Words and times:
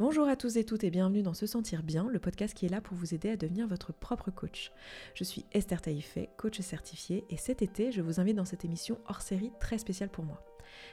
Bonjour 0.00 0.28
à 0.28 0.34
tous 0.34 0.56
et 0.56 0.64
toutes 0.64 0.82
et 0.82 0.90
bienvenue 0.90 1.20
dans 1.20 1.34
Se 1.34 1.46
Sentir 1.46 1.82
Bien, 1.82 2.08
le 2.08 2.18
podcast 2.18 2.54
qui 2.54 2.64
est 2.64 2.70
là 2.70 2.80
pour 2.80 2.96
vous 2.96 3.12
aider 3.12 3.28
à 3.28 3.36
devenir 3.36 3.68
votre 3.68 3.92
propre 3.92 4.30
coach. 4.30 4.72
Je 5.12 5.24
suis 5.24 5.44
Esther 5.52 5.82
Taïfé, 5.82 6.30
coach 6.38 6.58
certifiée, 6.60 7.26
et 7.28 7.36
cet 7.36 7.60
été, 7.60 7.92
je 7.92 8.00
vous 8.00 8.18
invite 8.18 8.36
dans 8.36 8.46
cette 8.46 8.64
émission 8.64 8.96
hors 9.08 9.20
série 9.20 9.52
très 9.60 9.76
spéciale 9.76 10.08
pour 10.08 10.24
moi. 10.24 10.42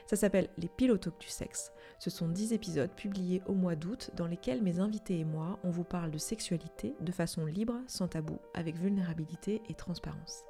Ça 0.06 0.16
s'appelle 0.16 0.48
Les 0.56 0.68
Pilotoques 0.68 1.20
du 1.20 1.28
sexe. 1.28 1.72
Ce 1.98 2.10
sont 2.10 2.28
10 2.28 2.52
épisodes 2.52 2.90
publiés 2.90 3.42
au 3.46 3.54
mois 3.54 3.74
d'août 3.74 4.10
dans 4.14 4.26
lesquels 4.26 4.62
mes 4.62 4.78
invités 4.78 5.18
et 5.18 5.24
moi, 5.24 5.58
on 5.64 5.70
vous 5.70 5.84
parle 5.84 6.10
de 6.10 6.18
sexualité 6.18 6.94
de 7.00 7.12
façon 7.12 7.44
libre, 7.44 7.74
sans 7.86 8.08
tabou, 8.08 8.38
avec 8.54 8.76
vulnérabilité 8.76 9.62
et 9.68 9.74
transparence. 9.74 10.44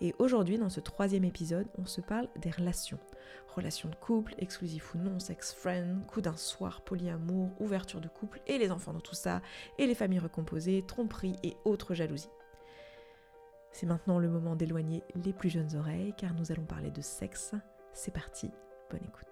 Et 0.00 0.14
aujourd'hui, 0.18 0.58
dans 0.58 0.70
ce 0.70 0.80
troisième 0.80 1.24
épisode, 1.24 1.66
on 1.78 1.86
se 1.86 2.00
parle 2.00 2.28
des 2.36 2.50
relations. 2.50 2.98
Relations 3.54 3.88
de 3.88 3.94
couple, 3.94 4.34
exclusif 4.38 4.94
ou 4.94 4.98
non, 4.98 5.18
sex-friend, 5.18 6.06
coup 6.06 6.20
d'un 6.20 6.36
soir, 6.36 6.82
polyamour, 6.82 7.50
ouverture 7.60 8.00
de 8.00 8.08
couple 8.08 8.40
et 8.46 8.58
les 8.58 8.70
enfants 8.70 8.92
dans 8.92 9.00
tout 9.00 9.14
ça, 9.14 9.42
et 9.78 9.86
les 9.86 9.94
familles 9.94 10.18
recomposées, 10.18 10.84
tromperie 10.86 11.36
et 11.42 11.56
autres 11.64 11.94
jalousies. 11.94 12.30
C'est 13.72 13.86
maintenant 13.86 14.18
le 14.18 14.28
moment 14.28 14.56
d'éloigner 14.56 15.02
les 15.22 15.34
plus 15.34 15.50
jeunes 15.50 15.76
oreilles 15.76 16.14
car 16.16 16.32
nous 16.32 16.50
allons 16.50 16.64
parler 16.64 16.90
de 16.90 17.02
sexe. 17.02 17.54
C'est 17.92 18.12
parti, 18.12 18.50
bonne 18.90 19.04
écoute. 19.04 19.26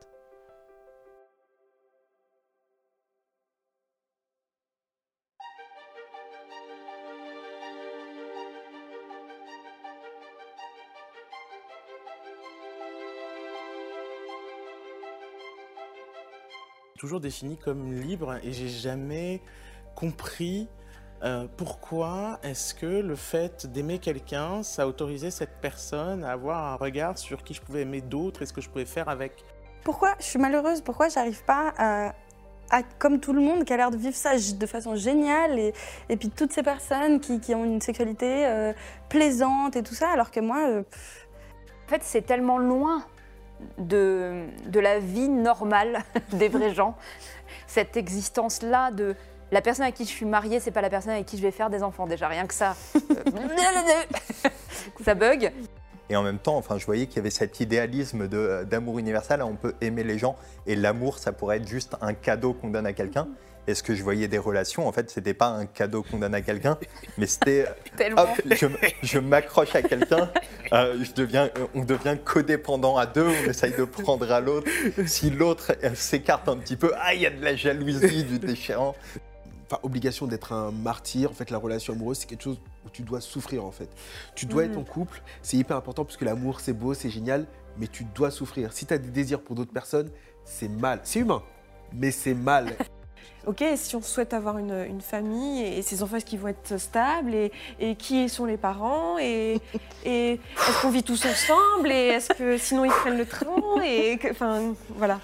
toujours 17.05 17.21
défini 17.21 17.59
comme 17.59 17.93
libre 17.93 18.39
et 18.43 18.53
j'ai 18.55 18.71
jamais 18.71 19.43
compris 19.95 20.69
euh, 21.25 21.47
pourquoi 21.57 22.39
est-ce 22.43 22.75
que 22.75 22.87
le 22.87 23.17
fait 23.17 23.67
d'aimer 23.67 23.99
quelqu'un, 23.99 24.63
ça 24.63 24.87
autorisait 24.87 25.31
cette 25.31 25.61
personne 25.61 26.23
à 26.23 26.33
avoir 26.33 26.73
un 26.73 26.77
regard 26.77 27.17
sur 27.17 27.43
qui 27.43 27.55
je 27.55 27.63
pouvais 27.63 27.83
aimer 27.83 28.03
d'autres 28.03 28.43
et 28.43 28.47
ce 28.47 28.53
que 28.53 28.61
je 28.61 28.69
pouvais 28.69 28.85
faire 28.85 29.09
avec? 29.09 29.43
Pourquoi 29.85 30.15
je 30.19 30.25
suis 30.25 30.39
malheureuse 30.39 30.83
Pourquoi 30.83 31.09
j'arrive 31.09 31.43
pas 31.45 31.73
à, 31.79 32.15
à, 32.71 32.83
comme 32.99 33.21
tout 33.21 33.33
le 33.33 33.41
monde, 33.41 33.65
qui 33.65 33.73
a 33.73 33.77
l'air 33.79 33.91
de 33.91 33.97
vivre 33.97 34.15
ça 34.15 34.33
de 34.37 34.67
façon 34.67 34.97
géniale, 34.97 35.59
et, 35.59 35.73
et 36.11 36.17
puis 36.17 36.29
toutes 36.29 36.53
ces 36.53 36.63
personnes 36.63 37.21
qui, 37.21 37.41
qui 37.41 37.55
ont 37.55 37.65
une 37.65 37.81
sexualité 37.81 38.47
euh, 38.47 38.73
plaisante 39.09 39.77
et 39.77 39.83
tout 39.83 39.95
ça, 39.95 40.11
alors 40.11 40.31
que 40.31 40.41
moi... 40.41 40.69
Euh, 40.69 40.83
en 41.87 41.91
fait, 41.91 42.03
c'est 42.03 42.23
tellement 42.23 42.57
loin 42.57 43.05
de, 43.79 44.47
de 44.67 44.81
la 44.81 44.99
vie 44.99 45.29
normale 45.29 45.99
des 46.33 46.49
vrais 46.49 46.75
gens. 46.75 46.97
Cette 47.67 47.97
existence-là 47.97 48.91
de 48.91 49.15
la 49.53 49.61
personne 49.61 49.85
avec 49.85 49.95
qui 49.95 50.05
je 50.05 50.11
suis 50.11 50.27
mariée, 50.27 50.61
c'est 50.61 50.71
pas 50.71 50.81
la 50.81 50.91
personne 50.91 51.13
avec 51.13 51.27
qui 51.27 51.37
je 51.37 51.43
vais 51.43 51.51
faire 51.51 51.71
des 51.71 51.83
enfants. 51.83 52.07
Déjà, 52.07 52.29
rien 52.29 52.47
que 52.47 52.55
ça, 52.55 52.77
euh, 52.97 54.49
ça 55.05 55.15
bug. 55.15 55.53
Et 56.11 56.17
en 56.17 56.23
même 56.23 56.39
temps, 56.39 56.57
enfin, 56.57 56.79
je 56.79 56.85
voyais 56.85 57.07
qu'il 57.07 57.17
y 57.17 57.21
avait 57.21 57.31
cet 57.31 57.61
idéalisme 57.61 58.29
d'amour 58.29 58.99
universel. 58.99 59.43
On 59.43 59.57
peut 59.57 59.75
aimer 59.81 60.05
les 60.05 60.19
gens 60.19 60.37
et 60.67 60.77
l'amour, 60.77 61.19
ça 61.19 61.33
pourrait 61.33 61.57
être 61.59 61.69
juste 61.69 61.97
un 62.01 62.15
cadeau 62.15 62.53
qu'on 62.53 62.69
donne 62.69 62.87
à 62.87 62.93
quelqu'un. 62.93 63.29
Et 63.67 63.75
ce 63.75 63.83
que 63.83 63.95
je 63.95 64.03
voyais 64.03 64.29
des 64.29 64.37
relations, 64.37 64.87
en 64.87 64.93
fait, 64.93 65.11
c'était 65.11 65.33
pas 65.33 65.47
un 65.47 65.65
cadeau 65.65 66.03
qu'on 66.03 66.19
donne 66.19 66.35
à 66.35 66.43
quelqu'un, 66.43 66.77
mais 67.17 67.27
c'était 67.27 67.65
hop, 68.17 68.29
je, 68.45 68.67
je 69.03 69.19
m'accroche 69.19 69.75
à 69.75 69.81
quelqu'un, 69.81 70.31
euh, 70.75 71.03
je 71.03 71.13
deviens, 71.13 71.49
on 71.75 71.83
devient 71.83 72.19
codépendant 72.23 72.99
à 72.99 73.07
deux, 73.07 73.27
on 73.27 73.49
essaye 73.49 73.73
de 73.73 73.85
prendre 73.85 74.31
à 74.31 74.41
l'autre. 74.41 74.69
Si 75.07 75.31
l'autre 75.31 75.73
s'écarte 75.95 76.47
un 76.51 76.59
petit 76.59 76.77
peu, 76.77 76.93
ah, 76.99 77.15
il 77.15 77.23
y 77.23 77.27
a 77.27 77.31
de 77.31 77.43
la 77.43 77.57
jalousie, 77.57 78.25
du 78.25 78.39
déchirant. 78.39 78.95
Obligation 79.83 80.27
d'être 80.27 80.53
un 80.53 80.71
martyr. 80.71 81.31
En 81.31 81.35
fait, 81.35 81.51
la 81.51 81.59
relation 81.59 81.93
amoureuse, 81.93 82.19
c'est 82.19 82.27
quelque 82.27 82.43
chose 82.43 82.61
où 82.87 82.91
tu 82.91 83.03
dois 83.03 83.21
souffrir, 83.21 83.65
en 83.65 83.71
fait. 83.71 83.89
Tu 84.35 84.47
dois 84.47 84.65
être 84.65 84.79
en 84.79 84.85
couple, 84.85 85.23
c'est 85.43 85.57
hyper 85.57 85.77
important 85.77 86.05
parce 86.05 86.17
que 86.17 86.25
l'amour, 86.25 86.61
c'est 86.61 86.73
beau, 86.73 86.95
c'est 86.95 87.11
génial, 87.11 87.47
mais 87.79 87.87
tu 87.87 88.05
dois 88.05 88.31
souffrir. 88.31 88.73
Si 88.73 88.87
tu 88.87 88.95
as 88.95 88.99
des 88.99 89.11
désirs 89.11 89.41
pour 89.41 89.57
d'autres 89.57 89.73
personnes, 89.73 90.11
c'est 90.45 90.69
mal. 90.69 91.01
C'est 91.03 91.21
humain, 91.21 91.43
mais 91.93 92.11
c'est 92.11 92.35
mal. 92.35 92.77
Ok, 93.47 93.63
si 93.77 93.95
on 93.95 94.01
souhaite 94.01 94.33
avoir 94.33 94.57
une, 94.57 95.03
famille 95.03 95.63
et, 95.63 95.83
ces 95.83 96.03
enfants, 96.03 96.17
est-ce 96.17 96.25
qu'ils 96.25 96.39
vont 96.39 96.49
être 96.49 96.79
stables 96.79 97.35
et, 97.35 97.95
qui 97.97 98.29
sont 98.31 98.47
les 98.47 98.57
parents 98.57 99.19
et, 99.21 99.61
est-ce 100.05 100.83
qu'on 100.83 100.91
vit 100.91 101.03
tous 101.03 101.27
ensemble 101.27 101.91
et 101.91 102.09
est-ce 102.09 102.33
que 102.33 102.57
sinon 102.57 102.87
ils 102.87 102.91
prennent 102.91 103.19
le 103.19 103.27
train 103.27 103.83
et 103.85 104.19
enfin 104.31 104.75
voilà. 104.97 105.21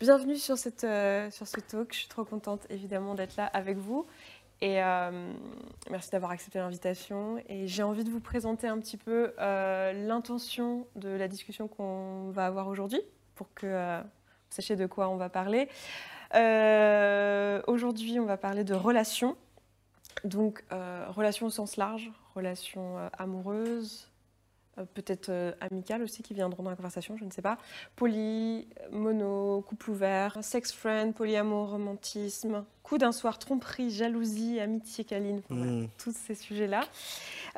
Bienvenue 0.00 0.34
euh, 0.34 1.30
sur 1.32 1.48
ce 1.48 1.58
talk. 1.58 1.92
Je 1.92 1.98
suis 1.98 2.08
trop 2.08 2.24
contente 2.24 2.64
évidemment 2.70 3.16
d'être 3.16 3.34
là 3.36 3.46
avec 3.46 3.78
vous. 3.78 4.06
Et 4.60 4.80
euh, 4.80 5.32
merci 5.90 6.10
d'avoir 6.10 6.30
accepté 6.30 6.60
l'invitation. 6.60 7.42
Et 7.48 7.66
j'ai 7.66 7.82
envie 7.82 8.04
de 8.04 8.10
vous 8.10 8.20
présenter 8.20 8.68
un 8.68 8.78
petit 8.78 8.96
peu 8.96 9.34
euh, 9.40 10.06
l'intention 10.06 10.86
de 10.94 11.08
la 11.08 11.26
discussion 11.26 11.66
qu'on 11.66 12.30
va 12.30 12.46
avoir 12.46 12.68
aujourd'hui 12.68 13.00
pour 13.34 13.52
que 13.54 14.00
vous 14.00 14.50
sachiez 14.50 14.76
de 14.76 14.86
quoi 14.86 15.08
on 15.08 15.16
va 15.16 15.28
parler. 15.28 15.68
aujourd'hui, 17.66 18.20
on 18.20 18.26
va 18.26 18.36
parler 18.36 18.62
de 18.62 18.74
relations. 18.74 19.36
Donc, 20.22 20.62
relations 21.08 21.46
au 21.46 21.50
sens 21.50 21.76
large, 21.76 22.12
relations 22.36 22.98
amoureuses, 23.18 24.08
peut-être 24.94 25.30
amicales 25.60 26.02
aussi 26.02 26.22
qui 26.22 26.34
viendront 26.34 26.62
dans 26.62 26.70
la 26.70 26.76
conversation, 26.76 27.16
je 27.16 27.24
ne 27.24 27.30
sais 27.30 27.42
pas. 27.42 27.58
Poly, 27.96 28.68
mono, 28.90 29.64
couple 29.66 29.90
ouvert, 29.90 30.38
sex 30.42 30.72
friend, 30.72 31.14
polyamour, 31.14 31.70
romantisme, 31.70 32.64
coup 32.88 32.98
d'un 32.98 33.12
soir, 33.12 33.38
tromperie, 33.38 33.90
jalousie, 33.90 34.60
amitié 34.60 35.04
câline, 35.04 35.42
mm. 35.50 35.86
tous 35.98 36.14
ces 36.16 36.34
sujets-là. 36.34 36.80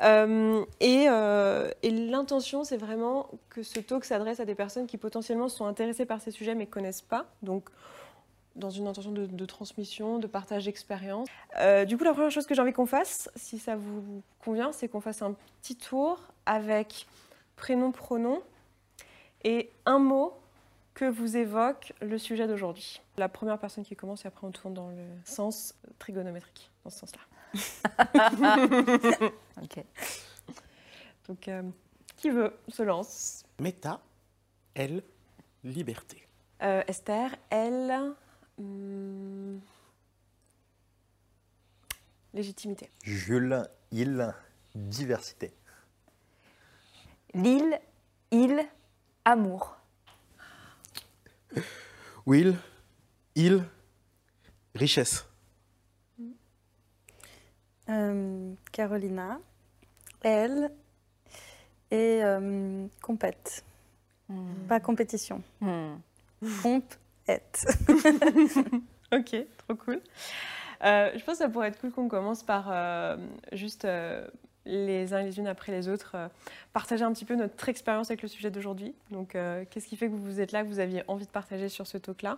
Euh, 0.03 0.63
euh, 0.83 1.71
et, 1.81 1.89
l'intention, 1.89 2.63
c'est 2.63 2.77
vraiment 2.77 3.29
que 3.49 3.63
ce 3.63 3.79
talk 3.79 4.03
s'adresse 4.03 4.39
à 4.39 4.45
des 4.45 4.55
personnes 4.55 4.87
qui 4.87 4.97
potentiellement 4.97 5.47
sont 5.47 5.65
intéressées 5.65 6.05
par 6.05 6.21
ces 6.21 6.31
sujets 6.31 6.55
mais 6.55 6.65
ne 6.65 6.69
connaissent 6.69 7.01
pas. 7.01 7.25
Donc, 7.43 7.69
dans 8.55 8.69
une 8.69 8.87
intention 8.87 9.11
de, 9.11 9.45
transmission, 9.45 10.19
de 10.19 10.27
partage 10.27 10.65
d'expérience. 10.65 11.27
Euh, 11.57 11.85
du 11.85 11.97
coup, 11.97 12.03
la 12.03 12.13
première 12.13 12.31
chose 12.31 12.45
que 12.45 12.53
j'ai 12.53 12.61
envie 12.61 12.73
qu'on 12.73 12.85
fasse, 12.85 13.29
si 13.35 13.59
ça 13.59 13.75
vous 13.75 14.21
convient, 14.43 14.71
c'est 14.71 14.87
qu'on 14.87 15.01
fasse 15.01 15.21
un 15.21 15.35
petit 15.61 15.75
tour 15.75 16.19
avec 16.45 17.07
prénom, 17.55 17.91
pronom 17.91 18.41
et 19.43 19.71
un 19.85 19.99
mot 19.99 20.33
que 20.93 21.05
vous 21.05 21.37
évoque 21.37 21.93
le 22.01 22.17
sujet 22.17 22.47
d'aujourd'hui. 22.47 23.01
La 23.17 23.29
première 23.29 23.57
personne 23.57 23.83
qui 23.83 23.95
commence 23.95 24.25
et 24.25 24.27
après 24.27 24.45
on 24.45 24.51
tourne 24.51 24.73
dans 24.73 24.89
le 24.89 25.03
sens 25.23 25.73
trigonométrique, 25.99 26.69
dans 26.83 26.89
ce 26.89 26.99
sens-là. 26.99 27.21
ok. 29.61 29.83
Donc, 31.27 31.47
euh, 31.47 31.63
qui 32.17 32.29
veut 32.29 32.53
se 32.67 32.83
lance? 32.83 33.43
Méta, 33.59 34.01
elle, 34.73 35.01
liberté. 35.63 36.27
Euh, 36.61 36.83
Esther, 36.87 37.35
elle, 37.49 38.13
hmm, 38.61 39.59
légitimité. 42.33 42.89
Jules, 43.03 43.67
il, 43.91 44.33
diversité. 44.75 45.51
Lille, 47.33 47.79
il, 48.31 48.59
amour. 49.25 49.77
Will, 52.25 52.55
il, 53.35 53.63
richesse. 54.75 55.25
Euh, 57.89 58.53
Carolina, 58.71 59.39
elle 60.21 60.71
et 61.89 62.23
euh, 62.23 62.87
compète. 63.01 63.65
Hmm. 64.29 64.53
Pas 64.67 64.79
compétition. 64.79 65.43
Hmm. 65.59 65.95
Ok, 69.13 69.35
trop 69.57 69.75
cool. 69.75 70.01
Euh, 70.83 71.11
je 71.13 71.23
pense 71.23 71.33
que 71.37 71.43
ça 71.43 71.49
pourrait 71.49 71.67
être 71.67 71.81
cool 71.81 71.91
qu'on 71.91 72.07
commence 72.07 72.43
par 72.43 72.71
juste 73.51 73.85
les 74.65 75.13
uns 75.13 75.23
les 75.23 75.39
unes 75.39 75.47
après 75.47 75.71
les 75.71 75.87
autres, 75.89 76.11
euh, 76.15 76.27
partager 76.73 77.03
un 77.03 77.11
petit 77.13 77.25
peu 77.25 77.35
notre 77.35 77.67
expérience 77.69 78.11
avec 78.11 78.21
le 78.21 78.27
sujet 78.27 78.51
d'aujourd'hui. 78.51 78.93
Donc, 79.09 79.35
euh, 79.35 79.65
qu'est-ce 79.69 79.87
qui 79.87 79.97
fait 79.97 80.07
que 80.07 80.15
vous 80.15 80.39
êtes 80.39 80.51
là, 80.51 80.63
que 80.63 80.67
vous 80.67 80.79
aviez 80.79 81.03
envie 81.07 81.25
de 81.25 81.31
partager 81.31 81.69
sur 81.69 81.87
ce 81.87 81.97
talk-là? 81.97 82.37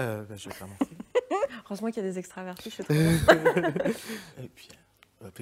Euh, 0.00 0.22
bah, 0.24 0.34
Je 0.36 0.48
vais 0.48 0.54
Heureusement 1.64 1.88
qu'il 1.88 2.02
y 2.02 2.06
a 2.06 2.10
des 2.10 2.18
extravertis, 2.18 2.70
c'est 2.70 2.82
trop 2.84 2.94
Et 2.94 4.48
puis, 4.54 4.68
Euh, 4.72 4.89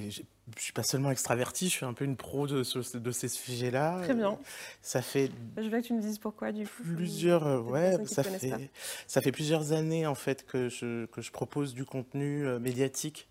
Je 0.05 0.23
suis 0.57 0.73
pas 0.73 0.83
seulement 0.83 1.11
extraverti, 1.13 1.67
je 1.69 1.71
suis 1.75 1.85
un 1.87 1.93
peu 1.93 2.05
une 2.05 2.17
pro 2.17 2.47
de, 2.49 2.65
ce- 2.65 2.97
de 2.97 3.11
ces 3.13 3.29
sujets-là. 3.29 4.01
Très 4.03 4.15
bien. 4.15 4.37
Ça 4.83 5.03
fait 5.03 5.31
Je 5.57 5.63
veux 5.69 5.81
que 5.81 5.87
tu 5.87 5.93
me 5.93 6.01
dises 6.01 6.19
pourquoi 6.19 6.51
du 6.51 6.65
coup. 6.67 6.83
plusieurs 6.97 7.47
euh, 7.47 7.61
ouais 7.61 7.97
ça 8.07 8.25
fait 8.25 8.71
ça 9.07 9.21
fait 9.21 9.31
plusieurs 9.33 9.73
années 9.73 10.07
en 10.07 10.17
fait 10.17 10.45
que 10.47 10.69
je 10.69 11.07
que 11.07 11.21
je 11.21 11.31
propose 11.31 11.75
du 11.75 11.85
contenu 11.85 12.45
euh, 12.47 12.59
médiatique 12.59 13.29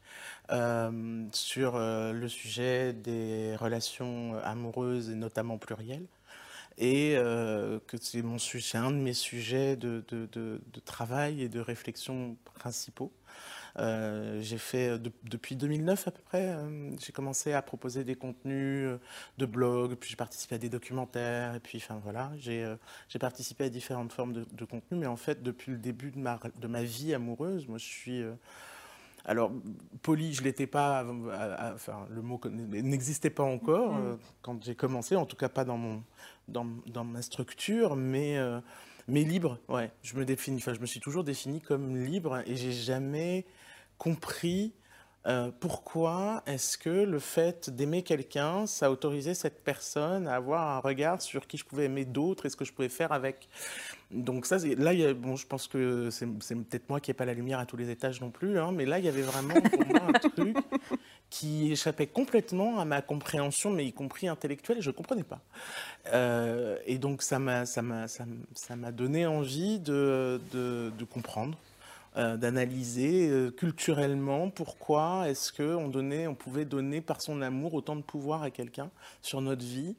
euh, 0.51 1.25
sur 1.33 1.75
euh, 1.75 2.13
le 2.13 2.29
sujet 2.29 2.93
des 2.93 3.55
relations 3.57 4.35
euh, 4.35 4.39
amoureuses 4.43 5.09
et 5.09 5.15
notamment 5.15 5.57
plurielles 5.57 6.05
et 6.77 7.15
euh, 7.17 7.79
que 7.87 7.97
c'est 7.99 8.21
mon 8.21 8.37
un 8.75 8.91
de 8.91 8.95
mes 8.97 9.13
sujets 9.13 9.75
de, 9.75 10.05
de, 10.09 10.27
de- 10.31 10.61
de 10.71 10.79
travail 10.79 11.41
et 11.41 11.49
de 11.49 11.59
réflexion 11.59 12.37
principaux. 12.53 13.11
Euh, 13.79 14.39
j'ai 14.41 14.57
fait 14.57 14.89
euh, 14.89 14.97
de- 14.97 15.11
depuis 15.23 15.55
2009 15.55 16.07
à 16.07 16.11
peu 16.11 16.21
près, 16.23 16.47
euh, 16.49 16.89
j'ai 16.99 17.11
commencé 17.13 17.53
à 17.53 17.61
proposer 17.61 18.03
des 18.03 18.15
contenus 18.15 18.89
de 19.37 19.45
blog, 19.45 19.95
puis 19.95 20.09
j'ai 20.09 20.15
participé 20.15 20.55
à 20.55 20.57
des 20.57 20.69
documentaires, 20.69 21.53
et 21.55 21.59
puis 21.59 21.77
enfin 21.77 21.99
voilà, 22.03 22.31
j'ai 22.37 22.63
euh, 22.63 22.75
participé 23.19 23.65
à 23.65 23.69
différentes 23.69 24.11
formes 24.11 24.33
de, 24.33 24.45
de 24.51 24.65
contenu, 24.65 24.97
mais 24.97 25.07
en 25.07 25.17
fait 25.17 25.43
depuis 25.43 25.71
le 25.71 25.77
début 25.77 26.11
de 26.11 26.19
ma, 26.19 26.39
de 26.59 26.67
ma 26.67 26.83
vie 26.83 27.13
amoureuse, 27.13 27.67
moi 27.67 27.77
je 27.77 27.85
suis 27.85 28.23
alors, 29.25 29.51
poli, 30.03 30.33
je 30.33 30.41
l'étais 30.41 30.67
pas, 30.67 31.05
enfin, 31.73 32.07
le 32.09 32.21
mot 32.21 32.39
n'existait 32.49 33.29
pas 33.29 33.43
encore 33.43 33.93
Mhm. 33.93 34.01
euh, 34.05 34.15
quand 34.41 34.63
j'ai 34.63 34.75
commencé, 34.75 35.15
en 35.17 35.25
tout 35.25 35.35
cas 35.35 35.49
pas 35.49 35.65
dans, 35.65 35.77
mon, 35.77 36.01
dans, 36.47 36.65
dans 36.85 37.03
ma 37.03 37.21
structure, 37.21 37.97
mais, 37.97 38.37
mais 39.09 39.23
libre, 39.23 39.59
ouais. 39.67 39.91
Je 40.01 40.15
me 40.15 40.23
définis, 40.23 40.57
enfin, 40.59 40.73
je 40.73 40.79
me 40.79 40.85
suis 40.85 41.01
toujours 41.01 41.25
défini 41.25 41.59
comme 41.59 41.97
libre 42.05 42.41
et 42.45 42.55
j'ai 42.55 42.71
jamais 42.71 43.45
compris 43.97 44.73
euh, 45.27 45.51
pourquoi 45.59 46.41
est-ce 46.45 46.77
que 46.77 46.89
le 46.89 47.19
fait 47.19 47.69
d'aimer 47.69 48.01
quelqu'un, 48.01 48.65
ça 48.65 48.89
autorisait 48.89 49.33
cette 49.33 49.61
personne 49.61 50.25
à 50.25 50.35
avoir 50.35 50.77
un 50.77 50.79
regard 50.79 51.21
sur 51.21 51.47
qui 51.47 51.57
je 51.57 51.65
pouvais 51.65 51.85
aimer 51.85 52.05
d'autres 52.05 52.45
et 52.45 52.49
ce 52.49 52.55
que 52.55 52.63
je 52.63 52.71
pouvais 52.71 52.87
faire 52.87 53.11
avec? 53.11 53.49
Donc 54.09 54.45
ça, 54.45 54.57
là, 54.57 55.13
bon, 55.13 55.35
je 55.35 55.45
pense 55.45 55.67
que 55.67 56.09
c'est 56.11 56.25
peut-être 56.25 56.89
moi 56.89 57.01
qui 57.01 57.09
n'ai 57.09 57.13
pas 57.13 57.25
la 57.25 57.33
lumière 57.33 57.59
à 57.59 57.65
tous 57.65 57.75
les 57.75 57.89
étages 57.89 58.21
non 58.21 58.29
plus, 58.29 58.57
hein, 58.57 58.71
mais 58.71 58.85
là, 58.85 58.99
il 58.99 59.05
y 59.05 59.09
avait 59.09 59.21
vraiment 59.21 59.55
un 59.55 60.13
truc 60.13 60.55
qui 61.29 61.71
échappait 61.71 62.07
complètement 62.07 62.79
à 62.79 62.85
ma 62.85 63.01
compréhension, 63.01 63.69
mais 63.69 63.85
y 63.85 63.91
compris 63.91 64.27
intellectuelle, 64.27 64.81
je 64.81 64.89
ne 64.89 64.95
comprenais 64.95 65.23
pas. 65.23 65.41
Euh, 66.13 66.77
et 66.85 66.97
donc 66.97 67.21
ça 67.21 67.37
m'a 67.39 67.65
donné 68.93 69.25
envie 69.25 69.79
de, 69.79 70.39
de, 70.53 71.03
comprendre, 71.03 71.57
d'analyser 72.37 73.29
euh, 73.29 73.51
culturellement 73.51 74.49
pourquoi 74.49 75.29
est-ce 75.29 75.53
qu'on 75.53 75.91
on 75.93 76.35
pouvait 76.35 76.65
donner 76.65 77.01
par 77.01 77.21
son 77.21 77.41
amour 77.41 77.73
autant 77.73 77.95
de 77.95 78.01
pouvoir 78.01 78.43
à 78.43 78.51
quelqu'un 78.51 78.89
sur 79.21 79.41
notre 79.41 79.63
vie. 79.63 79.95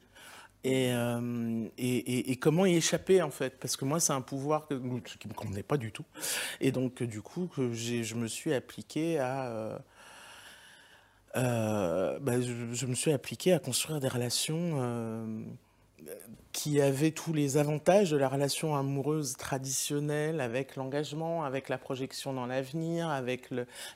Et, 0.65 0.91
euh, 0.91 1.69
et, 1.77 2.35
comment 2.35 2.65
y 2.65 2.75
échapper 2.75 3.21
en 3.21 3.31
fait? 3.31 3.57
Parce 3.59 3.77
que 3.77 3.85
moi 3.85 4.01
c'est 4.01 4.11
un 4.11 4.21
pouvoir 4.21 4.67
qui 4.67 4.73
ne 4.73 4.79
me 4.79 5.33
convenait 5.33 5.63
pas 5.63 5.77
du 5.77 5.93
tout. 5.93 6.03
Et 6.59 6.73
donc 6.73 7.01
du 7.01 7.21
coup 7.21 7.49
que 7.55 7.71
je 7.73 8.15
me 8.15 8.27
suis 8.27 8.53
appliqué 8.53 9.19
à... 9.19 9.45
euh, 9.47 9.77
euh, 11.35 12.19
bah, 12.19 12.41
je, 12.41 12.85
me 12.85 12.95
suis 12.95 13.11
appliqué 13.11 13.53
à 13.53 13.59
construire 13.59 13.99
des 13.99 14.07
relations 14.07 14.77
euh, 14.79 15.43
qui 16.51 16.81
avaient 16.81 17.11
tous 17.11 17.33
les 17.33 17.57
avantages 17.57 18.11
de 18.11 18.17
la 18.17 18.27
relation 18.27 18.75
amoureuse 18.75 19.33
traditionnelle, 19.37 20.41
avec 20.41 20.75
l'engagement, 20.75 21.43
avec 21.43 21.69
la 21.69 21.77
projection 21.77 22.33
dans 22.33 22.45
l'avenir, 22.45 23.09
avec 23.09 23.49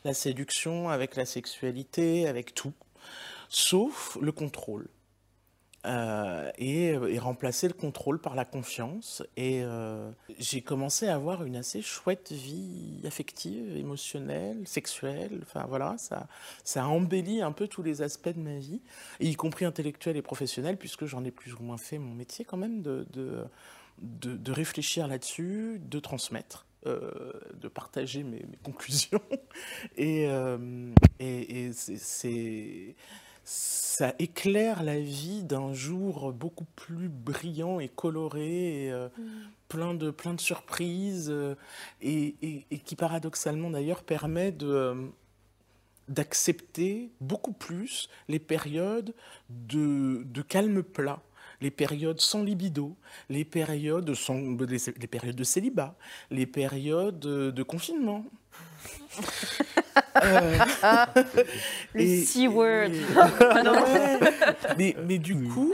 la 0.03 0.13
séduction, 0.13 0.89
avec 0.89 1.15
la 1.15 1.25
sexualité, 1.25 2.27
avec 2.27 2.53
tout, 2.53 2.73
sauf 3.49 4.17
le 4.21 4.31
contrôle. 4.31 4.87
Euh, 5.85 6.49
et, 6.57 6.91
et 6.91 7.19
remplacer 7.19 7.67
le 7.67 7.73
contrôle 7.73 8.17
par 8.17 8.35
la 8.35 8.45
confiance. 8.45 9.21
Et 9.35 9.63
euh, 9.63 10.09
j'ai 10.39 10.61
commencé 10.61 11.07
à 11.09 11.15
avoir 11.15 11.43
une 11.43 11.57
assez 11.57 11.81
chouette 11.81 12.31
vie 12.31 13.01
affective, 13.05 13.75
émotionnelle, 13.75 14.65
sexuelle. 14.65 15.41
Enfin 15.41 15.65
voilà, 15.67 15.97
ça, 15.97 16.27
ça 16.63 16.85
a 16.85 16.87
embelli 16.87 17.41
un 17.41 17.51
peu 17.51 17.67
tous 17.67 17.83
les 17.83 18.01
aspects 18.01 18.29
de 18.29 18.39
ma 18.39 18.59
vie, 18.59 18.81
y 19.19 19.35
compris 19.35 19.65
intellectuelle 19.65 20.15
et 20.15 20.21
professionnelle, 20.21 20.77
puisque 20.77 21.05
j'en 21.05 21.25
ai 21.25 21.31
plus 21.31 21.53
ou 21.53 21.61
moins 21.61 21.77
fait 21.77 21.97
mon 21.97 22.13
métier 22.13 22.45
quand 22.45 22.57
même, 22.57 22.81
de, 22.81 23.05
de, 23.11 23.45
de, 23.99 24.51
réfléchir 24.53 25.09
là-dessus, 25.09 25.81
de 25.83 25.99
transmettre. 25.99 26.65
euh, 26.85 27.31
de 27.61 27.67
partager 27.67 28.23
mes, 28.23 28.45
conclusions 28.63 29.21
et, 29.97 30.27
euh, 30.27 30.93
et, 31.19 31.71
c'est 31.73 32.95
ça 33.43 34.13
éclaire 34.19 34.83
la 34.83 34.99
vie 34.99 35.43
d'un 35.43 35.73
jour 35.73 36.33
beaucoup 36.33 36.65
plus 36.75 37.09
brillant 37.09 37.79
et 37.79 37.89
coloré, 37.89 38.85
et, 38.85 38.91
euh, 38.91 39.09
plein, 39.67 39.93
de, 39.93 40.11
plein 40.11 40.33
de 40.33 40.41
surprises, 40.41 41.29
euh, 41.29 41.55
et, 42.01 42.35
et- 42.41 42.65
et 42.71 42.79
qui 42.79 42.95
paradoxalement 42.95 43.69
d'ailleurs 43.69 44.03
permet 44.03 44.51
de, 44.51 44.67
euh, 44.67 44.95
d'accepter 46.09 47.11
beaucoup 47.21 47.53
plus 47.53 48.09
les 48.27 48.39
périodes 48.39 49.13
de, 49.49 50.23
de 50.25 50.41
calme 50.41 50.83
plat, 50.83 51.21
les 51.61 51.71
périodes 51.71 52.19
sans 52.19 52.43
libido, 52.43 52.95
les 53.29 53.45
périodes, 53.45 54.13
sans, 54.13 54.35
les, 54.65 54.77
les 54.99 55.07
périodes 55.07 55.35
de 55.35 55.43
célibat, 55.45 55.95
les 56.29 56.45
périodes 56.45 57.19
de, 57.19 57.51
de 57.51 57.63
confinement. 57.63 58.25
Euh, 60.23 60.57
Le 61.93 62.01
et- 62.01 62.23
C-word. 62.25 62.89
et- 62.91 63.69
Ouais. 63.69 64.19
mais, 64.77 64.95
mais 65.07 65.17
du 65.17 65.35
coup, 65.35 65.71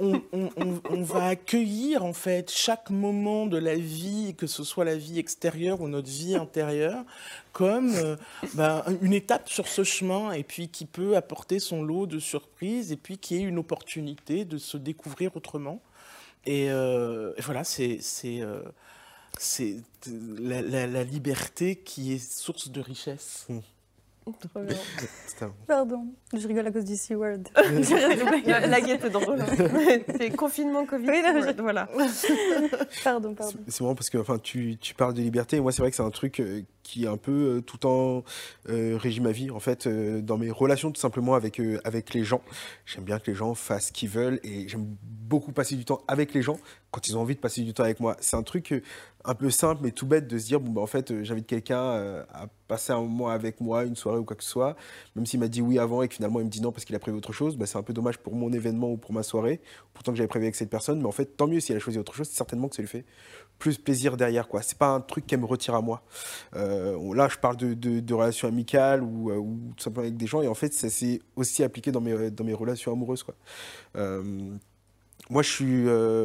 on, 0.00 0.20
on- 0.32 0.50
on- 0.56 0.80
on 0.90 1.02
va 1.02 1.26
accueillir 1.26 2.04
en 2.04 2.12
fait 2.12 2.50
chaque 2.50 2.90
moment 2.90 3.46
de 3.46 3.56
la 3.58 3.74
vie, 3.74 4.34
que 4.36 4.46
ce 4.46 4.62
soit 4.64 4.84
la 4.84 4.96
vie 4.96 5.18
extérieure 5.18 5.80
ou 5.80 5.88
notre 5.88 6.08
vie 6.08 6.36
intérieure, 6.36 7.04
comme 7.52 7.94
euh, 7.96 8.16
ben, 8.54 8.84
une 9.02 9.12
étape 9.12 9.48
sur 9.48 9.66
ce 9.68 9.82
chemin 9.84 10.32
et 10.32 10.44
puis 10.44 10.68
qui 10.68 10.84
peut 10.84 11.16
apporter 11.16 11.58
son 11.58 11.82
lot 11.82 12.06
de 12.06 12.18
surprises 12.20 12.92
et 12.92 12.96
puis 12.96 13.18
qui 13.18 13.36
est 13.36 13.40
une 13.42 13.58
opportunité 13.58 14.44
de 14.44 14.58
se 14.58 14.76
découvrir 14.76 15.36
autrement. 15.36 15.80
Et, 16.46 16.70
euh, 16.70 17.32
et 17.36 17.42
voilà, 17.42 17.64
c'est 17.64 17.98
c'est 19.38 19.76
la, 20.40 20.62
la- 20.62 20.86
la 20.86 21.04
liberté 21.04 21.76
qui 21.76 22.12
est 22.14 22.18
source 22.18 22.68
de 22.70 22.80
richesse. 22.80 23.46
Trop 24.52 24.60
bien. 24.62 24.76
C'est 25.26 25.42
un- 25.42 25.54
Pardon, 25.66 26.06
je 26.36 26.46
rigole 26.46 26.66
à 26.66 26.70
cause 26.70 26.84
du 26.84 26.96
C-word. 26.96 27.38
La, 28.44 28.66
la 28.66 28.80
guette 28.82 29.02
est 29.04 29.08
drôle. 29.18 29.42
C'est 30.18 30.28
confinement, 30.36 30.84
Covid. 30.84 31.08
Oui, 31.08 31.22
non, 31.22 31.40
ouais, 31.40 31.54
Voilà. 31.58 31.88
Pardon, 33.04 33.32
pardon. 33.34 33.58
C'est 33.68 33.80
marrant 33.80 33.94
parce 33.94 34.10
que 34.10 34.18
enfin, 34.18 34.38
tu, 34.38 34.76
tu 34.78 34.94
parles 34.94 35.14
de 35.14 35.22
liberté. 35.22 35.56
Et 35.56 35.60
moi, 35.60 35.72
c'est 35.72 35.80
vrai 35.80 35.88
que 35.90 35.96
c'est 35.96 36.02
un 36.02 36.10
truc 36.10 36.40
euh, 36.40 36.60
qui 36.82 37.04
est 37.04 37.08
un 37.08 37.16
peu 37.16 37.56
euh, 37.56 37.60
tout 37.62 37.78
temps 37.78 38.22
euh, 38.68 38.98
régit 39.00 39.20
ma 39.20 39.32
vie. 39.32 39.50
En 39.50 39.60
fait, 39.60 39.86
euh, 39.86 40.20
dans 40.20 40.36
mes 40.36 40.50
relations, 40.50 40.90
tout 40.92 41.00
simplement 41.00 41.34
avec, 41.34 41.58
euh, 41.58 41.80
avec 41.84 42.12
les 42.12 42.22
gens, 42.24 42.42
j'aime 42.84 43.04
bien 43.04 43.18
que 43.18 43.30
les 43.30 43.34
gens 43.36 43.54
fassent 43.54 43.86
ce 43.88 43.92
qu'ils 43.92 44.10
veulent 44.10 44.40
et 44.42 44.68
j'aime 44.68 44.84
beaucoup 45.02 45.52
passer 45.52 45.74
du 45.76 45.86
temps 45.86 46.02
avec 46.06 46.34
les 46.34 46.42
gens 46.42 46.58
quand 46.90 47.08
ils 47.08 47.16
ont 47.16 47.20
envie 47.22 47.34
de 47.34 47.40
passer 47.40 47.62
du 47.62 47.72
temps 47.72 47.84
avec 47.84 47.98
moi. 48.00 48.16
C'est 48.20 48.36
un 48.36 48.42
truc 48.42 48.72
euh, 48.72 48.82
un 49.28 49.34
peu 49.34 49.50
simple 49.50 49.82
mais 49.84 49.90
tout 49.92 50.06
bête 50.06 50.26
de 50.26 50.38
se 50.38 50.46
dire 50.46 50.58
bon, 50.58 50.72
bah, 50.72 50.80
en 50.80 50.86
fait, 50.86 51.10
euh, 51.10 51.22
j'invite 51.22 51.46
quelqu'un 51.46 51.80
euh, 51.80 52.24
à 52.32 52.46
passer 52.66 52.92
un 52.92 53.00
moment 53.00 53.28
avec 53.28 53.60
moi, 53.60 53.84
une 53.84 53.94
soirée 53.96 54.18
ou 54.18 54.24
quoi 54.24 54.36
que 54.36 54.42
ce 54.42 54.50
soit. 54.50 54.74
Même 55.16 55.26
s'il 55.26 55.38
m'a 55.40 55.48
dit 55.48 55.60
oui 55.62 55.78
avant 55.78 56.02
et 56.02 56.08
que 56.08 56.14
finalement 56.14 56.40
il 56.40 56.46
me 56.46 56.50
dit 56.50 56.60
non 56.60 56.72
parce 56.72 56.84
qu'il 56.84 56.96
a 56.96 56.98
prévu 56.98 57.16
autre 57.16 57.32
chose, 57.32 57.56
bah, 57.56 57.66
c'est 57.66 57.78
un 57.78 57.82
peu 57.82 57.92
dommage 57.92 58.18
pour 58.18 58.34
mon 58.34 58.52
événement 58.52 58.90
ou 58.90 58.96
pour 58.96 59.12
ma 59.12 59.22
soirée. 59.22 59.60
Pourtant 59.94 60.12
que 60.12 60.18
j'avais 60.18 60.28
prévu 60.28 60.46
avec 60.46 60.54
cette 60.54 60.70
personne, 60.70 60.98
mais 61.00 61.06
en 61.06 61.12
fait, 61.12 61.36
tant 61.36 61.46
mieux 61.46 61.60
si 61.60 61.72
elle 61.72 61.76
a 61.78 61.80
choisi 61.80 61.98
autre 61.98 62.14
chose, 62.14 62.26
c'est 62.28 62.36
certainement 62.36 62.68
que 62.68 62.76
ça 62.76 62.82
lui 62.82 62.88
fait 62.88 63.04
plus 63.58 63.76
plaisir 63.78 64.16
derrière. 64.16 64.48
quoi. 64.48 64.62
C'est 64.62 64.78
pas 64.78 64.88
un 64.88 65.00
truc 65.00 65.26
qu'elle 65.26 65.40
me 65.40 65.46
retire 65.46 65.74
à 65.74 65.82
moi. 65.82 66.02
Euh, 66.56 67.14
là, 67.14 67.28
je 67.28 67.36
parle 67.38 67.56
de, 67.56 67.74
de- 67.74 68.00
de 68.00 68.14
relations 68.14 68.48
amicales 68.48 69.02
ou, 69.02 69.30
ou 69.32 69.72
tout 69.76 69.82
simplement 69.84 70.04
avec 70.06 70.16
des 70.16 70.26
gens, 70.26 70.40
et 70.42 70.48
en 70.48 70.54
fait, 70.54 70.72
ça 70.72 70.88
s'est 70.88 71.20
aussi 71.36 71.62
appliqué 71.62 71.90
dans 71.92 72.00
mes, 72.00 72.30
dans 72.30 72.44
mes 72.44 72.54
relations 72.54 72.92
amoureuses. 72.92 73.24
Quoi. 73.24 73.34
Moi, 75.30 75.42
je 75.42 75.50
suis, 75.50 75.82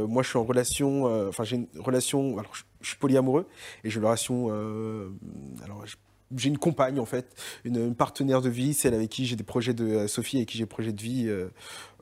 moi, 0.08 0.24
je 0.24 0.30
suis 0.30 0.38
en 0.38 0.44
relation, 0.44 1.28
enfin, 1.28 1.44
j'ai 1.44 1.58
une 1.58 1.68
relation, 1.80 2.38
alors, 2.38 2.54
je, 2.56 2.64
je 2.84 2.90
suis 2.90 2.98
polyamoureux, 2.98 3.48
et 3.84 3.90
j'ai 3.90 4.00
une 4.00 4.06
relation, 4.06 4.50
euh, 4.52 5.10
alors, 5.64 5.84
j'ai 6.38 6.50
une 6.50 6.58
compagne, 6.58 7.00
en 7.00 7.06
fait, 7.06 7.36
une, 7.64 7.78
une 7.78 7.96
partenaire 7.96 8.42
de 8.42 8.50
vie, 8.50 8.74
celle 8.74 8.94
avec 8.94 9.10
qui 9.10 9.26
j'ai 9.26 9.36
des 9.36 9.44
projets 9.44 9.74
de, 9.74 9.86
euh, 9.86 10.08
Sophie, 10.08 10.38
avec 10.38 10.50
qui 10.50 10.58
j'ai 10.58 10.64
des 10.64 10.70
projets 10.70 10.92
de 10.92 11.02
vie 11.02 11.28
euh, 11.28 11.50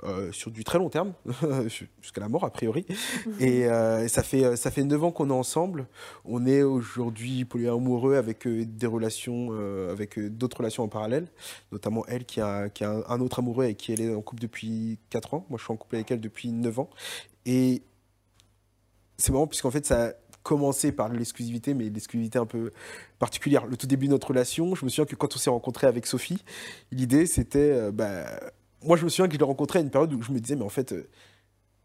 euh, 0.04 0.32
sur 0.32 0.52
du 0.52 0.64
très 0.64 0.78
long 0.78 0.90
terme, 0.90 1.14
jusqu'à 2.02 2.22
la 2.22 2.30
mort, 2.30 2.44
a 2.44 2.50
priori. 2.50 2.86
Et 3.40 3.66
euh, 3.66 4.08
ça 4.08 4.24
fait 4.24 4.56
ça 4.56 4.72
fait 4.72 4.84
neuf 4.84 5.04
ans 5.04 5.12
qu'on 5.12 5.30
est 5.30 5.34
ensemble. 5.34 5.88
On 6.26 6.46
est 6.46 6.64
aujourd'hui 6.64 7.46
polyamoureux 7.46 8.16
avec 8.16 8.48
des 8.48 8.88
relations, 8.88 9.52
avec 9.90 10.20
d'autres 10.20 10.58
relations 10.58 10.84
en 10.84 10.88
parallèle, 10.88 11.28
notamment 11.72 12.06
elle 12.08 12.26
qui 12.26 12.42
a, 12.42 12.70
qui 12.70 12.84
a 12.84 12.92
un, 12.92 13.04
un 13.08 13.22
autre 13.22 13.40
amoureux 13.40 13.66
et 13.66 13.76
qui 13.76 13.92
elle 13.94 14.02
est 14.02 14.14
en 14.14 14.22
couple 14.22 14.42
depuis 14.42 15.00
4 15.10 15.34
ans. 15.34 15.46
Moi, 15.50 15.58
je 15.58 15.64
suis 15.64 15.74
en 15.74 15.78
couple 15.78 15.96
avec 15.96 16.12
elle 16.12 16.22
depuis 16.22 16.52
9 16.52 16.80
ans. 16.80 16.90
Et 17.46 17.82
c'est 19.18 19.32
marrant 19.32 19.48
puisqu'en 19.48 19.72
fait, 19.72 19.86
ça, 19.86 20.14
commencer 20.44 20.92
par 20.92 21.10
l'exclusivité, 21.10 21.74
mais 21.74 21.90
l'exclusivité 21.90 22.40
un 22.40 22.46
peu 22.46 22.72
particulière. 23.20 23.66
Le 23.66 23.78
tout 23.78 23.88
début 23.88 24.08
de 24.08 24.12
notre 24.12 24.28
relation, 24.28 24.76
je 24.76 24.86
me 24.86 24.90
souviens 24.90 25.06
que 25.06 25.16
quand 25.16 25.36
on 25.36 25.40
s'est 25.40 25.50
rencontré 25.50 25.88
avec 25.88 26.06
Sophie, 26.06 26.44
l'idée 26.92 27.26
c'était, 27.26 27.60
euh, 27.60 27.92
bah, 27.92 28.26
moi 28.84 28.98
je 28.98 29.04
me 29.04 29.10
souviens 29.10 29.28
que 29.28 29.34
je 29.34 29.40
l'ai 29.40 29.46
rencontré 29.46 29.80
à 29.80 29.82
une 29.82 29.90
période 29.90 30.14
où 30.14 30.22
je 30.22 30.32
me 30.32 30.40
disais, 30.40 30.56
mais 30.56 30.64
en 30.64 30.70
fait, 30.70 30.94
euh, 30.94 31.08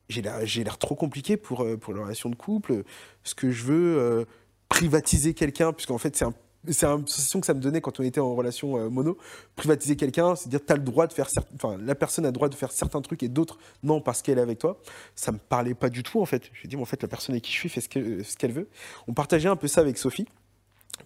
j'ai 0.09 0.23
l'air, 0.23 0.79
trop 0.79 0.95
compliqué 0.95 1.37
pour, 1.37 1.63
euh, 1.63 1.77
pour 1.77 1.95
une 1.95 2.01
relation 2.03 2.31
de 2.31 2.37
couple. 2.37 2.85
Ce 3.25 3.35
que 3.35 3.51
je 3.51 3.65
veux 3.65 3.99
euh, 3.99 4.25
privatiser 4.69 5.35
quelqu'un, 5.35 5.73
puisqu'en 5.73 5.99
fait 5.99 6.17
c'est 6.17 6.25
un 6.25 6.35
c'est 6.73 6.87
une 6.87 7.07
sensation 7.07 7.41
que 7.41 7.47
ça 7.47 7.55
me 7.55 7.61
donnait 7.61 7.81
quand 7.81 8.01
on 8.01 8.03
était 8.03 8.21
en 8.21 8.35
relation 8.35 8.77
euh, 8.77 8.89
mono. 8.89 9.17
Privatiser 9.55 9.97
quelqu'un, 9.97 10.35
c'est 10.35 10.49
dire 10.49 10.61
tu 10.65 10.73
as 10.73 10.77
le 10.77 10.83
droit 10.83 11.07
de 11.07 11.13
faire 11.13 11.29
enfin 11.55 11.77
la 11.81 11.95
personne 11.95 12.25
a 12.25 12.29
le 12.29 12.33
droit 12.33 12.49
de 12.49 12.55
faire 12.55 12.73
certains 12.73 13.01
trucs 13.01 13.23
et 13.23 13.29
d'autres 13.29 13.59
non 13.83 14.01
parce 14.01 14.23
qu'elle 14.23 14.39
est 14.39 14.43
avec 14.43 14.59
toi. 14.59 14.81
Ça 15.15 15.33
me 15.33 15.39
parlait 15.39 15.75
pas 15.75 15.89
du 15.89 16.03
tout 16.03 16.21
en 16.21 16.27
fait. 16.27 16.51
Je 16.53 16.67
dit 16.69 16.77
mais 16.77 16.83
en 16.83 16.87
fait 16.87 17.03
la 17.03 17.09
personne 17.09 17.35
avec 17.35 17.45
qui 17.45 17.53
je 17.53 17.59
suis 17.59 17.69
fait 17.69 17.81
ce 17.81 17.89
qu'elle 17.89 18.25
ce 18.25 18.37
qu'elle 18.37 18.53
veut. 18.53 18.69
On 19.09 19.15
partageait 19.15 19.49
un 19.49 19.57
peu 19.57 19.69
ça 19.69 19.81
avec 19.81 19.99
Sophie. 19.99 20.27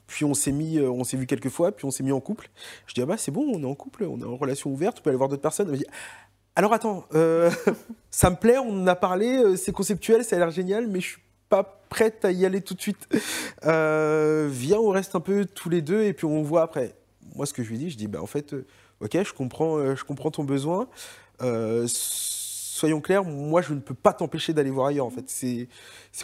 Puis 0.06 0.24
on 0.24 0.34
s'est 0.34 0.52
mis, 0.52 0.78
euh, 0.78 0.90
on 0.90 1.04
s'est 1.04 1.16
vu 1.16 1.26
quelques 1.26 1.48
fois, 1.48 1.72
puis 1.72 1.84
on 1.84 1.90
s'est 1.90 2.02
mis 2.02 2.12
en 2.12 2.20
couple. 2.20 2.50
Je 2.86 2.94
dis 2.94 3.02
ah 3.02 3.06
bah 3.06 3.16
c'est 3.16 3.30
bon, 3.30 3.46
on 3.54 3.62
est 3.62 3.66
en 3.66 3.74
couple, 3.74 4.04
on 4.04 4.20
est 4.20 4.24
en 4.24 4.36
relation 4.36 4.70
ouverte, 4.70 4.98
on 5.00 5.02
peut 5.02 5.10
aller 5.10 5.16
voir 5.16 5.28
d'autres 5.28 5.42
personnes. 5.42 5.76
Alors 6.56 6.72
attends, 6.72 7.04
euh, 7.14 7.50
ça 8.10 8.30
me 8.30 8.36
plaît, 8.36 8.58
on 8.58 8.82
en 8.82 8.86
a 8.86 8.96
parlé, 8.96 9.36
euh, 9.36 9.56
c'est 9.56 9.72
conceptuel, 9.72 10.24
ça 10.24 10.36
a 10.36 10.38
l'air 10.38 10.50
génial, 10.50 10.86
mais 10.88 11.00
je 11.00 11.10
suis 11.10 11.20
pas 11.50 11.82
prête 11.90 12.24
à 12.24 12.30
y 12.30 12.46
aller 12.46 12.62
tout 12.62 12.72
de 12.72 12.80
suite. 12.80 13.06
Euh, 13.66 14.48
viens, 14.50 14.78
on 14.78 14.88
reste 14.88 15.14
un 15.14 15.20
peu 15.20 15.44
tous 15.44 15.68
les 15.68 15.82
deux 15.82 16.04
et 16.04 16.14
puis 16.14 16.24
on 16.24 16.42
voit 16.42 16.62
après. 16.62 16.94
Moi, 17.36 17.44
ce 17.44 17.52
que 17.52 17.62
je 17.62 17.68
lui 17.68 17.76
dis, 17.76 17.90
je 17.90 17.98
dis 17.98 18.06
bah 18.06 18.22
en 18.22 18.26
fait, 18.26 18.54
euh, 18.54 18.66
ok, 19.00 19.22
je 19.22 19.34
comprends, 19.34 19.76
euh, 19.76 19.94
je 19.94 20.04
comprends 20.04 20.30
ton 20.30 20.44
besoin. 20.44 20.88
Soyons 21.86 23.02
clairs, 23.02 23.24
moi, 23.24 23.60
je 23.60 23.74
ne 23.74 23.80
peux 23.80 23.92
pas 23.92 24.14
t'empêcher 24.14 24.54
d'aller 24.54 24.70
voir 24.70 24.86
ailleurs. 24.86 25.04
En 25.04 25.10
fait, 25.10 25.24
c'est 25.28 25.68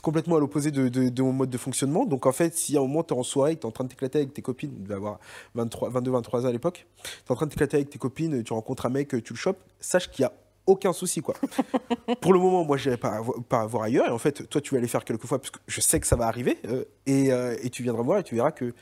complètement 0.00 0.37
à 0.37 0.40
l'opposé 0.40 0.71
de, 0.71 1.23
mon 1.23 1.33
mode 1.33 1.50
de 1.50 1.59
fonctionnement. 1.59 2.06
Donc 2.06 2.25
en 2.25 2.33
fait, 2.33 2.56
si 2.56 2.78
à 2.78 2.80
un 2.80 2.85
moment 2.85 3.02
tu 3.02 3.12
es 3.12 3.18
en 3.18 3.23
soirée, 3.23 3.56
tu 3.56 3.62
es 3.62 3.66
en 3.66 3.73
train 3.73 3.85
de 3.85 3.90
t'éclater 3.90 4.18
avec 4.21 4.33
tes 4.33 4.40
copines, 4.40 4.73
tu 4.87 4.92
avoir 4.95 5.18
23, 5.54 5.90
22, 5.90 6.11
23 6.12 6.47
ans 6.47 6.49
à 6.49 6.52
l'époque, 6.52 6.87
tu 7.02 7.11
es 7.28 7.33
en 7.33 7.35
train 7.35 7.45
de 7.45 7.50
t'éclater 7.50 7.76
avec 7.76 7.90
tes 7.90 7.99
copines, 7.99 8.42
tu 8.42 8.54
rencontres 8.54 8.87
un 8.87 8.90
mec, 8.90 9.09
tu 9.23 9.33
le 9.35 9.38
chopes, 9.38 9.62
sache 9.80 10.11
qu'il 10.11 10.23
y 10.23 10.25
a 10.25 10.33
aucun 10.66 10.92
souci 10.92 11.20
quoi. 11.23 11.35
Pour 12.20 12.32
le 12.32 12.38
moment, 12.38 12.64
moi, 12.64 12.76
je 12.76 12.88
n'irai 12.88 12.99
pas, 12.99 13.20
pas 13.49 13.66
voir 13.66 13.85
ailleurs. 13.85 14.06
Et 14.08 14.11
en 14.11 14.18
fait, 14.18 14.49
toi, 14.49 14.61
tu 14.61 14.75
vas 14.75 14.78
aller 14.78 14.88
faire 14.88 15.04
quelques 15.04 15.26
fois 15.26 15.38
parce 15.38 15.50
que 15.50 15.58
je 15.66 15.80
sais 15.80 16.00
que 16.00 16.06
ça 16.06 16.16
va 16.16 16.26
arriver. 16.26 16.58
euh, 16.66 16.85
et, 17.06 17.32
euh, 17.32 17.56
et 17.62 17.70
tu 17.70 17.82
viendras 17.82 18.02
voir 18.02 18.18
et 18.18 18.23
tu 18.23 18.35
verras 18.35 18.52
que 18.52 18.75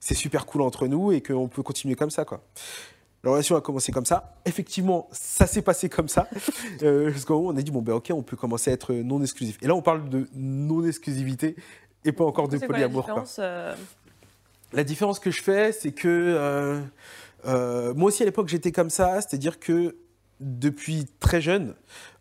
c'est 0.00 0.14
super 0.14 0.46
cool 0.46 0.62
entre 0.62 0.86
nous 0.86 1.12
et 1.12 1.22
qu'on 1.22 1.48
peut 1.48 1.62
continuer 1.62 1.94
comme 1.94 2.10
ça 2.10 2.24
quoi. 2.24 2.42
La 3.22 3.30
relation 3.30 3.56
a 3.56 3.62
commencé 3.62 3.90
comme 3.90 4.04
ça. 4.04 4.34
Effectivement, 4.44 5.08
ça 5.10 5.46
s'est 5.46 5.62
passé 5.62 5.88
comme 5.88 6.08
ça. 6.08 6.28
Euh, 6.82 7.10
parce 7.10 7.24
qu'en 7.24 7.36
haut, 7.36 7.50
on 7.50 7.56
a 7.56 7.62
dit, 7.62 7.70
bon, 7.70 7.80
ben 7.82 7.94
ok, 7.94 8.10
on 8.12 8.22
peut 8.22 8.36
commencer 8.36 8.70
à 8.70 8.74
être 8.74 8.92
non 8.92 9.22
exclusif. 9.22 9.56
Et 9.62 9.66
là, 9.66 9.74
on 9.74 9.80
parle 9.80 10.08
de 10.08 10.28
non-exclusivité 10.34 11.56
et 12.04 12.12
pas 12.12 12.24
encore 12.24 12.48
de 12.48 12.58
C'est 12.58 12.66
quoi 12.66 12.76
la 12.76 12.84
polyamour. 12.88 13.04
quoi. 13.04 13.14
différence 13.14 13.36
euh, 13.38 13.74
La 14.72 14.84
différence 14.84 15.18
que 15.20 15.30
je 15.30 15.42
fais, 15.42 15.72
c'est 15.72 15.92
que 15.92 16.08
euh, 16.08 16.80
euh, 17.46 17.94
moi 17.94 18.08
aussi 18.08 18.22
à 18.22 18.26
l'époque 18.26 18.48
j'étais 18.48 18.72
comme 18.72 18.90
ça, 18.90 19.20
c'est-à-dire 19.20 19.58
que 19.58 19.96
depuis 20.40 21.06
très 21.20 21.40
jeune, 21.40 21.74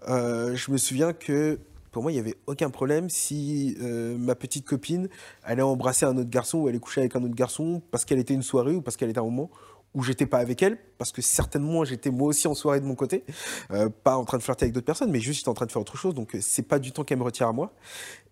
euh, 0.08 0.55
je 0.55 0.72
me 0.72 0.77
souviens 0.77 1.13
que 1.13 1.60
pour 1.91 2.03
moi 2.03 2.12
il 2.12 2.15
n'y 2.15 2.22
avait 2.22 2.38
aucun 2.48 2.70
problème 2.70 3.10
si 3.10 3.77
euh, 3.82 4.17
ma 4.17 4.36
petite 4.36 4.65
copine 4.65 5.10
allait 5.43 5.62
embrasser 5.62 6.05
un 6.05 6.17
autre 6.17 6.29
garçon 6.29 6.60
ou 6.60 6.67
allait 6.67 6.79
coucher 6.79 7.01
avec 7.01 7.15
un 7.15 7.24
autre 7.24 7.36
garçon 7.36 7.82
parce 7.91 8.05
qu'elle 8.05 8.20
était 8.20 8.34
une 8.34 8.43
soirée 8.43 8.74
ou 8.74 8.82
parce 8.82 8.98
qu'elle 8.98 9.10
était 9.10 9.20
un 9.20 9.24
moment 9.24 9.50
où 9.96 10.01
j'étais 10.01 10.25
pas 10.25 10.39
avec 10.39 10.63
elle, 10.63 10.79
parce 10.98 11.12
que 11.12 11.22
certainement 11.22 11.86
j'étais 11.86 12.10
moi 12.10 12.29
aussi 12.29 12.48
en 12.48 12.55
soirée 12.55 12.79
de 12.79 12.86
mon 12.86 12.96
côté, 12.96 13.24
euh, 13.70 13.89
pas 13.89 14.17
en 14.17 14.25
train 14.25 14.39
de 14.39 14.43
flirter 14.43 14.65
avec 14.65 14.74
d'autres 14.74 14.88
personnes, 14.88 15.12
mais 15.12 15.20
juste 15.20 15.48
en 15.48 15.53
train 15.53 15.67
de 15.67 15.72
faire 15.72 15.84
autre 15.84 15.98
chose, 15.98 16.15
donc 16.15 16.36
c'est 16.41 16.67
pas 16.67 16.79
du 16.79 16.91
temps 16.91 17.03
qu'elle 17.03 17.20
me 17.20 17.24
retire 17.24 17.48
à 17.48 17.53
moi. 17.53 17.74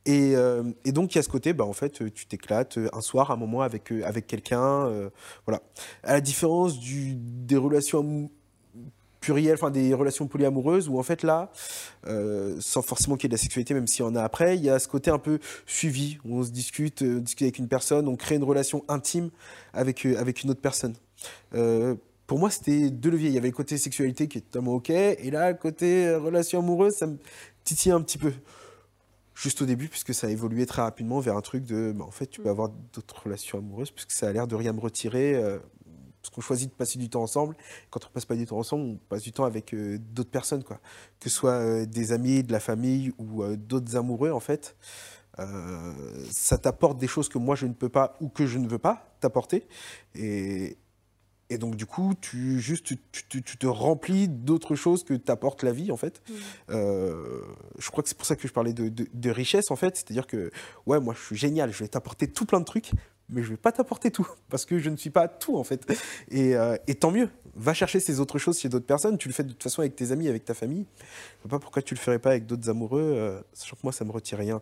Et, 0.07 0.33
donc, 0.85 1.13
il 1.13 1.19
y 1.19 1.19
a 1.19 1.21
ce 1.21 1.29
côté, 1.29 1.53
bah, 1.53 1.63
en 1.63 1.73
fait, 1.73 2.11
tu 2.11 2.25
t'éclates 2.25 2.79
un 2.91 3.01
soir, 3.01 3.29
un 3.29 3.35
moment 3.35 3.61
avec, 3.61 3.91
avec 4.03 4.25
quelqu'un. 4.25 4.89
voilà. 5.45 5.61
À 6.01 6.13
la 6.13 6.21
différence 6.21 6.79
des 6.79 7.55
relations 7.55 8.31
plurielles, 9.21 9.53
enfin 9.53 9.71
des 9.71 9.93
relations 9.93 10.27
polyamoureuses, 10.27 10.89
où 10.89 10.99
en 10.99 11.03
fait, 11.03 11.23
là, 11.23 11.51
euh, 12.07 12.57
sans 12.59 12.81
forcément 12.81 13.15
qu'il 13.15 13.25
y 13.25 13.27
ait 13.27 13.29
de 13.29 13.35
la 13.35 13.41
sexualité, 13.41 13.73
même 13.73 13.87
s'il 13.87 14.03
y 14.03 14.07
en 14.07 14.15
a 14.15 14.23
après, 14.23 14.57
il 14.57 14.63
y 14.63 14.69
a 14.69 14.79
ce 14.79 14.87
côté 14.87 15.11
un 15.11 15.19
peu 15.19 15.39
suivi, 15.65 16.17
où 16.25 16.39
on 16.39 16.43
se 16.43 16.49
discute, 16.49 17.03
euh, 17.03 17.19
on 17.19 17.21
discute 17.21 17.43
avec 17.43 17.59
une 17.59 17.67
personne, 17.67 18.07
on 18.07 18.17
crée 18.17 18.35
une 18.35 18.43
relation 18.43 18.83
intime 18.89 19.29
avec, 19.73 20.05
euh, 20.05 20.19
avec 20.19 20.43
une 20.43 20.49
autre 20.49 20.61
personne. 20.61 20.95
Euh, 21.53 21.95
pour 22.27 22.39
moi, 22.39 22.49
c'était 22.49 22.89
deux 22.89 23.11
leviers. 23.11 23.29
Il 23.29 23.35
y 23.35 23.37
avait 23.37 23.49
le 23.49 23.55
côté 23.55 23.77
sexualité 23.77 24.27
qui 24.27 24.39
est 24.39 24.41
totalement 24.41 24.73
OK, 24.73 24.89
et 24.89 25.31
là, 25.31 25.51
le 25.51 25.57
côté 25.57 26.13
relation 26.15 26.59
amoureuse, 26.59 26.95
ça 26.95 27.05
me 27.05 27.17
titillait 27.63 27.93
un 27.93 28.01
petit 28.01 28.17
peu 28.17 28.33
juste 29.35 29.61
au 29.61 29.65
début, 29.65 29.87
puisque 29.87 30.13
ça 30.13 30.27
a 30.27 30.29
évolué 30.29 30.65
très 30.65 30.81
rapidement 30.81 31.19
vers 31.19 31.35
un 31.35 31.41
truc 31.41 31.63
de, 31.65 31.91
bah, 31.91 32.05
en 32.05 32.11
fait, 32.11 32.27
tu 32.27 32.41
peux 32.41 32.49
avoir 32.49 32.69
d'autres 32.93 33.23
relations 33.23 33.57
amoureuses, 33.57 33.91
puisque 33.91 34.11
ça 34.11 34.27
a 34.27 34.31
l'air 34.31 34.47
de 34.47 34.55
rien 34.55 34.73
me 34.73 34.79
retirer, 34.79 35.35
euh, 35.35 35.57
parce 36.21 36.29
qu'on 36.33 36.41
choisit 36.41 36.69
de 36.69 36.75
passer 36.75 36.99
du 36.99 37.09
temps 37.09 37.23
ensemble. 37.23 37.55
Quand 37.89 38.05
on 38.05 38.09
passe 38.09 38.25
pas 38.25 38.35
du 38.35 38.45
temps 38.45 38.57
ensemble, 38.59 38.83
on 38.83 38.99
passe 39.09 39.23
du 39.23 39.31
temps 39.31 39.45
avec 39.45 39.73
euh, 39.73 39.97
d'autres 39.99 40.29
personnes, 40.29 40.63
quoi. 40.63 40.79
Que 41.19 41.29
ce 41.29 41.35
soit 41.35 41.51
euh, 41.53 41.85
des 41.85 42.11
amis, 42.11 42.43
de 42.43 42.51
la 42.51 42.59
famille 42.59 43.11
ou 43.17 43.43
euh, 43.43 43.55
d'autres 43.57 43.95
amoureux, 43.95 44.31
en 44.31 44.39
fait. 44.39 44.75
Ça 46.29 46.57
t'apporte 46.57 46.97
des 46.99 47.07
choses 47.07 47.29
que 47.29 47.37
moi 47.39 47.55
je 47.55 47.65
ne 47.65 47.73
peux 47.73 47.89
pas 47.89 48.15
ou 48.21 48.29
que 48.29 48.45
je 48.45 48.59
ne 48.59 48.67
veux 48.67 48.77
pas 48.77 49.15
t'apporter. 49.21 49.67
Et, 50.13 50.77
et 51.49 51.57
donc, 51.57 51.75
du 51.75 51.85
coup, 51.85 52.13
tu, 52.21 52.59
juste, 52.61 52.85
tu, 52.85 52.97
tu- 53.27 53.41
tu 53.41 53.57
te 53.57 53.65
remplis 53.67 54.27
d'autres 54.27 54.75
choses 54.75 55.03
que 55.03 55.13
t'apporte 55.15 55.63
la 55.63 55.71
vie, 55.71 55.91
en 55.91 55.97
fait. 55.97 56.21
Euh, 56.69 57.41
je 57.77 57.89
crois 57.89 58.03
que 58.03 58.09
c'est 58.09 58.17
pour 58.17 58.25
ça 58.27 58.35
que 58.35 58.47
je 58.47 58.53
parlais 58.53 58.73
de, 58.73 58.87
de- 58.89 59.07
de 59.11 59.29
richesse, 59.31 59.69
en 59.71 59.75
fait. 59.75 59.97
C'est-à-dire 59.97 60.27
que, 60.27 60.51
ouais, 60.85 60.99
moi, 60.99 61.13
je 61.17 61.25
suis 61.25 61.35
génial, 61.35 61.71
je 61.73 61.79
vais 61.79 61.87
t'apporter 61.89 62.27
tout 62.27 62.45
plein 62.45 62.59
de 62.59 62.65
trucs, 62.65 62.91
mais 63.31 63.41
je 63.43 63.49
vais 63.49 63.57
pas 63.57 63.71
t'apporter 63.71 64.11
tout, 64.11 64.27
parce 64.49 64.65
que 64.65 64.79
je 64.79 64.89
ne 64.89 64.97
suis 64.97 65.09
pas 65.09 65.27
tout, 65.27 65.57
en 65.57 65.63
fait. 65.63 65.85
Et, 66.29 66.55
euh, 66.55 66.77
et 66.87 66.95
tant 66.95 67.11
mieux. 67.11 67.29
Va 67.55 67.73
chercher 67.73 67.99
ces 67.99 68.21
autres 68.21 68.37
choses 68.37 68.59
chez 68.59 68.69
d'autres 68.69 68.85
personnes. 68.85 69.17
Tu 69.17 69.27
le 69.27 69.33
fais 69.33 69.43
de 69.43 69.49
toute 69.49 69.63
façon 69.63 69.81
avec 69.81 69.95
tes 69.95 70.11
amis, 70.11 70.29
avec 70.29 70.45
ta 70.45 70.53
famille. 70.53 70.85
Je 70.99 71.49
vois 71.49 71.57
pas 71.57 71.59
pourquoi 71.59 71.81
tu 71.81 71.93
le 71.93 71.99
ferais 71.99 72.19
pas 72.19 72.29
avec 72.29 72.45
d'autres 72.45 72.69
amoureux, 72.69 73.01
euh, 73.01 73.41
sachant 73.53 73.75
que 73.75 73.81
moi, 73.83 73.91
ça 73.91 74.05
me 74.05 74.11
retire 74.11 74.37
rien. 74.37 74.61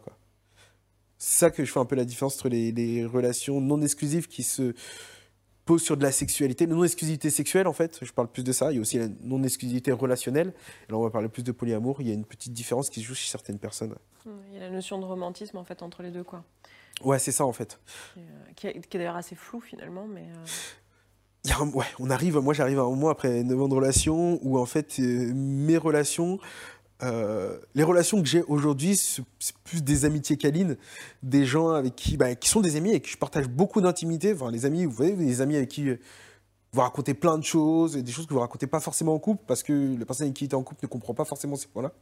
C'est 1.18 1.38
ça 1.40 1.52
que 1.52 1.66
je 1.66 1.72
fais 1.72 1.80
un 1.80 1.86
peu 1.86 1.96
la 1.96 2.06
différence 2.06 2.36
entre 2.38 2.50
les, 2.50 3.06
relations 3.06 3.62
non 3.62 3.82
exclusives 3.82 4.28
qui 4.28 4.42
se 4.42 4.74
posent 5.66 5.84
sur 5.84 5.98
de 5.98 6.04
la 6.04 6.12
sexualité. 6.12 6.66
La 6.66 6.74
non-exclusivité 6.74 7.30
sexuelle, 7.30 7.68
en 7.68 7.74
fait, 7.74 8.00
je 8.02 8.12
parle 8.12 8.30
plus 8.30 8.44
de 8.44 8.52
ça. 8.52 8.72
Il 8.72 8.76
y 8.76 8.78
a 8.80 8.82
aussi 8.82 8.98
la 8.98 9.08
non-exclusivité 9.22 9.92
relationnelle. 9.92 10.54
Là, 10.90 10.98
on 10.98 11.04
va 11.04 11.12
parler 11.12 11.28
plus 11.28 11.44
de 11.44 11.52
polyamour. 11.52 12.02
Il 12.02 12.08
y 12.08 12.12
a 12.12 12.14
une 12.16 12.26
petite 12.26 12.54
différence 12.54 12.90
qui 12.90 13.02
se 13.02 13.06
joue 13.06 13.14
chez 13.14 13.30
certaines 13.30 13.60
personnes. 13.60 13.94
Il 14.26 14.54
y 14.54 14.58
a 14.58 14.62
la 14.62 14.70
notion 14.70 14.98
de 15.00 15.06
romantisme 15.06 15.58
en 15.58 15.64
fait 15.64 15.82
entre 15.84 16.02
les 16.04 16.12
deux 16.12 16.24
quoi, 16.24 16.44
Ouais, 17.04 17.20
c'est 17.20 17.32
ça, 17.32 17.46
en 17.46 17.54
fait. 17.54 17.80
qui, 18.14 18.20
est, 18.20 18.24
euh, 18.24 18.54
qui 18.56 18.68
est- 18.68 18.88
qui 18.88 18.98
est 18.98 19.00
d'ailleurs 19.00 19.16
assez 19.16 19.36
flou 19.36 19.60
finalement, 19.62 20.06
mais 20.08 20.22
euh, 20.22 20.46
Il 21.46 21.52
y 21.52 21.54
a 21.54 21.60
un- 21.60 21.70
ouais, 21.72 21.86
on 22.00 22.10
arrive, 22.10 22.38
moi 22.40 22.54
j'arrive 22.54 22.80
à 22.80 22.82
un 22.84 22.90
moment 22.90 23.08
après 23.10 23.44
9 23.44 23.62
ans 23.62 23.70
de 23.70 23.74
relation 23.76 24.40
où 24.44 24.60
en 24.60 24.66
fait 24.66 25.00
euh, 25.00 25.32
mes 25.34 25.78
relations, 25.78 26.38
les 27.02 27.84
relations 27.84 28.22
que 28.22 28.28
j'ai 28.28 28.44
aujourd'hui, 28.44 28.98
c'est 28.98 29.24
plus 29.64 29.82
des 29.82 30.04
amitiés 30.04 30.36
câlines, 30.36 30.76
des 31.24 31.46
gens 31.46 31.70
avec 31.70 31.96
qui, 31.96 32.18
bah, 32.18 32.36
qui 32.36 32.50
sont 32.50 32.60
des 32.60 32.76
amis 32.76 32.92
et 32.92 33.00
qui 33.00 33.12
je 33.12 33.18
partage 33.18 33.48
beaucoup 33.48 33.80
d'intimité. 33.80 34.34
Enfin, 34.34 34.52
les 34.52 34.66
amis, 34.66 34.84
vous 34.84 34.92
voyez, 34.92 35.14
des 35.14 35.40
amis 35.40 35.56
avec 35.56 35.70
qui 35.70 35.90
vous 36.74 36.82
racontez 36.82 37.14
plein 37.14 37.38
de 37.38 37.44
choses, 37.46 37.96
et 37.96 38.04
des 38.04 38.12
choses 38.12 38.28
que 38.28 38.34
vous 38.34 38.42
racontez 38.42 38.68
pas 38.68 38.82
forcément 38.82 39.14
en 39.14 39.20
couple 39.20 39.44
parce 39.48 39.64
que 39.64 39.96
la 39.98 40.06
personne 40.06 40.26
avec 40.26 40.36
qui 40.36 40.44
était 40.46 40.56
en 40.56 40.64
couple 40.64 40.82
ne 40.84 40.88
comprend 40.90 41.14
pas 41.14 41.24
forcément 41.26 41.56
ces 41.56 41.68
points-là. 41.68 41.94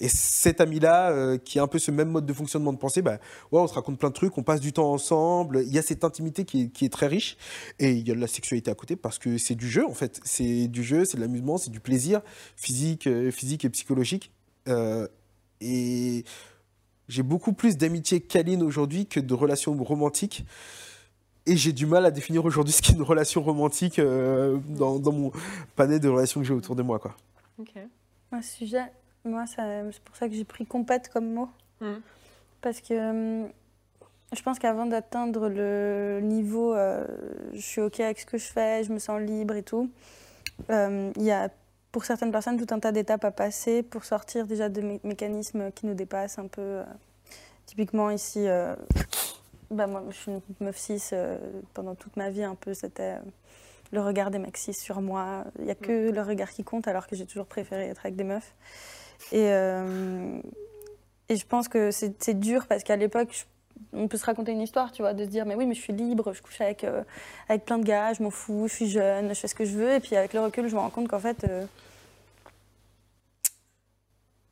Et 0.00 0.08
cet 0.08 0.60
ami-là, 0.60 1.10
euh, 1.10 1.36
qui 1.38 1.58
a 1.58 1.62
un 1.62 1.66
peu 1.66 1.78
ce 1.78 1.90
même 1.90 2.08
mode 2.08 2.26
de 2.26 2.32
fonctionnement 2.32 2.72
de 2.72 2.78
pensée, 2.78 3.02
bah, 3.02 3.18
ouais, 3.52 3.60
on 3.60 3.66
se 3.66 3.74
raconte 3.74 3.98
plein 3.98 4.08
de 4.08 4.14
trucs, 4.14 4.36
on 4.38 4.42
passe 4.42 4.60
du 4.60 4.72
temps 4.72 4.90
ensemble. 4.90 5.62
Il 5.66 5.72
y 5.72 5.78
a 5.78 5.82
cette 5.82 6.04
intimité 6.04 6.44
qui 6.44 6.62
est, 6.62 6.68
qui 6.68 6.86
est 6.86 6.88
très 6.88 7.06
riche. 7.06 7.36
Et 7.78 7.92
il 7.92 8.08
y 8.08 8.10
a 8.10 8.14
de 8.14 8.20
la 8.20 8.26
sexualité 8.26 8.70
à 8.70 8.74
côté 8.74 8.96
parce 8.96 9.18
que 9.18 9.36
c'est 9.36 9.54
du 9.54 9.68
jeu, 9.68 9.86
en 9.86 9.94
fait. 9.94 10.20
C'est 10.24 10.68
du 10.68 10.82
jeu, 10.82 11.04
c'est 11.04 11.18
de 11.18 11.22
l'amusement, 11.22 11.58
c'est 11.58 11.70
du 11.70 11.80
plaisir 11.80 12.22
physique, 12.56 13.06
euh, 13.06 13.30
physique 13.30 13.64
et 13.64 13.70
psychologique. 13.70 14.32
Euh, 14.68 15.06
et 15.60 16.24
j'ai 17.08 17.22
beaucoup 17.22 17.52
plus 17.52 17.76
d'amitié 17.76 18.20
câline 18.20 18.62
aujourd'hui 18.62 19.06
que 19.06 19.20
de 19.20 19.34
relations 19.34 19.74
romantiques. 19.82 20.46
Et 21.46 21.56
j'ai 21.56 21.72
du 21.72 21.86
mal 21.86 22.06
à 22.06 22.10
définir 22.10 22.44
aujourd'hui 22.44 22.72
ce 22.72 22.80
qu'est 22.80 22.92
une 22.92 23.02
relation 23.02 23.42
romantique 23.42 23.98
euh, 23.98 24.58
dans, 24.68 24.98
dans 24.98 25.12
mon 25.12 25.32
panel 25.74 26.00
de 26.00 26.08
relations 26.08 26.40
que 26.40 26.46
j'ai 26.46 26.54
autour 26.54 26.76
de 26.76 26.82
moi. 26.82 26.98
Quoi. 26.98 27.16
ok. 27.58 27.72
Un 28.32 28.42
sujet, 28.42 28.92
moi, 29.24 29.44
c'est 29.46 30.00
pour 30.04 30.16
ça 30.16 30.28
que 30.28 30.34
j'ai 30.34 30.44
pris 30.44 30.66
compète 30.66 31.08
comme 31.08 31.32
mot. 31.32 31.48
Mhm. 31.80 32.00
Parce 32.60 32.80
que 32.80 33.44
hum, 33.44 33.50
je 34.34 34.42
pense 34.42 34.58
qu'avant 34.58 34.86
d'atteindre 34.86 35.48
le 35.48 36.20
niveau, 36.22 36.74
euh, 36.74 37.06
je 37.54 37.60
suis 37.60 37.80
OK 37.80 38.00
avec 38.00 38.20
ce 38.20 38.26
que 38.26 38.38
je 38.38 38.46
fais, 38.46 38.84
je 38.84 38.92
me 38.92 38.98
sens 38.98 39.20
libre 39.20 39.54
et 39.54 39.62
tout, 39.62 39.90
euh, 40.70 41.10
il 41.16 41.22
y 41.22 41.30
a 41.32 41.48
pour 41.92 42.04
certaines 42.04 42.30
personnes 42.30 42.64
tout 42.64 42.72
un 42.72 42.78
tas 42.78 42.92
d'étapes 42.92 43.24
à 43.24 43.30
passer 43.32 43.82
pour 43.82 44.04
sortir 44.04 44.46
déjà 44.46 44.68
de 44.68 44.80
mé- 44.80 45.00
mécanismes 45.02 45.72
qui 45.72 45.86
nous 45.86 45.94
dépassent 45.94 46.38
un 46.38 46.46
peu. 46.46 46.60
euh. 46.62 46.84
typiquement 47.66 48.10
ici, 48.10 48.46
euh, 48.46 48.74
bah, 49.70 49.86
moi 49.86 50.04
je 50.10 50.16
suis 50.16 50.30
une 50.32 50.40
meuf 50.60 50.76
6 50.76 51.14
pendant 51.74 51.94
toute 51.94 52.16
ma 52.16 52.30
vie, 52.30 52.42
un 52.44 52.54
peu 52.56 52.74
c'était 52.74 53.16
le 53.92 54.00
regard 54.00 54.30
des 54.30 54.38
mecs 54.38 54.56
sur 54.56 55.00
moi. 55.00 55.44
Il 55.58 55.64
n'y 55.64 55.70
a 55.70 55.74
que 55.74 56.10
le 56.10 56.22
regard 56.22 56.50
qui 56.50 56.62
compte 56.62 56.86
alors 56.88 57.06
que 57.08 57.16
j'ai 57.16 57.26
toujours 57.26 57.46
préféré 57.46 57.88
être 57.88 58.00
avec 58.04 58.14
des 58.16 58.24
meufs. 58.24 58.54
Et, 59.32 59.46
euh, 59.48 60.40
et 61.28 61.36
je 61.36 61.46
pense 61.46 61.68
que 61.68 61.90
c'est 61.90 62.38
dur 62.38 62.66
parce 62.66 62.82
qu'à 62.82 62.96
l'époque, 62.96 63.46
on 63.92 64.08
peut 64.08 64.16
se 64.16 64.24
raconter 64.24 64.52
une 64.52 64.60
histoire, 64.60 64.92
tu 64.92 65.02
vois, 65.02 65.14
de 65.14 65.24
se 65.24 65.28
dire 65.30 65.46
mais 65.46 65.54
oui, 65.54 65.66
mais 65.66 65.74
je 65.74 65.80
suis 65.80 65.92
libre, 65.92 66.32
je 66.32 66.42
couche 66.42 66.60
avec, 66.60 66.84
euh, 66.84 67.02
avec 67.48 67.64
plein 67.64 67.78
de 67.78 67.84
gars, 67.84 68.12
je 68.12 68.22
m'en 68.22 68.30
fous, 68.30 68.66
je 68.68 68.74
suis 68.74 68.90
jeune, 68.90 69.28
je 69.28 69.34
fais 69.34 69.48
ce 69.48 69.54
que 69.54 69.64
je 69.64 69.76
veux. 69.76 69.94
Et 69.94 70.00
puis 70.00 70.16
avec 70.16 70.32
le 70.32 70.40
recul, 70.40 70.68
je 70.68 70.74
me 70.74 70.80
rends 70.80 70.90
compte 70.90 71.08
qu'en 71.08 71.18
fait, 71.18 71.44
euh, 71.44 71.64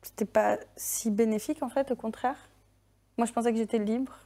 c'était 0.01 0.25
pas 0.25 0.57
si 0.75 1.11
bénéfique 1.11 1.63
en 1.63 1.69
fait, 1.69 1.91
au 1.91 1.95
contraire. 1.95 2.37
Moi, 3.17 3.25
je 3.25 3.33
pensais 3.33 3.51
que 3.51 3.57
j'étais 3.57 3.79
libre. 3.79 4.17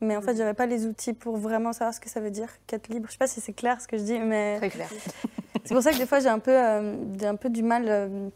Mais 0.00 0.16
en 0.16 0.22
fait, 0.22 0.36
j'avais 0.36 0.54
pas 0.54 0.66
les 0.66 0.86
outils 0.86 1.12
pour 1.12 1.36
vraiment 1.36 1.72
savoir 1.72 1.92
ce 1.92 1.98
que 1.98 2.08
ça 2.08 2.20
veut 2.20 2.30
dire 2.30 2.48
qu'être 2.68 2.86
libre. 2.86 3.06
Je 3.08 3.12
sais 3.12 3.18
pas 3.18 3.26
si 3.26 3.40
c'est 3.40 3.52
clair 3.52 3.80
ce 3.80 3.88
que 3.88 3.98
je 3.98 4.04
dis, 4.04 4.18
mais 4.20 4.58
Très 4.58 4.70
clair. 4.70 4.88
c'est 5.64 5.74
pour 5.74 5.82
ça 5.82 5.90
que 5.90 5.98
des 5.98 6.06
fois 6.06 6.20
j'ai 6.20 6.28
un 6.28 6.38
peu, 6.38 6.52
euh, 6.56 6.96
j'ai 7.18 7.26
un 7.26 7.34
peu 7.34 7.50
du 7.50 7.64
mal. 7.64 8.30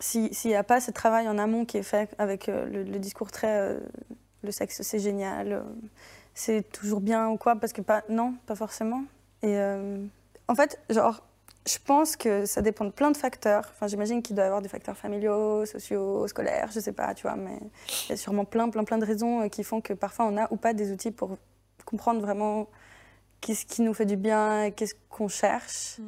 Si- 0.00 0.32
S'il 0.34 0.50
n'y 0.50 0.56
a 0.56 0.62
pas 0.64 0.80
ce 0.80 0.90
travail 0.90 1.28
en 1.28 1.38
amont 1.38 1.64
qui 1.64 1.78
est 1.78 1.82
fait 1.82 2.10
avec 2.18 2.48
euh, 2.48 2.66
le, 2.66 2.98
discours 2.98 3.30
très 3.30 3.58
euh, 3.60 3.80
le 4.42 4.50
sexe 4.50 4.82
c'est 4.82 4.98
génial, 4.98 5.52
euh, 5.52 5.62
c'est 6.34 6.62
toujours 6.72 7.00
bien 7.00 7.28
ou 7.28 7.36
quoi, 7.36 7.56
parce 7.56 7.72
que 7.72 7.82
pas, 7.82 8.02
non, 8.08 8.34
pas 8.46 8.54
forcément. 8.54 9.04
Et 9.42 9.58
en 10.48 10.54
fait, 10.54 10.78
genre, 10.88 11.22
je 11.66 11.76
pense 11.84 12.16
que 12.16 12.46
ça 12.46 12.62
dépend 12.62 12.84
de 12.84 12.90
plein 12.90 13.10
de 13.10 13.16
facteurs. 13.16 13.64
Enfin, 13.74 13.86
j'imagine 13.86 14.22
qu'il 14.22 14.34
doit 14.36 14.44
y 14.44 14.46
avoir 14.46 14.62
des 14.62 14.68
facteurs 14.68 14.96
familiaux, 14.96 15.66
sociaux, 15.66 16.26
scolaires, 16.28 16.70
je 16.72 16.80
sais 16.80 16.92
pas, 16.92 17.12
tu 17.14 17.22
vois, 17.22 17.36
mais 17.36 17.58
il 18.06 18.10
y 18.10 18.12
a 18.12 18.16
sûrement 18.16 18.44
plein, 18.44 18.68
plein, 18.70 18.84
plein 18.84 18.98
de 18.98 19.04
raisons 19.04 19.48
qui 19.48 19.62
font 19.64 19.80
que 19.80 19.92
parfois 19.92 20.26
on 20.26 20.36
a 20.38 20.46
ou 20.52 20.56
pas 20.56 20.72
des 20.74 20.90
outils 20.92 21.10
pour 21.10 21.36
comprendre 21.84 22.20
vraiment 22.20 22.68
qu'est-ce 23.40 23.66
qui 23.66 23.82
nous 23.82 23.92
fait 23.94 24.06
du 24.06 24.16
bien 24.16 24.70
qu'est-ce 24.70 24.94
qu'on 25.10 25.28
cherche. 25.28 25.98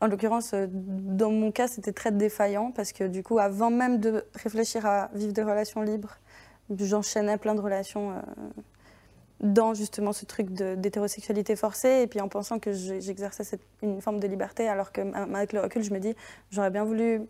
En 0.00 0.08
l'occurrence, 0.08 0.52
euh, 0.52 0.66
dans 0.70 1.30
mon 1.30 1.50
cas, 1.50 1.68
c'était 1.68 1.92
très 1.92 2.12
défaillant 2.12 2.70
parce 2.70 2.92
que 2.92 3.04
du 3.04 3.22
coup, 3.22 3.38
avant 3.38 3.70
même 3.70 3.98
de 3.98 4.24
réfléchir 4.34 4.84
à 4.84 5.08
vivre 5.14 5.32
des 5.32 5.42
relations 5.42 5.80
libres, 5.80 6.18
j'enchaînais 6.78 7.38
plein 7.38 7.54
de 7.54 7.60
relations 7.60 8.12
euh, 8.12 8.20
dans 9.40 9.72
justement 9.72 10.12
ce 10.12 10.26
truc 10.26 10.50
d'hétérosexualité 10.50 11.56
forcée. 11.56 12.02
Et 12.02 12.06
puis 12.06 12.20
en 12.20 12.28
pensant 12.28 12.58
que 12.58 12.72
j'exerçais 12.72 13.58
une 13.82 14.02
forme 14.02 14.20
de 14.20 14.26
liberté 14.26 14.68
alors 14.68 14.92
que 14.92 15.00
avec 15.34 15.54
le 15.54 15.60
recul, 15.60 15.82
je 15.82 15.92
me 15.92 15.98
dis, 15.98 16.14
j'aurais 16.50 16.70
bien 16.70 16.84
voulu 16.84 17.22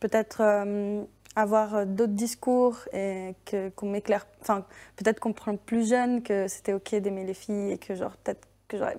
peut-être 0.00 0.40
euh, 0.40 1.04
avoir 1.36 1.86
d'autres 1.86 2.14
discours 2.14 2.78
et 2.92 3.34
qu'on 3.76 3.90
m'éclaire, 3.90 4.26
enfin 4.40 4.66
peut-être 4.96 5.20
comprendre 5.20 5.58
plus 5.60 5.88
jeune 5.88 6.22
que 6.22 6.48
c'était 6.48 6.72
ok 6.72 6.96
d'aimer 6.96 7.24
les 7.24 7.34
filles 7.34 7.70
et 7.72 7.78
que 7.78 7.94
genre 7.94 8.16
peut-être 8.16 8.46
que 8.66 8.76
j'aurais 8.76 8.98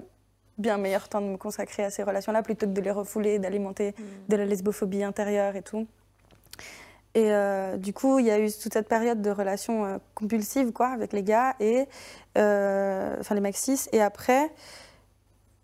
bien 0.57 0.77
meilleur 0.77 1.09
temps 1.09 1.21
de 1.21 1.27
me 1.27 1.37
consacrer 1.37 1.83
à 1.83 1.89
ces 1.89 2.03
relations-là 2.03 2.43
plutôt 2.43 2.67
que 2.67 2.71
de 2.71 2.81
les 2.81 2.91
refouler, 2.91 3.39
d'alimenter 3.39 3.95
de 4.29 4.35
la 4.35 4.45
lesbophobie 4.45 5.03
intérieure 5.03 5.55
et 5.55 5.61
tout. 5.61 5.87
Et 7.15 7.31
euh, 7.31 7.77
du 7.77 7.93
coup, 7.93 8.19
il 8.19 8.25
y 8.25 8.31
a 8.31 8.39
eu 8.39 8.51
toute 8.51 8.73
cette 8.73 8.87
période 8.87 9.21
de 9.21 9.29
relations 9.29 9.85
euh, 9.85 9.97
compulsives 10.15 10.71
quoi, 10.71 10.87
avec 10.87 11.13
les 11.13 11.21
gars, 11.21 11.55
et, 11.59 11.85
euh, 12.37 13.15
enfin 13.19 13.35
les 13.35 13.41
mecs 13.41 13.55
cis. 13.55 13.87
Et 13.91 14.01
après, 14.01 14.51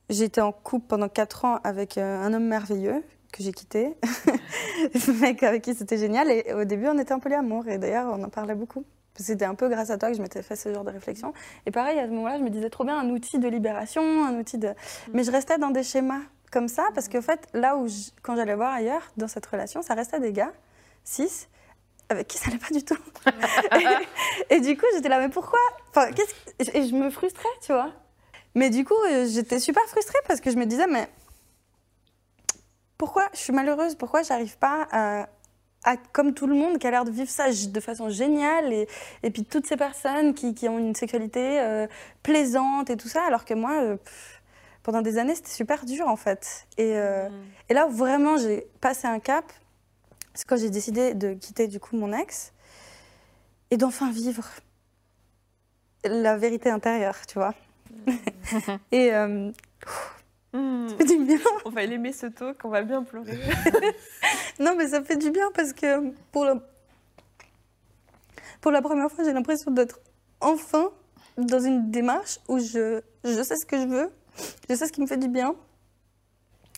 j'étais 0.10 0.42
en 0.42 0.52
couple 0.52 0.86
pendant 0.88 1.10
4 1.10 1.46
ans 1.46 1.60
avec 1.64 1.98
un 1.98 2.34
homme 2.34 2.48
merveilleux 2.48 3.04
que 3.32 3.44
j'ai 3.44 3.52
quitté. 3.52 3.96
Ce 4.96 5.12
mec 5.12 5.42
avec 5.42 5.64
qui 5.64 5.74
c'était 5.74 5.98
génial. 5.98 6.30
Et 6.30 6.54
au 6.54 6.66
début, 6.66 6.88
on 6.88 6.98
était 7.00 7.14
en 7.14 7.20
polyamour. 7.20 7.68
Et 7.68 7.80
d'ailleurs, 7.80 8.14
on 8.14 8.24
en 8.24 8.30
parlait 8.30 8.56
beaucoup. 8.56 8.86
C'était 9.24 9.46
un 9.46 9.56
peu 9.56 9.70
grâce 9.70 9.90
à 9.90 9.98
toi 9.98 10.10
que 10.10 10.18
je 10.18 10.22
m'étais 10.22 10.42
fait 10.42 10.56
ce 10.56 10.74
genre 10.74 10.84
de 10.84 10.92
réflexion. 10.92 11.34
Et 11.66 11.72
pareil, 11.72 12.00
à 12.00 12.06
ce 12.06 12.12
moment-là, 12.12 12.38
je 12.38 12.44
me 12.44 12.50
disais 12.50 12.70
trop 12.70 12.84
bien 12.84 12.98
un 13.00 13.10
outil 13.10 13.40
de 13.40 13.48
libération, 13.48 14.02
un 14.26 14.38
outil 14.40 14.58
de. 14.58 14.74
Mais 15.14 15.24
je 15.24 15.32
restais 15.32 15.58
dans 15.58 15.70
des 15.72 15.84
schémas 15.84 16.22
comme 16.52 16.68
ça 16.68 16.88
parce 16.96 17.08
qu'en 17.10 17.22
fait, 17.22 17.48
là 17.54 17.76
où, 17.78 17.88
je- 17.88 18.10
quand 18.24 18.36
j'allais 18.36 18.56
voir 18.56 18.74
ailleurs, 18.74 19.04
dans 19.18 19.28
cette 19.28 19.46
relation, 19.46 19.82
ça 19.82 19.94
restait 19.94 20.20
des 20.20 20.32
gars, 20.34 20.52
cis, 21.04 21.48
avec 22.10 22.28
qui 22.28 22.38
ça 22.40 22.50
allait 22.50 22.58
pas 22.58 22.74
du 22.74 22.84
tout. 22.84 22.98
et, 24.50 24.56
et 24.56 24.60
du 24.62 24.76
coup, 24.78 24.86
j'étais 24.96 25.10
là, 25.10 25.20
mais 25.20 25.30
pourquoi? 25.30 25.60
Enfin, 25.90 26.12
qu'est-ce 26.12 26.34
que- 26.72 26.78
Et 26.78 26.88
je 26.88 26.96
me 26.96 27.10
frustrais, 27.12 27.48
tu 27.62 27.72
vois. 27.72 27.92
Mais 28.56 28.70
du 28.72 28.84
coup, 28.84 28.96
euh, 29.12 29.28
j'étais 29.28 29.60
super 29.60 29.84
frustrée 29.88 30.18
parce 30.28 30.42
que 30.42 30.50
je 30.50 30.56
me 30.58 30.66
disais, 30.66 30.88
mais 30.88 31.08
pourquoi 32.98 33.24
je 33.34 33.40
suis 33.40 33.54
malheureuse? 33.54 33.96
Pourquoi 33.96 34.24
j'arrive 34.24 34.58
pas 34.58 34.88
à, 34.92 35.28
comme 36.12 36.34
tout 36.34 36.48
le 36.48 36.56
monde 36.56 36.78
qui 36.78 36.88
a 36.88 36.92
l'air 36.92 37.06
de 37.06 37.12
vivre 37.12 37.30
ça 37.30 37.46
de 37.50 37.80
façon 37.80 38.10
géniale 38.10 38.74
et, 38.74 38.88
et 39.24 39.32
puis 39.32 39.44
toutes 39.44 39.66
ces 39.66 39.78
personnes 39.78 40.34
qui, 40.34 40.54
qui 40.54 40.68
ont 40.68 40.78
une 40.78 40.96
sexualité 40.96 41.60
euh, 41.62 41.88
plaisante 42.24 42.90
et 42.90 42.98
tout 42.98 43.08
ça, 43.08 43.24
alors 43.24 43.46
que 43.46 43.54
moi, 43.54 43.82
euh, 43.82 43.96
pff, 43.98 44.42
pendant 44.84 45.02
des 45.02 45.18
années, 45.18 45.36
c'était 45.36 45.50
super 45.50 45.86
dur 45.86 46.08
en 46.08 46.16
fait. 46.16 46.68
Et, 46.78 46.98
euh, 46.98 47.30
et 47.70 47.74
là 47.74 47.88
vraiment 47.88 48.38
j'ai 48.38 48.68
passé 48.82 49.08
un 49.08 49.20
cap, 49.20 49.46
c'est 50.34 50.48
quand 50.48 50.58
j'ai 50.58 50.70
décidé 50.70 51.14
de 51.14 51.34
quitter 51.34 51.68
du 51.68 51.80
coup 51.80 51.98
mon 51.98 52.14
ex 52.14 52.54
et 53.72 53.78
d'enfin 53.78 54.12
vivre 54.12 54.46
la 56.04 56.38
vérité 56.38 56.70
intérieure, 56.70 57.18
tu 57.28 57.36
vois. 57.36 57.54
et 58.92 59.14
euh, 59.14 59.52
Hmm. 60.54 60.90
ça 60.90 60.98
fait 60.98 61.06
du 61.06 61.24
bien. 61.26 61.38
On 61.66 61.70
va 61.70 61.84
aimer 61.84 62.12
ce 62.12 62.26
talk, 62.26 62.58
on 62.64 62.70
va 62.70 62.82
bien 62.82 63.04
pleurer. 63.04 63.38
Non, 64.60 64.76
mais 64.76 64.88
ça 64.90 65.02
fait 65.04 65.16
du 65.16 65.32
bien 65.32 65.50
parce 65.54 65.72
que 65.74 66.12
pour 66.32 66.44
la, 66.44 66.56
pour 68.60 68.72
la 68.72 68.82
première 68.82 69.10
fois, 69.10 69.24
j'ai 69.24 69.32
l'impression 69.32 69.72
d'être 69.72 70.00
enfin 70.42 70.90
dans 71.38 71.60
une 71.60 71.92
démarche 71.92 72.40
où 72.50 72.60
je, 72.60 73.02
je 73.24 73.44
sais 73.44 73.56
ce 73.56 73.66
que 73.66 73.78
je 73.78 73.88
veux, 73.88 74.12
je 74.70 74.76
sais 74.76 74.86
ce 74.88 74.92
qui 74.92 75.00
me 75.00 75.08
fait 75.08 75.18
du 75.18 75.30
bien 75.30 75.56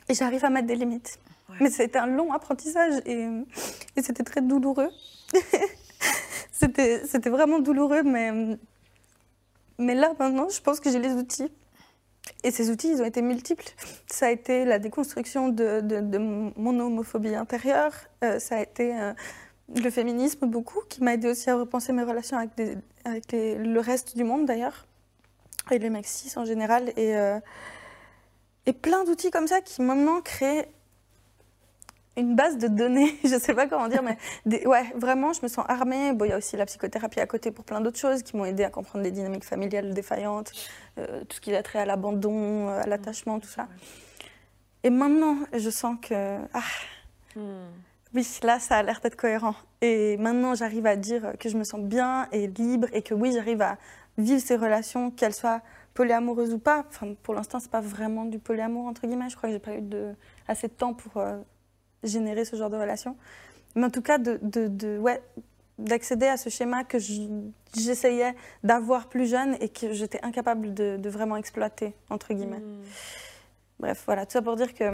et 0.09 0.13
j'arrive 0.13 0.45
à 0.45 0.49
mettre 0.49 0.67
des 0.67 0.75
limites. 0.75 1.17
Ouais. 1.49 1.55
Mais 1.61 1.69
c'était 1.71 1.97
un 1.97 2.05
long 2.05 2.31
apprentissage 2.33 3.01
et, 3.05 3.27
et 3.95 4.01
c'était 4.03 4.23
très 4.23 4.41
douloureux. 4.41 4.89
c'était 6.51 7.05
c'était 7.07 7.29
vraiment 7.31 7.59
douloureux, 7.59 8.03
mais, 8.03 8.31
mais 9.79 9.95
là 9.95 10.13
maintenant, 10.19 10.49
je 10.49 10.61
pense 10.61 10.79
que 10.79 10.91
j'ai 10.91 10.99
les 10.99 11.13
outils. 11.13 11.51
Et 12.43 12.51
ces 12.51 12.69
outils, 12.69 12.89
ils 12.89 13.01
ont 13.01 13.05
été 13.05 13.21
multiples. 13.21 13.65
Ça 14.07 14.27
a 14.27 14.31
été 14.31 14.65
la 14.65 14.79
déconstruction 14.79 15.49
de, 15.49 16.17
mon 16.57 16.79
homophobie 16.79 17.35
intérieure. 17.35 17.93
Euh, 18.23 18.39
ça 18.39 18.57
a 18.57 18.61
été 18.61 18.99
euh, 18.99 19.13
le 19.75 19.89
féminisme 19.89 20.47
beaucoup, 20.47 20.81
qui 20.89 21.03
m'a 21.03 21.13
aidé 21.13 21.27
aussi 21.27 21.49
à 21.49 21.55
repenser 21.55 21.93
mes 21.93 22.03
relations 22.03 22.37
avec, 22.37 22.51
le 23.31 23.79
reste 23.79 24.15
du 24.15 24.23
monde 24.23 24.45
d'ailleurs, 24.45 24.85
et 25.71 25.79
les 25.79 26.03
cis 26.03 26.37
en 26.37 26.45
général. 26.45 26.91
Euh, 26.97 27.39
et 28.65 28.73
plein 28.73 29.03
d'outils 29.03 29.31
comme 29.31 29.47
ça 29.47 29.61
qui 29.61 29.81
maintenant 29.81 30.21
créent 30.21 30.69
une 32.17 32.35
base 32.35 32.57
de 32.57 32.67
données, 32.67 33.15
je 33.23 33.39
sais 33.39 33.53
pas 33.53 33.67
comment 33.67 33.87
dire, 33.87 34.03
mais 34.03 34.17
des- 34.45 34.65
ouais, 34.67 34.85
vraiment, 34.95 35.33
je 35.33 35.41
me 35.43 35.47
sens 35.47 35.65
armée. 35.69 36.13
Bon, 36.13 36.25
il 36.25 36.29
y 36.29 36.33
a 36.33 36.37
aussi 36.37 36.57
la 36.57 36.65
psychothérapie 36.65 37.19
à 37.19 37.25
côté 37.27 37.51
pour 37.51 37.63
plein 37.65 37.81
d'autres 37.81 37.99
choses 37.99 38.21
qui 38.23 38.35
m'ont 38.37 38.45
aidé 38.45 38.63
à 38.63 38.69
comprendre 38.69 39.03
les 39.03 39.11
dynamiques 39.11 39.45
familiales 39.45 39.93
défaillantes, 39.93 40.51
euh, 40.97 41.21
tout 41.25 41.37
ce 41.37 41.41
qui 41.41 41.55
a 41.55 41.63
trait 41.63 41.79
à 41.79 41.85
l'abandon, 41.85 42.67
à 42.69 42.85
l'attachement, 42.85 43.39
tout 43.39 43.47
ça. 43.49 43.67
Et 44.83 44.89
maintenant, 44.89 45.37
je 45.53 45.69
sens 45.69 45.95
que 46.01 46.37
ah, 46.53 46.61
Hmm. 47.33 47.69
oui, 48.13 48.27
là, 48.43 48.59
ça 48.59 48.75
a 48.75 48.83
l'air 48.83 48.99
d'être 49.01 49.15
cohérent. 49.15 49.55
Et 49.79 50.17
maintenant, 50.17 50.53
j'arrive 50.53 50.85
à 50.85 50.97
dire 50.97 51.31
que 51.39 51.47
je 51.47 51.57
me 51.57 51.63
sens 51.63 51.79
bien 51.79 52.27
et 52.33 52.47
libre 52.47 52.89
et 52.91 53.01
que 53.03 53.13
oui, 53.13 53.31
j'arrive 53.31 53.61
à 53.61 53.77
vivre 54.17 54.41
ces 54.41 54.57
relations, 54.57 55.11
qu'elles 55.11 55.33
soient 55.33 55.61
polyamoureuses 55.93 56.53
ou 56.53 56.59
pas. 56.59 56.83
Enfin, 56.89 57.13
pour 57.23 57.33
l'instant, 57.33 57.61
c'est 57.61 57.71
pas 57.71 57.79
vraiment 57.79 58.25
du 58.25 58.37
polyamour 58.37 58.85
entre 58.87 59.07
guillemets. 59.07 59.29
Je 59.29 59.37
crois 59.37 59.47
que 59.47 59.53
j'ai 59.53 59.59
pas 59.59 59.75
eu 59.75 59.81
de, 59.81 60.13
assez 60.49 60.67
de 60.67 60.73
temps 60.73 60.93
pour 60.93 61.21
euh, 61.21 61.37
générer 62.03 62.45
ce 62.45 62.55
genre 62.55 62.69
de 62.69 62.77
relation. 62.77 63.15
Mais 63.75 63.85
en 63.85 63.89
tout 63.89 64.01
cas, 64.01 64.17
de, 64.17 64.39
de, 64.41 64.67
de- 64.67 64.97
ouais, 64.97 65.21
d'accéder 65.77 66.27
à 66.27 66.37
ce 66.37 66.49
schéma 66.49 66.83
que 66.83 66.99
je- 66.99 67.29
j'essayais 67.75 68.35
d'avoir 68.63 69.07
plus 69.07 69.27
jeune 69.29 69.55
et 69.61 69.69
que 69.69 69.93
j'étais 69.93 70.19
incapable 70.23 70.73
de, 70.73 70.97
de 70.97 71.09
vraiment 71.09 71.37
exploiter 71.37 71.93
entre 72.09 72.33
guillemets. 72.33 72.59
Hmm. 72.59 72.81
Bref, 73.79 74.03
voilà, 74.05 74.25
tout 74.25 74.33
ça 74.33 74.41
pour 74.41 74.55
dire 74.55 74.73
que 74.73 74.85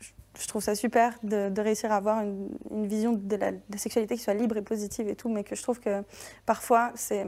je- 0.00 0.10
je 0.40 0.48
trouve 0.48 0.62
ça 0.62 0.74
super 0.74 1.16
de, 1.22 1.50
de 1.50 1.60
réussir 1.60 1.92
à 1.92 1.96
avoir 1.96 2.22
une, 2.22 2.48
une 2.70 2.86
vision 2.86 3.12
de 3.12 3.36
la, 3.36 3.52
de 3.52 3.58
la 3.70 3.78
sexualité 3.78 4.16
qui 4.16 4.22
soit 4.22 4.34
libre 4.34 4.56
et 4.56 4.62
positive 4.62 5.08
et 5.08 5.14
tout, 5.14 5.28
mais 5.28 5.44
que 5.44 5.54
je 5.54 5.62
trouve 5.62 5.78
que 5.80 6.02
parfois 6.46 6.90
c'est 6.94 7.26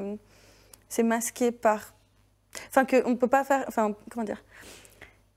c'est 0.88 1.02
masqué 1.02 1.50
par. 1.52 1.94
Enfin, 2.68 2.84
qu'on 2.84 3.10
ne 3.10 3.14
peut 3.16 3.26
pas 3.28 3.42
faire. 3.44 3.64
Enfin, 3.68 3.94
comment 4.10 4.24
dire 4.24 4.42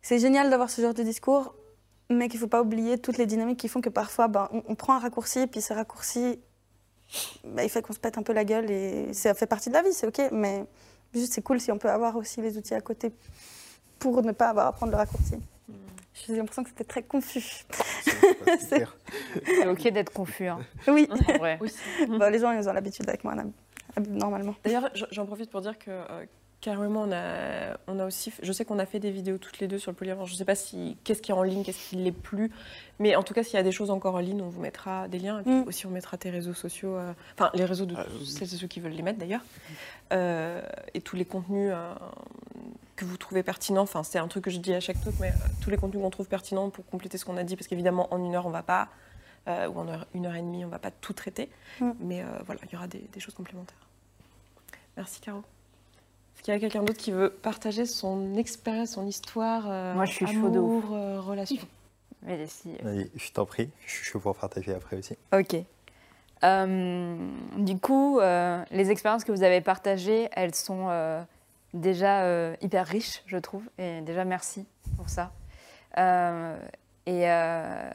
C'est 0.02 0.20
génial 0.20 0.50
d'avoir 0.52 0.70
ce 0.70 0.82
genre 0.82 0.94
de 0.94 1.02
discours, 1.04 1.56
mais 2.10 2.28
qu'il 2.30 2.40
ne 2.40 2.42
faut 2.42 2.50
pas 2.50 2.62
oublier 2.62 2.98
toutes 2.98 3.18
les 3.18 3.26
dynamiques 3.26 3.60
qui 3.60 3.68
font 3.68 3.82
que 3.82 3.90
parfois 3.90 4.28
ben, 4.28 4.48
on, 4.52 4.64
on 4.68 4.76
prend 4.76 4.94
un 4.96 5.00
raccourci, 5.00 5.48
puis 5.48 5.62
ce 5.62 5.74
raccourci, 5.74 6.40
ben, 7.44 7.64
il 7.64 7.70
fait 7.70 7.82
qu'on 7.82 7.94
se 7.94 8.00
pète 8.00 8.18
un 8.18 8.24
peu 8.24 8.34
la 8.34 8.46
gueule 8.46 8.70
et 8.72 9.14
ça 9.14 9.34
fait 9.34 9.48
partie 9.48 9.70
de 9.70 9.74
la 9.74 9.82
vie, 9.82 9.94
c'est 9.94 10.08
ok, 10.08 10.30
mais 10.32 10.66
juste 11.14 11.34
c'est 11.34 11.42
cool 11.42 11.60
si 11.60 11.72
on 11.72 11.78
peut 11.78 11.90
avoir 11.90 12.16
aussi 12.16 12.42
les 12.42 12.58
outils 12.58 12.74
à 12.74 12.82
côté 12.82 13.12
pour 14.00 14.22
ne 14.24 14.32
pas 14.32 14.50
avoir 14.50 14.68
à 14.68 14.72
prendre 14.74 14.92
le 14.92 14.98
raccourci. 14.98 15.36
J'ai 16.26 16.36
l'impression 16.36 16.64
que 16.64 16.70
c'était 16.70 16.84
très 16.84 17.04
confus. 17.04 17.66
C'est 18.60 19.68
ok 19.68 19.88
d'être 19.90 20.12
confus. 20.12 20.48
hein, 20.48 20.60
Oui, 20.88 21.08
en 21.12 21.38
vrai. 21.38 21.60
Aussi. 21.62 21.78
Les 22.08 22.40
gens 22.40 22.52
ils 22.52 22.68
ont 22.68 22.74
l'habitude 22.74 23.08
avec 23.08 23.24
moi 23.24 23.36
normalement. 24.08 24.56
D'ailleurs, 24.64 24.90
j'en 25.12 25.26
profite 25.28 25.52
pour 25.52 25.62
dire 25.62 25.78
que 25.78 25.92
euh, 25.92 26.26
Carrément, 26.60 27.04
on 27.04 27.12
a, 27.12 27.78
on 27.88 28.00
a 28.00 28.06
aussi. 28.06 28.34
Je 28.42 28.52
sais 28.52 28.66
qu'on 28.66 28.80
a 28.80 28.88
fait 28.88 29.00
des 29.00 29.12
vidéos 29.12 29.38
toutes 29.38 29.60
les 29.60 29.68
deux 29.68 29.78
sur 29.78 29.92
le 29.92 29.96
polyamour. 29.96 30.26
Je 30.26 30.34
ne 30.34 30.38
sais 30.38 30.44
pas 30.46 30.56
si 30.56 30.98
qu'est-ce 31.04 31.22
qui 31.22 31.30
est 31.32 31.34
en 31.36 31.44
ligne, 31.44 31.64
qu'est-ce 31.64 31.90
qui 31.90 31.96
l'est 31.98 32.12
plus. 32.12 32.52
Mais 32.98 33.16
en 33.16 33.22
tout 33.22 33.36
cas, 33.36 33.44
s'il 33.44 33.54
y 33.54 33.58
a 33.58 33.64
des 33.64 33.72
choses 33.72 33.92
encore 33.92 34.16
en 34.16 34.20
ligne, 34.20 34.42
on 34.42 34.50
vous 34.50 34.60
mettra 34.60 35.08
des 35.08 35.20
liens. 35.20 35.40
Et 35.40 35.44
puis 35.44 35.52
Mm. 35.52 35.68
aussi, 35.68 35.86
on 35.86 35.92
mettra 35.92 36.18
tes 36.18 36.32
réseaux 36.32 36.56
sociaux. 36.56 36.96
euh, 36.98 37.14
Enfin, 37.36 37.52
les 37.54 37.64
réseaux 37.64 37.86
de 37.86 37.94
Ah, 37.96 38.06
tous 38.06 38.18
oui. 38.22 38.26
celles 38.26 38.54
et 38.56 38.58
ceux 38.58 38.66
qui 38.68 38.80
veulent 38.80 38.92
les 38.94 39.04
mettre 39.04 39.20
d'ailleurs. 39.20 39.42
Euh, 40.14 40.62
et 40.96 41.02
tous 41.02 41.16
les 41.16 41.26
contenus 41.26 41.70
euh, 41.72 41.94
que 42.96 43.06
vous 43.06 43.18
trouvez 43.18 43.44
pertinents. 43.44 43.84
Enfin, 43.84 44.02
c'est 44.02 44.18
un 44.18 44.28
truc 44.28 44.46
que 44.46 44.52
je 44.52 44.58
dis 44.58 44.74
à 44.74 44.80
chaque 44.80 45.00
talk, 45.04 45.14
mais 45.20 45.30
euh, 45.30 45.48
tous 45.62 45.70
les 45.70 45.78
contenus 45.78 46.02
qu'on 46.02 46.10
trouve 46.10 46.28
pertinents 46.28 46.72
pour 46.72 46.86
compléter 46.88 47.20
ce 47.20 47.26
qu'on 47.26 47.38
a 47.38 47.44
dit. 47.44 47.56
Parce 47.56 47.68
qu'évidemment, 47.68 48.12
en 48.12 48.18
une 48.26 48.34
heure, 48.34 48.48
on 48.48 48.52
va 48.52 48.64
pas. 48.64 48.90
euh, 49.48 49.70
ou 49.70 49.80
en 49.80 49.88
heure- 49.88 50.08
une 50.14 50.26
heure 50.26 50.36
et 50.36 50.42
demie, 50.42 50.66
on 50.66 50.70
va 50.70 50.80
pas 50.80 50.92
tout 50.92 51.14
traiter. 51.14 51.50
Mm. 51.80 51.92
Mais 52.02 52.22
euh, 52.22 52.26
voilà, 52.46 52.60
il 52.66 52.74
y 52.74 52.76
aura 52.76 52.88
des, 52.88 53.08
des 53.14 53.20
choses 53.22 53.34
complémentaires. 53.36 53.78
Merci, 54.98 55.22
Caro. 55.22 55.42
Est-ce 56.38 56.44
qu'il 56.44 56.54
y 56.54 56.58
a 56.58 56.60
quelqu'un 56.60 56.84
d'autre 56.84 57.00
qui 57.00 57.12
veut 57.12 57.32
partager 57.32 57.88
son 57.88 58.36
expérience, 58.36 58.92
son 58.92 59.08
histoire 59.08 59.64
euh, 59.68 59.96
Moi, 59.96 60.06
je 60.06 60.12
suis 60.14 60.28
chaud 60.28 60.50
de 60.50 60.60
euh, 60.60 61.20
relation? 61.20 61.64
Mais 62.22 62.46
si, 62.46 62.76
Vas-y, 62.84 63.10
Je 63.16 63.32
t'en 63.32 63.48
prie, 63.48 63.72
je 63.88 63.92
suis 63.92 64.06
chaud 64.06 64.20
pour 64.20 64.36
partager 64.36 64.72
après 64.72 64.98
aussi. 64.98 65.18
Ok. 65.34 65.56
Euh, 66.44 67.18
du 67.58 67.80
coup, 67.80 68.20
euh, 68.20 68.64
les 68.70 68.92
expériences 68.92 69.24
que 69.24 69.32
vous 69.32 69.42
avez 69.42 69.62
partagées, 69.62 70.30
elles 70.34 70.54
sont 70.54 70.90
euh, 70.90 71.24
déjà 71.74 72.22
euh, 72.22 72.56
hyper 72.62 72.86
riches, 72.86 73.24
je 73.26 73.38
trouve. 73.38 73.64
Et 73.80 74.02
déjà, 74.02 74.24
merci 74.24 74.68
pour 74.96 75.10
ça. 75.10 75.32
Euh, 75.98 76.56
et 77.08 77.32
euh, 77.32 77.90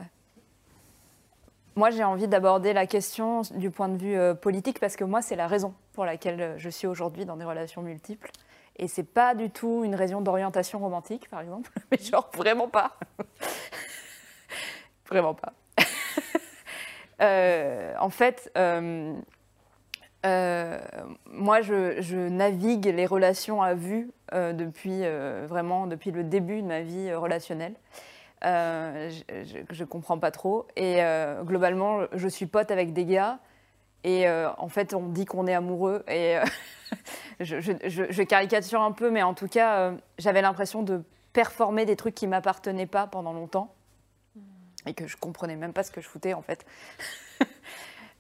moi, 1.77 1.91
j'ai 1.91 2.03
envie 2.03 2.27
d'aborder 2.27 2.73
la 2.73 2.89
question 2.89 3.43
du 3.55 3.71
point 3.71 3.89
de 3.89 3.99
vue 3.99 4.19
euh, 4.19 4.35
politique 4.35 4.81
parce 4.81 4.97
que 4.97 5.05
moi, 5.05 5.23
c'est 5.23 5.37
la 5.37 5.47
raison 5.47 5.75
pour 5.93 6.05
laquelle 6.05 6.41
euh, 6.41 6.59
je 6.59 6.69
suis 6.69 6.87
aujourd'hui 6.87 7.25
dans 7.25 7.37
des 7.37 7.45
relations 7.45 7.83
multiples. 7.83 8.31
Et 8.77 8.89
c'est 8.89 9.03
pas 9.05 9.35
du 9.35 9.51
tout 9.51 9.83
une 9.85 9.95
raison 9.95 10.21
d'orientation 10.21 10.79
romantique, 10.79 11.29
par 11.29 11.41
exemple, 11.41 11.71
mais 11.91 11.99
genre 11.99 12.31
vraiment 12.35 12.69
pas. 12.69 12.97
vraiment 15.09 15.35
pas. 15.35 15.53
Euh, 17.21 17.95
en 18.01 18.11
fait, 18.11 18.51
euh, 18.57 19.15
moi, 21.27 21.61
je, 21.61 22.29
navigue 22.29 22.87
les 22.87 23.07
relations 23.07 23.63
à 23.63 23.75
vue 23.75 24.11
depuis 24.33 25.03
vraiment 25.47 25.87
depuis 25.87 26.11
le 26.11 26.25
début 26.25 26.63
de 26.63 26.67
ma 26.67 26.81
vie 26.81 27.15
relationnelle. 27.15 27.75
Je, 28.43 29.23
ne 29.79 29.85
comprends 29.85 30.19
pas 30.19 30.33
trop. 30.33 30.67
Et 30.75 31.01
globalement, 31.45 32.01
je 32.13 32.27
suis 32.27 32.47
pote 32.47 32.73
avec 32.73 32.93
des 32.93 33.05
gars. 33.05 33.39
Et 34.05 34.27
euh, 34.29 34.51
en 34.59 34.69
fait, 34.69 34.95
on 34.95 35.09
dit 35.09 35.25
qu'on 35.25 35.47
est 35.47 35.55
amoureux. 35.55 36.05
Et 36.09 36.37
euh, 36.39 36.45
je, 37.41 37.61
je- 37.61 37.73
je- 37.85 38.11
je 38.11 38.23
caricature 38.23 38.81
un 38.83 38.93
peu, 38.93 39.11
mais 39.11 39.23
en 39.23 39.35
tout 39.35 39.49
cas, 39.49 39.77
euh, 39.79 39.97
j'avais 40.19 40.43
l'impression 40.43 40.83
de 40.83 41.03
performer 41.33 41.85
des 41.87 41.97
trucs 41.97 42.15
qui 42.15 42.27
m'appartenaient 42.27 42.87
pas 42.87 43.07
pendant 43.07 43.33
longtemps. 43.33 43.75
Et 44.87 44.95
que 44.95 45.07
je 45.07 45.17
comprenais 45.17 45.55
même 45.57 45.73
pas 45.73 45.85
ce 45.85 45.93
que 45.93 46.01
je 46.01 46.09
foutais, 46.09 46.35
en 46.35 46.43
fait. 46.43 46.67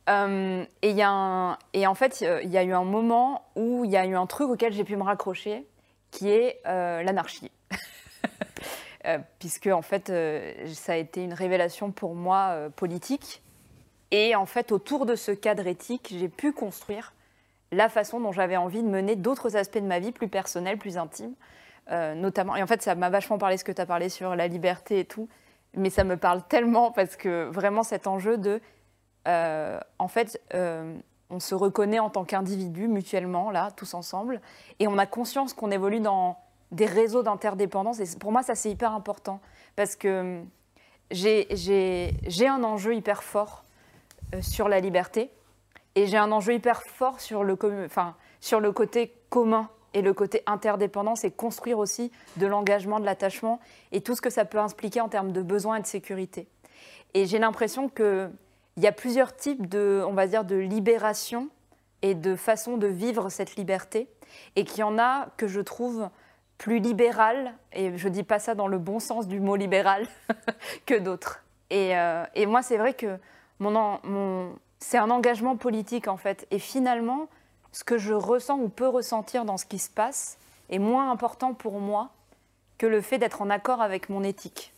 Et, 0.08 0.90
y 0.90 1.02
a 1.02 1.10
un- 1.10 1.58
et 1.72 1.86
en 1.86 1.94
fait, 1.94 2.24
il 2.42 2.50
y 2.50 2.58
a 2.58 2.64
eu 2.64 2.72
un 2.72 2.82
moment 2.84 3.44
où 3.54 3.84
il 3.84 3.90
y 3.92 3.96
a 3.96 4.04
eu 4.04 4.16
un 4.16 4.26
truc 4.26 4.48
auquel 4.48 4.72
j'ai 4.72 4.82
pu 4.82 4.96
me 4.96 5.02
raccrocher, 5.04 5.64
qui 6.10 6.28
est 6.28 6.60
l'anarchie. 6.64 7.50
Puisque 9.38 9.68
en 9.68 9.82
fait, 9.82 10.12
ça 10.74 10.92
a 10.92 10.96
été 10.96 11.22
une 11.22 11.34
révélation 11.34 11.92
pour 11.92 12.14
moi 12.14 12.68
politique. 12.76 13.41
Et 14.12 14.36
en 14.36 14.46
fait, 14.46 14.70
autour 14.70 15.06
de 15.06 15.16
ce 15.16 15.32
cadre 15.32 15.66
éthique, 15.66 16.14
j'ai 16.16 16.28
pu 16.28 16.52
construire 16.52 17.14
la 17.72 17.88
façon 17.88 18.20
dont 18.20 18.30
j'avais 18.30 18.58
envie 18.58 18.82
de 18.82 18.88
mener 18.88 19.16
d'autres 19.16 19.56
aspects 19.56 19.78
de 19.78 19.86
ma 19.86 19.98
vie, 19.98 20.12
plus 20.12 20.28
personnels, 20.28 20.76
plus 20.78 20.98
intimes. 20.98 21.34
Euh, 21.90 22.14
notamment, 22.14 22.54
et 22.54 22.62
en 22.62 22.66
fait, 22.66 22.82
ça 22.82 22.94
m'a 22.94 23.10
vachement 23.10 23.38
parlé 23.38 23.56
ce 23.56 23.64
que 23.64 23.72
tu 23.72 23.80
as 23.80 23.86
parlé 23.86 24.08
sur 24.08 24.36
la 24.36 24.46
liberté 24.46 25.00
et 25.00 25.04
tout, 25.04 25.28
mais 25.74 25.90
ça 25.90 26.04
me 26.04 26.16
parle 26.16 26.42
tellement 26.48 26.92
parce 26.92 27.16
que 27.16 27.48
vraiment 27.50 27.82
cet 27.82 28.06
enjeu 28.06 28.36
de, 28.38 28.60
euh, 29.26 29.80
en 29.98 30.08
fait, 30.08 30.40
euh, 30.54 30.94
on 31.30 31.40
se 31.40 31.54
reconnaît 31.54 31.98
en 31.98 32.10
tant 32.10 32.24
qu'individu 32.24 32.86
mutuellement, 32.86 33.50
là, 33.50 33.70
tous 33.74 33.94
ensemble, 33.94 34.40
et 34.78 34.86
on 34.86 34.98
a 34.98 35.06
conscience 35.06 35.54
qu'on 35.54 35.70
évolue 35.70 36.00
dans 36.00 36.38
des 36.70 36.86
réseaux 36.86 37.22
d'interdépendance. 37.22 37.98
Et 38.00 38.18
pour 38.18 38.30
moi, 38.30 38.42
ça, 38.42 38.54
c'est 38.54 38.70
hyper 38.70 38.92
important 38.92 39.40
parce 39.74 39.96
que 39.96 40.42
j'ai- 41.10 41.48
un 42.46 42.62
enjeu 42.62 42.94
hyper 42.94 43.22
fort 43.22 43.64
sur 44.40 44.68
la 44.68 44.80
liberté 44.80 45.30
et 45.94 46.06
j'ai 46.06 46.16
un 46.16 46.32
enjeu 46.32 46.54
hyper 46.54 46.82
fort 46.82 47.20
sur 47.20 47.44
le, 47.44 47.56
enfin, 47.84 48.16
sur 48.40 48.60
le 48.60 48.72
côté 48.72 49.14
commun 49.28 49.68
et 49.94 50.00
le 50.00 50.14
côté 50.14 50.42
interdépendance 50.46 51.24
et 51.24 51.30
construire 51.30 51.78
aussi 51.78 52.10
de 52.36 52.46
l'engagement, 52.46 52.98
de 52.98 53.04
l'attachement 53.04 53.60
et 53.92 54.00
tout 54.00 54.14
ce 54.14 54.22
que 54.22 54.30
ça 54.30 54.44
peut 54.44 54.58
impliquer 54.58 55.00
en 55.00 55.08
termes 55.08 55.32
de 55.32 55.42
besoins 55.42 55.76
et 55.76 55.82
de 55.82 55.86
sécurité. 55.86 56.48
Et 57.14 57.26
j'ai 57.26 57.38
l'impression 57.38 57.88
qu'il 57.88 58.30
y 58.78 58.86
a 58.86 58.92
plusieurs 58.92 59.36
types 59.36 59.68
de, 59.68 60.02
on 60.06 60.14
va 60.14 60.26
dire, 60.26 60.44
de 60.44 60.56
libération 60.56 61.48
et 62.00 62.14
de 62.14 62.36
façon 62.36 62.78
de 62.78 62.86
vivre 62.86 63.28
cette 63.28 63.56
liberté 63.56 64.08
et 64.56 64.64
qu'il 64.64 64.80
y 64.80 64.82
en 64.82 64.98
a 64.98 65.28
que 65.36 65.46
je 65.46 65.60
trouve 65.60 66.08
plus 66.56 66.78
libérales, 66.78 67.54
et 67.72 67.98
je 67.98 68.08
dis 68.08 68.22
pas 68.22 68.38
ça 68.38 68.54
dans 68.54 68.68
le 68.68 68.78
bon 68.78 69.00
sens 69.00 69.26
du 69.26 69.40
mot 69.40 69.56
libéral, 69.56 70.06
que 70.86 70.94
d'autres. 70.94 71.42
Et, 71.70 71.98
euh, 71.98 72.24
et 72.34 72.46
moi, 72.46 72.62
c'est 72.62 72.76
vrai 72.76 72.94
que 72.94 73.18
c'est 74.78 74.98
un 74.98 75.10
engagement 75.10 75.56
politique, 75.56 76.08
en 76.08 76.16
fait. 76.16 76.46
Et 76.50 76.58
finalement, 76.58 77.28
ce 77.72 77.84
que 77.84 77.98
je 77.98 78.12
ressens 78.12 78.58
ou 78.58 78.68
peux 78.68 78.88
ressentir 78.88 79.44
dans 79.44 79.56
ce 79.56 79.64
qui 79.66 79.78
se 79.78 79.90
passe 79.90 80.38
est 80.70 80.78
moins 80.78 81.10
important 81.10 81.54
pour 81.54 81.80
moi 81.80 82.10
que 82.78 82.86
le 82.86 83.00
fait 83.00 83.18
d'être 83.18 83.42
en 83.42 83.50
accord 83.50 83.80
avec 83.80 84.08
mon 84.08 84.22
éthique. 84.22 84.72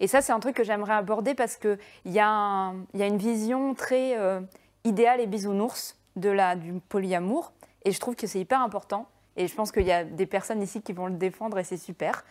Et 0.00 0.06
ça, 0.06 0.20
c'est 0.20 0.32
un 0.32 0.40
truc 0.40 0.56
que 0.56 0.64
j'aimerais 0.64 0.94
aborder 0.94 1.34
parce 1.34 1.56
qu'il 1.56 1.78
y, 2.06 2.18
a 2.18 2.72
y 2.94 3.02
a 3.02 3.06
une 3.06 3.18
vision 3.18 3.74
très 3.74 4.16
euh, 4.18 4.40
idéale 4.84 5.20
et 5.20 5.26
bisounours 5.26 5.96
de 6.16 6.30
la, 6.30 6.56
du 6.56 6.74
polyamour. 6.88 7.52
Et 7.84 7.92
je 7.92 8.00
trouve 8.00 8.16
que 8.16 8.26
c'est 8.26 8.40
hyper 8.40 8.60
important. 8.60 9.06
Et 9.38 9.46
je 9.46 9.54
pense 9.54 9.70
qu'il 9.70 9.86
y 9.86 9.92
a 9.92 10.02
des 10.02 10.26
personnes 10.26 10.60
ici 10.60 10.82
qui 10.82 10.92
vont 10.92 11.06
le 11.06 11.14
défendre 11.14 11.58
et 11.58 11.64
c'est 11.64 11.76
super. 11.76 12.24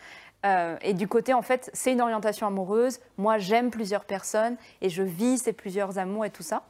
Euh, 0.44 0.76
et 0.82 0.92
du 0.92 1.08
côté, 1.08 1.32
en 1.32 1.40
fait, 1.40 1.70
c'est 1.72 1.90
une 1.90 2.02
orientation 2.02 2.46
amoureuse. 2.46 3.00
Moi, 3.16 3.38
j'aime 3.38 3.70
plusieurs 3.70 4.04
personnes 4.04 4.56
et 4.82 4.90
je 4.90 5.02
vis 5.02 5.38
ces 5.38 5.54
plusieurs 5.54 5.98
amours 5.98 6.26
et 6.26 6.30
tout 6.30 6.42
ça. 6.42 6.64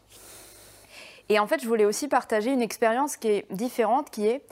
Et 1.28 1.40
en 1.40 1.48
fait, 1.48 1.60
je 1.60 1.66
voulais 1.66 1.84
aussi 1.84 2.06
partager 2.06 2.52
une 2.52 2.62
expérience 2.62 3.16
qui 3.16 3.28
est 3.28 3.52
différente, 3.52 4.10
qui 4.10 4.28
est, 4.28 4.46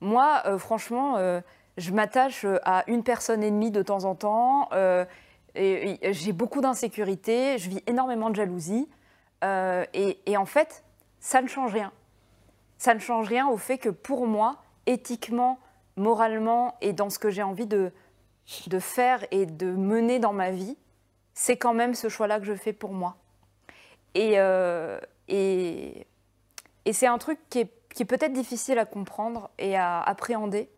moi, 0.00 0.42
euh, 0.46 0.58
franchement, 0.58 1.16
euh, 1.18 1.40
je 1.76 1.92
m'attache 1.92 2.44
à 2.64 2.82
une 2.88 3.04
personne 3.04 3.44
et 3.44 3.50
demie 3.52 3.70
de 3.70 3.80
temps 3.80 4.04
en 4.04 4.16
temps. 4.16 4.68
et, 5.54 5.98
j'ai 6.12 6.32
beaucoup 6.32 6.60
d'insécurité, 6.60 7.58
je 7.58 7.70
vis 7.70 7.82
énormément 7.86 8.28
de 8.28 8.34
jalousie. 8.34 8.88
et 9.44 10.36
en 10.36 10.46
fait, 10.46 10.82
ça 11.20 11.40
ne 11.40 11.46
change 11.46 11.72
rien. 11.72 11.92
Ça 12.76 12.92
ne 12.92 12.98
change 12.98 13.28
rien 13.28 13.46
au 13.46 13.56
fait 13.56 13.78
que 13.78 13.88
pour 13.88 14.26
moi, 14.26 14.58
éthiquement, 14.86 15.58
moralement 15.96 16.76
et 16.80 16.92
dans 16.92 17.10
ce 17.10 17.18
que 17.18 17.30
j'ai 17.30 17.42
envie 17.42 17.66
de, 17.66 17.92
de 18.66 18.78
faire 18.78 19.24
et 19.30 19.46
de 19.46 19.66
mener 19.66 20.18
dans 20.18 20.32
ma 20.32 20.50
vie, 20.50 20.76
c'est 21.34 21.56
quand 21.56 21.74
même 21.74 21.94
ce 21.94 22.08
choix-là 22.08 22.38
que 22.38 22.46
je 22.46 22.54
fais 22.54 22.72
pour 22.72 22.92
moi. 22.92 23.16
Et, 24.14 24.34
euh, 24.36 24.98
et, 25.28 26.06
et 26.84 26.92
c'est 26.92 27.06
un 27.06 27.18
truc 27.18 27.38
qui 27.48 27.60
est, 27.60 27.72
qui 27.94 28.02
est 28.02 28.06
peut-être 28.06 28.32
difficile 28.32 28.78
à 28.78 28.84
comprendre 28.84 29.50
et 29.58 29.76
à 29.76 30.00
appréhender. 30.00 30.70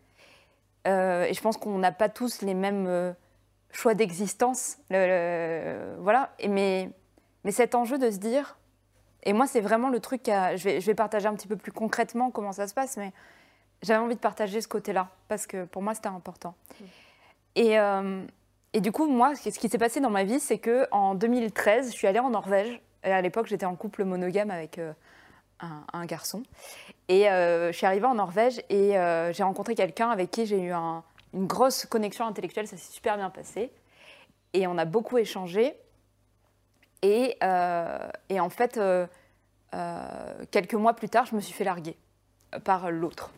Euh, 0.86 1.24
et 1.24 1.34
je 1.34 1.40
pense 1.40 1.56
qu'on 1.56 1.78
n'a 1.78 1.92
pas 1.92 2.08
tous 2.08 2.42
les 2.42 2.54
mêmes 2.54 2.86
euh, 2.86 3.12
choix 3.72 3.94
d'existence. 3.94 4.78
Voilà. 4.90 6.34
Mais, 6.48 6.90
mais 7.44 7.50
cet 7.50 7.74
enjeu 7.74 7.98
de 7.98 8.10
se 8.10 8.18
dire, 8.18 8.58
et 9.22 9.32
moi 9.32 9.46
c'est 9.46 9.60
vraiment 9.60 9.88
le 9.88 10.00
truc, 10.00 10.28
à, 10.28 10.56
je, 10.56 10.64
vais, 10.64 10.80
je 10.80 10.86
vais 10.86 10.94
partager 10.94 11.26
un 11.26 11.34
petit 11.34 11.48
peu 11.48 11.56
plus 11.56 11.72
concrètement 11.72 12.30
comment 12.30 12.52
ça 12.52 12.68
se 12.68 12.74
passe, 12.74 12.96
mais 12.96 13.12
j'avais 13.84 14.00
envie 14.02 14.14
de 14.16 14.20
partager 14.20 14.60
ce 14.60 14.68
côté-là, 14.68 15.08
parce 15.28 15.46
que 15.46 15.64
pour 15.64 15.82
moi 15.82 15.94
c'était 15.94 16.08
important. 16.08 16.54
Et, 17.56 17.78
euh, 17.78 18.24
et 18.72 18.80
du 18.80 18.90
coup, 18.90 19.06
moi, 19.06 19.34
ce 19.36 19.48
qui 19.58 19.68
s'est 19.68 19.78
passé 19.78 20.00
dans 20.00 20.10
ma 20.10 20.24
vie, 20.24 20.40
c'est 20.40 20.58
que 20.58 20.88
en 20.90 21.14
2013, 21.14 21.92
je 21.92 21.96
suis 21.96 22.06
allée 22.08 22.18
en 22.18 22.30
Norvège. 22.30 22.80
Et 23.04 23.12
à 23.12 23.20
l'époque, 23.20 23.46
j'étais 23.46 23.66
en 23.66 23.76
couple 23.76 24.02
monogame 24.04 24.50
avec 24.50 24.78
euh, 24.78 24.92
un, 25.60 25.84
un 25.92 26.04
garçon. 26.06 26.42
Et 27.08 27.30
euh, 27.30 27.70
je 27.70 27.76
suis 27.76 27.86
arrivée 27.86 28.06
en 28.06 28.14
Norvège 28.14 28.60
et 28.70 28.94
j'ai 29.32 29.42
rencontré 29.44 29.74
quelqu'un 29.76 30.10
avec 30.10 30.30
qui 30.32 30.46
j'ai 30.46 30.60
eu 30.60 30.72
un- 30.72 31.04
une 31.32 31.46
grosse 31.46 31.84
connexion 31.86 32.26
intellectuelle. 32.26 32.66
Ça 32.66 32.76
s'est 32.76 32.92
super 32.92 33.16
bien 33.16 33.30
passé. 33.30 33.70
Et 34.52 34.66
on 34.66 34.76
a 34.78 34.84
beaucoup 34.84 35.18
échangé. 35.18 35.76
Et, 37.02 37.36
et 38.30 38.40
en 38.40 38.48
fait, 38.50 38.80
quelques 40.50 40.74
mois 40.74 40.94
plus 40.94 41.08
tard, 41.08 41.26
je 41.26 41.36
me 41.36 41.40
suis 41.40 41.52
fait 41.52 41.64
larguer 41.64 41.96
par 42.64 42.90
l'autre. 42.90 43.30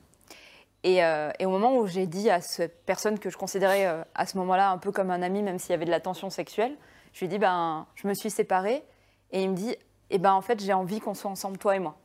Et, 0.83 1.03
euh, 1.05 1.31
et 1.39 1.47
au 1.47 1.51
moment 1.51 1.77
où 1.77 1.87
j'ai 1.87 2.07
dit 2.07 2.31
à 2.31 2.41
cette 2.41 2.85
personne 2.85 3.19
que 3.19 3.31
je 3.31 3.37
considérais 3.37 3.87
euh, 3.87 4.05
à 4.15 4.27
ce 4.27 4.37
moment-là 4.39 4.71
un 4.71 4.79
peu 4.79 4.93
comme 4.93 5.11
un 5.11 5.23
ami, 5.23 5.43
même 5.43 5.59
s'il 5.59 5.71
y 5.71 5.75
avait 5.75 5.85
de 5.85 5.91
la 5.91 6.01
tension 6.01 6.31
sexuelle, 6.31 6.77
je 7.13 7.21
lui 7.21 7.27
ai 7.27 7.29
dit 7.29 7.39
ben, 7.39 7.87
je 7.95 8.07
me 8.07 8.15
suis 8.15 8.31
séparée. 8.31 8.85
Et 9.33 9.43
il 9.43 9.51
me 9.51 9.57
dit 9.57 9.75
eh 10.11 10.19
ben, 10.19 10.33
en 10.33 10.41
fait, 10.41 10.63
j'ai 10.63 10.73
envie 10.73 11.01
qu'on 11.01 11.15
soit 11.15 11.31
ensemble, 11.31 11.59
toi 11.59 11.75
et 11.75 11.81
moi. 11.81 11.97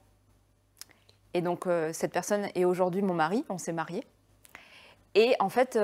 Et 1.33 1.41
donc, 1.41 1.67
euh, 1.67 1.93
cette 1.93 2.11
personne 2.11 2.47
est 2.55 2.65
aujourd'hui 2.65 3.01
mon 3.01 3.13
mari, 3.13 3.45
on 3.49 3.57
s'est 3.57 3.73
mariés. 3.73 4.03
Et 5.13 5.35
en 5.39 5.49
fait, 5.49 5.77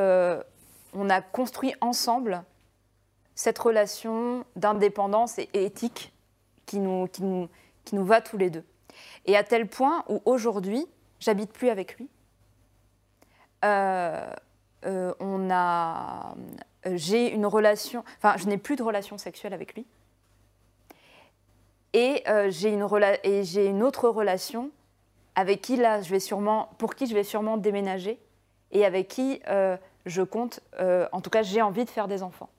on 0.93 1.09
a 1.09 1.21
construit 1.21 1.75
ensemble 1.81 2.43
cette 3.35 3.59
relation 3.59 4.45
d'indépendance 4.55 5.37
et 5.37 5.49
éthique 5.53 6.13
qui 6.65 6.79
nous, 6.79 7.07
qui, 7.07 7.23
nous, 7.23 7.49
qui 7.83 7.95
nous 7.95 8.05
va 8.05 8.21
tous 8.21 8.37
les 8.37 8.49
deux. 8.49 8.63
Et 9.25 9.35
à 9.37 9.43
tel 9.43 9.67
point 9.67 10.03
où 10.09 10.21
aujourd'hui, 10.25 10.85
j'habite 11.19 11.51
plus 11.51 11.69
avec 11.69 11.97
lui. 11.97 12.09
Euh, 13.65 14.29
euh, 14.85 15.13
on 15.19 15.49
a, 15.51 16.35
j'ai 16.85 17.33
une 17.33 17.45
relation, 17.45 18.03
enfin, 18.17 18.35
je 18.37 18.47
n'ai 18.47 18.57
plus 18.57 18.75
de 18.75 18.83
relation 18.83 19.17
sexuelle 19.17 19.53
avec 19.53 19.73
lui. 19.73 19.85
Et 21.93 22.23
euh, 22.27 22.49
j'ai 22.51 22.69
une, 22.69 22.83
rela- 22.83 23.19
une 23.25 23.81
autre 23.83 24.07
relation 24.09 24.69
avec 25.35 25.61
qui 25.61 25.77
là, 25.77 26.01
je 26.01 26.09
vais 26.09 26.19
sûrement, 26.19 26.69
pour 26.77 26.95
qui 26.95 27.07
je 27.07 27.13
vais 27.13 27.23
sûrement 27.23 27.57
déménager 27.57 28.19
et 28.71 28.85
avec 28.85 29.07
qui 29.07 29.41
euh, 29.47 29.77
je 30.05 30.21
compte, 30.21 30.59
euh, 30.79 31.07
en 31.11 31.21
tout 31.21 31.29
cas, 31.29 31.43
j'ai 31.43 31.61
envie 31.61 31.85
de 31.85 31.89
faire 31.89 32.07
des 32.07 32.23
enfants. 32.23 32.49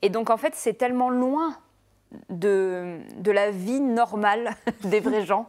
Et 0.00 0.08
donc, 0.08 0.30
en 0.30 0.36
fait, 0.36 0.54
c'est 0.54 0.74
tellement 0.74 1.10
loin 1.10 1.56
de 2.28 3.00
la 3.26 3.50
vie 3.50 3.80
normale 3.80 4.54
des 4.84 5.00
vrais 5.00 5.24
gens, 5.24 5.46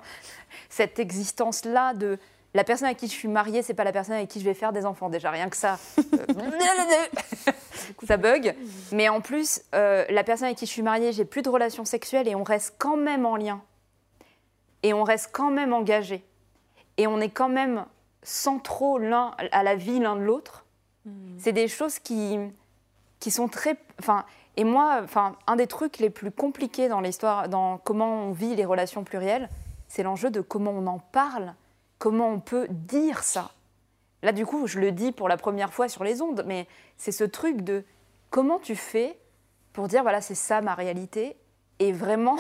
cette 0.70 1.00
existence-là 1.00 1.94
de 1.94 2.20
la 2.54 2.64
personne 2.64 2.86
avec 2.86 2.98
qui 2.98 3.08
je 3.08 3.12
suis 3.12 3.28
mariée, 3.28 3.64
c'est 3.64 3.74
pas 3.74 3.84
la 3.84 3.92
personne 3.92 4.16
avec 4.16 4.30
qui 4.30 4.40
je 4.40 4.46
vais 4.46 4.54
faire 4.54 4.74
des 4.74 4.86
enfants. 4.86 5.10
Déjà, 5.10 5.32
rien 5.32 5.50
que 5.50 5.58
ça, 5.58 5.80
euh, 5.98 7.52
ça 8.08 8.18
bug. 8.18 8.56
Mais 8.92 9.10
en 9.10 9.22
plus, 9.22 9.62
euh, 9.74 10.06
la 10.10 10.24
personne 10.24 10.46
avec 10.46 10.58
qui 10.58 10.66
je 10.66 10.72
suis 10.72 10.84
mariée, 10.84 11.12
j'ai 11.14 11.26
plus 11.26 11.42
de 11.42 11.50
relations 11.50 11.86
sexuelles 11.86 12.28
et 12.28 12.36
on 12.36 12.44
reste 12.44 12.76
quand 12.78 12.98
même 12.98 13.26
en 13.26 13.36
lien. 13.36 13.62
Et 14.84 14.94
on 14.94 15.04
reste 15.04 15.30
quand 15.32 15.50
même 15.50 15.74
engagé. 15.74 16.24
Et 16.98 17.08
on 17.08 17.20
est 17.20 17.30
quand 17.30 17.50
même 17.50 17.86
centraux 18.22 19.00
l'un 19.00 19.36
à 19.52 19.64
la 19.64 19.76
vie 19.76 20.00
l'un 20.00 20.16
de 20.16 20.22
l'autre. 20.22 20.66
C'est 21.38 21.52
des 21.52 21.68
choses 21.68 22.00
qui, 22.00 22.38
qui 23.20 23.30
sont 23.30 23.50
très. 23.50 23.76
Enfin, 24.00 24.26
et 24.56 24.64
moi, 24.64 25.02
enfin, 25.04 25.36
un 25.48 25.58
des 25.58 25.68
trucs 25.68 25.98
les 25.98 26.10
plus 26.10 26.32
compliqués 26.32 26.88
dans 26.88 27.02
l'histoire, 27.02 27.50
dans 27.50 27.78
comment 27.78 28.28
on 28.28 28.32
vit 28.32 28.56
les 28.56 28.64
relations 28.64 29.04
plurielles, 29.04 29.50
c'est 29.90 30.04
l'enjeu 30.04 30.30
de 30.30 30.40
comment 30.40 30.72
on 30.72 30.88
en 30.88 31.00
parle, 31.00 31.56
comment 32.04 32.28
on 32.28 32.42
peut 32.42 32.68
dire 32.70 33.24
ça. 33.24 33.52
Là, 34.24 34.34
du 34.34 34.46
coup, 34.46 34.68
je 34.68 34.78
le 34.78 34.92
dis 34.92 35.14
pour 35.14 35.30
la 35.30 35.38
première 35.38 35.74
fois 35.74 35.88
sur 35.88 36.04
les 36.04 36.22
ondes, 36.22 36.44
mais 36.46 36.68
c'est 36.98 37.14
ce 37.14 37.24
truc 37.24 37.62
de 37.62 37.86
comment 38.30 38.60
tu 38.60 38.76
fais 38.76 39.18
pour 39.72 39.88
dire 39.88 40.02
voilà, 40.02 40.20
c'est 40.20 40.36
ça 40.36 40.60
ma 40.60 40.76
réalité, 40.76 41.38
et 41.80 41.94
vraiment, 41.94 42.36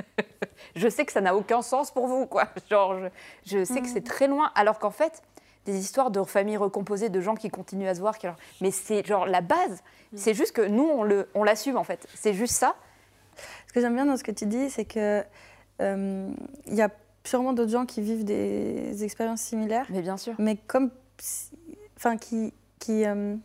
je 0.76 0.88
sais 0.90 1.06
que 1.06 1.12
ça 1.12 1.22
n'a 1.22 1.34
aucun 1.34 1.62
sens 1.62 1.90
pour 1.90 2.06
vous, 2.06 2.26
quoi. 2.26 2.48
Genre, 2.70 2.98
je, 3.46 3.60
je 3.60 3.64
sais 3.64 3.80
que 3.80 3.88
c'est 3.88 4.04
très 4.04 4.26
loin, 4.26 4.52
alors 4.54 4.78
qu'en 4.78 4.90
fait, 4.90 5.22
des 5.64 5.78
histoires 5.78 6.10
de 6.10 6.22
familles 6.24 6.58
recomposées, 6.58 7.08
de 7.08 7.20
gens 7.22 7.34
qui 7.34 7.48
continuent 7.48 7.88
à 7.88 7.94
se 7.94 8.00
voir, 8.00 8.18
qui 8.18 8.26
mais 8.60 8.72
c'est 8.72 9.06
genre 9.06 9.24
la 9.24 9.40
base. 9.40 9.82
C'est 10.14 10.34
juste 10.34 10.52
que 10.52 10.60
nous, 10.60 10.84
on 10.84 11.02
le, 11.02 11.30
on 11.34 11.44
l'assume 11.44 11.78
en 11.78 11.84
fait. 11.84 12.06
C'est 12.14 12.34
juste 12.34 12.56
ça. 12.56 12.76
Ce 13.68 13.72
que 13.72 13.80
j'aime 13.80 13.94
bien 13.94 14.04
dans 14.04 14.18
ce 14.18 14.24
que 14.24 14.32
tu 14.32 14.44
dis, 14.44 14.68
c'est 14.68 14.84
que 14.84 15.24
euh, 15.80 16.30
il 16.66 16.74
y 16.74 16.82
a 16.82 16.90
sûrement 17.24 17.52
d'autres 17.52 17.70
gens 17.70 17.86
qui 17.86 18.00
vivent 18.00 18.24
des 18.24 19.04
expériences 19.04 19.40
similaires, 19.42 19.86
Mais 19.90 20.02
bien 20.02 20.16
sûr. 20.16 20.34
mais 20.38 20.56
comme, 20.56 20.90
enfin 21.96 22.16
qui, 22.16 22.52
qui, 22.78 23.04
euh, 23.04 23.36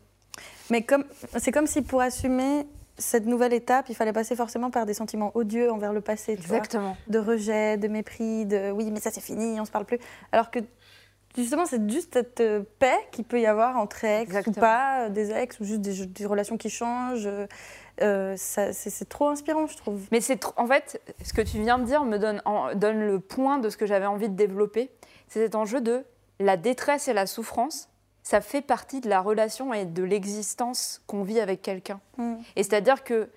mais 0.70 0.82
comme, 0.82 1.04
c'est 1.38 1.52
comme 1.52 1.68
si 1.68 1.82
pour 1.82 2.02
assumer 2.02 2.66
cette 2.98 3.28
nouvelle 3.28 3.54
étape, 3.54 3.86
il 3.90 3.96
fallait 3.96 4.14
passer 4.14 4.36
forcément 4.36 4.72
par 4.72 4.86
des 4.88 4.96
sentiments 4.96 5.32
odieux 5.36 5.72
envers 5.72 5.94
le 5.94 6.02
passé, 6.02 6.36
tu 6.36 6.48
vois, 6.48 6.58
Exactement. 6.58 6.98
de 7.08 7.20
rejet, 7.20 7.78
de 7.78 7.88
mépris, 7.88 8.46
de 8.48 8.72
oui 8.72 8.90
mais 8.92 9.00
ça 9.00 9.12
c'est 9.12 9.22
fini, 9.22 9.60
on 9.62 9.66
se 9.66 9.72
parle 9.72 9.86
plus. 9.86 10.00
Alors 10.32 10.50
que 10.50 10.58
justement 11.38 11.68
c'est 11.68 11.88
juste 11.90 12.14
cette 12.16 12.40
euh, 12.42 12.64
paix 12.80 12.98
qu'il 13.12 13.26
peut 13.26 13.40
y 13.40 13.46
avoir 13.46 13.78
entre 13.78 14.04
ex 14.04 14.24
Exactement. 14.30 14.56
ou 14.58 14.60
pas, 14.60 15.02
euh, 15.06 15.10
des 15.10 15.30
ex 15.32 15.60
ou 15.60 15.64
juste 15.66 15.82
des, 15.82 16.08
des 16.08 16.26
relations 16.26 16.58
qui 16.58 16.72
changent. 16.72 17.30
Euh, 18.02 18.36
c'est 18.38 19.10
trop 19.10 19.28
inspirant, 19.30 19.68
je 19.68 19.78
trouve. 19.78 20.02
Mais 20.12 20.22
c'est 20.22 20.40
en 20.58 20.68
fait, 20.68 21.02
ce 21.24 21.34
que 21.34 21.42
tu 21.42 21.60
viens 21.60 21.80
de 21.80 21.86
dire 21.86 22.04
me 22.04 22.18
donne, 22.18 22.42
en- 22.46 22.74
donne 22.76 23.00
le 23.06 23.20
point 23.20 23.58
de 23.60 23.70
ce 23.70 23.78
que 23.78 23.86
j'avais 23.86 24.06
envie 24.06 24.30
de 24.30 24.36
développer. 24.36 24.92
C'est 25.28 25.44
cet 25.44 25.56
enjeu 25.56 25.82
de 25.82 26.04
la 26.40 26.58
détresse 26.58 27.08
et 27.08 27.14
la 27.14 27.26
souffrance. 27.26 27.90
Ça 28.24 28.42
fait 28.42 28.62
partie 28.62 29.00
de 29.02 29.10
la 29.10 29.22
relation 29.22 29.74
et 29.74 29.86
de 29.86 30.04
l'existence 30.04 31.02
qu'on 31.08 31.24
vit 31.24 31.40
avec 31.40 31.62
quelqu'un. 31.62 32.00
Mm. 32.18 32.36
Et 32.56 32.64
c'est-à-dire 32.64 33.04
que, 33.04 33.30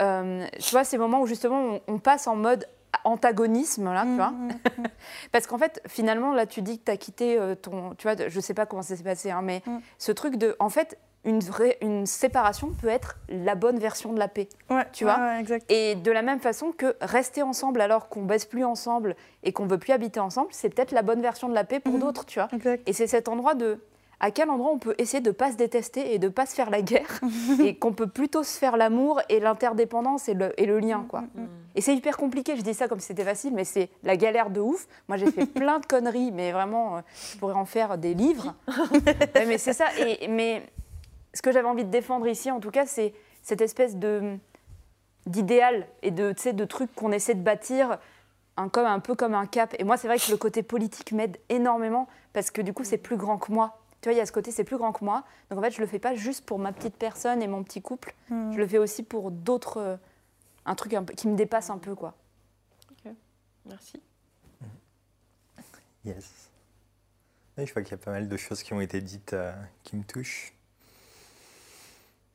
euh, 0.00 0.46
tu 0.60 0.70
vois, 0.70 0.84
ces 0.84 0.96
moments 0.98 1.20
où 1.20 1.26
justement 1.26 1.60
on, 1.60 1.94
on 1.94 1.98
passe 1.98 2.26
en 2.26 2.36
mode 2.36 2.66
antagonisme, 3.04 3.92
là, 3.92 4.02
tu 4.04 4.14
vois. 4.14 4.30
Mhm. 4.30 4.50
Parce 5.32 5.46
qu'en 5.46 5.58
fait, 5.58 5.80
finalement, 5.86 6.32
là, 6.32 6.46
tu 6.46 6.62
dis 6.62 6.78
que 6.78 6.84
tu 6.84 6.90
as 6.90 6.96
quitté 6.96 7.38
euh, 7.38 7.54
ton. 7.54 7.94
Tu 7.96 8.06
vois, 8.08 8.28
je 8.28 8.40
sais 8.40 8.54
pas 8.54 8.66
comment 8.66 8.82
ça 8.82 8.96
s'est 8.96 9.02
passé, 9.04 9.30
hein, 9.30 9.42
mais 9.42 9.62
Mm. 9.66 9.78
ce 9.98 10.12
truc 10.12 10.36
de. 10.36 10.56
En 10.58 10.68
fait, 10.68 10.98
une, 11.28 11.40
vraie, 11.40 11.76
une 11.82 12.06
séparation 12.06 12.70
peut 12.80 12.88
être 12.88 13.16
la 13.28 13.54
bonne 13.54 13.78
version 13.78 14.12
de 14.12 14.18
la 14.18 14.28
paix. 14.28 14.48
Ouais, 14.70 14.84
Tu 14.92 15.04
ouais, 15.04 15.12
vois 15.14 15.22
ouais, 15.22 15.40
exact. 15.40 15.70
Et 15.70 15.94
de 15.94 16.10
la 16.10 16.22
même 16.22 16.40
façon 16.40 16.72
que 16.72 16.96
rester 17.00 17.42
ensemble 17.42 17.80
alors 17.80 18.08
qu'on 18.08 18.22
baisse 18.22 18.46
plus 18.46 18.64
ensemble 18.64 19.14
et 19.42 19.52
qu'on 19.52 19.66
veut 19.66 19.78
plus 19.78 19.92
habiter 19.92 20.20
ensemble, 20.20 20.48
c'est 20.52 20.68
peut-être 20.70 20.92
la 20.92 21.02
bonne 21.02 21.20
version 21.22 21.48
de 21.48 21.54
la 21.54 21.64
paix 21.64 21.80
pour 21.80 21.94
Mhm. 21.94 22.00
d'autres, 22.00 22.24
tu 22.26 22.38
vois. 22.38 22.48
exact. 22.52 22.88
Et 22.88 22.92
c'est 22.92 23.06
cet 23.06 23.28
endroit 23.28 23.54
de 23.54 23.78
à 24.20 24.32
quel 24.32 24.50
endroit 24.50 24.72
on 24.72 24.78
peut 24.80 24.96
essayer 24.98 25.20
de 25.20 25.30
pas 25.30 25.52
se 25.52 25.56
détester 25.56 26.12
et 26.12 26.18
de 26.18 26.28
pas 26.28 26.44
se 26.44 26.52
faire 26.52 26.70
la 26.70 26.82
guerre 26.82 27.20
et 27.62 27.76
qu'on 27.76 27.92
peut 27.92 28.08
plutôt 28.08 28.42
se 28.42 28.58
faire 28.58 28.76
l'amour 28.76 29.20
et 29.28 29.38
l'interdépendance 29.38 30.28
et 30.28 30.34
le, 30.34 30.60
et 30.60 30.66
le 30.66 30.80
lien 30.80 31.06
quoi. 31.08 31.22
Et 31.76 31.80
c'est 31.80 31.94
hyper 31.94 32.16
compliqué, 32.16 32.56
je 32.56 32.62
dis 32.62 32.74
ça 32.74 32.88
comme 32.88 32.98
si 32.98 33.06
c'était 33.06 33.22
facile 33.22 33.54
mais 33.54 33.62
c'est 33.62 33.90
la 34.02 34.16
galère 34.16 34.50
de 34.50 34.58
ouf. 34.60 34.88
Moi 35.06 35.18
j'ai 35.18 35.30
fait 35.30 35.46
plein 35.62 35.78
de 35.78 35.86
conneries 35.86 36.32
mais 36.32 36.50
vraiment 36.50 36.96
euh, 36.96 37.00
je 37.32 37.38
pourrais 37.38 37.54
en 37.54 37.64
faire 37.64 37.96
des 37.96 38.14
livres. 38.14 38.54
Mais 39.46 39.56
c'est 39.58 39.72
ça 39.72 39.86
et 39.98 40.26
mais 40.26 40.62
ce 41.38 41.42
que 41.42 41.52
j'avais 41.52 41.68
envie 41.68 41.84
de 41.84 41.90
défendre 41.90 42.26
ici 42.26 42.50
en 42.50 42.60
tout 42.60 42.70
cas 42.70 42.86
c'est 42.86 43.14
cette 43.42 43.60
espèce 43.60 43.96
de 43.96 44.36
d'idéal 45.26 45.86
et 46.02 46.10
de 46.10 46.34
de 46.52 46.64
trucs 46.64 46.94
qu'on 46.94 47.12
essaie 47.12 47.34
de 47.34 47.42
bâtir 47.42 47.98
un, 48.56 48.68
comme, 48.68 48.86
un 48.86 48.98
peu 48.98 49.14
comme 49.14 49.34
un 49.34 49.46
cap. 49.46 49.74
Et 49.78 49.84
moi, 49.84 49.96
c'est 49.96 50.08
vrai 50.08 50.18
que 50.18 50.30
le 50.30 50.36
côté 50.36 50.62
politique 50.62 51.12
m'aide 51.12 51.38
énormément 51.48 52.08
parce 52.32 52.50
que 52.50 52.60
du 52.60 52.72
coup, 52.72 52.82
c'est 52.82 52.98
plus 52.98 53.16
grand 53.16 53.38
que 53.38 53.52
moi. 53.52 53.78
Tu 54.00 54.08
vois, 54.08 54.14
il 54.14 54.18
y 54.18 54.20
a 54.20 54.26
ce 54.26 54.32
côté, 54.32 54.50
c'est 54.50 54.64
plus 54.64 54.78
grand 54.78 54.92
que 54.92 55.04
moi. 55.04 55.24
Donc 55.50 55.58
en 55.58 55.62
fait, 55.62 55.70
je 55.70 55.80
le 55.80 55.86
fais 55.86 55.98
pas 55.98 56.14
juste 56.14 56.44
pour 56.44 56.58
ma 56.58 56.72
petite 56.72 56.96
personne 56.96 57.40
et 57.42 57.46
mon 57.46 57.62
petit 57.62 57.82
couple. 57.82 58.14
Mm. 58.30 58.52
Je 58.52 58.58
le 58.58 58.66
fais 58.66 58.78
aussi 58.78 59.02
pour 59.02 59.30
d'autres. 59.30 59.76
euh, 59.76 59.96
un 60.64 60.74
truc 60.74 60.92
un 60.94 61.02
peu, 61.02 61.14
qui 61.14 61.28
me 61.28 61.36
dépasse 61.36 61.70
un 61.70 61.78
peu, 61.78 61.94
quoi. 61.94 62.14
Merci. 63.64 64.00
Yes. 66.04 66.50
Oui, 67.56 67.66
je 67.66 67.72
vois 67.72 67.82
qu'il 67.82 67.90
y 67.90 67.94
a 67.94 68.02
pas 68.02 68.12
mal 68.12 68.28
de 68.28 68.36
choses 68.36 68.62
qui 68.62 68.72
ont 68.72 68.80
été 68.80 69.00
dites 69.00 69.34
euh, 69.34 69.52
qui 69.82 69.96
me 69.96 70.04
touchent. 70.04 70.54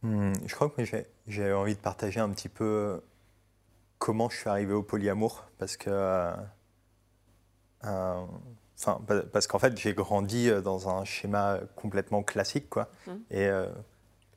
Hmm, 0.04 0.34
je 0.46 0.54
crois 0.54 0.70
que 0.70 0.84
j'ai- 1.28 1.54
envie 1.54 1.76
de 1.76 1.80
partager 1.80 2.20
un 2.20 2.30
petit 2.30 2.50
peu 2.50 3.02
comment 4.00 4.30
je 4.30 4.36
suis 4.38 4.50
arrivé 4.50 4.74
au 4.74 4.84
polyamour 4.84 5.46
parce 5.58 5.78
que 5.78 5.90
euh, 5.90 6.34
euh, 7.86 8.26
enfin, 8.78 9.00
pa- 9.08 9.22
parce 9.24 9.48
qu'en 9.48 9.60
fait 9.60 9.78
j'ai 9.78 9.94
grandi 9.94 10.50
euh, 10.50 10.62
dans 10.62 10.90
un 10.90 11.06
schéma 11.06 11.60
complètement 11.76 12.22
classique 12.24 12.70
quoi 12.70 12.90
Mhm. 13.08 13.20
et 13.32 13.48
euh, 13.48 13.68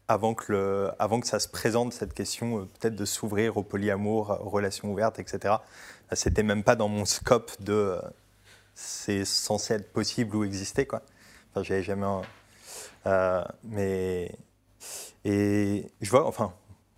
avant 0.08 0.34
que 0.34 0.52
le 0.52 0.90
avant 1.00 1.18
que 1.20 1.26
ça 1.26 1.40
se 1.40 1.48
présente 1.48 1.92
cette 1.92 2.14
question 2.14 2.60
euh, 2.60 2.64
peut-être 2.78 2.94
de 2.94 3.04
s'ouvrir 3.04 3.56
au 3.56 3.64
polyamour 3.64 4.30
euh, 4.30 4.36
relations 4.36 4.92
ouvertes 4.92 5.18
etc 5.18 5.54
euh, 6.12 6.14
c'était 6.14 6.44
même 6.44 6.62
pas 6.62 6.76
dans 6.76 6.88
mon 6.88 7.04
scope 7.04 7.50
de 7.60 7.72
euh, 7.72 8.00
c'est 8.76 9.24
censé 9.24 9.74
être 9.74 9.92
possible 9.92 10.36
ou 10.36 10.44
exister 10.44 10.86
quoi 10.86 11.02
enfin 11.50 11.64
j'avais 11.64 11.82
jamais 11.82 12.06
euh, 13.06 13.44
mais 13.64 14.32
et 15.24 15.90
je 16.00 16.10
vois 16.10 16.26
enfin 16.26 16.52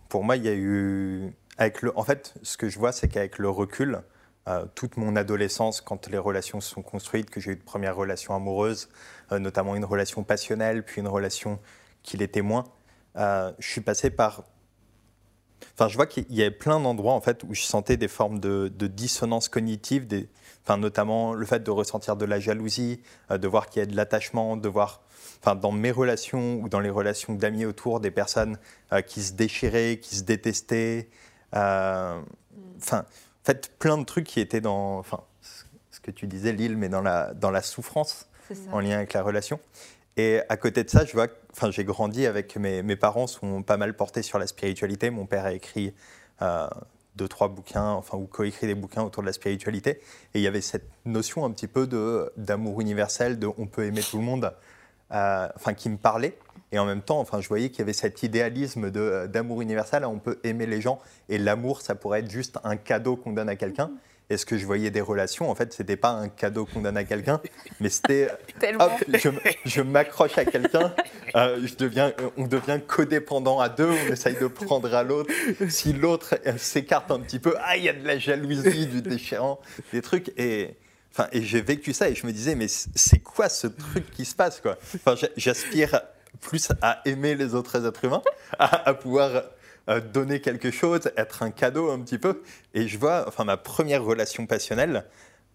pour 0.09 0.24
moi 0.24 0.37
il 0.37 0.44
y 0.44 0.48
a 0.48 0.55
eu 0.55 1.33
avec 1.57 1.83
le 1.83 1.96
en 1.98 2.05
fait 2.05 2.35
ce 2.42 2.57
que 2.57 2.68
je 2.68 2.79
vois 2.79 2.92
c'est 2.92 3.09
qu'avec 3.09 3.38
le 3.38 3.48
recul 3.48 4.03
euh, 4.48 4.64
toute 4.74 4.96
mon 4.96 5.16
adolescence 5.16 5.81
quand 5.81 6.09
les 6.09 6.18
relations 6.18 6.61
se 6.61 6.70
sont 6.70 6.83
construites 6.83 7.31
que 7.31 7.40
j'ai 7.40 7.53
eu 7.53 7.57
de 7.57 7.62
premières 7.62 7.96
relations 7.96 8.35
amoureuses 8.35 8.88
euh, 9.33 9.38
notamment 9.38 9.77
une 9.77 9.85
relation 9.85 10.24
passionnelle 10.24 10.85
puis 10.85 11.01
une 11.01 11.09
relation 11.09 11.59
qui 12.03 12.16
l'était 12.16 12.42
moins 12.42 12.64
euh, 13.16 13.53
je 13.59 13.68
suis 13.68 13.81
passé 13.81 14.11
par 14.11 14.44
Enfin, 15.74 15.88
je 15.88 15.94
vois 15.94 16.07
qu'il 16.07 16.33
y 16.33 16.40
avait 16.40 16.51
plein 16.51 16.81
d'endroits 16.81 17.12
en 17.12 17.20
fait 17.20 17.44
où 17.44 17.55
je 17.55 17.62
sentais 17.62 17.96
des 17.96 18.09
formes 18.09 18.40
de, 18.40 18.72
de 18.77 18.87
dissonance 18.88 19.48
cognitive, 19.48 20.07
des, 20.09 20.29
enfin, 20.69 20.77
notamment 20.79 21.33
le 21.33 21.47
fait 21.47 21.63
de 21.63 21.71
ressentir 21.71 22.17
de 22.17 22.27
la 22.27 22.41
jalousie, 22.41 23.01
euh, 23.31 23.39
de 23.39 23.49
voir 23.49 23.71
qu'il 23.71 23.81
y 23.81 23.83
a 23.83 23.87
de 23.87 23.97
l'attachement, 23.97 24.59
de 24.59 24.69
voir, 24.69 25.01
enfin, 25.41 25.55
dans 25.55 25.73
mes 25.73 25.91
relations 25.91 26.61
ou 26.61 26.69
dans 26.69 26.81
les 26.81 26.91
relations 26.91 27.33
d'amis 27.33 27.65
autour, 27.65 28.01
des 28.01 28.11
personnes 28.11 28.59
euh, 28.93 29.01
qui 29.01 29.23
se 29.23 29.33
déchiraient, 29.33 29.99
qui 29.99 30.17
se 30.17 30.25
détestaient. 30.25 31.09
euh, 31.55 32.21
Enfin, 32.81 32.99
en 32.99 33.45
fait, 33.45 33.73
plein 33.79 33.97
de 33.99 34.05
trucs 34.05 34.27
qui 34.27 34.41
étaient 34.41 34.61
dans, 34.61 34.99
enfin, 34.99 35.21
ce 35.91 36.01
que 36.01 36.11
tu 36.11 36.27
disais, 36.27 36.53
Lille, 36.53 36.77
mais 36.77 36.89
dans 36.89 37.01
la, 37.03 37.33
dans 37.35 37.51
la 37.51 37.63
souffrance 37.63 38.29
en 38.71 38.81
lien 38.81 38.97
avec 38.99 39.15
la 39.15 39.23
relation. 39.23 39.59
Et 40.17 40.41
à 40.49 40.57
côté 40.57 40.85
de 40.85 40.91
ça, 40.91 41.05
je 41.05 41.13
vois, 41.13 41.27
enfin, 41.53 41.71
j'ai 41.71 41.85
grandi 41.85 42.27
avec 42.27 42.57
mes, 42.57 42.83
mes 42.83 42.97
parents 42.97 43.27
sont 43.27 43.63
pas 43.63 43.77
mal 43.77 43.97
portés 43.97 44.23
sur 44.23 44.39
la 44.39 44.47
spiritualité. 44.47 45.11
Mon 45.11 45.27
père 45.27 45.45
a 45.47 45.53
écrit 45.53 45.95
euh, 46.43 46.69
deux, 47.19 47.29
trois 47.29 47.49
bouquins, 47.49 47.91
enfin, 47.91 48.17
ou 48.17 48.27
coécrit 48.27 48.67
des 48.67 48.75
bouquins 48.75 49.03
autour 49.03 49.23
de 49.23 49.27
la 49.27 49.35
spiritualité. 49.35 50.01
Et 50.33 50.39
il 50.39 50.43
y 50.43 50.47
avait 50.47 50.63
cette 50.63 50.89
notion 51.05 51.45
un 51.45 51.51
petit 51.51 51.67
peu 51.67 51.87
d'amour 52.37 52.81
universel, 52.81 53.39
de 53.39 53.49
on 53.59 53.67
peut 53.67 53.85
aimer 53.85 54.01
tout 54.01 54.19
le 54.19 54.25
monde 54.25 54.53
euh, 55.13 55.49
enfin, 55.57 55.75
qui 55.75 55.91
me 55.91 55.97
parlait. 55.97 56.39
Et 56.71 56.79
en 56.79 56.85
même 56.85 57.03
temps, 57.03 57.19
enfin, 57.19 57.41
je 57.41 57.49
voyais 57.49 57.71
qu'il 57.71 57.81
y 57.81 57.83
avait 57.83 57.93
cet 57.93 58.23
idéalisme 58.23 58.91
de- 58.91 59.27
d'amour 59.27 59.63
universel. 59.63 60.05
On 60.05 60.19
peut 60.19 60.39
aimer 60.45 60.67
les 60.67 60.81
gens 60.81 60.99
et 61.29 61.39
l'amour, 61.39 61.81
ça 61.81 61.95
pourrait 61.95 62.21
être 62.21 62.31
juste 62.31 62.59
un 62.63 62.77
cadeau 62.77 63.17
qu'on 63.17 63.33
donne 63.33 63.49
à 63.49 63.57
quelqu'un. 63.57 63.91
Et 64.31 64.37
ce 64.37 64.45
que 64.45 64.59
je 64.59 64.67
voyais 64.67 64.91
des 64.91 65.01
relations, 65.01 65.51
en 65.51 65.55
fait, 65.55 65.73
c'était 65.73 65.97
pas 65.97 66.11
un 66.11 66.29
cadeau 66.29 66.67
qu'on 66.67 66.83
donne 66.83 66.99
à 66.99 67.05
quelqu'un, 67.05 67.41
mais 67.81 67.88
c'était 67.88 68.29
Tellement. 68.61 68.85
hop, 68.85 68.93
je, 69.64 69.81
m'accroche 69.81 70.37
à 70.37 70.45
quelqu'un, 70.45 70.95
euh, 71.35 71.59
je 71.64 71.75
deviens, 71.77 72.12
on 72.37 72.47
devient 72.47 72.79
codépendant 72.87 73.59
à 73.59 73.71
deux, 73.71 73.88
on 73.88 74.12
essaye 74.12 74.37
de 74.37 74.47
prendre 74.47 74.93
à 74.95 75.03
l'autre. 75.03 75.31
Si 75.71 75.95
l'autre 75.95 76.35
euh, 76.47 76.59
s'écarte 76.59 77.11
un 77.11 77.21
petit 77.21 77.38
peu, 77.38 77.55
ah, 77.61 77.79
il 77.79 77.85
y 77.85 77.88
a 77.88 77.95
de 77.95 78.07
la 78.07 78.19
jalousie, 78.19 78.87
du 78.87 79.01
déchirant, 79.01 79.61
des 79.95 80.03
trucs. 80.03 80.31
Et, 80.37 80.77
enfin, 81.12 81.29
et 81.33 81.41
j'ai 81.43 81.62
vécu 81.62 81.95
ça 81.95 82.11
et 82.11 82.14
je 82.14 82.27
me 82.27 82.33
disais, 82.33 82.55
mais 82.55 82.67
c'est 82.69 83.21
quoi 83.21 83.49
ce 83.49 83.67
truc 83.67 84.11
qui 84.11 84.27
se 84.27 84.35
passe 84.35 84.61
quoi? 84.61 84.77
Enfin, 84.97 85.17
j'a- 85.17 85.29
J'aspire 85.38 86.03
plus 86.43 86.69
à 86.83 87.01
aimer 87.07 87.35
les 87.35 87.55
autres 87.55 87.87
êtres 87.87 88.05
humains, 88.05 88.23
à, 88.59 88.91
à 88.91 88.93
pouvoir 88.95 89.43
euh, 89.88 90.01
donner 90.01 90.40
quelque 90.40 90.70
chose, 90.70 91.11
être 91.16 91.42
un 91.42 91.51
cadeau 91.51 91.90
un 91.90 92.01
petit 92.01 92.18
peu. 92.18 92.42
Et 92.74 92.88
je 92.88 92.98
vois, 92.98 93.24
enfin, 93.27 93.44
ma 93.44 93.57
première 93.57 94.05
relation 94.05 94.46
passionnelle, 94.46 95.05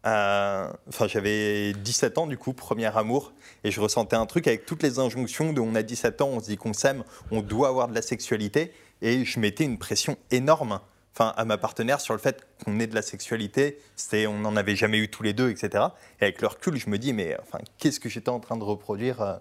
euh, 0.05 0.67
enfin, 0.89 1.07
j'avais 1.07 1.73
17 1.73 2.17
ans 2.17 2.27
du 2.27 2.37
coup, 2.37 2.53
premier 2.53 2.95
amour, 2.97 3.33
et 3.63 3.71
je 3.71 3.79
ressentais 3.79 4.15
un 4.15 4.25
truc 4.25 4.47
avec 4.47 4.65
toutes 4.65 4.83
les 4.83 4.99
injonctions 4.99 5.53
on 5.57 5.75
a 5.75 5.83
17 5.83 6.21
ans, 6.21 6.29
on 6.33 6.39
se 6.39 6.47
dit 6.47 6.57
qu'on 6.57 6.73
s'aime, 6.73 7.03
on 7.31 7.41
doit 7.41 7.69
avoir 7.69 7.87
de 7.87 7.95
la 7.95 8.01
sexualité, 8.01 8.73
et 9.01 9.23
je 9.23 9.39
mettais 9.39 9.63
une 9.63 9.77
pression 9.77 10.17
énorme. 10.31 10.79
Enfin, 11.15 11.31
à 11.37 11.45
ma 11.45 11.59
partenaire 11.59 12.01
sur 12.01 12.15
le 12.15 12.19
fait 12.19 12.43
qu'on 12.65 12.79
ait 12.79 12.87
de 12.87 12.95
la 12.95 13.03
sexualité, 13.03 13.77
c'était, 13.95 14.25
on 14.25 14.39
n'en 14.39 14.55
avait 14.55 14.75
jamais 14.75 14.97
eu 14.97 15.09
tous 15.09 15.21
les 15.21 15.33
deux, 15.33 15.51
etc. 15.51 15.83
Et 16.19 16.23
avec 16.23 16.41
le 16.41 16.47
recul, 16.47 16.75
je 16.75 16.89
me 16.89 16.97
dis, 16.97 17.13
mais 17.13 17.37
enfin, 17.39 17.59
qu'est-ce 17.77 17.99
que 17.99 18.09
j'étais 18.09 18.29
en 18.29 18.39
train 18.39 18.57
de 18.57 18.63
reproduire 18.63 19.21
euh, 19.21 19.35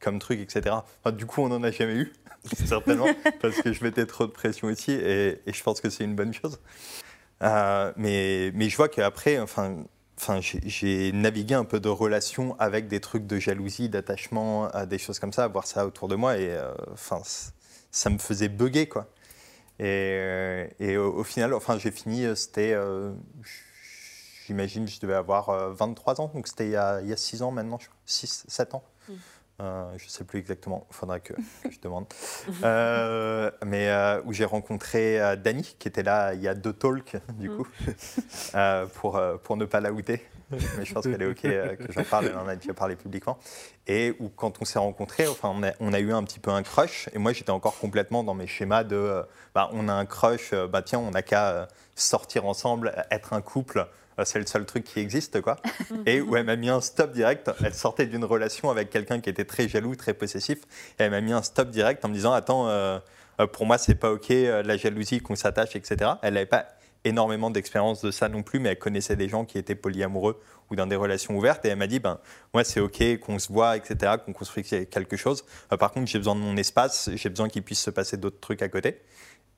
comme 0.00 0.18
truc, 0.18 0.40
etc. 0.40 0.76
Enfin, 1.04 1.14
du 1.14 1.26
coup, 1.26 1.42
on 1.42 1.48
n'en 1.48 1.62
a 1.62 1.70
jamais 1.70 1.92
eu, 1.94 2.12
certainement, 2.64 3.08
parce 3.42 3.56
que 3.60 3.70
je 3.74 3.84
mettais 3.84 4.06
trop 4.06 4.26
de 4.26 4.30
pression 4.32 4.68
aussi, 4.68 4.92
et, 4.92 5.42
et 5.46 5.52
je 5.52 5.62
pense 5.62 5.82
que 5.82 5.90
c'est 5.90 6.04
une 6.04 6.14
bonne 6.14 6.32
chose. 6.32 6.58
Euh, 7.42 7.92
mais, 7.96 8.50
mais 8.54 8.70
je 8.70 8.76
vois 8.78 8.88
qu'après, 8.88 9.38
enfin, 9.40 9.76
enfin, 10.18 10.40
j'ai- 10.40 11.12
navigué 11.12 11.54
un 11.54 11.64
peu 11.64 11.80
de 11.80 11.88
relations 11.90 12.56
avec 12.58 12.88
des 12.88 13.00
trucs 13.00 13.26
de 13.26 13.38
jalousie, 13.38 13.90
d'attachement, 13.90 14.70
des 14.88 14.98
choses 14.98 15.18
comme 15.18 15.34
ça, 15.34 15.44
à 15.44 15.48
voir 15.48 15.66
ça 15.66 15.86
autour 15.86 16.08
de 16.08 16.16
moi, 16.16 16.38
et 16.38 16.50
euh, 16.50 16.72
enfin, 16.92 17.20
ça 17.90 18.08
me 18.08 18.16
faisait 18.18 18.48
bugger, 18.48 18.86
quoi. 18.88 19.06
Et, 19.80 19.84
euh, 19.86 20.66
et 20.78 20.98
au, 20.98 21.10
au 21.14 21.24
final, 21.24 21.54
enfin, 21.54 21.78
j'ai 21.78 21.90
fini, 21.90 22.26
euh, 22.26 22.34
c'était, 22.34 22.74
euh, 22.74 23.12
j'imagine, 24.46 24.86
je 24.86 25.00
devais 25.00 25.14
avoir 25.14 25.48
euh, 25.48 25.72
23 25.72 26.20
ans, 26.20 26.30
donc 26.34 26.48
c'était 26.48 26.66
il 26.66 26.72
y 26.72 26.76
a, 26.76 27.00
il 27.00 27.08
y 27.08 27.14
a 27.14 27.16
6 27.16 27.40
ans 27.40 27.50
maintenant, 27.50 27.78
6, 28.04 28.44
7 28.46 28.74
ans. 28.74 28.84
Euh, 29.62 29.90
je 29.96 30.04
ne 30.04 30.10
sais 30.10 30.24
plus 30.24 30.38
exactement, 30.38 30.86
il 30.90 30.94
faudra 30.94 31.18
que, 31.18 31.32
que 31.62 31.70
je 31.70 31.80
demande. 31.80 32.04
Euh, 32.62 33.50
mais 33.64 33.88
euh, 33.88 34.20
où 34.26 34.34
j'ai 34.34 34.44
rencontré 34.44 35.18
euh, 35.18 35.36
Dani, 35.36 35.74
qui 35.78 35.88
était 35.88 36.02
là 36.02 36.34
il 36.34 36.42
y 36.42 36.48
a 36.48 36.54
deux 36.54 36.74
talks, 36.74 37.16
du 37.38 37.48
coup, 37.50 37.66
euh, 38.54 38.84
pour, 38.86 39.16
euh, 39.16 39.38
pour 39.38 39.56
ne 39.56 39.64
pas 39.64 39.80
la 39.80 39.92
outer. 39.92 40.22
Mais 40.50 40.84
je 40.84 40.92
pense 40.92 41.04
qu'elle 41.04 41.22
est 41.22 41.26
OK 41.26 41.44
euh, 41.44 41.76
que 41.76 41.92
j'en 41.92 42.04
parle, 42.04 42.26
elle 42.26 42.36
en 42.36 42.48
a 42.48 42.56
déjà 42.56 42.74
parlé 42.74 42.96
publiquement. 42.96 43.38
Et 43.86 44.14
où, 44.18 44.28
quand 44.28 44.60
on 44.60 44.64
s'est 44.64 44.78
rencontrés, 44.78 45.26
enfin, 45.26 45.52
on, 45.54 45.62
a, 45.62 45.72
on 45.80 45.92
a 45.92 46.00
eu 46.00 46.12
un 46.12 46.22
petit 46.24 46.40
peu 46.40 46.50
un 46.50 46.62
crush. 46.62 47.08
Et 47.12 47.18
moi, 47.18 47.32
j'étais 47.32 47.50
encore 47.50 47.78
complètement 47.78 48.24
dans 48.24 48.34
mes 48.34 48.46
schémas 48.46 48.84
de 48.84 48.96
euh, 48.96 49.22
bah, 49.54 49.70
on 49.72 49.88
a 49.88 49.92
un 49.92 50.06
crush, 50.06 50.52
euh, 50.52 50.66
bah, 50.66 50.82
tiens, 50.82 50.98
on 50.98 51.10
n'a 51.10 51.22
qu'à 51.22 51.68
sortir 51.94 52.46
ensemble, 52.46 53.04
être 53.10 53.32
un 53.32 53.40
couple. 53.40 53.86
C'est 54.24 54.38
le 54.38 54.44
seul 54.44 54.66
truc 54.66 54.84
qui 54.84 55.00
existe, 55.00 55.40
quoi. 55.40 55.56
Et 56.06 56.20
où 56.20 56.36
elle 56.36 56.44
m'a 56.44 56.56
mis 56.56 56.68
un 56.68 56.82
stop 56.82 57.12
direct. 57.12 57.50
Elle 57.64 57.72
sortait 57.72 58.04
d'une 58.04 58.24
relation 58.24 58.70
avec 58.70 58.90
quelqu'un 58.90 59.20
qui 59.20 59.30
était 59.30 59.46
très 59.46 59.66
jaloux, 59.66 59.94
très 59.96 60.12
possessif. 60.12 60.58
Et 60.98 61.04
elle 61.04 61.10
m'a 61.12 61.22
mis 61.22 61.32
un 61.32 61.42
stop 61.42 61.70
direct 61.70 62.04
en 62.04 62.08
me 62.08 62.14
disant 62.14 62.32
Attends, 62.34 62.68
euh, 62.68 62.98
pour 63.52 63.64
moi, 63.64 63.78
c'est 63.78 63.94
pas 63.94 64.10
OK, 64.12 64.28
la 64.28 64.76
jalousie, 64.76 65.20
qu'on 65.20 65.36
s'attache, 65.36 65.74
etc. 65.74 66.10
Elle 66.20 66.34
n'avait 66.34 66.44
pas 66.44 66.66
énormément 67.04 67.50
d'expérience 67.50 68.02
de 68.02 68.10
ça 68.10 68.28
non 68.28 68.42
plus, 68.42 68.60
mais 68.60 68.70
elle 68.70 68.78
connaissait 68.78 69.16
des 69.16 69.28
gens 69.28 69.44
qui 69.44 69.58
étaient 69.58 69.74
polyamoureux 69.74 70.40
ou 70.70 70.76
dans 70.76 70.86
des 70.86 70.96
relations 70.96 71.36
ouvertes. 71.36 71.64
Et 71.64 71.68
elle 71.68 71.78
m'a 71.78 71.86
dit 71.86 71.98
ben, 71.98 72.18
Moi, 72.54 72.64
c'est 72.64 72.80
OK 72.80 73.02
qu'on 73.20 73.38
se 73.38 73.52
voit, 73.52 73.76
etc., 73.76 74.14
qu'on 74.24 74.32
construise 74.32 74.68
quelque 74.68 75.16
chose. 75.16 75.44
Euh, 75.72 75.76
par 75.76 75.92
contre, 75.92 76.06
j'ai 76.06 76.18
besoin 76.18 76.34
de 76.34 76.40
mon 76.40 76.56
espace, 76.56 77.10
j'ai 77.14 77.28
besoin 77.28 77.48
qu'il 77.48 77.62
puisse 77.62 77.80
se 77.80 77.90
passer 77.90 78.16
d'autres 78.16 78.40
trucs 78.40 78.62
à 78.62 78.68
côté. 78.68 79.00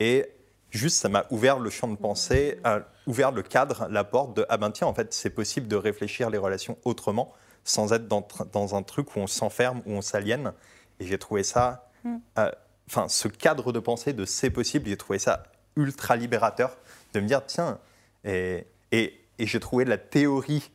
Et 0.00 0.26
juste, 0.70 0.96
ça 0.96 1.08
m'a 1.08 1.26
ouvert 1.30 1.58
le 1.58 1.70
champ 1.70 1.88
de 1.88 1.96
pensée, 1.96 2.60
euh, 2.66 2.80
ouvert 3.06 3.32
le 3.32 3.42
cadre, 3.42 3.88
la 3.90 4.04
porte 4.04 4.36
de 4.36 4.46
ah 4.48 4.56
ben 4.56 4.70
tiens, 4.70 4.86
en 4.86 4.94
fait, 4.94 5.12
c'est 5.12 5.30
possible 5.30 5.68
de 5.68 5.76
réfléchir 5.76 6.30
les 6.30 6.38
relations 6.38 6.78
autrement, 6.84 7.32
sans 7.64 7.92
être 7.92 8.08
dans, 8.08 8.26
dans 8.52 8.74
un 8.74 8.82
truc 8.82 9.16
où 9.16 9.20
on 9.20 9.26
s'enferme, 9.26 9.82
où 9.86 9.92
on 9.92 10.02
s'aliène. 10.02 10.52
Et 11.00 11.06
j'ai 11.06 11.18
trouvé 11.18 11.42
ça, 11.42 11.90
euh, 12.38 12.50
enfin, 12.88 13.08
ce 13.08 13.28
cadre 13.28 13.72
de 13.72 13.80
pensée 13.80 14.12
de 14.12 14.24
c'est 14.24 14.50
possible, 14.50 14.88
j'ai 14.88 14.96
trouvé 14.96 15.18
ça 15.18 15.44
ultra 15.76 16.16
libérateur 16.16 16.76
de 17.12 17.20
me 17.20 17.26
dire 17.26 17.44
tiens, 17.46 17.78
et, 18.24 18.66
et, 18.90 19.20
et 19.38 19.46
j'ai 19.46 19.60
trouvé 19.60 19.84
la 19.84 19.98
théorie 19.98 20.70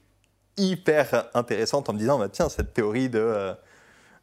hyper 0.58 1.30
intéressante 1.34 1.89
en 1.89 1.93
me 1.93 2.00
disant 2.00 2.19
bah, 2.19 2.30
tiens, 2.30 2.50
cette 2.50 2.73
théorie 2.73 3.10
de. 3.10 3.19
euh, 3.19 3.54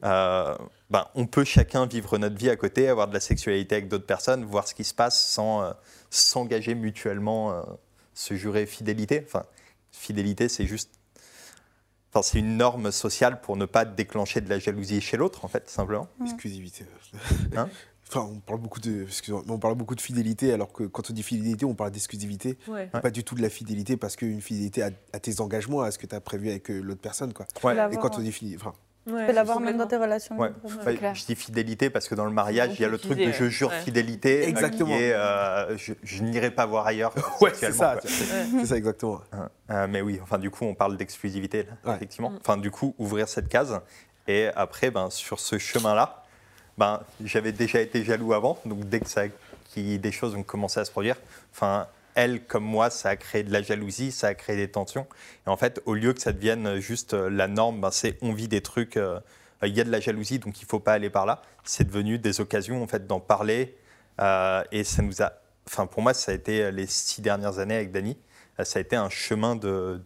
euh, 0.04 0.54
ben, 0.90 1.06
on 1.14 1.26
peut 1.26 1.44
chacun 1.44 1.86
vivre 1.86 2.18
notre 2.18 2.36
vie 2.36 2.50
à 2.50 2.56
côté, 2.56 2.88
avoir 2.88 3.08
de 3.08 3.14
la 3.14 3.20
sexualité 3.20 3.76
avec 3.76 3.88
d'autres 3.88 4.06
personnes, 4.06 4.44
voir 4.44 4.68
ce 4.68 4.74
qui 4.74 4.84
se 4.84 4.92
passe 4.94 5.20
sans 5.20 5.62
euh, 5.62 5.72
s'engager 6.10 6.74
mutuellement, 6.74 7.52
euh, 7.52 7.62
se 8.12 8.34
jurer 8.34 8.66
fidélité. 8.66 9.22
Enfin, 9.26 9.44
fidélité, 9.92 10.48
c'est 10.48 10.66
juste. 10.66 10.90
Enfin, 12.12 12.22
c'est 12.22 12.38
une 12.38 12.56
norme 12.56 12.92
sociale 12.92 13.40
pour 13.40 13.56
ne 13.56 13.64
pas 13.64 13.84
déclencher 13.84 14.40
de 14.40 14.48
la 14.48 14.58
jalousie 14.58 15.00
chez 15.00 15.16
l'autre, 15.16 15.44
en 15.44 15.48
fait, 15.48 15.68
simplement. 15.68 16.06
Exclusivité. 16.22 16.84
Hein? 17.56 17.68
Enfin, 18.08 18.28
on 18.30 18.40
parle 18.40 18.60
beaucoup 18.60 18.80
de, 18.80 19.06
on 19.48 19.58
parle 19.58 19.74
beaucoup 19.74 19.94
de 19.94 20.00
fidélité, 20.00 20.52
alors 20.52 20.72
que 20.72 20.84
quand 20.84 21.10
on 21.10 21.12
dit 21.12 21.22
fidélité, 21.22 21.64
on 21.64 21.74
parle 21.74 21.90
d'exclusivité. 21.90 22.58
Ouais. 22.68 22.86
Pas 22.86 23.10
du 23.10 23.24
tout 23.24 23.34
de 23.34 23.42
la 23.42 23.50
fidélité, 23.50 23.96
parce 23.96 24.16
qu'une 24.16 24.40
fidélité 24.40 24.82
à, 24.82 24.90
à 25.12 25.20
tes 25.20 25.40
engagements, 25.40 25.82
à 25.82 25.90
ce 25.90 25.98
que 25.98 26.06
tu 26.06 26.14
as 26.14 26.20
prévu 26.20 26.50
avec 26.50 26.70
euh, 26.70 26.80
l'autre 26.80 27.00
personne. 27.00 27.32
Quoi. 27.32 27.46
Ouais. 27.62 27.76
Et 27.92 27.96
quand 27.96 28.18
on 28.18 28.20
dit 28.20 28.32
fidélité, 28.32 28.62
enfin, 28.62 28.74
Ouais, 29.06 29.20
Tu 29.20 29.26
peux 29.26 29.32
l'avoir 29.32 29.60
même 29.60 29.76
dans 29.76 29.86
tes 29.86 29.98
relations. 29.98 30.38
Ouais. 30.38 30.50
je 30.64 31.26
dis 31.26 31.34
fidélité 31.34 31.90
parce 31.90 32.08
que 32.08 32.14
dans 32.14 32.24
le 32.24 32.30
mariage, 32.30 32.70
il 32.78 32.80
y 32.82 32.84
a 32.86 32.88
le 32.88 32.96
truc 32.96 33.18
de 33.18 33.32
je 33.32 33.48
jure 33.50 33.68
ouais. 33.68 33.80
fidélité. 33.80 34.48
Exactement. 34.48 34.94
est, 34.94 35.12
euh, 35.12 35.76
je, 35.76 35.92
je 36.02 36.22
n'irai 36.22 36.50
pas 36.50 36.64
voir 36.64 36.86
ailleurs. 36.86 37.14
ouais, 37.42 37.52
c'est 37.52 37.72
ça, 37.72 37.98
c'est 38.02 38.64
ça 38.64 38.76
exactement. 38.76 39.20
Hein, 39.32 39.50
euh, 39.70 39.86
mais 39.90 40.00
oui, 40.00 40.18
enfin 40.22 40.38
du 40.38 40.50
coup, 40.50 40.64
on 40.64 40.74
parle 40.74 40.96
d'exclusivité, 40.96 41.66
effectivement. 41.86 42.32
Enfin 42.40 42.56
du 42.56 42.70
coup, 42.70 42.94
ouvrir 42.98 43.28
cette 43.28 43.48
case. 43.48 43.78
Et 44.26 44.48
après, 44.56 44.90
ben, 44.90 45.10
sur 45.10 45.38
ce 45.38 45.58
chemin-là, 45.58 46.23
ben, 46.78 47.00
j'avais 47.22 47.52
déjà 47.52 47.80
été 47.80 48.04
jaloux 48.04 48.32
avant. 48.32 48.58
Donc 48.64 48.88
dès 48.88 49.00
que 49.00 49.08
ça, 49.08 49.22
qui, 49.70 49.98
des 49.98 50.12
choses 50.12 50.34
ont 50.34 50.42
commencé 50.42 50.80
à 50.80 50.84
se 50.84 50.90
produire, 50.90 51.16
enfin 51.52 51.86
elle 52.14 52.44
comme 52.44 52.64
moi, 52.64 52.90
ça 52.90 53.08
a 53.10 53.16
créé 53.16 53.42
de 53.42 53.52
la 53.52 53.60
jalousie, 53.62 54.12
ça 54.12 54.28
a 54.28 54.34
créé 54.34 54.54
des 54.56 54.70
tensions. 54.70 55.06
Et 55.46 55.50
en 55.50 55.56
fait, 55.56 55.80
au 55.84 55.94
lieu 55.94 56.12
que 56.12 56.20
ça 56.20 56.32
devienne 56.32 56.76
juste 56.78 57.14
euh, 57.14 57.28
la 57.28 57.48
norme, 57.48 57.80
ben, 57.80 57.90
c'est 57.90 58.16
on 58.22 58.32
vit 58.32 58.48
des 58.48 58.60
trucs. 58.60 58.96
euh, 58.96 59.18
il 59.62 59.74
y 59.74 59.80
a 59.80 59.84
de 59.84 59.90
la 59.90 59.98
jalousie, 60.00 60.38
donc 60.38 60.60
il 60.60 60.64
ne 60.64 60.68
faut 60.68 60.78
pas 60.80 60.92
aller 60.92 61.08
par 61.10 61.24
là. 61.26 61.40
C'est 61.64 61.84
devenu 61.84 62.18
des 62.18 62.40
occasions 62.40 62.82
en 62.82 62.86
fait 62.86 63.06
d'en 63.06 63.18
parler. 63.20 63.76
euh, 64.20 64.62
et 64.72 64.84
ça 64.84 65.02
nous 65.02 65.22
a, 65.22 65.32
enfin 65.66 65.86
pour 65.86 66.02
moi, 66.02 66.12
ça 66.14 66.32
a 66.32 66.34
été 66.34 66.70
les 66.70 66.86
six 66.86 67.20
dernières 67.22 67.58
années 67.58 67.76
avec 67.76 67.94
euh, 67.96 68.64
Ça 68.64 68.78
a 68.78 68.82
été 68.82 68.94
un 68.94 69.08
chemin 69.08 69.56
de, 69.56 70.00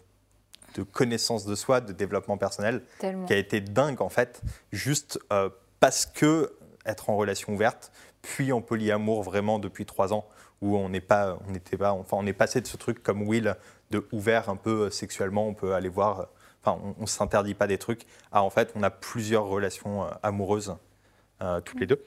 de 0.76 0.82
connaissance 0.84 1.44
de 1.44 1.54
soi, 1.56 1.80
de 1.80 1.92
développement 1.92 2.38
personnel, 2.38 2.82
Tellement. 3.00 3.26
qui 3.26 3.32
a 3.32 3.36
été 3.36 3.60
dingue 3.60 4.00
en 4.00 4.08
fait, 4.08 4.40
juste 4.72 5.18
euh, 5.32 5.50
parce 5.80 6.06
que 6.06 6.52
être 6.88 7.10
en 7.10 7.16
relation 7.16 7.54
ouverte, 7.54 7.92
puis 8.22 8.52
en 8.52 8.60
polyamour 8.60 9.22
vraiment 9.22 9.58
depuis 9.58 9.86
trois 9.86 10.12
ans, 10.12 10.26
où 10.60 10.76
on 10.76 10.88
n'est 10.88 11.00
pas, 11.00 11.38
on 11.46 11.52
n'était 11.52 11.76
pas, 11.76 11.92
enfin 11.92 12.16
on 12.18 12.26
est 12.26 12.32
passé 12.32 12.60
de 12.60 12.66
ce 12.66 12.76
truc 12.76 13.02
comme 13.02 13.22
Will 13.22 13.56
de 13.90 14.06
ouvert 14.12 14.48
un 14.48 14.56
peu 14.56 14.86
euh, 14.86 14.90
sexuellement, 14.90 15.46
on 15.46 15.54
peut 15.54 15.74
aller 15.74 15.88
voir, 15.88 16.28
enfin 16.62 16.80
on, 16.82 17.02
on 17.02 17.06
s'interdit 17.06 17.54
pas 17.54 17.66
des 17.66 17.78
trucs, 17.78 18.06
à 18.32 18.42
en 18.42 18.50
fait 18.50 18.72
on 18.74 18.82
a 18.82 18.90
plusieurs 18.90 19.44
relations 19.44 20.04
euh, 20.04 20.10
amoureuses 20.22 20.76
euh, 21.42 21.60
toutes 21.60 21.80
les 21.80 21.86
deux, 21.86 22.04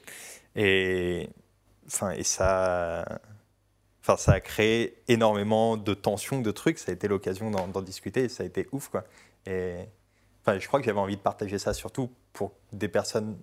et 0.56 1.30
enfin 1.86 2.10
et 2.10 2.24
ça. 2.24 3.04
Enfin, 4.04 4.16
ça 4.16 4.32
a 4.32 4.40
créé 4.40 5.00
énormément 5.06 5.76
de 5.76 5.94
tensions, 5.94 6.40
de 6.40 6.50
trucs. 6.50 6.80
Ça 6.80 6.90
a 6.90 6.94
été 6.94 7.06
l'occasion 7.06 7.52
d'en 7.52 7.82
discuter 7.82 8.28
ça 8.28 8.42
a 8.42 8.46
été 8.46 8.68
ouf, 8.72 8.88
quoi. 8.88 9.04
Et 9.46 9.76
enfin, 10.40 10.58
je 10.58 10.66
crois 10.66 10.80
que 10.80 10.86
j'avais 10.86 10.98
envie 10.98 11.16
de 11.16 11.20
partager 11.20 11.56
ça 11.58 11.72
surtout 11.72 12.10
pour 12.32 12.52
des 12.72 12.88
personnes. 12.88 13.38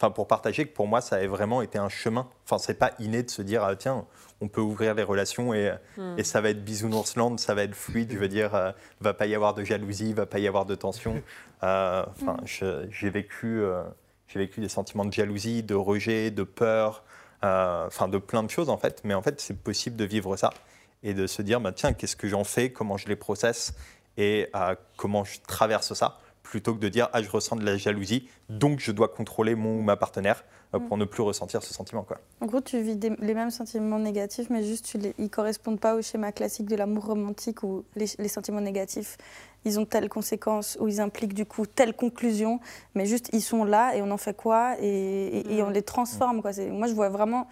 Enfin, 0.00 0.10
pour 0.10 0.26
partager 0.26 0.64
que 0.66 0.72
pour 0.72 0.86
moi, 0.86 1.02
ça 1.02 1.16
avait 1.16 1.26
vraiment 1.26 1.60
été 1.60 1.76
un 1.78 1.90
chemin. 1.90 2.26
Enfin, 2.46 2.56
c'est 2.56 2.72
pas 2.78 2.92
inné 3.00 3.22
de 3.22 3.28
se 3.30 3.42
dire, 3.42 3.62
ah, 3.62 3.76
tiens, 3.76 4.06
on 4.40 4.48
peut 4.48 4.62
ouvrir 4.62 4.94
les 4.94 5.02
relations 5.02 5.52
et, 5.52 5.74
et 6.16 6.24
ça 6.24 6.40
va 6.40 6.48
être 6.48 6.64
bisounoursland, 6.64 7.36
ça 7.38 7.52
va 7.54 7.64
être 7.64 7.74
fluide. 7.74 8.10
Je 8.12 8.16
veux 8.18 8.28
dire, 8.28 8.54
euh, 8.54 8.72
va 9.02 9.12
pas 9.12 9.26
y 9.26 9.34
avoir 9.34 9.52
de 9.52 9.62
jalousie, 9.62 10.14
va 10.14 10.24
pas 10.24 10.38
y 10.38 10.48
avoir 10.48 10.64
de 10.64 10.74
tension. 10.74 11.22
Euh, 11.62 12.06
Enfin, 12.22 12.38
je- 12.46 12.86
j'ai 12.90 13.10
vécu, 13.10 13.60
euh, 13.60 13.82
j'ai 14.28 14.38
vécu 14.38 14.60
des 14.62 14.70
sentiments 14.70 15.04
de 15.04 15.12
jalousie, 15.12 15.62
de 15.62 15.74
rejet, 15.74 16.30
de 16.30 16.42
peur, 16.42 17.04
euh, 17.44 17.86
enfin, 17.86 18.08
de 18.08 18.16
plein 18.16 18.42
de 18.42 18.48
choses 18.48 18.70
en 18.70 18.78
fait. 18.78 19.02
Mais 19.04 19.12
en 19.12 19.20
fait, 19.20 19.38
c'est 19.42 19.58
possible 19.62 19.94
de 19.96 20.06
vivre 20.06 20.34
ça 20.38 20.54
et 21.02 21.12
de 21.12 21.26
se 21.26 21.42
dire, 21.42 21.60
bah, 21.60 21.72
tiens, 21.72 21.92
qu'est-ce 21.92 22.16
que 22.16 22.28
j'en 22.28 22.44
fais, 22.44 22.72
comment 22.72 22.96
je 22.96 23.08
les 23.08 23.16
processe? 23.16 23.74
Et 24.16 24.50
comment 24.96 25.24
je 25.24 25.38
traverse 25.46 25.92
ça? 25.92 26.18
Plutôt 26.50 26.74
que 26.74 26.80
de 26.80 26.88
dire 26.88 27.08
ah 27.12 27.22
je 27.22 27.30
ressens 27.30 27.54
de 27.56 27.64
la 27.64 27.76
jalousie, 27.76 28.28
donc 28.48 28.80
je 28.80 28.90
dois 28.90 29.06
contrôler 29.08 29.54
mon 29.54 29.78
ou 29.78 29.82
ma 29.82 29.96
partenaire 29.96 30.44
euh, 30.74 30.80
pour 30.80 30.96
ne 30.98 31.04
plus 31.04 31.22
ressentir 31.22 31.62
ce 31.62 31.72
sentiment 31.72 32.02
quoi. 32.02 32.18
En 32.40 32.46
gros, 32.46 32.60
tu 32.60 32.80
vis 32.82 32.96
des- 32.96 33.14
les 33.20 33.34
mêmes 33.34 33.50
sentiments 33.50 34.00
négatifs, 34.00 34.50
mais 34.50 34.62
juste 34.64 34.84
tu 34.84 34.98
les, 34.98 35.14
ils 35.18 35.30
correspondent 35.30 35.78
pas 35.78 35.94
au 35.94 36.02
schéma 36.02 36.32
classique 36.32 36.66
de 36.66 36.74
l'amour 36.74 37.06
romantique 37.06 37.62
où 37.62 37.84
les, 37.94 38.06
les 38.18 38.28
sentiments 38.28 38.60
négatifs, 38.60 39.16
ils 39.64 39.78
ont 39.78 39.84
telle 39.86 40.08
conséquence 40.08 40.76
ou 40.80 40.88
ils 40.88 41.00
impliquent 41.00 41.34
du 41.34 41.46
coup 41.46 41.66
telle 41.66 41.94
conclusion, 41.94 42.58
mais 42.96 43.06
juste 43.06 43.30
ils 43.32 43.42
sont 43.42 43.64
là 43.64 43.94
et 43.94 44.02
on 44.02 44.10
en 44.10 44.16
fait 44.18 44.36
quoi 44.36 44.74
et, 44.80 44.88
et- 44.88 45.56
et 45.58 45.62
on 45.62 45.70
les 45.70 45.82
transforme 45.82 46.42
quoi. 46.42 46.52
C'est- 46.52 46.70
Moi, 46.70 46.88
je 46.88 46.94
vois 46.94 47.10
vraiment. 47.10 47.46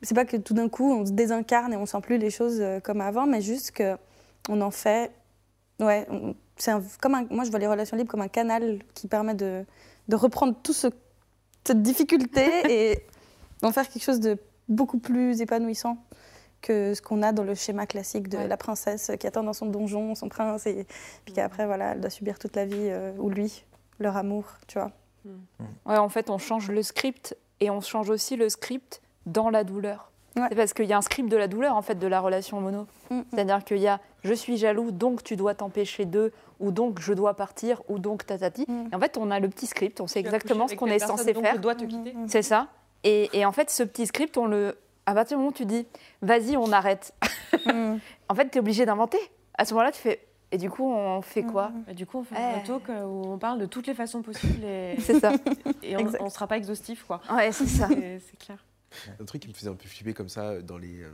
C'est 0.00 0.14
pas 0.14 0.24
que 0.24 0.36
tout 0.38 0.54
d'un 0.54 0.68
coup 0.70 0.90
on 0.92 1.04
se 1.04 1.12
désincarne 1.12 1.72
et 1.72 1.76
on 1.76 1.84
sent 1.84 2.00
plus 2.02 2.16
les 2.18 2.30
choses 2.30 2.58
euh, 2.60 2.80
comme 2.80 3.00
avant, 3.02 3.26
mais 3.26 3.42
juste 3.42 3.72
que 3.72 3.96
on 4.48 4.60
en 4.62 4.70
fait. 4.70 5.10
Ouais, 5.80 6.06
c'est 6.56 6.72
comme 7.00 7.14
un- 7.14 7.26
moi 7.30 7.44
je 7.44 7.50
vois 7.50 7.58
les 7.60 7.66
relations 7.68 7.96
libres 7.96 8.10
comme 8.10 8.20
un 8.22 8.28
canal 8.28 8.80
qui 8.94 9.06
permet 9.06 9.34
de, 9.34 9.64
de 10.08 10.16
reprendre 10.16 10.54
tout 10.62 10.72
ce 10.72 10.88
cette 11.64 11.82
difficulté 11.82 12.46
et 12.70 13.04
d'en 13.62 13.70
faire 13.72 13.88
quelque 13.88 14.02
chose 14.02 14.20
de 14.20 14.38
beaucoup 14.68 14.98
plus 14.98 15.40
épanouissant 15.40 15.98
que 16.62 16.94
ce 16.94 17.00
qu'on 17.02 17.22
a 17.22 17.30
dans 17.32 17.44
le 17.44 17.54
schéma 17.54 17.86
classique 17.86 18.28
de 18.28 18.38
Ouais. 18.38 18.48
la 18.48 18.56
princesse 18.56 19.12
qui 19.20 19.26
attend 19.26 19.44
dans 19.44 19.52
son 19.52 19.66
donjon 19.66 20.14
son 20.16 20.28
prince 20.28 20.66
et 20.66 20.86
puis 21.24 21.32
qu'après 21.34 21.66
voilà 21.66 21.92
elle 21.92 22.00
doit 22.00 22.10
subir 22.10 22.38
toute 22.38 22.56
la 22.56 22.64
vie 22.66 22.74
euh, 22.76 23.12
ou 23.18 23.30
lui 23.30 23.64
leur 24.00 24.16
amour 24.16 24.44
tu 24.66 24.78
vois 24.78 24.90
Ouais, 25.84 25.98
en 25.98 26.08
fait, 26.08 26.30
on 26.30 26.38
change 26.38 26.70
le 26.70 26.82
script 26.82 27.36
et 27.60 27.68
on 27.68 27.82
change 27.82 28.08
aussi 28.08 28.34
le 28.36 28.48
script 28.48 29.02
dans 29.26 29.50
la 29.50 29.62
douleur. 29.62 30.10
Ouais. 30.36 30.44
C'est 30.48 30.54
parce 30.54 30.72
qu'il 30.72 30.86
y 30.86 30.92
a 30.94 30.96
un 30.96 31.02
script 31.02 31.28
de 31.28 31.36
la 31.36 31.48
douleur, 31.48 31.76
en 31.76 31.82
fait, 31.82 31.96
de 31.96 32.06
la 32.06 32.20
relation 32.20 32.60
mono. 32.62 32.86
Mm, 33.10 33.16
mm. 33.16 33.24
C'est-à-dire 33.34 33.64
qu'il 33.64 33.76
y 33.78 33.88
a 33.88 34.00
je 34.28 34.34
suis 34.34 34.56
jaloux, 34.58 34.90
donc 34.92 35.24
tu 35.24 35.34
dois 35.36 35.54
t'empêcher 35.54 36.04
d'eux, 36.04 36.32
ou 36.60 36.70
donc 36.70 37.00
je 37.00 37.12
dois 37.12 37.34
partir, 37.34 37.82
ou 37.88 37.98
donc 37.98 38.26
tatati. 38.26 38.64
Mm. 38.68 38.88
Et 38.92 38.94
en 38.94 39.00
fait, 39.00 39.16
on 39.16 39.30
a 39.30 39.40
le 39.40 39.48
petit 39.48 39.66
script, 39.66 40.00
on 40.00 40.06
sait 40.06 40.20
Tu 40.20 40.26
exactement 40.26 40.68
ce 40.68 40.74
qu'on 40.76 40.86
est 40.86 40.98
censé 40.98 41.32
donc 41.32 41.42
faire. 41.42 41.54
Je 41.56 41.60
dois 41.60 41.74
te 41.74 41.84
quitter. 41.84 42.12
Mhm. 42.12 42.28
C'est 42.28 42.42
ça. 42.42 42.68
Et, 43.04 43.30
et 43.32 43.44
en 43.46 43.52
fait, 43.52 43.70
ce 43.70 43.82
petit 43.82 44.06
script, 44.06 44.36
on 44.38 44.46
le. 44.46 44.76
À 45.06 45.14
partir 45.14 45.36
du 45.36 45.40
moment 45.40 45.50
où 45.50 45.54
tu 45.56 45.64
dis, 45.64 45.86
vas-y, 46.22 46.56
on 46.56 46.70
arrête, 46.72 47.14
Mm. 47.66 47.96
en 48.28 48.34
fait, 48.34 48.50
tu 48.50 48.58
es 48.58 48.60
obligé 48.60 48.84
d'inventer. 48.86 49.18
À 49.56 49.64
ce 49.64 49.72
moment-là, 49.74 49.90
tu 49.90 50.00
fais. 50.00 50.20
Et 50.52 50.56
du 50.58 50.70
coup, 50.70 50.84
on 50.90 51.20
fait 51.22 51.42
quoi 51.42 51.72
Et 51.88 51.94
du 51.94 52.06
coup, 52.06 52.18
on 52.18 52.24
fait 52.24 52.34
Eh. 52.38 52.60
un 52.60 52.60
talk 52.60 52.88
euh, 52.88 53.04
où 53.04 53.22
on 53.26 53.38
parle 53.38 53.58
de 53.58 53.66
toutes 53.66 53.86
les 53.86 53.94
façons 53.94 54.22
possibles 54.22 54.64
et, 54.64 54.96
C'est 55.00 55.18
ça. 55.20 55.32
et 55.82 55.96
on 55.96 56.24
ne 56.24 56.30
sera 56.30 56.46
pas 56.46 56.56
exhaustif. 56.56 57.04
quoi. 57.04 57.20
Ouais, 57.30 57.52
c'est 57.52 57.66
ça. 57.66 57.86
C'est 57.88 58.38
clair. 58.38 58.58
Un 59.20 59.24
truc 59.24 59.42
qui 59.42 59.48
me 59.48 59.52
faisait 59.52 59.68
un 59.70 59.74
peu 59.74 59.86
flipper 59.88 60.14
comme 60.14 60.28
ça 60.28 60.60
dans 60.62 60.78
les, 60.78 61.02
euh, 61.02 61.10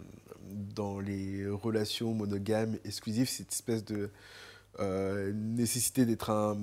dans 0.75 1.01
les 1.01 1.47
relations 1.49 2.15
monogames 2.15 2.77
exclusives, 2.85 3.29
cette 3.29 3.53
espèce 3.53 3.85
de 3.85 4.11
euh, 4.81 5.33
nécessité 5.33 6.05
d'être 6.05 6.31
un. 6.31 6.59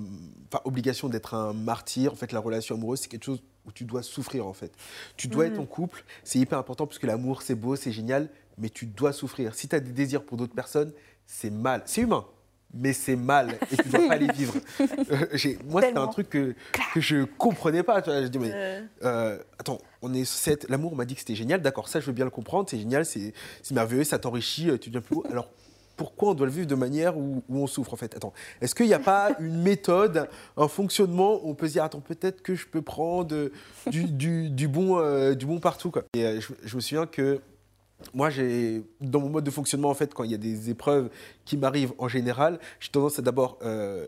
Enfin, 0.48 0.62
obligation 0.66 1.08
d'être 1.10 1.34
un 1.34 1.54
martyr. 1.54 2.12
En 2.12 2.16
fait, 2.16 2.32
la 2.34 2.40
relation 2.42 2.76
amoureuse, 2.76 3.00
c'est 3.02 3.08
quelque 3.08 3.24
chose 3.26 3.42
où 3.66 3.72
tu 3.72 3.86
dois 3.86 4.04
souffrir, 4.04 4.46
en 4.48 4.54
fait. 4.54 4.74
Tu 5.18 5.28
dois 5.28 5.46
Mhm. 5.46 5.54
être 5.54 5.60
en 5.60 5.66
couple, 5.66 6.04
c'est 6.24 6.40
hyper 6.40 6.58
important 6.58 6.88
parce 6.88 7.00
que 7.00 7.08
l'amour, 7.08 7.42
c'est 7.42 7.56
beau, 7.56 7.76
c'est 7.78 7.92
génial, 7.92 8.30
mais 8.58 8.70
tu 8.70 8.86
dois 8.86 9.14
souffrir. 9.14 9.56
Si 9.56 9.68
tu 9.70 9.76
as 9.76 9.80
des 9.80 9.92
désirs 9.94 10.26
pour 10.26 10.36
d'autres 10.38 10.54
personnes, 10.56 10.92
c'est 11.26 11.50
mal. 11.52 11.84
C'est 11.86 12.02
humain. 12.02 12.26
Mais 12.74 12.94
c'est 12.94 13.16
mal 13.18 13.58
et 13.72 13.76
tu 13.78 13.90
dois 13.90 14.08
pas 14.08 14.16
les 14.18 14.32
vivre. 14.32 14.54
Euh, 15.12 15.26
moi, 15.68 15.82
c'était 15.82 15.98
un 15.98 16.08
truc 16.08 16.30
que, 16.30 16.56
que 16.94 17.02
je 17.02 17.24
comprenais 17.38 17.84
pas. 17.84 18.02
Tu 18.02 18.10
vois. 18.10 18.22
Je 18.22 18.28
dis, 18.28 18.40
mais 18.40 18.52
Euh, 18.54 18.82
euh, 19.04 19.38
attends, 19.60 19.78
on 20.02 20.14
est 20.14 20.24
sept. 20.26 20.68
L'amour, 20.70 20.94
on 20.94 20.96
m'a 20.96 21.06
dit 21.06 21.14
que 21.16 21.20
c'était 21.20 21.36
génial. 21.36 21.62
D'accord, 21.62 21.90
ça, 21.90 22.00
je 22.00 22.06
veux 22.06 22.14
bien 22.14 22.26
le 22.26 22.32
comprendre. 22.32 22.70
C'est 22.70 22.78
génial, 22.78 23.06
c'est 23.06 23.34
merveilleux, 23.72 24.04
ça 24.06 24.20
t'enrichit, 24.20 24.70
tu 24.80 24.90
deviens 24.90 25.02
plus 25.02 25.18
haut. 25.18 25.24
Alors, 25.30 25.50
pourquoi 25.98 26.30
on 26.32 26.34
doit 26.34 26.48
le 26.48 26.52
vivre 26.54 26.68
de 26.68 26.76
manière 26.76 27.18
où, 27.18 27.44
où 27.50 27.58
on 27.58 27.68
souffre, 27.68 27.94
en 27.94 27.98
fait? 27.98 28.16
Attends, 28.16 28.34
est-ce 28.62 28.74
qu'il 28.74 28.88
n'y 28.88 28.94
a 28.94 29.00
pas 29.00 29.36
une 29.40 29.62
méthode, 29.62 30.28
un 30.58 30.68
fonctionnement 30.68 31.36
où 31.46 31.50
on 31.50 31.54
peut 31.56 31.68
se 31.68 31.74
dire, 31.74 31.84
attends, 31.84 32.00
peut-être 32.00 32.42
que 32.42 32.56
je 32.56 32.66
peux 32.68 32.82
prendre 32.82 33.50
du, 33.88 34.06
du- 34.06 34.50
du 34.50 34.68
bon, 34.68 34.98
euh, 35.00 35.34
du 35.36 35.46
bon 35.46 35.60
partout, 35.60 35.92
quoi? 35.92 36.04
Et 36.16 36.26
euh, 36.26 36.40
je, 36.40 36.54
je 36.64 36.76
me 36.76 36.82
souviens 36.82 37.06
que 37.06 37.42
moi, 38.14 38.30
j'ai 38.30 38.84
dans 39.00 39.20
mon 39.20 39.30
mode 39.30 39.44
de 39.44 39.52
fonctionnement, 39.52 39.90
en 39.90 39.94
fait, 39.94 40.14
quand 40.14 40.24
il 40.24 40.32
y 40.32 40.36
a 40.36 40.38
des 40.38 40.70
épreuves 40.70 41.10
qui 41.46 41.58
m'arrivent 41.58 41.94
en 41.98 42.08
général, 42.08 42.60
j'ai 42.80 42.90
tendance 42.90 43.20
à 43.20 43.22
d'abord 43.22 43.58
euh, 43.64 44.08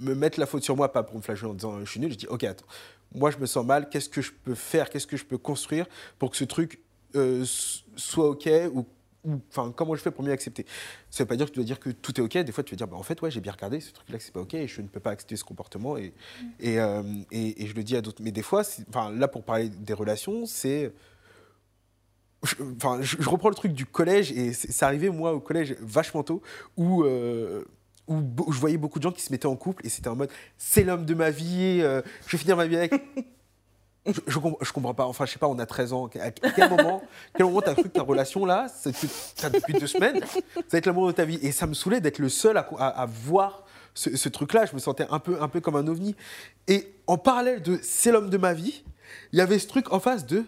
me 0.00 0.14
mettre 0.14 0.38
la 0.40 0.46
faute 0.46 0.62
sur 0.62 0.76
moi, 0.76 0.92
pas 0.92 1.02
pour 1.02 1.16
me 1.16 1.22
flageller 1.22 1.50
en 1.50 1.54
disant 1.54 1.80
je 1.80 1.90
suis 1.90 2.00
nul. 2.00 2.12
Je 2.12 2.18
dis 2.18 2.26
ok, 2.26 2.44
attends, 2.44 2.66
moi 3.14 3.30
je 3.30 3.38
me 3.38 3.46
sens 3.46 3.64
mal, 3.64 3.88
qu'est-ce 3.88 4.08
que 4.08 4.22
je 4.22 4.32
peux 4.32 4.54
faire, 4.54 4.90
qu'est-ce 4.90 5.06
que 5.06 5.16
je 5.16 5.24
peux 5.24 5.38
construire 5.38 5.86
pour 6.18 6.30
que 6.30 6.36
ce 6.36 6.44
truc 6.44 6.80
euh, 7.14 7.44
soit 7.96 8.28
ok 8.30 8.48
ou 8.74 8.86
enfin 9.50 9.72
comment 9.76 9.94
je 9.94 10.02
fais 10.02 10.10
pour 10.10 10.24
mieux 10.24 10.32
accepter? 10.32 10.66
Ça 11.10 11.22
veut 11.22 11.28
pas 11.28 11.36
dire 11.36 11.46
que 11.46 11.52
tu 11.52 11.56
dois 11.56 11.64
dire 11.64 11.78
que 11.78 11.90
tout 11.90 12.18
est 12.20 12.22
ok. 12.24 12.38
Des 12.38 12.52
fois, 12.52 12.64
tu 12.64 12.74
vas 12.74 12.76
dire 12.76 12.88
bah, 12.88 12.96
en 12.96 13.02
fait 13.02 13.20
ouais 13.22 13.30
j'ai 13.30 13.40
bien 13.40 13.52
regardé 13.52 13.80
ce 13.80 13.92
truc-là 13.92 14.18
que 14.18 14.24
c'est 14.24 14.32
pas 14.32 14.40
ok 14.40 14.54
et 14.54 14.66
je 14.66 14.80
ne 14.80 14.88
peux 14.88 15.00
pas 15.00 15.10
accepter 15.10 15.36
ce 15.36 15.44
comportement 15.44 15.96
et 15.96 16.12
et, 16.58 16.80
euh, 16.80 17.02
et, 17.30 17.62
et 17.62 17.66
je 17.66 17.74
le 17.74 17.84
dis 17.84 17.96
à 17.96 18.00
d'autres. 18.00 18.22
Mais 18.22 18.32
des 18.32 18.42
fois, 18.42 18.62
enfin 18.88 19.10
là 19.10 19.28
pour 19.28 19.44
parler 19.44 19.68
des 19.68 19.94
relations, 19.94 20.46
c'est 20.46 20.92
je, 22.42 22.54
enfin, 22.76 22.98
je, 23.02 23.28
reprends 23.28 23.48
le 23.48 23.54
truc 23.54 23.72
du 23.72 23.86
collège 23.86 24.32
et 24.32 24.52
c'est 24.52 24.84
arrivé 24.84 25.10
moi 25.10 25.32
au 25.32 25.40
collège 25.40 25.76
vachement 25.80 26.22
tôt 26.22 26.42
où, 26.76 27.04
euh, 27.04 27.64
où, 28.08 28.52
je 28.52 28.58
voyais 28.58 28.76
beaucoup 28.76 28.98
de 28.98 29.04
gens 29.04 29.12
qui 29.12 29.22
se 29.22 29.32
mettaient 29.32 29.46
en 29.46 29.56
couple 29.56 29.86
et 29.86 29.88
c'était 29.88 30.08
en 30.08 30.16
mode 30.16 30.30
c'est 30.58 30.84
l'homme 30.84 31.04
de 31.04 31.14
ma 31.14 31.30
vie, 31.30 31.80
euh, 31.82 32.02
je 32.26 32.36
vais 32.36 32.40
finir 32.40 32.56
ma 32.56 32.66
vie 32.66 32.76
avec. 32.76 32.92
Je, 34.04 34.18
je, 34.26 34.40
com- 34.40 34.56
je 34.60 34.72
comprends 34.72 34.94
pas, 34.94 35.06
enfin 35.06 35.26
je 35.26 35.30
sais 35.30 35.38
pas, 35.38 35.46
on 35.46 35.60
a 35.60 35.64
13 35.64 35.92
ans, 35.92 36.10
à, 36.20 36.32
quel 36.32 36.68
moment, 36.68 37.04
quel 37.36 37.46
moment 37.46 37.60
t'as 37.60 37.74
cru 37.74 37.84
que 37.84 37.88
ta 37.88 38.02
relation 38.02 38.44
là, 38.44 38.66
t'as 39.36 39.48
depuis 39.48 39.74
deux 39.74 39.86
semaines, 39.86 40.18
ça 40.26 40.40
va 40.72 40.78
être 40.78 40.86
l'amour 40.86 41.06
de 41.06 41.12
ta 41.12 41.24
vie. 41.24 41.38
Et 41.40 41.52
ça 41.52 41.68
me 41.68 41.72
saoulait 41.72 42.00
d'être 42.00 42.18
le 42.18 42.28
seul 42.28 42.56
à 42.56 43.06
voir 43.08 43.62
ce, 43.94 44.16
ce 44.16 44.28
truc-là, 44.28 44.66
je 44.66 44.74
me 44.74 44.80
sentais 44.80 45.06
un 45.10 45.18
peu, 45.18 45.40
un 45.40 45.48
peu 45.48 45.60
comme 45.60 45.76
un 45.76 45.86
ovni. 45.86 46.16
Et 46.68 46.92
en 47.06 47.18
parallèle 47.18 47.62
de 47.62 47.78
c'est 47.82 48.10
l'homme 48.10 48.30
de 48.30 48.38
ma 48.38 48.54
vie, 48.54 48.82
il 49.32 49.38
y 49.38 49.42
avait 49.42 49.58
ce 49.58 49.68
truc 49.68 49.92
en 49.92 50.00
face 50.00 50.26
de 50.26 50.44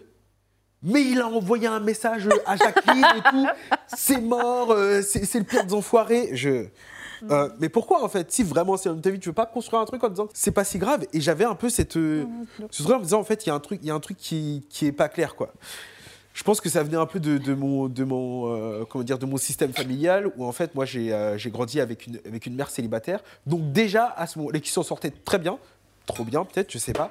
mais 0.85 1.01
il 1.01 1.19
a 1.19 1.27
envoyé 1.27 1.67
un 1.67 1.79
message 1.81 2.29
à 2.45 2.55
Jacqueline 2.55 3.05
et 3.17 3.29
tout. 3.29 3.45
C'est 3.87 4.21
mort, 4.21 4.71
euh, 4.71 5.01
c'est 5.01 5.39
le 5.39 5.43
pire 5.43 5.65
des 5.65 5.73
enfoirés. 5.73 6.29
Je. 6.33 6.67
euh, 7.31 7.49
mais 7.59 7.69
pourquoi 7.69 8.03
en 8.03 8.09
fait 8.09 8.31
Si 8.31 8.43
vraiment 8.43 8.77
c'est 8.77 8.89
l'homme 8.89 8.99
de 8.99 9.01
ta 9.03 9.09
vie, 9.09 9.19
tu 9.19 9.29
veux 9.29 9.33
pas 9.33 9.45
construire 9.45 9.81
un 9.81 9.85
truc 9.85 10.03
en 10.03 10.09
disant 10.09 10.27
c'est 10.33 10.51
pas 10.51 10.63
si 10.63 10.77
grave? 10.77 11.05
Et 11.13 11.19
j'avais 11.21 11.45
un 11.45 11.55
peu 11.55 11.69
cette, 11.69 11.97
euh, 11.97 12.25
ce 12.71 12.83
truc 12.83 12.95
en 12.95 12.99
me 12.99 13.03
disant 13.03 13.19
en 13.19 13.23
fait 13.23 13.45
il 13.45 13.49
y 13.49 13.51
a 13.51 13.55
un 13.55 13.59
truc, 13.59 13.79
il 13.81 13.87
y 13.87 13.91
a 13.91 13.95
un 13.95 13.99
truc 13.99 14.17
qui, 14.17 14.63
qui 14.69 14.85
est 14.85 14.91
pas 14.91 15.09
clair 15.09 15.35
quoi. 15.35 15.51
Je 16.33 16.43
pense 16.43 16.59
que 16.59 16.67
ça 16.67 16.83
venait 16.83 16.97
un 16.97 17.05
peu 17.05 17.21
de, 17.21 17.37
de 17.37 17.53
mon, 17.53 17.87
de 17.87 18.03
mon, 18.03 18.53
euh, 18.53 18.83
comment 18.89 19.05
dire, 19.05 19.17
de 19.17 19.25
mon 19.25 19.37
système 19.37 19.71
familial 19.71 20.29
où 20.35 20.43
en 20.45 20.51
fait 20.51 20.75
moi 20.75 20.83
j'ai 20.83 21.13
euh, 21.13 21.37
grandi 21.45 21.79
avec 21.79 22.07
une, 22.07 22.19
avec 22.27 22.45
une 22.45 22.55
mère 22.55 22.69
célibataire. 22.69 23.21
Donc 23.47 23.71
déjà 23.71 24.07
à 24.17 24.27
ce 24.27 24.37
moment, 24.39 24.51
et 24.51 24.59
qui 24.59 24.69
s'en 24.69 24.83
sortait 24.83 25.11
très 25.23 25.39
bien, 25.39 25.57
trop 26.05 26.25
bien 26.25 26.43
peut-être, 26.43 26.69
je 26.71 26.77
sais 26.77 26.91
pas. 26.91 27.09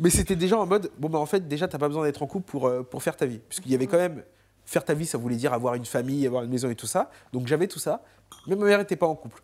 Mais 0.00 0.10
c'était 0.10 0.34
déjà 0.36 0.58
en 0.58 0.66
mode, 0.66 0.90
bon, 0.98 1.08
bah 1.08 1.18
en 1.18 1.26
fait, 1.26 1.46
déjà, 1.46 1.68
t'as 1.68 1.78
pas 1.78 1.86
besoin 1.88 2.04
d'être 2.04 2.22
en 2.22 2.26
couple 2.26 2.50
pour, 2.50 2.66
euh, 2.66 2.82
pour 2.82 3.02
faire 3.02 3.16
ta 3.16 3.26
vie. 3.26 3.38
Puisqu'il 3.48 3.70
y 3.70 3.74
avait 3.74 3.86
quand 3.86 3.98
même, 3.98 4.22
faire 4.64 4.84
ta 4.84 4.94
vie, 4.94 5.06
ça 5.06 5.18
voulait 5.18 5.36
dire 5.36 5.52
avoir 5.52 5.74
une 5.74 5.84
famille, 5.84 6.26
avoir 6.26 6.42
une 6.42 6.50
maison 6.50 6.68
et 6.70 6.74
tout 6.74 6.86
ça. 6.86 7.10
Donc 7.32 7.46
j'avais 7.46 7.68
tout 7.68 7.78
ça, 7.78 8.02
mais 8.48 8.56
ma 8.56 8.64
mère 8.66 8.78
n'était 8.78 8.96
pas 8.96 9.06
en 9.06 9.14
couple. 9.14 9.42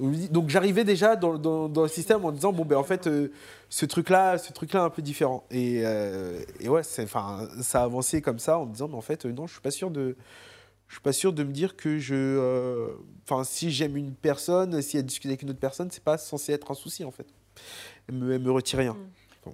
Donc, 0.00 0.48
j'arrivais 0.48 0.84
déjà 0.84 1.16
dans, 1.16 1.36
dans- 1.38 1.68
dans 1.68 1.82
le 1.82 1.88
système 1.88 2.24
en 2.24 2.30
disant, 2.30 2.52
bon, 2.52 2.64
ben 2.64 2.76
en 2.76 2.84
fait, 2.84 3.08
euh, 3.08 3.32
ce 3.68 3.84
truc-là, 3.84 4.38
ce 4.38 4.52
truc-là 4.52 4.84
un 4.84 4.90
peu 4.90 5.02
différent. 5.02 5.44
Et, 5.50 5.82
euh, 5.84 6.40
et 6.60 6.68
ouais, 6.68 6.82
enfin, 7.00 7.48
ça 7.62 7.80
a 7.80 7.84
avancé 7.84 8.22
comme 8.22 8.38
ça 8.38 8.58
en 8.58 8.66
me 8.66 8.72
disant, 8.72 8.86
mais 8.86 8.94
en 8.94 9.00
fait, 9.00 9.24
non, 9.24 9.46
je 9.48 9.52
suis 9.54 9.60
pas 9.60 9.72
sûr 9.72 9.90
de. 9.90 10.16
Je 10.86 10.94
suis 10.94 11.02
pas 11.02 11.12
sûr 11.12 11.32
de 11.32 11.42
me 11.42 11.50
dire 11.52 11.76
que 11.76 11.98
je. 11.98 12.88
Enfin, 13.28 13.42
si 13.42 13.72
j'aime 13.72 13.96
une 13.96 14.12
personne, 14.14 14.80
si 14.82 14.96
elle 14.98 15.04
discute 15.04 15.26
avec 15.30 15.42
une 15.42 15.50
autre 15.50 15.58
personne, 15.58 15.90
c'est 15.90 16.02
pas 16.04 16.16
censé 16.16 16.52
être 16.52 16.70
un 16.70 16.74
souci 16.74 17.04
en 17.04 17.10
fait. 17.10 17.26
Elle 18.08 18.14
me, 18.14 18.38
me 18.38 18.50
retire 18.52 18.78
rien. 18.78 18.96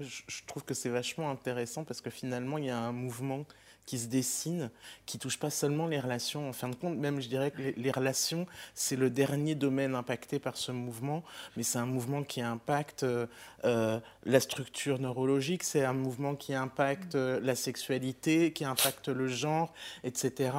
Je, 0.01 0.43
trouve 0.47 0.65
que 0.65 0.75
c'est 0.75 0.89
vachement 0.89 1.31
intéressant 1.31 1.85
parce 1.85 2.01
que 2.01 2.11
finalement, 2.11 2.59
il 2.59 2.67
y 2.67 2.71
a 2.71 2.79
un 2.79 2.93
mouvement 2.93 3.45
qui 3.87 3.99
se 3.99 4.07
dessine, 4.07 4.71
qui 5.07 5.19
touche 5.19 5.39
pas 5.39 5.51
seulement 5.51 5.87
les 5.87 6.01
relations. 6.01 6.49
En 6.49 6.53
fin 6.53 6.69
de 6.69 6.75
compte, 6.75 6.97
même 6.97 7.21
je 7.21 7.29
dirais 7.29 7.51
que 7.51 7.61
les, 7.77 7.91
relations, 7.91 8.47
c'est 8.75 8.97
le 8.97 9.11
dernier 9.11 9.55
domaine 9.55 9.95
impacté 9.95 10.39
par 10.39 10.57
ce 10.57 10.73
mouvement, 10.73 11.23
mais 11.57 11.63
c'est 11.63 11.79
un 11.79 11.87
mouvement 11.87 12.23
qui 12.23 12.41
impacte 12.41 13.03
euh, 13.03 13.27
euh, 13.65 14.01
la 14.25 14.41
structure 14.41 14.99
neurologique, 14.99 15.63
c'est 15.63 15.85
un 15.85 15.93
mouvement 15.93 16.35
qui 16.35 16.55
impacte 16.55 17.15
euh, 17.15 17.41
la 17.43 17.55
sexualité, 17.55 18.53
qui 18.53 18.65
impacte 18.65 19.09
le 19.09 19.29
genre, 19.29 19.73
etc. 20.03 20.53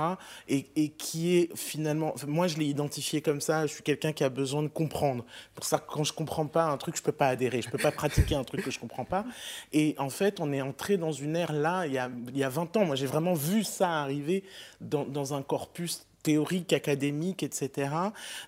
Et, 0.47 0.67
et 0.75 0.89
qui 0.89 1.35
est 1.35 1.55
finalement, 1.57 2.13
moi 2.27 2.47
je 2.47 2.57
l'ai 2.57 2.65
identifié 2.65 3.21
comme 3.21 3.41
ça, 3.41 3.65
je 3.65 3.73
suis 3.73 3.83
quelqu'un 3.83 4.13
qui 4.13 4.23
a 4.23 4.29
besoin 4.29 4.61
de 4.61 4.67
comprendre. 4.67 5.25
Pour 5.55 5.65
ça, 5.65 5.79
quand 5.79 6.03
je 6.03 6.13
comprends 6.13 6.47
pas 6.47 6.65
un 6.65 6.77
truc, 6.77 6.95
je 6.95 7.01
peux 7.01 7.11
pas 7.11 7.29
adhérer, 7.29 7.61
je 7.61 7.69
peux 7.69 7.77
pas 7.77 7.91
pratiquer 7.91 8.35
un 8.35 8.43
truc 8.43 8.63
que 8.63 8.71
je 8.71 8.79
comprends 8.79 9.05
pas. 9.05 9.25
Et 9.73 9.95
en 9.97 10.09
fait, 10.09 10.39
on 10.39 10.53
est 10.53 10.61
entré 10.61 10.97
dans 10.97 11.11
une 11.11 11.35
ère 11.35 11.53
là, 11.53 11.87
il 11.87 11.93
y 11.93 11.97
a, 11.97 12.09
il 12.29 12.37
y 12.37 12.43
a 12.43 12.49
20 12.49 12.77
ans, 12.77 12.85
moi 12.85 12.95
j'ai 12.95 13.07
vraiment 13.15 13.33
vu 13.33 13.63
ça 13.63 14.01
arriver 14.01 14.43
dans, 14.81 15.05
dans 15.05 15.33
un 15.33 15.41
corpus 15.41 16.05
théorique, 16.25 16.73
académique, 16.73 17.43
etc., 17.43 17.89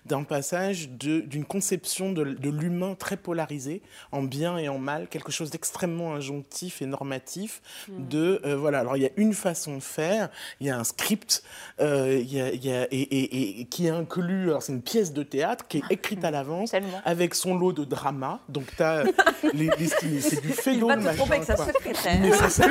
d'un 0.04 0.24
passage 0.24 0.88
de- 0.90 1.20
d'une 1.20 1.44
conception 1.44 2.10
de, 2.12 2.24
de 2.24 2.50
l'humain 2.50 2.96
très 2.98 3.16
polarisé, 3.16 3.82
en 4.10 4.22
bien 4.24 4.58
et 4.58 4.68
en 4.68 4.78
mal, 4.78 5.06
quelque 5.08 5.30
chose 5.30 5.50
d'extrêmement 5.50 6.14
injonctif 6.14 6.82
et 6.82 6.86
normatif, 6.86 7.62
de, 7.88 8.40
euh, 8.44 8.56
voilà, 8.56 8.80
alors 8.80 8.96
il 8.96 9.04
y 9.04 9.06
a 9.06 9.10
une 9.16 9.32
façon 9.32 9.76
de 9.76 9.82
faire, 9.82 10.28
il 10.60 10.66
y 10.66 10.70
a 10.70 10.76
un 10.78 10.82
script, 10.84 11.44
euh, 11.80 12.18
il 12.20 12.32
y 12.34 12.40
a, 12.40 12.50
il 12.52 12.64
y 12.64 12.72
a- 12.72 12.88
et, 12.90 13.00
et- 13.00 13.60
et 13.60 13.64
qui 13.66 13.88
inclut, 13.88 14.48
alors 14.50 14.62
c'est 14.64 14.72
une 14.72 14.82
pièce 14.82 15.12
de 15.12 15.22
théâtre 15.22 15.66
qui 15.68 15.78
est 15.78 15.82
écrite 15.90 16.24
à 16.24 16.30
l'avance, 16.32 16.72
avec 17.04 17.34
son 17.36 17.56
lot 17.56 17.72
de 17.72 17.84
drama, 17.84 18.40
donc 18.48 18.64
tu 18.76 18.82
as 18.82 19.04
les, 19.54 19.70
les 19.78 19.86
stylistes, 19.86 20.30
c'est 20.30 20.40
du 20.40 20.52
va 21.04 21.12
te 21.12 21.16
tromper 21.16 21.34
avec 21.36 21.44
sa 21.44 21.56
secrétaire. 21.56 22.20
c'est 22.50 22.62
ça, 22.62 22.66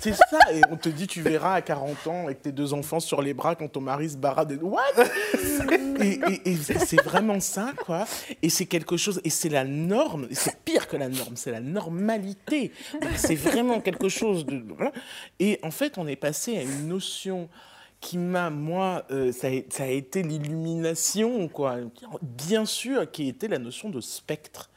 c'est 0.00 0.14
ça, 0.14 0.24
ça. 0.30 0.52
Et 0.52 0.62
on 0.70 0.76
te 0.76 0.88
dit, 0.88 1.06
tu 1.06 1.22
verras 1.22 1.54
à 1.54 1.62
40 1.62 2.06
ans 2.08 2.24
avec 2.24 2.42
tes 2.42 2.52
deux 2.52 2.74
enfants 2.74 2.98
sur 3.00 3.22
les 3.22 3.34
bras 3.34 3.54
quand 3.54 3.67
ton 3.68 3.80
mari 3.80 4.10
se 4.10 4.16
barra 4.16 4.44
de. 4.44 4.56
What? 4.56 4.82
Et, 6.00 6.20
et- 6.44 6.50
et 6.50 6.54
c'est 6.56 7.02
vraiment 7.02 7.40
ça, 7.40 7.72
quoi. 7.84 8.06
Et 8.40 8.48
c'est 8.50 8.66
quelque 8.66 8.96
chose, 8.96 9.20
et 9.24 9.30
c'est 9.30 9.48
la 9.48 9.64
norme, 9.64 10.28
et 10.30 10.34
c'est 10.34 10.56
pire 10.64 10.86
que 10.86 10.96
la 10.96 11.08
norme, 11.08 11.34
c'est 11.36 11.50
la 11.50 11.60
normalité. 11.60 12.70
C'est 13.16 13.34
vraiment 13.34 13.80
quelque 13.80 14.08
chose 14.08 14.46
de. 14.46 14.62
voilà. 14.76 14.92
Et 15.40 15.58
en 15.62 15.70
fait, 15.72 15.98
on 15.98 16.06
est 16.06 16.16
passé 16.16 16.56
à 16.56 16.62
une 16.62 16.86
notion 16.88 17.48
qui 18.00 18.16
m'a, 18.16 18.48
moi, 18.48 19.04
euh, 19.10 19.32
ça, 19.32 19.48
a, 19.48 19.60
ça 19.70 19.82
a 19.82 19.86
été 19.88 20.22
l'illumination, 20.22 21.48
quoi. 21.48 21.78
Bien 22.22 22.64
sûr, 22.64 23.10
qui 23.10 23.28
était 23.28 23.48
la 23.48 23.58
notion 23.58 23.90
de 23.90 24.00
spectre. 24.00 24.70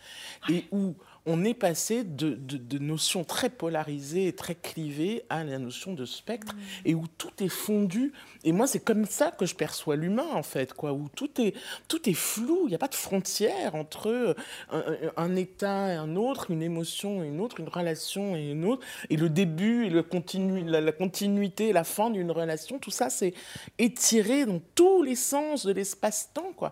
Et 0.49 0.65
où 0.71 0.95
on 1.25 1.43
est 1.43 1.53
passé 1.53 2.03
de, 2.03 2.31
de- 2.31 2.57
de 2.57 2.77
notions 2.79 3.23
très 3.23 3.49
polarisées 3.49 4.27
et 4.27 4.33
très 4.33 4.55
clivées 4.55 5.23
à 5.29 5.43
la 5.43 5.59
notion 5.59 5.93
de 5.93 6.05
spectre, 6.05 6.55
et 6.83 6.95
où 6.95 7.05
tout 7.17 7.31
est 7.43 7.47
fondu. 7.47 8.11
Et 8.43 8.51
moi, 8.51 8.65
c'est 8.65 8.83
comme 8.83 9.05
ça 9.05 9.29
que 9.31 9.45
je 9.45 9.53
perçois 9.53 9.95
l'humain, 9.95 10.27
en 10.33 10.41
fait, 10.43 10.73
quoi, 10.73 10.93
où 10.93 11.09
tout 11.15 11.39
est, 11.39 11.53
tout 11.87 12.09
est 12.09 12.13
flou, 12.15 12.61
il 12.65 12.69
n'y 12.69 12.75
a 12.75 12.79
pas 12.79 12.87
de 12.87 12.95
frontière 12.95 13.75
entre 13.75 14.07
euh, 14.07 14.33
un, 14.71 14.79
un- 14.79 15.11
un 15.17 15.35
état 15.35 15.93
et 15.93 15.95
un 15.95 16.15
autre, 16.15 16.49
une 16.49 16.63
émotion 16.63 17.23
et 17.23 17.27
une 17.27 17.39
autre, 17.39 17.59
une 17.59 17.69
relation 17.69 18.35
et 18.35 18.51
une 18.51 18.65
autre, 18.65 18.85
et 19.09 19.15
le 19.17 19.29
début 19.29 19.85
et 19.85 19.89
le 19.91 20.01
continu, 20.03 20.63
la, 20.63 20.81
la 20.81 20.91
continuité 20.91 21.69
et 21.69 21.73
la 21.73 21.83
fin 21.83 22.09
d'une 22.09 22.31
relation, 22.31 22.79
tout 22.79 22.89
ça, 22.91 23.11
c'est 23.11 23.33
étiré 23.77 24.45
dans 24.45 24.59
tous 24.75 25.03
les 25.03 25.15
sens 25.15 25.65
de 25.65 25.71
l'espace-temps, 25.71 26.53
quoi. 26.55 26.71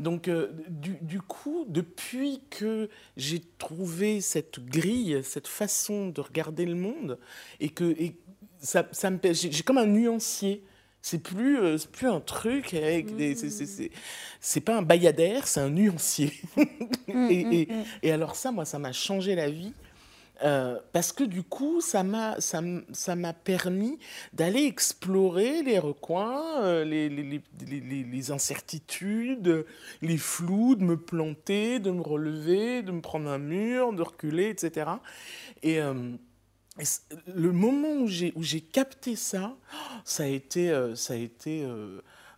Donc, 0.00 0.28
euh, 0.28 0.48
du, 0.68 0.96
du 1.02 1.20
coup, 1.20 1.64
depuis 1.68 2.40
que 2.50 2.88
j'ai 3.16 3.40
trouvé 3.58 4.20
cette 4.20 4.58
grille, 4.64 5.20
cette 5.22 5.46
façon 5.48 6.08
de 6.08 6.20
regarder 6.20 6.64
le 6.66 6.74
monde, 6.74 7.18
et 7.60 7.68
que 7.68 7.84
et 7.98 8.16
ça, 8.60 8.88
ça 8.92 9.10
me, 9.10 9.18
per- 9.18 9.34
j'ai 9.34 9.62
comme 9.62 9.78
un 9.78 9.86
nuancier. 9.86 10.64
C'est 11.02 11.22
plus, 11.22 11.58
euh, 11.58 11.78
c'est 11.78 11.90
plus 11.90 12.08
un 12.08 12.20
truc 12.20 12.74
avec 12.74 13.16
des. 13.16 13.34
c'est- 13.34 13.48
c'est- 13.50 13.64
C'est 13.66 13.90
c'est 14.40 14.60
pas 14.60 14.76
un 14.76 14.82
bayadère, 14.82 15.46
c'est 15.46 15.60
un 15.60 15.70
nuancier. 15.70 16.32
et, 17.08 17.62
et- 17.62 17.68
et 18.02 18.12
alors, 18.12 18.36
ça, 18.36 18.52
moi, 18.52 18.64
ça 18.66 18.78
m'a 18.78 18.92
changé 18.92 19.34
la 19.34 19.48
vie. 19.50 19.72
Euh, 20.42 20.78
parce 20.92 21.12
que 21.12 21.24
du 21.24 21.42
coup, 21.42 21.80
ça 21.80 22.02
m'a 22.02 22.40
ça 22.40 22.62
permis 23.44 23.98
d'aller 24.32 24.64
explorer 24.64 25.62
les 25.62 25.78
recoins, 25.78 26.62
euh, 26.62 26.84
les, 26.84 27.08
les, 27.08 27.22
les, 27.22 27.42
les- 27.66 27.80
les- 27.80 28.04
les 28.04 28.30
incertitudes, 28.30 29.66
les 30.02 30.18
flous, 30.18 30.74
de 30.76 30.84
me 30.84 30.96
planter, 30.96 31.78
de 31.78 31.90
me 31.90 32.00
relever, 32.02 32.82
de 32.82 32.92
me 32.92 33.00
prendre 33.00 33.28
un 33.28 33.38
mur, 33.38 33.92
de 33.92 34.02
reculer, 34.02 34.48
etc. 34.48 34.90
Et, 35.62 35.80
euh, 35.80 36.12
et 36.78 36.84
le 37.34 37.52
moment 37.52 37.92
où 37.94 38.06
j'ai 38.06 38.32
où 38.36 38.42
j'ai 38.42 38.60
capté 38.60 39.16
ça, 39.16 39.56
ça 40.04 40.22
a 40.22 40.26
été 40.26 40.72
ça 40.94 41.12
a 41.14 41.16
été 41.16 41.66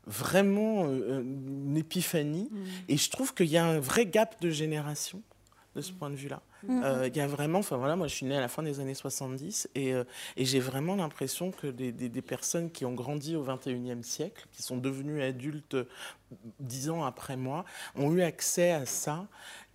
vraiment 0.06 0.86
une 0.90 1.76
épiphanie. 1.76 2.50
Et 2.88 2.96
je 2.96 3.10
trouve 3.10 3.34
qu'il 3.34 3.46
y 3.46 3.56
a 3.56 3.64
un 3.64 3.78
vrai 3.78 4.06
gap 4.06 4.40
de 4.40 4.50
génération 4.50 5.22
de 5.76 5.80
ce 5.80 5.92
point 5.92 6.10
de 6.10 6.16
vue-là. 6.16 6.42
Euh, 6.70 7.08
Il 7.08 7.16
y 7.16 7.20
a 7.20 7.26
vraiment, 7.26 7.58
enfin 7.60 7.76
voilà, 7.76 7.96
moi 7.96 8.06
je 8.08 8.14
suis 8.14 8.26
née 8.26 8.36
à 8.36 8.40
la 8.40 8.48
fin 8.48 8.62
des 8.62 8.78
années 8.80 8.94
70 8.94 9.68
et, 9.74 9.92
euh, 9.94 10.04
et 10.36 10.44
j'ai 10.44 10.60
vraiment 10.60 10.94
l'impression 10.96 11.50
que 11.50 11.66
des, 11.66 11.90
des- 11.92 12.08
des 12.08 12.22
personnes 12.22 12.70
qui 12.70 12.84
ont 12.84 12.92
grandi 12.94 13.34
au 13.36 13.42
21e 13.44 14.02
siècle, 14.02 14.46
qui 14.52 14.62
sont 14.62 14.76
devenues 14.76 15.22
adultes 15.22 15.74
euh, 15.74 15.88
dix 16.60 16.88
ans 16.90 17.04
après 17.04 17.36
moi, 17.36 17.64
ont 17.96 18.12
eu 18.12 18.22
accès 18.22 18.70
à 18.70 18.86
ça. 18.86 19.26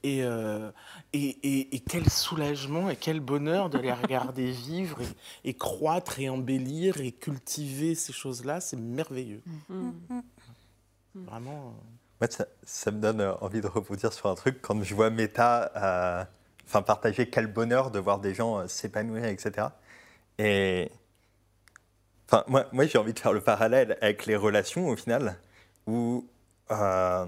Et, 0.04 0.24
euh, 0.24 0.72
et, 1.12 1.38
et- 1.44 1.76
et 1.76 1.80
quel 1.80 2.08
soulagement 2.10 2.90
et 2.90 2.96
quel 2.96 3.20
bonheur 3.20 3.70
de 3.70 3.80
les 3.80 3.92
regarder 3.92 4.52
vivre 4.52 5.02
et, 5.02 5.50
et 5.50 5.54
croître 5.56 6.20
et 6.20 6.30
embellir 6.30 7.02
et 7.02 7.12
cultiver 7.12 7.96
ces 7.96 8.14
choses-là, 8.14 8.62
c'est 8.62 8.78
merveilleux. 8.78 9.42
Vraiment. 11.16 11.70
euh, 11.70 11.72
Moi, 12.22 12.30
ça, 12.30 12.46
ça 12.64 12.92
me 12.92 13.00
donne 13.02 13.22
envie 13.42 13.62
de 13.62 13.68
rebondir 13.68 14.14
sur 14.14 14.28
un 14.30 14.36
truc. 14.36 14.60
Quand 14.62 14.82
je 14.84 14.94
vois 14.96 15.10
Meta 15.10 15.72
euh, 15.76 16.26
enfin, 16.68 16.82
partager 16.82 17.30
quel 17.30 17.48
bonheur 17.48 17.92
de 17.92 18.00
voir 18.00 18.20
des 18.20 18.34
gens 18.34 18.60
euh, 18.60 18.68
s'épanouir, 18.68 19.26
etc. 19.26 19.68
Et 20.38 20.92
enfin, 22.28 22.44
moi, 22.48 22.66
moi 22.72 22.86
j'ai 22.86 22.98
envie 22.98 23.14
de 23.14 23.20
faire 23.20 23.34
le 23.34 23.42
parallèle 23.42 23.98
avec 24.02 24.26
les 24.26 24.36
relations 24.36 24.88
au 24.88 24.96
final, 24.96 25.38
où, 25.88 26.28
euh, 26.72 27.26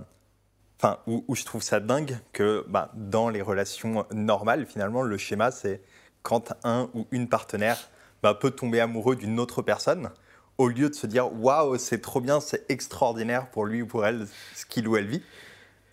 enfin, 0.77 0.99
où, 1.07 1.35
je 1.35 1.45
trouve 1.45 1.63
ça 1.63 1.79
dingue 1.79 2.17
que 2.33 2.65
bah, 2.67 2.91
dans 2.95 3.29
les 3.29 3.41
relations 3.41 4.05
normales, 4.11 4.65
finalement, 4.65 5.01
le 5.01 5.17
schéma, 5.17 5.51
c'est 5.51 5.81
quand 6.21 6.53
un 6.63 6.89
ou 6.93 7.07
une 7.11 7.29
partenaire 7.29 7.89
bah, 8.21 8.33
peut 8.33 8.51
tomber 8.51 8.81
amoureux 8.81 9.15
d'une 9.15 9.39
autre 9.39 9.61
personne, 9.61 10.09
au 10.57 10.67
lieu 10.67 10.89
de 10.89 10.95
se 10.95 11.07
dire 11.07 11.33
waouh, 11.33 11.77
c'est 11.77 12.01
trop 12.01 12.19
bien, 12.19 12.41
c'est 12.41 12.69
extraordinaire 12.69 13.49
pour 13.49 13.65
lui 13.65 13.81
ou 13.81 13.87
pour 13.87 14.05
elle 14.05 14.27
ce 14.55 14.65
qu'il 14.65 14.87
ou 14.89 14.97
elle 14.97 15.07
vit, 15.07 15.23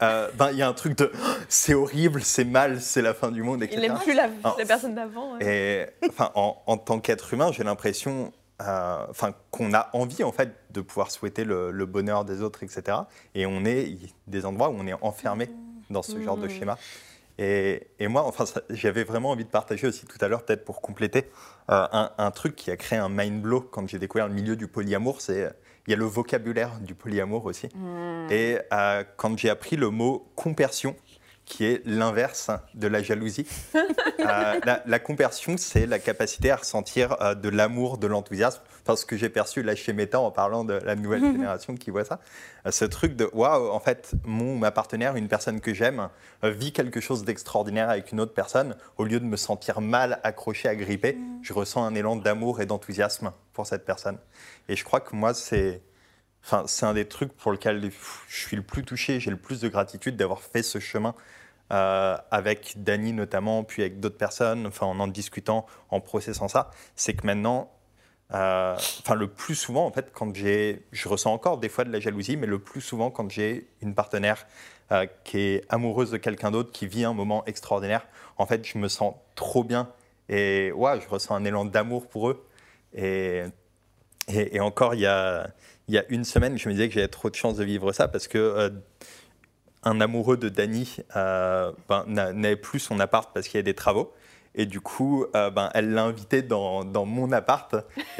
euh, 0.03 0.29
ben, 0.35 0.51
il 0.53 0.59
y 0.59 0.63
a 0.63 0.69
un 0.69 0.73
truc 0.73 0.97
de 0.99 1.11
c'est 1.49 1.75
horrible, 1.75 2.23
c'est 2.23 2.45
mal, 2.45 2.81
c'est 2.81 3.03
la 3.03 3.15
fin 3.15 3.31
du 3.31 3.43
monde, 3.43 3.63
etc. 3.63 3.81
Il 3.83 3.89
n'aime 3.89 3.99
plus 4.01 4.15
la, 4.15 4.29
la 4.59 4.65
personne 4.67 4.95
d'avant. 4.95 5.37
ouais. 5.37 5.87
Et 6.03 6.07
enfin, 6.09 6.31
en, 6.35 6.63
en 6.67 6.77
tant 6.77 7.01
qu'être 7.01 7.33
humain, 7.33 7.51
j'ai 7.53 7.65
l'impression 7.65 8.33
euh, 8.63 9.07
enfin, 9.11 9.35
qu'on 9.51 9.75
a 9.75 9.91
envie 9.93 10.25
en 10.25 10.33
fait 10.33 10.51
de 10.71 10.81
pouvoir 10.81 11.11
souhaiter 11.11 11.45
le, 11.45 11.71
le 11.71 11.87
bonheur 11.87 12.25
des 12.25 12.43
autres, 12.43 12.63
etc. 12.63 12.99
Et 13.35 13.47
on 13.47 13.65
est 13.65 13.99
des 14.27 14.47
endroits 14.47 14.71
où 14.71 14.77
on 14.79 14.87
est 14.87 14.95
enfermé 15.03 15.51
dans 15.91 16.03
ce 16.03 16.21
genre 16.23 16.37
de 16.37 16.49
schéma. 16.49 16.79
Et, 17.39 17.89
et 17.99 18.09
moi, 18.09 18.25
enfin, 18.25 18.45
j'avais 18.71 19.05
vraiment 19.05 19.31
envie 19.31 19.45
de 19.45 19.51
partager 19.51 19.87
aussi 19.87 20.07
tout 20.07 20.17
à 20.23 20.29
l'heure, 20.29 20.43
peut-être 20.43 20.65
pour 20.65 20.81
compléter, 20.81 21.31
euh, 21.71 21.87
un, 21.93 22.11
un 22.17 22.31
truc 22.31 22.57
qui 22.57 22.71
a 22.71 22.79
créé 22.79 22.99
un 22.99 23.11
mind 23.11 23.43
blow 23.43 23.61
quand 23.61 23.87
j'ai 23.87 23.99
découvert 23.99 24.27
le 24.27 24.33
milieu 24.33 24.57
du 24.57 24.69
polyamour, 24.69 25.21
c'est 25.21 25.53
il 25.87 25.91
y 25.91 25.95
a 25.95 25.97
le 25.97 26.05
vocabulaire 26.05 26.78
du 26.80 26.95
polyamour 26.95 27.45
aussi. 27.45 27.68
Et 28.30 28.59
euh, 28.72 29.05
quand 29.16 29.39
j'ai 29.39 29.51
appris 29.51 29.76
le 29.76 29.91
mot 29.91 30.26
compersion, 30.34 30.97
qui 31.47 31.65
est 31.65 31.81
l'inverse 31.87 32.51
de 32.75 32.89
la 32.89 33.03
jalousie. 33.03 33.47
Euh, 34.19 34.59
la, 34.65 34.83
la 34.87 34.99
compersion, 34.99 35.57
c'est 35.57 35.87
la 35.87 36.01
capacité 36.01 36.51
à 36.51 36.57
ressentir 36.57 37.17
euh, 37.21 37.37
de 37.37 37.49
l'amour, 37.49 37.97
de 37.97 38.09
l'enthousiasme. 38.09 38.61
Parce 38.85 39.05
que 39.05 39.17
j'ai 39.17 39.29
perçu 39.29 39.63
là 39.63 39.77
chez 39.77 39.93
Meta 39.93 40.19
en 40.19 40.33
parlant 40.33 40.65
de 40.65 40.73
la 40.73 40.97
nouvelle 40.97 41.21
génération 41.21 41.77
qui 41.77 41.91
voit 41.91 42.05
ça. 42.05 42.19
Euh, 42.67 42.73
ce 42.73 42.85
truc 42.85 43.15
de 43.15 43.31
waouh, 43.33 43.71
en 43.71 43.79
fait, 43.79 44.15
mon 44.25 44.57
ma 44.57 44.73
partenaire, 44.73 45.15
une 45.15 45.29
personne 45.29 45.61
que 45.61 45.73
j'aime, 45.75 46.09
vit 46.43 46.73
quelque 46.73 46.99
chose 46.99 47.25
d'extraordinaire 47.25 47.89
avec 47.89 48.11
une 48.11 48.19
autre 48.19 48.35
personne. 48.35 48.75
Au 48.97 49.05
lieu 49.05 49.21
de 49.21 49.27
me 49.27 49.37
sentir 49.37 49.81
mal, 49.81 50.19
accroché, 50.25 50.69
agrippé, 50.69 51.17
je 51.43 51.53
ressens 51.53 51.85
un 51.85 51.95
élan 51.95 52.17
d'amour 52.17 52.61
et 52.61 52.67
d'enthousiasme 52.67 53.33
pour 53.53 53.67
cette 53.67 53.85
personne. 53.85 54.19
Et 54.69 54.75
je 54.75 54.83
crois 54.83 55.01
que 55.01 55.15
moi, 55.15 55.35
c'est. 55.35 55.83
Enfin, 56.47 56.63
c'est 56.69 56.87
un 56.87 56.95
des 56.95 57.09
trucs 57.09 57.33
pour 57.33 57.51
lequel 57.51 57.91
je 58.29 58.37
suis 58.37 58.55
le 58.55 58.63
plus 58.63 58.85
touché, 58.85 59.19
j'ai 59.19 59.33
le 59.33 59.37
plus 59.37 59.61
de 59.61 59.69
gratitude 59.69 60.17
d'avoir 60.17 60.41
fait 60.41 60.63
ce 60.63 60.79
chemin 60.79 61.13
euh, 61.73 62.17
avec 62.31 62.75
Dany 62.77 63.13
notamment, 63.13 63.65
puis 63.65 63.83
avec 63.83 63.99
d'autres 63.99 64.17
personnes, 64.17 64.65
enfin 64.65 64.87
en 64.87 65.01
en 65.01 65.09
discutant, 65.09 65.67
en 65.91 66.01
processant 66.01 66.47
ça. 66.47 66.71
C'est 66.95 67.15
que 67.15 67.27
maintenant, 67.27 67.73
euh, 68.33 68.77
enfin 68.77 69.17
le 69.17 69.27
plus 69.27 69.57
souvent 69.57 69.87
en 69.87 69.91
fait, 69.91 70.13
quand 70.13 70.37
j'ai, 70.37 70.87
je 70.93 71.09
ressens 71.09 71.33
encore 71.33 71.59
des 71.59 71.69
fois 71.69 71.83
de 71.83 71.91
la 71.91 71.99
jalousie, 71.99 72.37
mais 72.37 72.47
le 72.47 72.61
plus 72.61 72.81
souvent 72.81 73.11
quand 73.11 73.29
j'ai 73.29 73.67
une 73.83 73.97
partenaire 73.97 74.47
euh, 74.93 75.07
qui 75.25 75.39
est 75.39 75.65
amoureuse 75.69 76.13
de 76.13 76.17
quelqu'un 76.17 76.53
d'autre, 76.53 76.71
qui 76.71 76.87
vit 76.87 77.05
un 77.05 77.13
moment 77.13 77.45
extraordinaire, 77.47 78.07
en 78.39 78.47
fait, 78.47 78.65
je 78.65 78.79
me 78.79 78.87
sens 78.87 79.15
trop 79.35 79.65
bien 79.65 79.91
et 80.29 80.71
ouais, 80.71 81.01
je 81.01 81.09
ressens 81.09 81.35
un 81.35 81.45
élan 81.45 81.65
d'amour 81.65 82.07
pour 82.07 82.31
eux. 82.31 82.47
Et, 82.95 83.43
et 84.29 84.61
encore, 84.61 84.95
il 84.95 85.01
y 85.01 85.07
a, 85.07 85.49
il 85.89 85.95
y 85.95 85.99
a 85.99 86.05
une 86.09 86.24
semaine, 86.24 86.59
je 86.59 86.68
me 86.68 86.74
disais 86.74 86.89
que 86.89 86.95
j'avais 86.95 87.09
trop 87.09 87.30
de 87.30 87.34
chance 87.34 87.57
de 87.57 87.64
vivre 87.64 87.93
ça 87.93 88.09
parce 88.09 88.28
que 88.28 88.39
euh, 88.39 88.70
un 89.84 90.01
amoureux 90.01 90.37
de 90.37 90.49
Dany 90.49 90.97
euh, 91.14 91.72
ben, 91.89 92.05
n'a- 92.09 92.32
n'avait 92.32 92.57
plus 92.57 92.80
son 92.80 92.99
appart 92.99 93.32
parce 93.32 93.47
qu'il 93.49 93.59
y 93.59 93.61
a 93.61 93.62
des 93.62 93.74
travaux. 93.74 94.12
Et 94.59 94.64
du 94.64 94.80
coup, 94.80 95.26
euh, 95.34 95.51
ben, 95.51 95.70
elle 95.74 95.93
l'a 95.93 96.05
invité 96.05 96.41
dans, 96.41 96.82
mon 97.05 97.30
appart. 97.30 97.74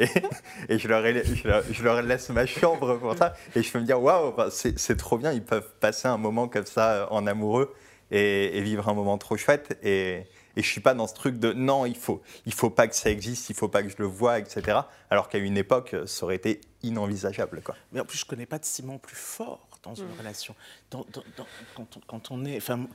Et, 0.69 0.77
je, 0.77 0.87
leur 0.87 2.01
laisse 2.03 2.29
ma 2.29 2.45
chambre 2.45 2.95
pour 2.97 3.17
ça. 3.17 3.33
Et 3.55 3.63
je 3.63 3.71
peux 3.71 3.79
me 3.79 3.85
dire, 3.85 3.99
waouh, 3.99 4.33
ben, 4.33 4.49
c'est 4.51 4.97
trop 4.97 5.17
bien. 5.17 5.31
Ils 5.31 5.43
peuvent 5.43 5.73
passer 5.79 6.07
un 6.07 6.17
moment 6.17 6.47
comme 6.47 6.67
ça 6.67 6.91
euh, 6.91 7.05
en 7.09 7.25
amoureux 7.25 7.73
et, 8.11 8.61
vivre 8.61 8.87
un 8.87 8.93
moment 8.93 9.17
trop 9.17 9.35
chouette. 9.35 9.79
Et, 9.81 10.27
et 10.55 10.61
je 10.61 10.67
suis 10.67 10.81
pas 10.81 10.93
dans 10.93 11.07
ce 11.07 11.15
truc 11.15 11.39
de 11.39 11.53
non, 11.53 11.87
il 11.87 11.97
faut, 11.97 12.21
il 12.45 12.53
faut 12.53 12.69
pas 12.69 12.87
que 12.87 12.95
ça 12.95 13.09
existe, 13.09 13.49
il 13.49 13.55
faut 13.55 13.67
pas 13.67 13.81
que 13.81 13.89
je 13.89 13.97
le 13.97 14.05
voie, 14.05 14.37
etc. 14.37 14.77
Alors 15.09 15.29
qu'à 15.29 15.39
une 15.39 15.57
époque, 15.57 15.95
ça 16.05 16.23
aurait 16.23 16.35
été 16.35 16.61
inenvisageable. 16.83 17.61
Quoi. 17.63 17.75
Mais 17.91 17.99
en 17.99 18.05
plus, 18.05 18.17
je 18.19 18.25
connais 18.25 18.45
pas 18.45 18.59
de 18.59 18.65
ciment 18.65 18.97
plus 18.97 19.15
fort 19.15 19.67
dans 19.83 19.95
une 19.95 20.07
Mm. 20.07 20.17
relation. 20.19 20.55
Dans- 20.91 21.05
dans- 21.13 21.23
dans- 21.37 21.45
quand, 21.75 21.97
on, 21.97 21.99
quand 22.07 22.31
on 22.31 22.45
est, 22.45 22.57
enfin, 22.57 22.87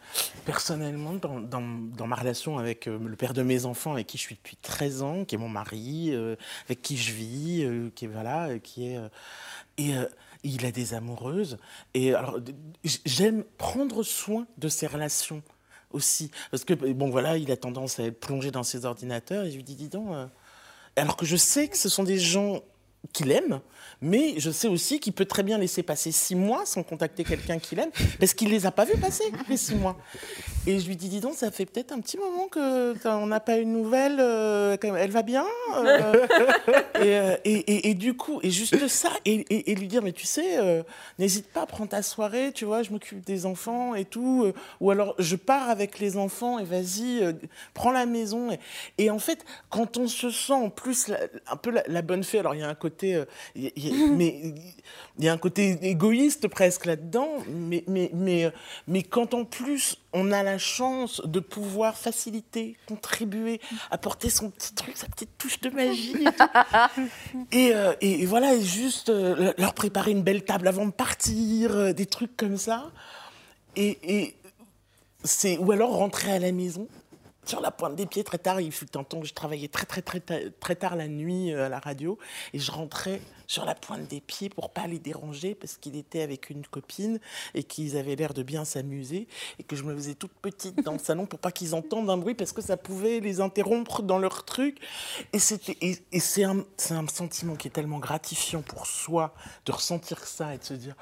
personnellement, 0.45 1.15
dans, 1.15 1.41
dans- 1.41 1.61
dans 1.97 2.07
ma 2.07 2.17
relation 2.17 2.59
avec 2.59 2.87
euh, 2.87 2.99
le 2.99 3.17
père 3.17 3.35
de 3.35 3.43
mes 3.43 3.65
enfants, 3.67 3.93
avec 3.93 4.07
qui 4.07 4.19
je 4.19 4.23
suis 4.23 4.35
depuis 4.37 4.57
13 4.57 5.03
ans, 5.03 5.25
qui 5.25 5.35
est 5.35 5.39
mon 5.39 5.49
mari, 5.49 6.11
euh, 6.13 6.37
avec 6.67 6.83
qui 6.83 6.97
je 6.97 7.13
vis, 7.13 7.65
euh, 7.65 7.91
qui 7.95 8.05
est 8.05 8.09
voilà, 8.09 8.59
qui 8.59 8.89
est 8.89 8.97
euh, 8.99 9.09
et 9.79 9.97
euh, 9.97 10.07
il 10.45 10.67
a 10.67 10.73
des 10.73 10.95
amoureuses. 10.95 11.57
Et 11.95 12.15
alors, 12.15 12.39
j'aime 13.05 13.45
prendre 13.59 14.03
soin 14.03 14.47
de 14.59 14.69
ces 14.69 14.87
relations 14.87 15.43
aussi, 15.93 16.31
parce 16.51 16.65
que 16.65 16.75
bon 16.75 17.11
voilà, 17.11 17.37
il 17.37 17.51
a 17.53 17.57
tendance 17.57 18.01
à 18.01 18.05
être 18.05 18.19
plongé 18.21 18.51
dans 18.51 18.63
ses 18.65 18.85
ordinateurs. 18.85 19.45
Et 19.45 19.51
je 19.51 19.57
lui 19.57 19.65
dis, 19.65 19.77
dis 19.77 19.89
donc. 19.89 20.09
euh, 20.13 20.27
alors 20.97 21.17
que 21.17 21.25
je 21.25 21.37
sais 21.37 21.69
que 21.69 21.77
ce 21.79 21.89
sont 21.89 22.03
des 22.05 22.19
gens 22.19 22.61
qu'il 23.13 23.31
aime, 23.33 23.61
mais 24.01 24.35
je 24.39 24.51
sais 24.51 24.69
aussi 24.69 24.99
qu'il 25.01 25.13
peut 25.13 25.25
très 25.25 25.43
bien 25.43 25.59
laisser 25.59 25.83
passer 25.83 26.13
six 26.13 26.35
mois 26.35 26.65
sans 26.67 26.83
contacter 26.83 27.25
quelqu'un 27.25 27.59
qu'il 27.59 27.79
aime, 27.79 27.91
parce 28.19 28.33
qu'il 28.35 28.49
les 28.51 28.65
a 28.67 28.71
pas 28.71 28.85
vus 28.85 28.97
passer, 28.97 29.25
les 29.49 29.57
six 29.57 29.75
mois. 29.75 29.97
Et 30.67 30.79
je 30.79 30.87
lui 30.87 30.97
dis, 30.97 31.09
dis 31.09 31.21
donc, 31.21 31.35
ça 31.35 31.51
fait 31.51 31.67
peut-être 31.67 31.93
un 31.93 32.01
petit 32.01 32.17
moment 32.17 32.47
que 32.49 32.95
on 33.09 33.27
n'a 33.27 33.41
pas 33.41 33.59
eu 33.59 33.65
de 33.65 33.71
nouvelles, 33.71 34.19
euh, 34.21 34.77
elle 34.83 35.11
va 35.11 35.23
bien 35.23 35.45
euh, 35.77 36.27
et, 37.01 37.17
euh, 37.19 37.37
et, 37.45 37.53
et- 37.55 37.91
et 37.91 37.95
du 37.95 38.15
coup, 38.15 38.39
et 38.43 38.51
juste 38.51 38.87
ça, 38.89 39.11
et, 39.25 39.75
lui 39.75 39.89
dire, 39.89 40.03
mais 40.03 40.13
tu 40.13 40.27
sais, 40.27 40.59
euh, 40.59 40.83
n'hésite 41.19 41.49
pas, 41.49 41.67
prends 41.67 41.87
ta 41.87 42.03
soirée, 42.03 42.53
tu 42.55 42.65
vois, 42.65 42.83
je 42.83 42.91
m'occupe 42.91 43.25
des 43.25 43.47
enfants 43.47 43.95
et 43.95 44.05
tout, 44.05 44.53
ou 44.81 44.91
alors 44.91 45.15
je 45.19 45.35
pars 45.37 45.69
avec 45.71 45.99
les 45.99 46.17
enfants 46.17 46.59
et 46.61 46.65
vas-y, 46.65 47.21
prends 47.75 47.91
la 47.93 48.07
maison. 48.07 48.57
Et, 48.99 49.11
en 49.11 49.19
fait, 49.19 49.45
quand 49.71 49.97
on 49.97 50.07
se 50.09 50.31
sent 50.31 50.53
en 50.53 50.71
plus 50.71 51.11
un 51.49 51.57
peu 51.57 51.71
la, 51.71 51.83
la 51.89 52.03
bonne 52.03 52.23
fée, 52.25 52.39
alors 52.39 52.55
il 52.55 52.61
y 52.61 52.65
a 52.65 52.69
un 52.69 52.75
côté, 52.75 52.92
euh, 53.05 53.25
il 53.55 53.65
y 53.65 53.67
a- 53.67 53.71
il 53.77 53.89
y 53.89 53.91
a- 54.05 54.07
mais 54.17 54.55
il 55.19 55.25
y 55.25 55.29
a 55.29 55.33
un 55.33 55.39
côté 55.39 55.79
égoïste 55.83 56.49
presque 56.49 56.87
là-dedans, 56.87 57.29
mais, 57.49 57.85
mais, 57.87 58.11
mais, 58.15 58.45
euh, 58.45 58.51
mais 58.87 59.03
quand 59.03 59.35
en 59.35 59.45
plus 59.45 59.97
on 60.13 60.31
a 60.33 60.43
la 60.43 60.59
chance 60.59 61.21
de 61.25 61.41
pouvoir 61.41 61.97
faciliter, 61.97 62.77
contribuer, 62.87 63.61
apporter 63.91 64.31
son 64.31 64.51
petit 64.51 64.75
truc, 64.75 64.97
sa 64.97 65.07
petite 65.09 65.31
touche 65.39 65.61
de 65.61 65.71
magie, 65.71 66.15
et, 67.53 67.57
et, 67.69 67.75
euh, 67.75 67.93
et- 68.01 68.23
et 68.23 68.27
voilà, 68.27 68.59
juste 68.61 69.09
euh, 69.09 69.53
leur 69.59 69.75
préparer 69.75 70.11
une 70.13 70.23
belle 70.23 70.45
table 70.45 70.69
avant 70.69 70.87
de 70.87 70.93
partir, 70.93 71.95
des 71.95 72.07
trucs 72.07 72.37
comme 72.37 72.57
ça, 72.59 72.91
et, 73.77 73.99
et 74.03 74.37
c'est 75.25 75.57
ou 75.59 75.73
alors 75.73 75.95
rentrer 75.97 76.33
à 76.33 76.39
la 76.39 76.53
maison 76.53 76.89
sur 77.45 77.61
la 77.61 77.71
pointe 77.71 77.97
des 77.97 78.07
pieds 78.07 78.25
très 78.25 78.39
tard. 78.39 78.61
Il 78.61 78.73
fut 78.73 78.97
un 78.97 79.05
temps 79.05 79.21
que 79.21 79.27
je 79.27 79.35
travaillais 79.35 79.69
très 79.69 79.87
très 79.87 80.03
très 80.03 80.21
très 80.21 80.77
tard 80.77 80.97
la 80.97 81.09
nuit 81.09 81.53
euh, 81.53 81.67
à 81.67 81.69
la 81.69 81.79
radio 81.79 82.19
et 82.53 82.59
je 82.59 82.71
rentrais 82.71 83.21
sur 83.47 83.65
la 83.65 83.75
pointe 83.75 84.09
des 84.09 84.21
pieds 84.21 84.49
pour 84.49 84.71
pas 84.71 84.87
les 84.87 84.99
déranger 84.99 85.55
parce 85.55 85.77
qu'il 85.77 85.97
était 85.97 86.23
avec 86.23 86.51
une 86.51 86.65
copine 86.67 87.19
et 87.55 87.65
qu'ils 87.65 87.97
avaient 87.97 88.17
l'air 88.17 88.33
de 88.33 88.43
bien 88.43 88.65
s'amuser 88.65 89.29
et 89.59 89.63
que 89.63 89.77
je 89.77 89.83
me 89.83 89.95
faisais 89.95 90.15
toute 90.15 90.33
petite 90.33 90.83
dans 90.85 90.93
le 90.93 90.99
salon 91.03 91.27
pour 91.27 91.39
pas 91.39 91.53
qu'ils 91.53 91.75
entendent 91.75 92.11
un 92.11 92.17
bruit 92.17 92.35
parce 92.35 92.53
que 92.53 92.63
ça 92.63 92.77
pouvait 92.77 93.21
les 93.21 93.41
interrompre 93.41 94.03
dans 94.03 94.19
leur 94.19 94.45
truc 94.45 94.79
et 95.33 95.39
c'était 95.39 95.77
et, 95.81 95.99
et 96.13 96.21
c'est 96.21 96.45
un 96.45 96.65
c'est 96.77 96.95
un 96.95 97.07
sentiment 97.09 97.57
qui 97.57 97.69
est 97.69 97.73
tellement 97.73 97.99
gratifiant 97.99 98.63
pour 98.63 98.87
soi 98.87 99.35
de 99.67 99.73
ressentir 99.73 100.25
ça 100.25 100.55
et 100.55 100.59
de 100.59 100.65
se 100.65 100.75
dire 100.75 100.95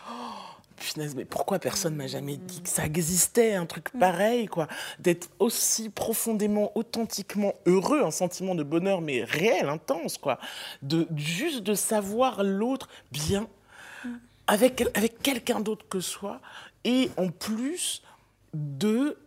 Punaise, 0.80 1.14
mais 1.14 1.24
pourquoi 1.24 1.58
personne 1.58 1.94
m'a 1.94 2.06
jamais 2.06 2.36
dit 2.36 2.62
que 2.62 2.68
ça 2.68 2.84
existait, 2.84 3.54
un 3.54 3.66
truc 3.66 3.90
pareil, 3.98 4.46
quoi? 4.46 4.66
D'être 4.98 5.28
aussi 5.38 5.90
profondément, 5.90 6.72
authentiquement 6.74 7.54
heureux, 7.66 8.02
un 8.02 8.10
sentiment 8.10 8.54
de 8.54 8.62
bonheur, 8.62 9.00
mais 9.00 9.22
réel, 9.22 9.68
intense, 9.68 10.18
quoi. 10.18 10.38
De, 10.82 11.06
juste 11.16 11.62
de 11.62 11.74
savoir 11.74 12.42
l'autre 12.42 12.88
bien, 13.12 13.46
avec, 14.46 14.82
avec 14.94 15.22
quelqu'un 15.22 15.60
d'autre 15.60 15.86
que 15.88 16.00
soi, 16.00 16.40
et 16.84 17.10
en 17.16 17.28
plus 17.28 18.02
de 18.54 19.18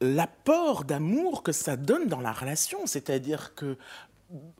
l'apport 0.00 0.84
d'amour 0.84 1.42
que 1.42 1.52
ça 1.52 1.76
donne 1.76 2.06
dans 2.06 2.20
la 2.20 2.32
relation. 2.32 2.86
C'est-à-dire 2.86 3.54
que 3.54 3.76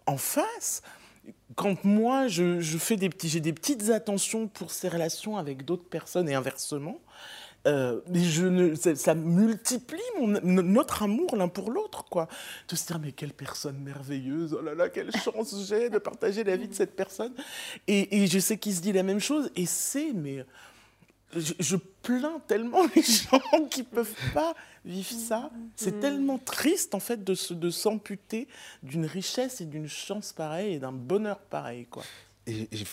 en 0.07 0.16
face, 0.16 0.82
quand 1.56 1.84
moi 1.84 2.28
je, 2.28 2.60
fais 2.78 2.96
des 2.96 3.08
petits, 3.08 3.28
j'ai 3.28 3.40
des 3.40 3.52
petites 3.52 3.90
attentions 3.90 4.48
pour 4.48 4.70
ces 4.70 4.88
relations 4.88 5.36
avec 5.36 5.64
d'autres 5.64 5.88
personnes 5.88 6.28
et 6.28 6.34
inversement, 6.34 7.00
euh, 7.66 8.00
mais 8.08 8.24
je 8.24 8.74
ça, 8.94 9.14
multiplie 9.14 10.00
notre 10.42 11.02
amour 11.02 11.36
l'un 11.36 11.48
pour 11.48 11.70
l'autre, 11.70 12.04
quoi. 12.04 12.26
De 12.68 12.76
se 12.76 12.86
dire 12.86 12.98
mais 12.98 13.12
quelle 13.12 13.34
personne 13.34 13.78
merveilleuse, 13.78 14.56
oh 14.58 14.62
là 14.62 14.74
là, 14.74 14.88
quelle 14.88 15.12
chance 15.12 15.54
j'ai 15.68 15.90
de 15.90 15.98
partager 15.98 16.42
la 16.44 16.56
vie 16.56 16.68
de 16.68 16.74
cette 16.74 16.96
personne. 16.96 17.34
Et, 17.86 18.22
et 18.22 18.26
je 18.26 18.38
sais 18.38 18.56
qu'il 18.56 18.74
se 18.74 18.80
dit 18.80 18.92
la 18.92 19.02
même 19.02 19.20
chose, 19.20 19.50
et 19.56 19.66
c'est 19.66 20.12
mais 20.14 20.44
je, 21.36 21.52
je 21.58 21.76
plains 22.02 22.40
tellement 22.46 22.82
les 22.96 23.02
gens 23.02 23.66
qui 23.70 23.82
peuvent 23.82 24.14
pas 24.34 24.54
vivre 24.84 25.10
ça. 25.10 25.50
C'est 25.76 26.00
tellement 26.00 26.38
triste 26.38 26.94
en 26.94 27.00
fait 27.00 27.22
de 27.24 27.34
se- 27.34 27.54
de 27.54 27.70
s'amputer 27.70 28.48
d'une 28.82 29.06
richesse 29.06 29.60
et 29.60 29.66
d'une 29.66 29.88
chance 29.88 30.32
pareille 30.32 30.74
et 30.74 30.78
d'un 30.78 30.92
bonheur 30.92 31.38
pareil, 31.38 31.86
quoi. 31.86 32.02
Et 32.46 32.68
j'ai 32.72 32.84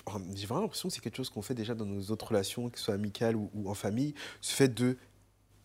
vraiment 0.45 0.61
l'impression 0.61 0.89
que 0.89 0.93
c'est 0.95 1.01
quelque 1.01 1.15
chose 1.17 1.29
qu'on 1.29 1.41
fait 1.41 1.55
déjà 1.55 1.73
dans 1.73 1.85
nos 1.85 2.11
autres 2.11 2.27
relations, 2.27 2.69
que 2.69 2.77
ce 2.77 2.85
soit 2.85 2.93
amicales 2.93 3.35
ou, 3.35 3.49
ou 3.55 3.69
en 3.69 3.73
famille, 3.73 4.13
ce 4.41 4.53
fait 4.53 4.67
de 4.67 4.97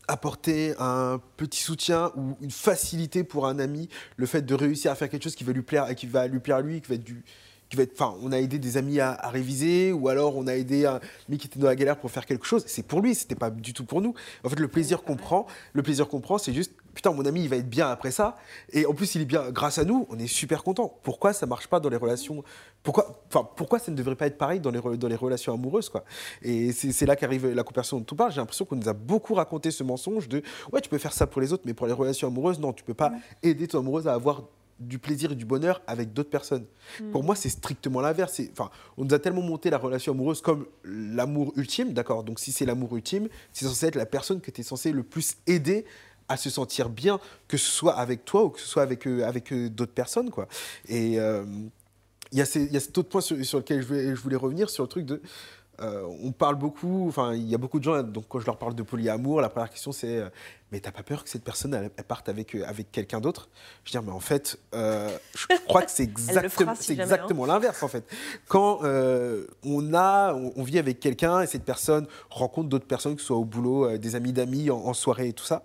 apporter 0.09 0.75
un 0.79 1.21
petit 1.37 1.63
soutien 1.63 2.11
ou 2.17 2.37
une 2.41 2.51
facilité 2.51 3.23
pour 3.25 3.47
un 3.47 3.59
ami, 3.59 3.89
le 4.17 4.27
fait 4.27 4.43
de 4.43 4.55
réussir 4.55 4.91
à 4.91 4.95
faire 4.95 5.09
quelque 5.09 5.23
chose 5.25 5.35
qui 5.37 5.45
va 5.45 5.53
lui 5.53 5.63
plaire 5.63 5.89
et 5.91 5.95
qui 5.95 6.07
va 6.07 6.27
lui 6.27 6.41
plaire 6.41 6.57
à 6.57 6.61
lui, 6.63 6.81
qui 6.81 6.89
va 6.89 6.95
être 6.97 7.05
du 7.05 7.25
qui 7.73 7.77
va 7.79 7.85
être, 7.85 7.95
enfin, 7.99 8.15
on 8.23 8.33
a 8.33 8.39
aidé 8.39 8.59
des 8.59 8.77
amis 8.77 9.01
à, 9.01 9.13
à 9.13 9.31
réviser, 9.31 9.93
ou 9.93 10.09
alors 10.09 10.37
on 10.37 10.47
a 10.47 10.55
aidé 10.55 10.85
un 10.85 11.01
ami 11.27 11.39
qui 11.39 11.47
était 11.47 11.59
dans 11.59 11.69
la 11.69 11.75
galère 11.75 11.99
pour 11.99 12.11
faire 12.11 12.27
quelque 12.27 12.45
chose. 12.45 12.65
C'est 12.67 12.83
pour 12.83 13.01
lui, 13.01 13.15
c'était 13.15 13.35
pas 13.35 13.49
du 13.49 13.73
tout 13.73 13.87
pour 13.87 14.03
nous. 14.03 14.13
En 14.45 14.51
fait, 14.51 14.61
le 14.61 14.69
plaisir 14.69 15.03
qu'on 15.03 15.17
prend, 15.17 15.47
le 15.73 15.83
plaisir 15.83 16.07
qu'on 16.07 16.21
prend, 16.21 16.37
c'est 16.37 16.53
juste, 16.53 16.73
putain, 16.93 17.13
mon 17.13 17.25
ami, 17.25 17.45
il 17.45 17.49
va 17.49 17.57
être 17.57 17.71
bien 17.71 17.89
après 17.89 18.11
ça, 18.11 18.37
et 18.75 18.85
en 18.85 18.93
plus, 18.93 19.15
il 19.15 19.23
est 19.23 19.25
bien 19.25 19.51
grâce 19.51 19.79
à 19.79 19.87
nous. 19.87 20.07
On 20.11 20.19
est 20.19 20.27
super 20.27 20.63
content. 20.63 20.95
Pourquoi 21.03 21.33
ça 21.33 21.47
marche 21.47 21.67
pas 21.67 21.81
dans 21.81 21.89
les 21.89 21.97
relations? 21.97 22.45
Pourquoi, 22.83 23.23
enfin, 23.29 23.49
pourquoi 23.57 23.79
ça 23.79 23.91
ne 23.91 23.97
devrait 23.97 24.17
pas 24.17 24.27
être 24.27 24.37
pareil 24.37 24.61
dans 24.61 24.71
les, 24.71 24.79
re- 24.79 24.97
dans 24.97 25.09
les 25.09 25.17
relations 25.17 25.55
amoureuses, 25.55 25.89
quoi? 25.89 26.05
Et 26.43 26.73
c'est 26.73 27.07
là 27.07 27.17
qu'arrive 27.17 27.47
la 27.47 27.63
comparaison 27.63 28.01
dont 28.01 28.07
on 28.13 28.17
parle. 28.17 28.33
J'ai 28.33 28.41
l'impression 28.41 28.67
qu'on 28.67 28.77
nous 28.77 28.89
a 28.91 28.93
beaucoup 28.93 29.33
raconté 29.33 29.71
ce 29.71 29.83
mensonge 29.83 30.29
de, 30.29 30.43
ouais, 30.73 30.83
tu 30.83 30.91
peux 30.91 30.99
faire 30.99 31.15
ça 31.15 31.27
pour 31.27 31.41
les 31.41 31.55
autres, 31.55 31.63
mais 31.65 31.73
pour 31.73 31.87
les 31.87 31.95
relations 31.95 32.29
amoureuses, 32.29 32.61
non, 32.61 32.75
tu 32.75 32.85
peux 32.85 32.93
pas 32.93 33.13
aider 33.43 33.67
ton 33.67 33.79
amoureuse 33.79 34.07
à 34.07 34.13
avoir 34.13 34.43
du 34.87 34.99
plaisir 34.99 35.33
et 35.33 35.35
du 35.35 35.45
bonheur 35.45 35.81
avec 35.87 36.13
d'autres 36.13 36.31
personnes. 36.31 36.67
Pour 37.11 37.23
moi, 37.25 37.35
c'est 37.37 37.49
strictement 37.49 38.01
l'inverse. 38.01 38.41
Enfin, 38.53 38.71
on 38.97 39.05
nous 39.05 39.15
a 39.15 39.19
tellement 39.19 39.43
monté 39.43 39.71
la 39.71 39.79
relation 39.79 40.13
amoureuse 40.13 40.41
comme 40.41 40.67
l'amour 40.85 41.53
ultime, 41.57 41.93
d'accord? 41.93 42.25
Donc, 42.25 42.39
si 42.39 42.53
c'est 42.53 42.67
l'amour 42.67 42.95
ultime, 42.97 43.29
c'est 43.53 43.65
censé 43.65 43.87
être 43.87 43.97
la 43.97 44.07
personne 44.07 44.41
que 44.41 44.51
tu 44.51 44.61
es 44.61 44.65
censé 44.65 44.93
le 44.93 45.03
plus 45.03 45.37
aider 45.47 45.85
à 46.29 46.37
se 46.37 46.51
sentir 46.51 46.89
bien, 46.89 47.19
que 47.49 47.57
ce 47.57 47.71
soit 47.71 47.95
avec 47.95 48.25
toi 48.25 48.45
ou 48.45 48.51
que 48.51 48.61
ce 48.61 48.67
soit 48.67 48.83
avec, 48.83 49.07
euh, 49.07 49.25
avec 49.27 49.53
euh, 49.53 49.69
d'autres 49.69 49.93
personnes, 49.93 50.31
quoi. 50.31 50.49
Et 50.89 51.19
euh, 51.19 51.45
il 52.31 52.39
y, 52.39 52.41
a 52.41 52.45
ces- 52.47 52.65
il 52.65 52.73
y 52.73 52.77
a 52.77 52.81
cet 52.81 52.97
autre 52.97 53.09
point 53.09 53.21
sur, 53.21 53.45
sur 53.45 53.59
lequel 53.59 53.83
je 53.83 53.87
voulais, 53.87 54.17
je 54.17 54.21
voulais 54.21 54.37
revenir, 54.37 54.71
sur 54.71 54.85
le 54.85 54.89
truc 54.89 55.05
de... 55.05 55.21
euh, 55.81 56.07
on 56.23 56.33
parle 56.33 56.57
beaucoup, 56.57 57.07
enfin, 57.09 57.35
il 57.35 57.49
y 57.49 57.55
a 57.55 57.59
beaucoup 57.59 57.79
de 57.79 57.85
gens, 57.85 58.03
donc 58.03 58.27
quand 58.29 58.39
je 58.39 58.47
leur 58.47 58.59
parle 58.59 58.75
de 58.75 58.83
polyamour, 58.83 59.41
la 59.41 59.49
première 59.49 59.71
question 59.71 59.91
c'est 59.91 60.19
euh, 60.19 60.29
Mais 60.71 60.81
t'as 60.81 60.93
pas 60.93 61.03
peur 61.03 61.25
que 61.25 61.31
cette 61.31 61.43
personne 61.43 61.73
elle, 61.73 61.91
elle 61.97 62.05
parte 62.05 62.29
avec, 62.29 62.55
euh, 62.55 62.65
avec 62.67 62.93
quelqu'un 62.93 63.21
d'autre? 63.21 63.49
Je 63.85 63.91
veux 63.91 63.93
dire, 63.93 64.03
mais 64.03 64.15
en 64.15 64.21
fait, 64.21 64.59
je 64.73 65.57
crois 65.67 65.83
que 65.83 65.91
c'est 65.91 66.03
exactement, 66.03 66.75
si 66.75 66.93
hein. 66.93 67.03
exactement 67.03 67.47
l'inverse 67.47 67.83
en 67.83 67.89
fait. 67.89 68.05
Quand 68.47 68.81
on, 68.83 69.95
a, 69.95 70.35
on, 70.35 70.53
on 70.55 70.63
vit 70.63 70.79
avec 70.79 71.01
quelqu'un 71.01 71.41
et 71.41 71.47
cette 71.47 71.65
personne 71.65 72.07
rencontre 72.29 72.69
d'autres 72.69 72.87
personnes, 72.87 73.15
que 73.15 73.21
ce 73.21 73.29
soit 73.29 73.37
au 73.39 73.45
boulot, 73.45 73.97
des 73.97 74.15
amis 74.15 74.33
d'amis, 74.33 74.71
en, 74.71 74.77
en 74.77 74.93
soirée 74.93 75.29
et 75.29 75.33
tout 75.33 75.45
ça, 75.45 75.65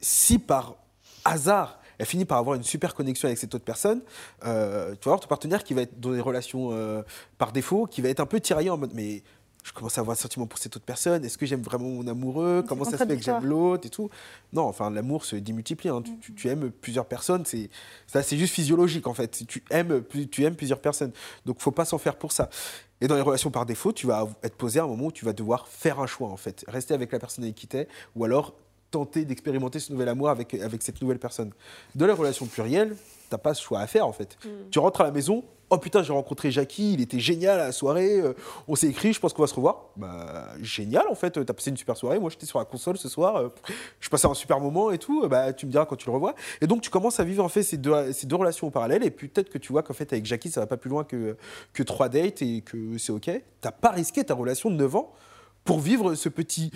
si 0.00 0.38
par 0.38 0.76
hasard, 1.24 1.81
elle 2.02 2.08
finit 2.08 2.24
par 2.24 2.38
avoir 2.38 2.56
une 2.56 2.64
super 2.64 2.96
connexion 2.96 3.26
avec 3.28 3.38
cette 3.38 3.54
autre 3.54 3.64
personne, 3.64 4.00
euh, 4.44 4.90
tu 5.00 5.04
vas 5.08 5.12
avoir 5.12 5.20
ton 5.20 5.28
partenaire 5.28 5.62
qui 5.62 5.72
va 5.72 5.82
être 5.82 6.00
dans 6.00 6.10
des 6.10 6.20
relations 6.20 6.70
euh, 6.72 7.02
par 7.38 7.52
défaut, 7.52 7.86
qui 7.86 8.00
va 8.02 8.08
être 8.08 8.18
un 8.18 8.26
peu 8.26 8.40
tiraillé 8.40 8.70
en 8.70 8.76
mode 8.76 8.90
mais 8.92 9.22
je 9.62 9.72
commence 9.72 9.96
à 9.96 10.00
avoir 10.00 10.16
un 10.16 10.20
sentiment 10.20 10.48
pour 10.48 10.58
cette 10.58 10.74
autre 10.74 10.84
personne, 10.84 11.24
est-ce 11.24 11.38
que 11.38 11.46
j'aime 11.46 11.62
vraiment 11.62 11.88
mon 11.88 12.08
amoureux, 12.08 12.64
comment 12.66 12.82
ça 12.84 12.98
se 12.98 13.04
fait 13.04 13.16
que 13.18 13.22
j'aime 13.22 13.48
l'autre 13.48 13.86
et 13.86 13.90
tout? 13.90 14.10
Non, 14.52 14.62
enfin 14.62 14.90
l'amour 14.90 15.24
se 15.24 15.36
démultiplie, 15.36 15.88
hein. 15.90 16.02
tu, 16.02 16.18
tu- 16.18 16.34
tu 16.34 16.48
aimes 16.48 16.72
plusieurs 16.72 17.06
personnes, 17.06 17.44
c'est 17.46 17.70
ça 18.08 18.24
c'est 18.24 18.36
juste 18.36 18.52
physiologique 18.54 19.06
en 19.06 19.14
fait, 19.14 19.44
tu 19.46 19.62
aimes, 19.70 20.02
tu 20.32 20.42
aimes 20.44 20.56
plusieurs 20.56 20.80
personnes, 20.80 21.12
donc 21.46 21.60
faut 21.60 21.70
pas 21.70 21.84
s'en 21.84 21.98
faire 21.98 22.16
pour 22.16 22.32
ça. 22.32 22.50
Et 23.00 23.06
dans 23.06 23.14
les 23.14 23.20
relations 23.20 23.52
par 23.52 23.64
défaut, 23.64 23.92
tu 23.92 24.08
vas 24.08 24.26
être 24.42 24.56
posé 24.56 24.80
à 24.80 24.82
un 24.82 24.88
moment 24.88 25.06
où 25.06 25.12
tu 25.12 25.24
vas 25.24 25.32
devoir 25.32 25.68
faire 25.68 26.00
un 26.00 26.06
choix 26.08 26.28
en 26.30 26.36
fait, 26.36 26.64
rester 26.66 26.92
avec 26.94 27.12
la 27.12 27.20
personne 27.20 27.44
avec 27.44 27.54
qui 27.54 27.68
t'es, 27.68 27.86
ou 28.16 28.24
alors 28.24 28.54
tenter 28.92 29.24
d'expérimenter 29.24 29.80
ce 29.80 29.92
nouvel 29.92 30.08
amour 30.08 30.28
avec, 30.28 30.54
avec 30.54 30.82
cette 30.82 31.00
nouvelle 31.02 31.18
personne. 31.18 31.50
Dans 31.94 32.06
les 32.06 32.12
relations 32.12 32.46
plurielles, 32.46 32.94
t'as 33.30 33.38
pas 33.38 33.54
ce 33.54 33.62
choix 33.62 33.80
à 33.80 33.86
faire 33.86 34.06
en 34.06 34.12
fait. 34.12 34.38
Mm. 34.44 34.48
Tu 34.70 34.78
rentres 34.78 35.00
à 35.00 35.04
la 35.04 35.10
maison, 35.10 35.42
oh 35.70 35.78
putain, 35.78 36.02
j'ai 36.02 36.12
rencontré 36.12 36.50
Jackie, 36.50 36.92
il 36.92 37.00
était 37.00 37.18
génial 37.18 37.58
à 37.58 37.66
la 37.66 37.72
soirée, 37.72 38.20
euh, 38.20 38.34
on 38.68 38.76
s'est 38.76 38.88
écrit, 38.88 39.14
je 39.14 39.20
pense 39.20 39.32
qu'on 39.32 39.42
va 39.42 39.48
se 39.48 39.54
revoir. 39.54 39.86
Bah, 39.96 40.48
génial 40.60 41.04
en 41.08 41.14
fait, 41.14 41.30
t'as 41.44 41.52
passé 41.52 41.70
une 41.70 41.76
super 41.78 41.96
soirée, 41.96 42.18
moi 42.18 42.28
j'étais 42.30 42.46
sur 42.46 42.58
la 42.58 42.66
console 42.66 42.98
ce 42.98 43.08
soir, 43.08 43.36
euh, 43.36 43.48
je 43.98 44.08
passais 44.10 44.28
un 44.28 44.34
super 44.34 44.60
moment 44.60 44.90
et 44.90 44.98
tout, 44.98 45.26
bah, 45.28 45.52
tu 45.54 45.66
me 45.66 45.70
diras 45.70 45.86
quand 45.86 45.96
tu 45.96 46.06
le 46.06 46.12
revois. 46.12 46.34
Et 46.60 46.66
donc 46.66 46.82
tu 46.82 46.90
commences 46.90 47.18
à 47.18 47.24
vivre 47.24 47.42
en 47.42 47.48
fait 47.48 47.62
ces 47.62 47.78
deux, 47.78 48.12
ces 48.12 48.26
deux 48.26 48.36
relations 48.36 48.66
en 48.66 48.70
parallèle, 48.70 49.02
et 49.02 49.10
puis 49.10 49.28
peut-être 49.28 49.48
que 49.48 49.58
tu 49.58 49.72
vois 49.72 49.82
qu'en 49.82 49.94
fait 49.94 50.12
avec 50.12 50.26
Jackie 50.26 50.50
ça 50.50 50.60
va 50.60 50.66
pas 50.66 50.76
plus 50.76 50.90
loin 50.90 51.04
que, 51.04 51.36
que 51.72 51.82
trois 51.82 52.10
dates 52.10 52.42
et 52.42 52.60
que 52.60 52.98
c'est 52.98 53.12
ok. 53.12 53.30
T'as 53.62 53.72
pas 53.72 53.90
risqué 53.90 54.22
ta 54.24 54.34
relation 54.34 54.70
de 54.70 54.76
9 54.76 54.96
ans 54.96 55.12
pour 55.64 55.80
vivre 55.80 56.14
ce 56.14 56.28
petit 56.28 56.70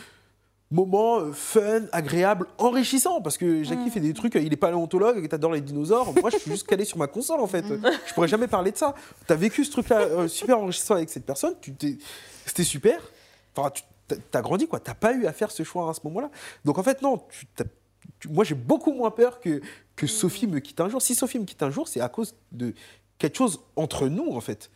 moment 0.71 1.21
euh, 1.21 1.33
fun, 1.33 1.83
agréable, 1.93 2.47
enrichissant. 2.59 3.21
Parce 3.21 3.39
que 3.39 3.63
Jackie 3.63 3.91
fait 3.91 4.01
des 4.01 4.13
trucs, 4.15 4.35
il 4.35 4.53
est 4.53 4.57
paléontologue, 4.57 5.25
et 5.25 5.29
t'adores 5.29 5.53
les 5.53 5.61
dinosaures. 5.61 6.13
Moi, 6.21 6.31
je 6.31 6.39
suis 6.39 6.51
juste 6.51 6.67
calé 6.67 6.85
sur 6.85 6.99
ma 6.99 7.07
console, 7.07 7.41
en 7.41 7.47
fait. 7.47 7.65
Je 8.09 8.15
pourrais 8.15 8.29
jamais 8.29 8.49
parler 8.49 8.73
de 8.73 8.77
ça. 8.77 8.95
T'as 9.27 9.37
vécu 9.37 9.65
ce 9.65 9.71
truc-là 9.71 10.01
euh, 10.01 10.29
super 10.29 10.59
enrichissant 10.59 10.95
avec 10.95 11.09
cette 11.11 11.25
personne. 11.27 11.55
C'était 12.45 12.65
super. 12.65 13.01
Enfin, 13.57 13.71
tu 13.71 13.83
t'as- 14.31 14.43
grandi, 14.43 14.67
quoi. 14.69 14.81
T'as 14.81 14.95
pas 14.95 15.13
eu 15.15 15.27
à 15.27 15.33
faire 15.33 15.51
ce 15.51 15.63
choix 15.63 15.89
à 15.91 15.95
ce 15.95 16.01
moment-là. 16.05 16.31
Donc, 16.65 16.79
en 16.79 16.83
fait, 16.83 17.01
non. 17.03 17.19
tu- 17.31 17.47
t'as- 17.55 17.65
tu- 18.21 18.29
moi, 18.29 18.45
j'ai 18.45 18.55
beaucoup 18.55 18.93
moins 18.93 19.11
peur 19.11 19.41
que, 19.41 19.61
que 19.95 20.07
Sophie 20.07 20.47
me 20.47 20.59
quitte 20.61 20.81
un 20.81 20.89
jour. 20.89 21.01
Si 21.03 21.15
Sophie 21.15 21.39
me 21.39 21.45
quitte 21.45 21.63
un 21.63 21.71
jour, 21.71 21.89
c'est 21.89 22.01
à 22.01 22.09
cause 22.09 22.35
de 22.53 22.73
quelque 23.19 23.37
chose 23.37 23.61
entre 23.77 24.09
nous, 24.09 24.33
en 24.33 24.41
fait. 24.41 24.71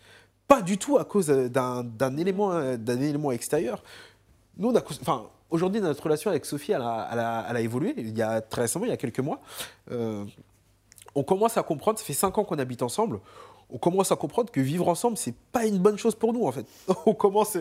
Pas 0.48 0.62
du 0.62 0.78
tout 0.78 0.98
à 0.98 1.04
cause 1.04 1.30
euh, 1.30 1.48
d'un 1.48 2.16
élément, 2.16 2.76
d'un 2.76 3.00
élément 3.00 3.30
extérieur. 3.32 3.82
Nous, 4.56 4.68
on 4.70 4.74
a, 4.76 4.82
enfin, 5.02 5.26
aujourd'hui, 5.50 5.80
notre 5.80 6.02
relation 6.02 6.30
avec 6.30 6.44
Sophie, 6.44 6.72
elle 6.72 6.82
a, 6.82 7.60
évolué. 7.60 7.94
Il 7.96 8.16
y 8.16 8.22
a 8.22 8.40
très 8.40 8.62
récemment, 8.62 8.84
il 8.86 8.90
y 8.90 8.94
a 8.94 8.96
quelques 8.96 9.20
mois, 9.20 9.40
euh, 9.90 10.24
on 11.14 11.22
commence 11.22 11.56
à 11.56 11.62
comprendre. 11.62 11.98
Ça 11.98 12.04
fait 12.04 12.12
cinq 12.12 12.38
ans 12.38 12.44
qu'on 12.44 12.58
habite 12.58 12.82
ensemble. 12.82 13.20
On 13.72 13.78
commence 13.78 14.10
à 14.10 14.16
comprendre 14.16 14.50
que 14.50 14.60
vivre 14.60 14.88
ensemble, 14.88 15.16
c'est 15.16 15.34
pas 15.52 15.64
une 15.64 15.78
bonne 15.78 15.96
chose 15.96 16.16
pour 16.16 16.32
nous, 16.32 16.44
en 16.44 16.50
fait. 16.50 16.66
On 17.06 17.14
commence 17.14 17.56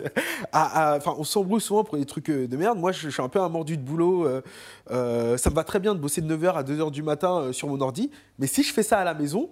à, 0.50 0.96
enfin, 0.96 1.14
on 1.16 1.22
s'embrouille 1.22 1.60
souvent 1.60 1.84
pour 1.84 1.98
des 1.98 2.04
trucs 2.04 2.28
euh, 2.30 2.48
de 2.48 2.56
merde. 2.56 2.78
Moi, 2.78 2.90
je, 2.90 3.08
suis 3.08 3.22
un 3.22 3.28
peu 3.28 3.40
un 3.40 3.48
mordu 3.48 3.76
de 3.76 3.82
boulot. 3.82 4.26
euh, 4.90 5.36
ça 5.36 5.50
me 5.50 5.54
va 5.54 5.62
très 5.62 5.78
bien 5.78 5.94
de 5.94 6.00
bosser 6.00 6.20
de 6.20 6.36
9h 6.36 6.54
à 6.54 6.64
2h 6.64 6.90
du 6.90 7.04
matin 7.04 7.52
sur 7.52 7.68
mon 7.68 7.80
ordi. 7.80 8.10
Mais 8.40 8.48
si 8.48 8.64
je 8.64 8.72
fais 8.72 8.82
ça 8.82 8.98
à 8.98 9.04
la 9.04 9.14
maison, 9.14 9.50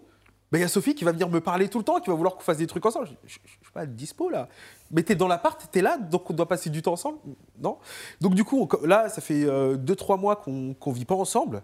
il 0.53 0.61
y 0.61 0.64
a 0.64 0.68
Sophie 0.68 0.94
qui 0.94 1.05
va 1.05 1.12
venir 1.12 1.28
me 1.28 1.40
parler 1.40 1.68
tout 1.68 1.78
le 1.78 1.84
temps, 1.84 2.01
qui 2.01 2.09
va 2.09 2.16
vouloir 2.16 2.34
qu'on 2.34 2.42
fasse 2.42 2.57
des 2.57 2.66
trucs 2.66 2.86
ensemble. 2.86 3.09
Je, 3.26 3.38
je 3.44 3.51
suis 3.51 3.72
pas 3.74 3.84
dispo 3.84 4.30
là. 4.30 4.49
Mais 4.90 5.03
t'es 5.03 5.14
dans 5.14 5.28
l'appart, 5.28 5.68
t'es 5.70 5.82
là, 5.82 5.99
donc 5.99 6.30
on 6.30 6.34
doit 6.34 6.49
passer 6.49 6.70
du 6.70 6.80
temps 6.80 6.92
ensemble. 6.92 7.18
Non? 7.61 7.78
Donc 8.20 8.34
du 8.34 8.44
coup, 8.44 8.68
là, 8.84 9.09
ça 9.09 9.20
fait 9.20 9.44
2-3 9.44 10.18
mois 10.18 10.36
qu'on 10.36 10.74
qu'on 10.74 10.92
vit 10.92 11.05
pas 11.05 11.14
ensemble. 11.14 11.62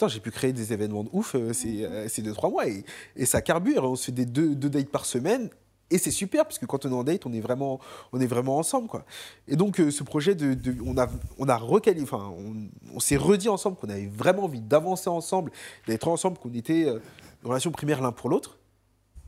Putain, 0.00 0.08
j'ai 0.08 0.20
pu 0.20 0.30
créer 0.30 0.54
des 0.54 0.72
événements 0.72 1.04
de 1.04 1.10
ouf 1.12 1.34
euh, 1.34 1.52
ces 1.52 1.84
euh, 1.84 2.08
ces 2.08 2.22
2-3 2.22 2.50
mois 2.50 2.64
et, 2.66 3.26
ça 3.26 3.42
carbure. 3.42 3.84
On 3.84 3.96
se 3.96 4.06
fait 4.06 4.12
des 4.12 4.24
deux, 4.24 4.54
dates 4.54 4.88
par 4.88 5.04
semaine. 5.04 5.50
Et 5.90 5.98
c'est 5.98 6.12
super, 6.12 6.44
parce 6.44 6.58
que 6.58 6.66
quand 6.66 6.86
on 6.86 6.90
est 6.90 6.94
en 6.94 7.02
date, 7.04 7.26
on 7.26 7.32
est 7.32 7.40
vraiment, 7.40 7.80
on 8.12 8.20
est 8.20 8.26
vraiment 8.26 8.56
ensemble. 8.56 8.86
Quoi. 8.86 9.04
Et 9.48 9.56
donc, 9.56 9.80
euh, 9.80 9.90
ce 9.90 10.04
projet, 10.04 10.36
de, 10.36 10.56
on 10.86 10.96
a, 10.96 11.08
on 11.38 11.48
a 11.48 11.60
on, 12.94 13.00
s'est 13.00 13.16
redit 13.16 13.48
ensemble 13.48 13.76
qu'on 13.76 13.88
avait 13.88 14.06
vraiment 14.06 14.44
envie 14.44 14.60
d'avancer 14.60 15.10
ensemble, 15.10 15.50
d'être 15.88 16.06
ensemble, 16.06 16.38
qu'on 16.38 16.54
était 16.54 16.86
euh, 16.86 17.00
une 17.42 17.48
relation 17.48 17.70
primaire 17.70 18.00
l'un 18.02 18.12
pour 18.12 18.28
l'autre. 18.28 18.58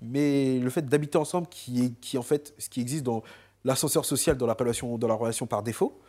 Mais 0.00 0.58
le 0.58 0.70
fait 0.70 0.82
d'habiter 0.82 1.16
ensemble, 1.16 1.46
qui 1.48 1.84
est, 1.84 2.00
qui 2.00 2.18
en 2.18 2.22
fait 2.22 2.54
ce 2.58 2.68
qui 2.68 2.80
existe 2.80 3.04
dans 3.04 3.22
l'ascenseur 3.64 4.04
social 4.04 4.36
dans 4.36 4.46
la 4.46 4.54
relation, 4.54 4.98
dans 4.98 5.08
la 5.08 5.14
relation 5.14 5.46
par 5.46 5.62
défaut, 5.62 6.00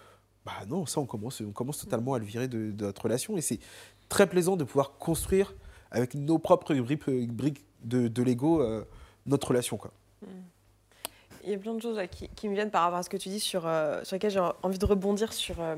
bah 0.45 0.53
non, 0.67 0.85
ça 0.85 0.99
on 0.99 1.05
commence, 1.05 1.41
on 1.41 1.51
commence 1.51 1.77
totalement 1.79 2.15
à 2.15 2.19
le 2.19 2.25
virer 2.25 2.47
de, 2.47 2.73
notre 2.83 3.03
relation. 3.03 3.37
Et 3.37 3.41
c'est 3.41 3.59
très 4.09 4.27
plaisant 4.27 4.57
de 4.57 4.63
pouvoir 4.63 4.97
construire 4.97 5.53
avec 5.91 6.15
nos 6.15 6.39
propres 6.39 6.73
briques, 6.73 7.63
de, 7.83 8.23
Lego 8.23 8.61
euh, 8.61 8.83
notre 9.27 9.49
relation. 9.49 9.77
Quoi. 9.77 9.91
Il 11.43 11.51
y 11.51 11.53
a 11.53 11.57
plein 11.57 11.75
de 11.75 11.81
choses 11.81 11.99
qui, 12.35 12.49
me 12.49 12.55
viennent 12.55 12.71
par 12.71 12.83
rapport 12.83 12.99
à 12.99 13.03
ce 13.03 13.09
que 13.09 13.17
tu 13.17 13.29
dis 13.29 13.39
sur, 13.39 13.67
euh, 13.67 14.03
sur 14.03 14.15
lesquelles 14.15 14.31
j'ai 14.31 14.49
envie 14.63 14.79
de 14.79 14.85
rebondir 14.85 15.33
sur 15.33 15.59
euh, 15.59 15.75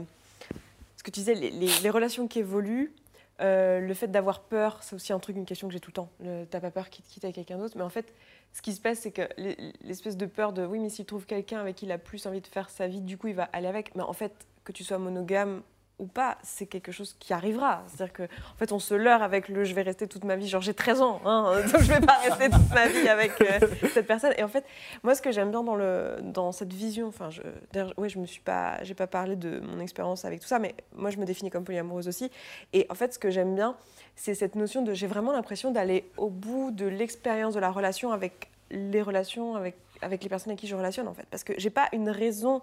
ce 0.96 1.04
que 1.04 1.12
tu 1.12 1.20
disais, 1.20 1.34
les 1.36 1.90
relations 1.90 2.28
qui 2.28 2.40
évoluent. 2.40 2.94
Euh, 3.42 3.80
le 3.80 3.94
fait 3.94 4.08
d'avoir 4.08 4.42
peur, 4.42 4.82
c'est 4.82 4.96
aussi 4.96 5.12
un 5.14 5.20
truc, 5.20 5.36
une 5.36 5.46
question 5.46 5.68
que 5.68 5.74
j'ai 5.74 5.80
tout 5.80 5.90
le 5.92 5.94
temps. 5.96 6.10
T'as 6.50 6.60
pas 6.60 6.72
peur 6.72 6.90
qu'il 6.90 7.04
te 7.04 7.10
quitte 7.10 7.24
avec 7.26 7.36
quelqu'un 7.36 7.58
d'autre, 7.58 7.76
mais 7.78 7.84
en 7.84 7.90
fait, 7.90 8.14
ce 8.54 8.62
qui 8.62 8.72
se 8.74 8.80
passe, 8.82 9.00
c'est 9.00 9.12
que 9.12 9.24
l'e- 9.38 9.56
l'espèce 9.82 10.16
de 10.18 10.26
peur 10.26 10.54
de 10.54 10.66
oui, 10.66 10.80
mais 10.80 10.90
s'il 10.90 11.06
trouve 11.06 11.26
quelqu'un 11.26 11.60
avec 11.60 11.76
qui 11.76 11.86
il 11.86 11.92
a 11.92 11.98
plus 11.98 12.26
envie 12.26 12.42
de 12.42 12.48
faire 12.48 12.70
sa 12.70 12.88
vie, 12.88 13.02
du 13.02 13.18
coup, 13.18 13.28
il 13.28 13.36
va 13.36 13.44
aller 13.52 13.68
avec. 13.68 13.94
Mais 13.96 14.04
en 14.04 14.14
fait, 14.14 14.34
que 14.64 14.72
tu 14.72 14.84
sois 14.84 14.98
monogame 14.98 15.62
ou 15.98 16.08
pas, 16.08 16.38
c'est 16.44 16.66
quelque 16.66 16.92
chose 16.92 17.16
qui 17.20 17.34
arrivera. 17.34 17.84
C'est-à-dire 17.88 18.14
que, 18.14 18.24
en 18.24 18.58
fait, 18.58 18.72
on 18.72 18.80
se 18.80 18.94
leurre 18.94 19.24
avec 19.24 19.48
le 19.48 19.64
je 19.64 19.74
vais 19.74 19.82
rester 19.82 20.08
toute 20.08 20.24
ma 20.24 20.36
vie. 20.36 20.48
Genre, 20.48 20.62
j'ai 20.62 20.74
13 20.74 21.02
ans, 21.02 21.22
hein, 21.26 21.62
donc 21.72 21.82
je 21.82 21.92
vais 21.92 22.02
pas 22.02 22.18
rester 22.18 22.50
toute 22.50 22.70
ma 22.74 22.88
vie 22.88 23.08
avec 23.08 23.40
euh, 23.42 23.60
cette 23.94 24.08
personne. 24.08 24.34
Et 24.38 24.44
en 24.44 24.48
fait, 24.48 24.66
moi, 25.04 25.16
ce 25.16 25.22
que 25.22 25.32
j'aime 25.32 25.52
bien 25.52 25.64
dans, 25.64 25.76
le, 25.76 26.18
dans 26.22 26.52
cette 26.52 26.74
vision, 26.74 27.08
enfin, 27.08 27.30
d'ailleurs, 27.72 27.94
oui, 27.98 28.10
je 28.10 28.20
me 28.20 28.26
suis 28.26 28.42
pas, 28.42 28.84
j'ai 28.84 28.94
pas 28.94 29.08
parlé 29.08 29.36
de 29.36 29.60
mon 29.60 29.80
expérience 29.80 30.26
avec 30.26 30.42
tout 30.42 30.48
ça, 30.48 30.60
mais 30.60 30.76
moi, 30.94 31.10
je 31.10 31.18
me 31.18 31.26
définis 31.26 31.50
comme 31.50 31.64
polyamoureuse 31.64 32.08
aussi. 32.08 32.30
Et 32.74 32.86
en 32.90 32.96
fait, 32.96 33.14
ce 33.14 33.20
que 33.20 33.30
j'aime 33.30 33.56
bien, 33.56 33.76
c'est 34.16 34.34
cette 34.34 34.56
notion 34.56 34.82
de, 34.82 34.94
j'ai 34.94 35.08
vraiment 35.08 35.32
l'impression 35.32 35.72
d'aller 35.72 36.10
au 36.18 36.30
bout 36.30 36.72
de 36.72 36.86
l'expérience 36.86 37.54
de 37.54 37.60
la 37.60 37.72
relation 37.72 38.12
avec 38.12 38.50
les 38.72 39.02
relations 39.02 39.56
avec, 39.56 39.76
avec 40.02 40.24
les 40.24 40.30
personnes 40.30 40.52
avec 40.52 40.60
qui 40.60 40.68
je 40.68 40.76
relationne, 40.76 41.08
en 41.08 41.14
fait. 41.14 41.26
Parce 41.30 41.44
que 41.44 41.54
j'ai 41.58 41.70
pas 41.70 41.88
une 41.94 42.10
raison 42.10 42.62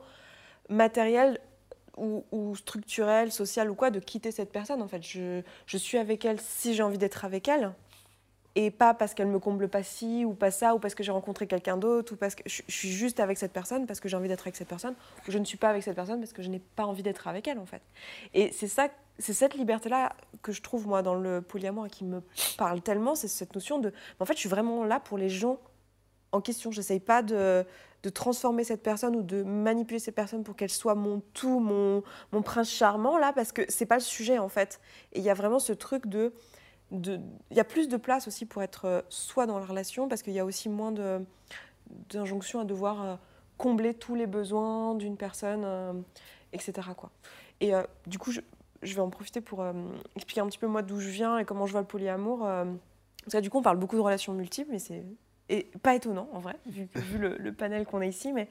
matérielle 0.69 1.39
ou, 1.97 2.25
ou 2.33 2.55
structurelle, 2.57 3.33
sociale 3.33 3.71
ou 3.71 3.75
quoi, 3.75 3.91
de 3.91 4.01
quitter 4.01 4.31
cette 4.31 4.53
personne, 4.53 4.83
en 4.83 4.89
fait. 4.89 5.03
Je, 5.03 5.43
je 5.67 5.77
suis 5.77 5.99
avec 5.99 6.25
elle 6.25 6.41
si 6.41 6.75
j'ai 6.75 6.83
envie 6.83 6.99
d'être 6.99 7.25
avec 7.25 7.49
elle 7.49 7.73
et 8.55 8.71
pas 8.71 8.93
parce 8.93 9.15
qu'elle 9.15 9.29
me 9.29 9.39
comble 9.39 9.69
pas 9.69 9.83
ci 9.83 10.25
ou 10.27 10.35
pas 10.35 10.51
ça 10.51 10.75
ou 10.75 10.79
parce 10.79 10.95
que 10.95 11.03
j'ai 11.03 11.13
rencontré 11.13 11.47
quelqu'un 11.47 11.77
d'autre 11.79 12.13
ou 12.13 12.17
parce 12.17 12.35
que 12.35 12.43
je, 12.47 12.63
je 12.67 12.75
suis 12.75 12.91
juste 12.91 13.19
avec 13.19 13.39
cette 13.39 13.53
personne 13.53 13.87
parce 13.87 13.99
que 13.99 14.09
j'ai 14.09 14.17
envie 14.17 14.29
d'être 14.29 14.43
avec 14.43 14.57
cette 14.57 14.69
personne 14.69 14.95
ou 15.27 15.31
je 15.31 15.39
ne 15.39 15.45
suis 15.45 15.57
pas 15.57 15.71
avec 15.71 15.83
cette 15.83 15.95
personne 15.95 16.21
parce 16.21 16.35
que 16.35 16.43
je 16.43 16.51
n'ai 16.51 16.59
pas 16.59 16.85
envie 16.85 17.03
d'être 17.03 17.29
avec 17.29 17.49
elle 17.49 17.59
en 17.59 17.65
fait. 17.65 17.81
Et 18.35 18.53
c'est 18.53 18.69
ça 18.69 18.89
c'est 19.19 19.33
cette 19.33 19.55
liberté 19.55 19.89
là 19.89 20.15
que 20.43 20.53
je 20.53 20.63
trouve 20.63 20.87
moi 20.87 21.03
dans 21.03 21.15
le 21.15 21.41
polyamour 21.41 21.87
et 21.87 21.91
qui 21.91 22.05
me 22.05 22.23
parle 22.57 22.81
tellement, 22.81 23.15
c'est 23.15 23.29
cette 23.29 23.55
notion 23.55 23.79
de 23.79 23.93
en 24.21 24.25
fait, 24.25 24.35
je 24.35 24.41
suis 24.41 24.49
vraiment 24.49 24.85
là 24.85 25.01
pour 25.01 25.19
les 25.19 25.29
gens 25.29 25.59
en 26.33 26.41
question, 26.41 26.71
j'essaye 26.71 27.01
pas 27.01 27.23
de 27.23 27.65
de 28.03 28.11
transformer 28.11 28.65
cette 28.65 28.83
personne 28.83 29.15
ou 29.15 29.23
de 29.23 29.43
manipuler 29.43 29.99
cette 29.99 30.15
personne 30.15 30.43
pour 30.43 30.57
qu'elle 30.57 30.71
soit 30.71 30.95
mon 30.95 31.23
tout, 31.35 31.61
mon, 31.61 32.03
mon 32.33 32.43
prince 32.43 32.71
charmant 32.71 33.17
là, 33.19 33.33
parce 33.33 33.53
que 33.53 33.63
c'est 33.69 33.87
pas 33.87 33.97
le 33.97 34.03
sujet 34.03 34.39
en 34.39 34.49
fait. 34.49 34.81
Et 35.13 35.21
il 35.21 35.25
y 35.25 35.31
a 35.31 35.35
vraiment 35.35 35.59
ce 35.59 35.73
truc 35.73 36.07
de 36.07 36.33
il 36.93 37.57
y 37.57 37.61
a 37.61 37.65
plus 37.65 37.89
de 37.89 37.97
place 37.97 38.29
aussi 38.29 38.45
pour 38.47 38.63
être 38.63 38.85
euh, 38.85 39.01
soi 39.09 39.47
dans 39.47 39.59
la 39.59 39.65
relation 39.65 40.09
parce 40.09 40.23
qu'il 40.23 40.35
y 40.35 40.39
a 40.39 40.45
aussi 40.45 40.69
moins 40.69 40.93
d'injonctions 42.11 42.61
à 42.61 42.65
devoir 42.65 43.03
euh, 43.03 43.17
combler 43.57 43.95
tous 43.95 44.15
les 44.15 44.27
besoins 44.27 44.95
d'une 44.95 45.17
personne, 45.17 45.63
euh, 45.65 45.93
etc. 46.53 46.89
Quoi. 46.97 47.11
Et 47.61 47.73
du 48.09 48.19
coup, 48.19 48.33
je, 48.33 48.41
je 48.83 48.95
vais 48.95 49.01
en 49.01 49.09
profiter 49.09 49.41
pour 49.41 49.65
expliquer 50.17 50.41
un 50.41 50.47
petit 50.47 50.59
peu 50.59 50.67
moi 50.67 50.83
d'où 50.83 50.99
je 50.99 51.09
viens 51.09 51.39
et 51.39 51.45
comment 51.45 51.65
je 51.67 51.71
vois 51.71 51.81
le 51.81 51.87
polyamour. 51.87 52.41
parce 52.41 53.35
que 53.35 53.39
du 53.39 53.51
coup, 53.51 53.59
on 53.59 53.63
parle 53.63 53.77
beaucoup 53.77 53.95
de 53.95 54.01
relations 54.01 54.33
multiples, 54.33 54.73
mais 54.73 54.81
c'est 54.81 55.05
et 55.49 55.71
pas 55.83 55.95
étonnant 55.95 56.29
en 56.33 56.39
vrai, 56.39 56.55
vu, 56.67 56.89
vu 56.95 57.19
le, 57.19 57.37
le 57.39 57.53
panel 57.53 57.85
qu'on 57.85 58.01
a 58.01 58.07
ici. 58.07 58.33
Mais 58.33 58.49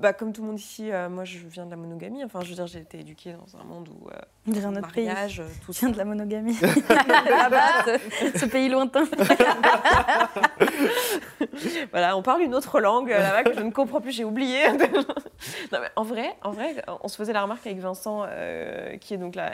bah, 0.00 0.12
comme 0.12 0.32
tout 0.32 0.42
le 0.42 0.48
monde 0.48 0.58
ici, 0.58 0.90
euh, 0.90 1.08
moi 1.08 1.24
je 1.24 1.38
viens 1.46 1.66
de 1.66 1.70
la 1.70 1.76
monogamie. 1.76 2.24
Enfin, 2.24 2.40
je 2.42 2.48
veux 2.48 2.54
dire, 2.56 2.66
j'ai 2.66 2.80
été 2.80 2.98
éduquée 3.00 3.32
dans 3.34 3.56
un 3.60 3.62
monde 3.64 3.88
où 3.88 4.08
euh, 4.08 4.12
On 4.48 4.50
dirait 4.50 4.66
un 4.66 4.74
autre 4.76 4.90
pays. 4.90 5.06
mariage, 5.06 5.38
euh, 5.40 5.46
tout 5.64 5.70
viens 5.72 5.90
de 5.90 5.96
la 5.98 6.04
monogamie. 6.04 6.56
Là-bas, 6.88 7.84
ce, 8.32 8.38
ce 8.38 8.46
pays 8.46 8.68
lointain. 8.68 9.04
Voilà, 11.92 12.16
on 12.16 12.22
parle 12.22 12.42
une 12.42 12.54
autre 12.54 12.80
langue 12.80 13.12
euh, 13.12 13.18
là-bas 13.18 13.44
que 13.44 13.54
je 13.54 13.60
ne 13.60 13.70
comprends 13.70 14.00
plus, 14.00 14.12
j'ai 14.12 14.24
oublié. 14.24 14.60
Non, 15.72 15.78
mais 15.80 15.88
en 15.96 16.02
vrai, 16.04 16.34
en 16.42 16.52
vrai, 16.52 16.82
on 17.02 17.08
se 17.08 17.16
faisait 17.16 17.32
la 17.34 17.42
remarque 17.42 17.66
avec 17.66 17.78
Vincent, 17.78 18.24
euh, 18.26 18.96
qui 18.96 19.12
est 19.14 19.18
donc 19.18 19.34
la, 19.34 19.52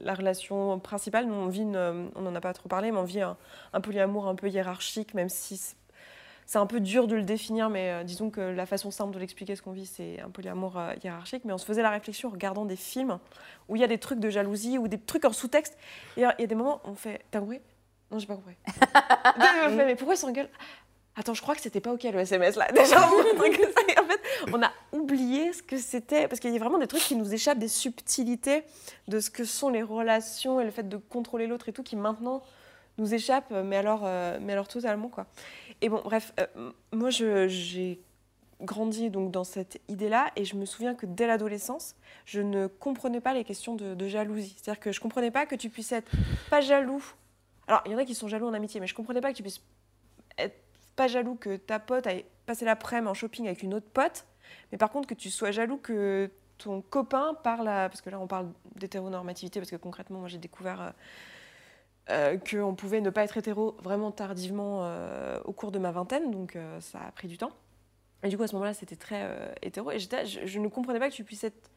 la 0.00 0.14
relation 0.14 0.78
principale. 0.78 1.26
Nous, 1.26 1.34
on 1.34 1.46
vit, 1.48 1.62
une- 1.62 2.10
on 2.14 2.20
n'en 2.22 2.34
a 2.34 2.40
pas 2.40 2.52
trop 2.52 2.68
parlé, 2.68 2.92
mais 2.92 2.98
on 2.98 3.04
vit 3.04 3.22
un, 3.22 3.36
un 3.72 3.80
polyamour 3.80 4.28
un 4.28 4.34
peu 4.36 4.48
hiérarchique, 4.48 5.14
même 5.14 5.28
si 5.28 5.56
c'est- 5.56 5.74
c'est 6.52 6.58
un 6.58 6.66
peu 6.66 6.80
dur 6.80 7.06
de 7.06 7.14
le 7.14 7.22
définir, 7.22 7.70
mais 7.70 7.90
euh, 7.90 8.04
disons 8.04 8.28
que 8.28 8.42
la 8.42 8.66
façon 8.66 8.90
simple 8.90 9.14
de 9.14 9.18
l'expliquer 9.18 9.56
ce 9.56 9.62
qu'on 9.62 9.72
vit, 9.72 9.86
c'est 9.86 10.20
un 10.20 10.28
polyamour 10.28 10.76
euh, 10.76 10.92
hiérarchique. 11.02 11.46
Mais 11.46 11.54
on 11.54 11.56
se 11.56 11.64
faisait 11.64 11.80
la 11.80 11.88
réflexion 11.88 12.28
en 12.28 12.32
regardant 12.32 12.66
des 12.66 12.76
films 12.76 13.18
où 13.70 13.76
il 13.76 13.80
y 13.80 13.84
a 13.84 13.86
des 13.86 13.96
trucs 13.96 14.20
de 14.20 14.28
jalousie 14.28 14.76
ou 14.76 14.86
des 14.86 14.98
trucs 14.98 15.24
en 15.24 15.32
sous-texte. 15.32 15.78
Et 16.18 16.20
il 16.20 16.22
y 16.24 16.26
a 16.26 16.34
il 16.38 16.42
y 16.42 16.44
a 16.44 16.46
des 16.46 16.54
moments 16.54 16.82
où 16.84 16.90
on 16.90 16.94
fait 16.94 17.22
T'as 17.30 17.40
compris 17.40 17.58
Non, 18.10 18.18
j'ai 18.18 18.26
pas 18.26 18.34
compris. 18.34 18.54
fait, 18.66 19.86
mais 19.86 19.96
pourquoi 19.96 20.14
ils 20.14 20.18
s'engueulent 20.18 20.50
Attends, 21.16 21.32
je 21.32 21.40
crois 21.40 21.54
que 21.54 21.62
c'était 21.62 21.80
pas 21.80 21.90
OK 21.90 22.02
le 22.02 22.18
SMS 22.18 22.56
là. 22.56 22.70
Déjà, 22.74 23.00
en 23.00 23.08
fait, 23.08 24.20
on 24.52 24.62
a 24.62 24.72
oublié 24.92 25.54
ce 25.54 25.62
que 25.62 25.78
c'était. 25.78 26.28
Parce 26.28 26.38
qu'il 26.38 26.52
y 26.52 26.56
a 26.56 26.58
vraiment 26.58 26.76
des 26.76 26.86
trucs 26.86 27.00
qui 27.00 27.16
nous 27.16 27.32
échappent, 27.32 27.60
des 27.60 27.66
subtilités 27.66 28.62
de 29.08 29.20
ce 29.20 29.30
que 29.30 29.44
sont 29.44 29.70
les 29.70 29.82
relations 29.82 30.60
et 30.60 30.64
le 30.64 30.70
fait 30.70 30.86
de 30.86 30.98
contrôler 30.98 31.46
l'autre 31.46 31.70
et 31.70 31.72
tout 31.72 31.82
qui 31.82 31.96
maintenant 31.96 32.42
nous 32.98 33.14
échappent, 33.14 33.50
mais 33.64 33.76
alors, 33.76 34.02
euh, 34.04 34.38
mais 34.42 34.52
alors 34.52 34.68
totalement 34.68 35.08
quoi. 35.08 35.26
Et 35.82 35.88
bon, 35.88 36.00
bref, 36.02 36.32
euh, 36.38 36.72
moi 36.92 37.10
j'ai 37.10 38.00
grandi 38.60 39.10
donc 39.10 39.32
dans 39.32 39.42
cette 39.42 39.80
idée-là 39.88 40.30
et 40.36 40.44
je 40.44 40.54
me 40.54 40.64
souviens 40.64 40.94
que 40.94 41.06
dès 41.06 41.26
l'adolescence, 41.26 41.96
je 42.24 42.40
ne 42.40 42.68
comprenais 42.68 43.20
pas 43.20 43.34
les 43.34 43.42
questions 43.42 43.74
de, 43.74 44.08
jalousie. 44.08 44.54
C'est-à-dire 44.56 44.80
que 44.80 44.92
je 44.92 45.00
comprenais 45.00 45.32
pas 45.32 45.44
que 45.44 45.56
tu 45.56 45.68
puisses 45.68 45.90
être 45.90 46.10
pas 46.48 46.60
jaloux 46.60 47.04
Alors, 47.66 47.82
il 47.86 47.92
y 47.92 47.94
en 47.96 47.98
a 47.98 48.04
qui 48.04 48.14
sont 48.14 48.28
jaloux 48.28 48.46
en 48.46 48.54
amitié, 48.54 48.80
mais 48.80 48.86
je 48.86 48.94
comprenais 48.94 49.20
pas 49.20 49.32
que 49.32 49.36
tu 49.36 49.42
puisses 49.42 49.60
être 50.38 50.56
pas 50.94 51.08
jaloux 51.08 51.34
que 51.34 51.56
ta 51.56 51.80
pote 51.80 52.06
ait 52.06 52.26
passé 52.46 52.64
l'après-midi 52.64 53.10
en 53.10 53.14
shopping 53.14 53.46
avec 53.46 53.64
une 53.64 53.74
autre 53.74 53.88
pote, 53.92 54.24
mais 54.70 54.78
par 54.78 54.90
contre 54.90 55.08
que 55.08 55.14
tu 55.14 55.30
sois 55.30 55.50
jaloux 55.50 55.78
que 55.78 56.30
ton 56.58 56.80
copain 56.80 57.34
parle 57.42 57.66
à... 57.66 57.88
Parce 57.88 58.00
que 58.00 58.10
là, 58.10 58.20
on 58.20 58.28
parle 58.28 58.48
d'hétéronormativité, 58.76 59.58
parce 59.58 59.70
que 59.70 59.76
concrètement, 59.76 60.20
moi, 60.20 60.28
j'ai 60.28 60.38
découvert 60.38 60.80
euh, 60.80 60.90
euh, 62.10 62.36
qu'on 62.36 62.74
pouvait 62.74 63.00
ne 63.00 63.10
pas 63.10 63.22
être 63.22 63.36
hétéro 63.36 63.76
vraiment 63.80 64.10
tardivement 64.10 64.80
euh, 64.82 65.38
au 65.44 65.52
cours 65.52 65.70
de 65.70 65.78
ma 65.78 65.92
vingtaine, 65.92 66.32
donc 66.32 66.56
euh, 66.56 66.80
ça 66.80 66.98
a 67.06 67.12
pris 67.12 67.28
du 67.28 67.38
temps. 67.38 67.52
Et 68.24 68.28
du 68.28 68.36
coup, 68.36 68.42
à 68.42 68.48
ce 68.48 68.54
moment-là, 68.54 68.74
c'était 68.74 68.96
très 68.96 69.54
hétéro. 69.62 69.90
Et 69.90 69.98
je, 69.98 70.08
je 70.44 70.58
ne 70.58 70.68
comprenais 70.68 71.00
pas 71.00 71.10
que 71.10 71.14
tu 71.14 71.24
puisses 71.24 71.44
être 71.44 71.70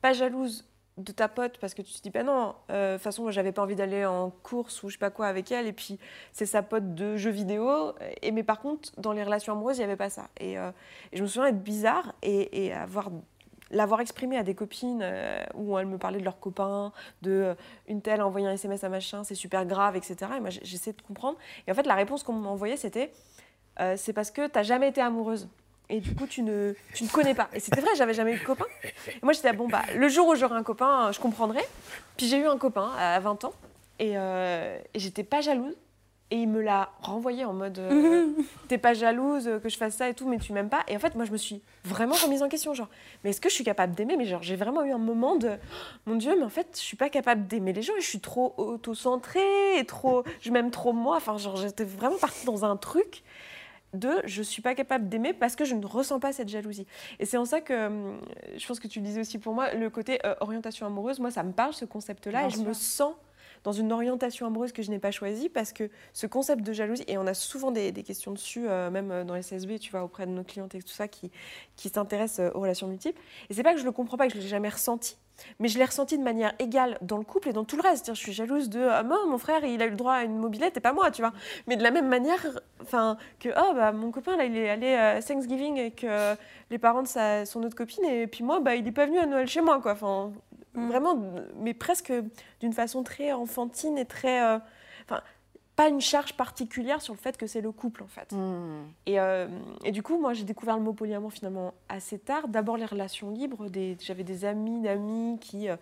pas 0.00 0.12
jalouse 0.12 0.66
de 0.98 1.12
ta 1.12 1.28
pote 1.28 1.58
parce 1.58 1.74
que 1.74 1.82
tu 1.82 1.92
te 1.92 2.02
dis, 2.02 2.10
bah 2.10 2.22
non, 2.22 2.54
de 2.70 2.94
toute 2.94 3.02
façon, 3.02 3.22
moi, 3.22 3.30
j'avais 3.30 3.52
pas 3.52 3.62
envie 3.62 3.76
d'aller 3.76 4.06
en 4.06 4.30
course 4.30 4.82
ou 4.82 4.88
je 4.88 4.94
sais 4.94 4.98
pas 4.98 5.10
quoi 5.10 5.26
avec 5.26 5.52
elle, 5.52 5.66
et 5.66 5.72
puis 5.72 5.98
c'est 6.32 6.46
sa 6.46 6.62
pote 6.62 6.94
de 6.94 7.16
jeux 7.16 7.30
vidéo. 7.30 7.92
Et, 8.22 8.30
mais 8.30 8.42
par 8.42 8.60
contre, 8.60 8.90
dans 8.98 9.12
les 9.12 9.22
relations 9.22 9.52
amoureuses, 9.52 9.76
il 9.76 9.80
n'y 9.80 9.84
avait 9.84 9.96
pas 9.96 10.08
ça. 10.08 10.30
Et, 10.40 10.56
je 11.12 11.22
me 11.22 11.26
souviens 11.26 11.48
être 11.48 11.62
bizarre 11.62 12.14
et 12.22 12.72
avoir 12.72 13.10
l'avoir 13.72 14.00
exprimé 14.00 14.36
à 14.36 14.42
des 14.42 14.54
copines 14.54 15.00
euh, 15.02 15.42
où 15.54 15.76
elles 15.78 15.86
me 15.86 15.98
parlaient 15.98 16.20
de 16.20 16.24
leurs 16.24 16.38
copains, 16.38 16.92
de 17.22 17.30
euh, 17.30 17.54
une 17.88 18.02
telle 18.02 18.20
a 18.20 18.26
envoyé 18.26 18.46
un 18.46 18.52
SMS 18.52 18.84
à 18.84 18.88
machin, 18.88 19.24
c'est 19.24 19.34
super 19.34 19.66
grave, 19.66 19.96
etc. 19.96 20.16
Et 20.36 20.40
moi, 20.40 20.50
j'essayais 20.50 20.94
de 20.96 21.02
comprendre. 21.02 21.38
Et 21.66 21.72
en 21.72 21.74
fait, 21.74 21.86
la 21.86 21.94
réponse 21.94 22.22
qu'on 22.22 22.34
m'envoyait, 22.34 22.76
c'était 22.76 23.12
euh, 23.80 23.94
c'est 23.96 24.12
parce 24.12 24.30
que 24.30 24.46
t'as 24.46 24.62
jamais 24.62 24.88
été 24.88 25.00
amoureuse. 25.00 25.48
Et 25.88 26.00
du 26.00 26.14
coup, 26.14 26.26
tu 26.26 26.42
ne, 26.42 26.74
tu 26.94 27.04
ne 27.04 27.08
connais 27.08 27.34
pas. 27.34 27.48
Et 27.52 27.60
c'était 27.60 27.80
vrai, 27.80 27.90
j'avais 27.96 28.14
jamais 28.14 28.34
eu 28.34 28.38
de 28.38 28.44
copain. 28.44 28.66
Et 29.08 29.18
moi, 29.22 29.32
j'étais 29.32 29.52
bon, 29.52 29.68
bah, 29.68 29.82
le 29.94 30.08
jour 30.08 30.28
où 30.28 30.34
j'aurai 30.34 30.54
un 30.54 30.62
copain, 30.62 31.10
je 31.12 31.20
comprendrai. 31.20 31.60
Puis 32.16 32.28
j'ai 32.28 32.38
eu 32.38 32.46
un 32.46 32.56
copain 32.56 32.92
à 32.96 33.18
20 33.20 33.44
ans. 33.44 33.52
Et, 33.98 34.14
et 34.14 34.98
j'étais 34.98 35.22
pas 35.22 35.42
jalouse. 35.42 35.76
Et 36.32 36.36
il 36.36 36.48
me 36.48 36.62
l'a 36.62 36.88
renvoyé 37.02 37.44
en 37.44 37.52
mode 37.52 37.78
euh, 37.78 38.28
T'es 38.68 38.78
pas 38.78 38.94
jalouse 38.94 39.50
que 39.62 39.68
je 39.68 39.76
fasse 39.76 39.96
ça 39.96 40.08
et 40.08 40.14
tout, 40.14 40.26
mais 40.26 40.38
tu 40.38 40.54
m'aimes 40.54 40.70
pas. 40.70 40.82
Et 40.88 40.96
en 40.96 40.98
fait, 40.98 41.14
moi, 41.14 41.26
je 41.26 41.30
me 41.30 41.36
suis 41.36 41.60
vraiment 41.84 42.14
remise 42.14 42.42
en 42.42 42.48
question. 42.48 42.72
Genre, 42.72 42.88
mais 43.22 43.30
est-ce 43.30 43.40
que 43.42 43.50
je 43.50 43.54
suis 43.54 43.64
capable 43.64 43.94
d'aimer? 43.94 44.16
Mais 44.16 44.24
genre, 44.24 44.42
j'ai 44.42 44.56
vraiment 44.56 44.82
eu 44.82 44.92
un 44.92 44.98
moment 44.98 45.36
de 45.36 45.50
Mon 46.06 46.16
Dieu, 46.16 46.34
mais 46.34 46.44
en 46.44 46.48
fait, 46.48 46.68
je 46.72 46.80
suis 46.80 46.96
pas 46.96 47.10
capable 47.10 47.46
d'aimer 47.46 47.74
les 47.74 47.82
gens 47.82 47.94
et 47.98 48.00
je 48.00 48.06
suis 48.06 48.20
trop 48.20 48.54
auto-centrée 48.56 49.78
et 49.78 49.84
trop. 49.84 50.24
Je 50.40 50.50
m'aime 50.50 50.70
trop 50.70 50.94
moi. 50.94 51.16
Enfin, 51.16 51.36
genre, 51.36 51.56
j'étais 51.56 51.84
vraiment 51.84 52.16
partie 52.16 52.46
dans 52.46 52.64
un 52.64 52.78
truc 52.78 53.22
de 53.92 54.22
je 54.24 54.42
suis 54.42 54.62
pas 54.62 54.74
capable 54.74 55.10
d'aimer 55.10 55.34
parce 55.34 55.54
que 55.54 55.66
je 55.66 55.74
ne 55.74 55.84
ressens 55.84 56.18
pas 56.18 56.32
cette 56.32 56.48
jalousie. 56.48 56.86
Et 57.18 57.26
c'est 57.26 57.36
en 57.36 57.44
ça 57.44 57.60
que 57.60 57.88
hum, 57.88 58.20
je 58.56 58.66
pense 58.66 58.80
que 58.80 58.88
tu 58.88 59.00
le 59.00 59.04
disais 59.04 59.20
aussi 59.20 59.38
pour 59.38 59.52
moi, 59.52 59.74
le 59.74 59.90
côté 59.90 60.18
euh, 60.24 60.34
orientation 60.40 60.86
amoureuse, 60.86 61.20
moi 61.20 61.30
ça 61.30 61.42
me 61.42 61.52
parle 61.52 61.74
ce 61.74 61.84
concept-là 61.84 62.46
et 62.46 62.50
je 62.50 62.60
me 62.60 62.72
sens 62.72 63.14
dans 63.64 63.72
une 63.72 63.92
orientation 63.92 64.46
amoureuse 64.46 64.72
que 64.72 64.82
je 64.82 64.90
n'ai 64.90 64.98
pas 64.98 65.10
choisie 65.10 65.48
parce 65.48 65.72
que 65.72 65.90
ce 66.12 66.26
concept 66.26 66.62
de 66.62 66.72
jalousie, 66.72 67.04
et 67.06 67.18
on 67.18 67.26
a 67.26 67.34
souvent 67.34 67.70
des, 67.70 67.92
questions 68.02 68.32
dessus, 68.32 68.68
euh, 68.68 68.90
même 68.90 69.10
euh, 69.10 69.24
dans 69.24 69.34
les 69.34 69.42
CSB, 69.42 69.78
tu 69.78 69.90
vois, 69.90 70.02
auprès 70.02 70.26
de 70.26 70.32
nos 70.32 70.42
clientes 70.42 70.74
et 70.74 70.82
tout 70.82 70.92
ça, 70.92 71.08
qui, 71.08 71.30
qui 71.76 71.88
s'intéressent 71.88 72.46
euh, 72.46 72.56
aux 72.56 72.60
relations 72.60 72.88
multiples. 72.88 73.20
Et 73.48 73.54
c'est 73.54 73.62
pas 73.62 73.74
que 73.74 73.80
je 73.80 73.84
le 73.84 73.92
comprends 73.92 74.16
pas, 74.16 74.26
que 74.26 74.34
je 74.34 74.38
l'ai 74.38 74.48
jamais 74.48 74.68
ressenti, 74.68 75.16
mais 75.58 75.68
je 75.68 75.78
l'ai 75.78 75.84
ressenti 75.84 76.18
de 76.18 76.22
manière 76.22 76.52
égale 76.58 76.98
dans 77.02 77.18
le 77.18 77.24
couple 77.24 77.48
et 77.48 77.52
dans 77.52 77.64
tout 77.64 77.76
le 77.76 77.82
reste. 77.82 78.08
Je 78.08 78.18
suis 78.18 78.32
jalouse 78.32 78.68
de 78.68 78.80
ah, 78.80 79.02
moi, 79.02 79.18
mon 79.26 79.38
frère, 79.38 79.64
il 79.64 79.80
a 79.82 79.86
eu 79.86 79.90
le 79.90 79.96
droit 79.96 80.14
à 80.14 80.24
une 80.24 80.38
mobilette 80.38 80.76
et 80.76 80.80
pas 80.80 80.92
moi, 80.92 81.10
tu 81.10 81.22
vois. 81.22 81.32
Mais 81.66 81.76
de 81.76 81.82
la 81.82 81.90
même 81.90 82.08
manière, 82.08 82.42
que 83.38 83.48
oh, 83.48 83.74
bah, 83.74 83.92
mon 83.92 84.10
copain, 84.10 84.36
là, 84.36 84.44
il 84.44 84.56
est 84.56 84.68
allé 84.68 84.94
à 84.94 85.22
Thanksgiving 85.22 85.78
avec 85.78 86.04
euh, 86.04 86.34
les 86.70 86.78
parents 86.78 87.02
de 87.02 87.08
sa, 87.08 87.44
son 87.44 87.62
autre 87.62 87.76
copine 87.76 88.04
et 88.04 88.26
puis 88.26 88.44
moi, 88.44 88.60
bah, 88.60 88.74
il 88.74 88.86
est 88.86 88.92
pas 88.92 89.06
venu 89.06 89.18
à 89.18 89.26
Noël 89.26 89.46
chez 89.46 89.60
moi, 89.60 89.80
quoi. 89.80 89.94
Mm. 90.74 90.88
vraiment, 90.88 91.22
mais 91.56 91.74
presque 91.74 92.12
d'une 92.60 92.72
façon 92.72 93.02
très 93.02 93.32
enfantine 93.32 93.98
et 93.98 94.06
très. 94.06 94.42
euh, 94.42 94.58
Enfin, 95.04 95.20
pas 95.74 95.88
une 95.88 96.00
charge 96.00 96.34
particulière 96.34 97.00
sur 97.02 97.12
le 97.14 97.18
fait 97.18 97.36
que 97.36 97.46
c'est 97.46 97.60
le 97.60 97.72
couple, 97.72 98.02
en 98.02 98.06
fait. 98.06 98.30
Hmm. 98.32 98.84
Et, 99.06 99.18
euh, 99.18 99.48
et 99.84 99.90
du 99.90 100.02
coup, 100.02 100.20
moi, 100.20 100.32
j'ai 100.32 100.44
découvert 100.44 100.76
le 100.76 100.82
mot 100.82 100.92
polyamour 100.92 101.32
finalement 101.32 101.74
assez 101.88 102.18
tard. 102.18 102.46
D'abord, 102.48 102.76
les 102.76 102.84
relations 102.84 103.30
libres. 103.30 103.66
J'avais 104.00 104.22
des 104.22 104.44
amis 104.44 104.80
d'amis 104.80 105.38
qui 105.40 105.68
euh, 105.68 105.76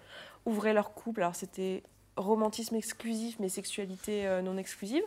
ouvraient 0.46 0.72
leur 0.72 0.94
couple. 0.94 1.22
Alors, 1.22 1.34
c'était 1.34 1.82
romantisme 2.16 2.76
exclusif, 2.76 3.36
mais 3.40 3.48
sexualité 3.48 4.40
non 4.42 4.56
exclusive. 4.56 5.02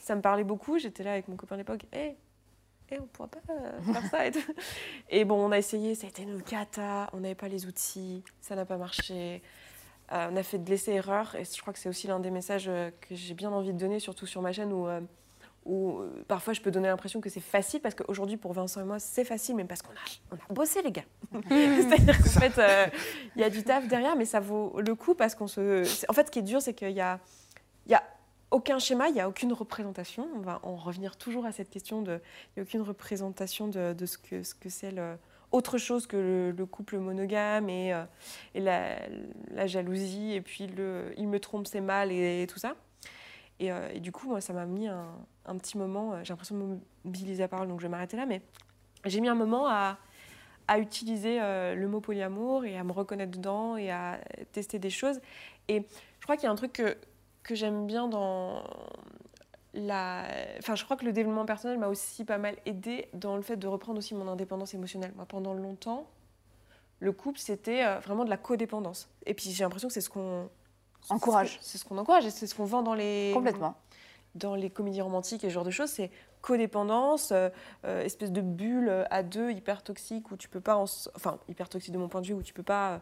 Ça 0.00 0.16
me 0.16 0.22
parlait 0.22 0.44
beaucoup. 0.44 0.78
J'étais 0.78 1.04
là 1.04 1.12
avec 1.12 1.28
mon 1.28 1.36
copain 1.36 1.54
à 1.54 1.58
l'époque. 1.58 1.86
Hé, 2.90 2.98
on 3.00 3.06
pourra 3.06 3.28
pas 3.28 3.40
euh, 3.50 3.80
faire 3.92 4.10
ça 4.10 4.26
et 4.26 4.30
tout. 4.32 4.52
Et 5.10 5.24
bon, 5.24 5.36
on 5.36 5.52
a 5.52 5.58
essayé. 5.58 5.94
Ça 5.94 6.06
a 6.06 6.10
été 6.10 6.22
une 6.22 6.42
cata. 6.42 7.08
On 7.12 7.20
n'avait 7.20 7.34
pas 7.34 7.48
les 7.48 7.66
outils. 7.66 8.22
Ça 8.40 8.54
n'a 8.54 8.64
pas 8.64 8.76
marché. 8.76 9.42
Euh, 10.12 10.28
on 10.30 10.36
a 10.36 10.42
fait 10.42 10.58
de 10.58 10.68
l'essai-erreur. 10.68 11.34
Et 11.36 11.44
je 11.44 11.60
crois 11.60 11.72
que 11.72 11.78
c'est 11.78 11.88
aussi 11.88 12.06
l'un 12.06 12.20
des 12.20 12.30
messages 12.30 12.66
euh, 12.68 12.90
que 13.00 13.14
j'ai 13.14 13.34
bien 13.34 13.50
envie 13.50 13.72
de 13.72 13.78
donner, 13.78 13.98
surtout 14.00 14.26
sur 14.26 14.42
ma 14.42 14.52
chaîne 14.52 14.72
où. 14.72 14.86
euh, 14.88 15.00
où 15.64 16.00
euh, 16.00 16.24
parfois 16.26 16.54
je 16.54 16.60
peux 16.60 16.72
donner 16.72 16.88
l'impression 16.88 17.20
que 17.20 17.30
c'est 17.30 17.38
facile 17.38 17.80
parce 17.80 17.94
qu'aujourd'hui 17.94 18.36
pour 18.36 18.52
Vincent 18.52 18.80
et 18.80 18.84
moi 18.84 18.98
c'est 18.98 19.24
facile 19.24 19.54
mais 19.54 19.64
parce 19.64 19.80
qu'on 19.80 19.92
a, 19.92 20.32
on 20.32 20.34
a 20.34 20.52
bossé 20.52 20.82
les 20.82 20.90
gars. 20.90 21.04
C'est-à-dire 21.48 22.18
qu'en 22.18 22.40
fait 22.40 22.90
il 23.36 23.40
y 23.40 23.44
a 23.44 23.48
du 23.48 23.62
taf 23.62 23.86
derrière 23.86 24.16
mais 24.16 24.24
ça 24.24 24.40
vaut 24.40 24.80
le 24.80 24.96
coup 24.96 25.14
parce 25.14 25.36
qu'on 25.36 25.46
se... 25.46 25.84
En 26.10 26.14
fait 26.14 26.26
ce 26.26 26.32
qui 26.32 26.40
est 26.40 26.42
dur 26.42 26.60
c'est 26.60 26.74
qu'il 26.74 26.90
y 26.90 27.00
a, 27.00 27.20
y 27.86 27.94
a 27.94 28.02
aucun 28.52 28.78
schéma, 28.78 29.08
il 29.08 29.14
n'y 29.14 29.20
a 29.20 29.28
aucune 29.28 29.52
représentation. 29.52 30.28
On 30.36 30.40
va 30.40 30.60
en 30.62 30.76
revenir 30.76 31.16
toujours 31.16 31.46
à 31.46 31.52
cette 31.52 31.70
question 31.70 32.02
de... 32.02 32.20
Il 32.50 32.58
n'y 32.58 32.60
a 32.60 32.62
aucune 32.62 32.82
représentation 32.82 33.66
de, 33.66 34.06
ce 34.06 34.18
que 34.18 34.42
ce 34.42 34.54
que 34.54 34.68
c'est 34.68 34.90
le... 34.90 35.16
autre 35.50 35.78
chose 35.78 36.06
que 36.06 36.18
le, 36.18 36.50
le 36.50 36.66
couple 36.66 36.98
monogame 36.98 37.70
et, 37.70 37.94
euh, 37.94 38.04
la, 38.54 39.66
jalousie 39.66 40.34
et 40.34 40.42
puis 40.42 40.68
il 41.16 41.28
me 41.28 41.40
trompe 41.40 41.66
c'est 41.66 41.80
mal 41.80 42.12
et, 42.12 42.46
tout 42.46 42.58
ça. 42.58 42.76
Et, 43.58 43.72
euh, 43.72 43.88
et 43.92 44.00
du 44.00 44.12
coup, 44.12 44.28
moi, 44.28 44.40
ça 44.42 44.52
m'a 44.52 44.66
mis 44.66 44.86
un, 44.86 45.56
petit 45.56 45.78
moment. 45.78 46.12
euh, 46.12 46.20
J'ai 46.22 46.32
l'impression 46.32 46.56
de 46.56 46.78
mobiliser 47.04 47.42
la 47.42 47.48
parole, 47.48 47.68
donc 47.68 47.80
je 47.80 47.86
vais 47.86 47.90
m'arrêter 47.90 48.18
là. 48.18 48.26
Mais 48.26 48.42
j'ai 49.06 49.20
mis 49.20 49.28
un 49.28 49.34
moment 49.34 49.66
à, 49.66 49.98
utiliser 50.78 51.38
le 51.38 51.86
mot 51.86 52.00
polyamour 52.00 52.64
et 52.64 52.78
à 52.78 52.84
me 52.84 52.92
reconnaître 52.92 53.32
dedans 53.32 53.76
et 53.76 53.90
à 53.90 54.18
tester 54.52 54.78
des 54.78 54.88
choses. 54.88 55.20
Et 55.68 55.86
je 56.18 56.24
crois 56.24 56.36
qu'il 56.36 56.44
y 56.44 56.46
a 56.46 56.50
un 56.50 56.54
truc 56.54 56.72
que, 56.72 56.96
que 57.42 57.54
j'aime 57.54 57.86
bien 57.86 58.08
dans 58.08 58.62
la. 59.74 60.24
Enfin, 60.58 60.74
je 60.74 60.84
crois 60.84 60.96
que 60.96 61.04
le 61.04 61.12
développement 61.12 61.44
personnel 61.44 61.78
m'a 61.78 61.88
aussi 61.88 62.24
pas 62.24 62.38
mal 62.38 62.56
aidé 62.66 63.08
dans 63.14 63.36
le 63.36 63.42
fait 63.42 63.56
de 63.56 63.66
reprendre 63.66 63.98
aussi 63.98 64.14
mon 64.14 64.28
indépendance 64.28 64.74
émotionnelle. 64.74 65.12
Moi, 65.16 65.26
pendant 65.26 65.54
longtemps, 65.54 66.06
le 67.00 67.12
couple, 67.12 67.38
c'était 67.38 67.84
euh, 67.84 67.98
vraiment 67.98 68.24
de 68.24 68.30
la 68.30 68.36
codépendance. 68.36 69.08
Et 69.26 69.34
puis 69.34 69.50
j'ai 69.50 69.64
l'impression 69.64 69.88
que 69.88 69.94
c'est 69.94 70.00
ce 70.00 70.10
qu'on. 70.10 70.48
Encourage. 71.08 71.58
C'est 71.60 71.78
ce 71.78 71.84
qu'on 71.84 71.98
encourage 71.98 72.26
et 72.26 72.30
c'est 72.30 72.46
ce 72.46 72.54
qu'on 72.54 72.64
vend 72.64 72.82
dans 72.82 72.94
les 72.94 73.32
Complètement. 73.34 73.74
dans 74.36 74.54
les 74.54 74.70
comédies 74.70 75.00
romantiques 75.00 75.42
et 75.42 75.48
ce 75.48 75.54
genre 75.54 75.64
de 75.64 75.72
choses, 75.72 75.90
c'est 75.90 76.12
codépendance, 76.42 77.32
euh, 77.32 77.48
euh, 77.84 78.02
espèce 78.02 78.30
de 78.30 78.40
bulle 78.40 79.04
à 79.10 79.24
deux 79.24 79.50
hyper 79.50 79.82
toxique 79.82 80.30
où 80.30 80.36
tu 80.36 80.48
peux 80.48 80.60
pas, 80.60 80.76
en 80.76 80.84
enfin 81.16 81.38
hyper 81.48 81.68
toxique 81.68 81.92
de 81.92 81.98
mon 81.98 82.08
point 82.08 82.20
de 82.20 82.28
vue 82.28 82.34
où 82.34 82.42
tu 82.42 82.54
peux 82.54 82.62
pas 82.62 83.00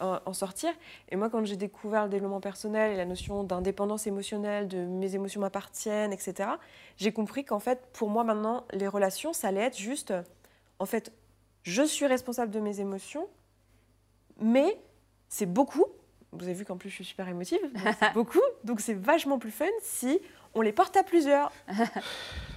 en, 0.00 0.32
sortir. 0.32 0.70
Et 1.08 1.16
moi, 1.16 1.30
quand 1.30 1.44
j'ai 1.44 1.56
découvert 1.56 2.04
le 2.04 2.10
développement 2.10 2.40
personnel 2.40 2.92
et 2.92 2.96
la 2.96 3.04
notion 3.04 3.44
d'indépendance 3.44 4.06
émotionnelle, 4.06 4.68
de 4.68 4.78
mes 4.78 5.14
émotions 5.14 5.40
m'appartiennent, 5.40 6.12
etc., 6.12 6.50
j'ai 6.96 7.12
compris 7.12 7.44
qu'en 7.44 7.58
fait, 7.58 7.80
pour 7.92 8.08
moi 8.08 8.24
maintenant, 8.24 8.64
les 8.72 8.88
relations, 8.88 9.32
ça 9.32 9.48
allait 9.48 9.62
être 9.62 9.78
juste, 9.78 10.12
en 10.78 10.86
fait, 10.86 11.12
je 11.62 11.82
suis 11.82 12.06
responsable 12.06 12.52
de 12.52 12.60
mes 12.60 12.80
émotions, 12.80 13.28
mais 14.40 14.78
c'est 15.28 15.46
beaucoup. 15.46 15.84
Vous 16.32 16.44
avez 16.44 16.54
vu 16.54 16.64
qu'en 16.64 16.76
plus 16.76 16.90
je 16.90 16.96
suis 16.96 17.04
super 17.04 17.28
émotive, 17.28 17.60
c'est 17.98 18.12
beaucoup, 18.14 18.38
donc 18.64 18.80
c'est 18.80 18.94
vachement 18.94 19.38
plus 19.38 19.50
fun 19.50 19.66
si 19.82 20.20
on 20.54 20.60
les 20.60 20.72
porte 20.72 20.96
à 20.96 21.02
plusieurs. 21.02 21.52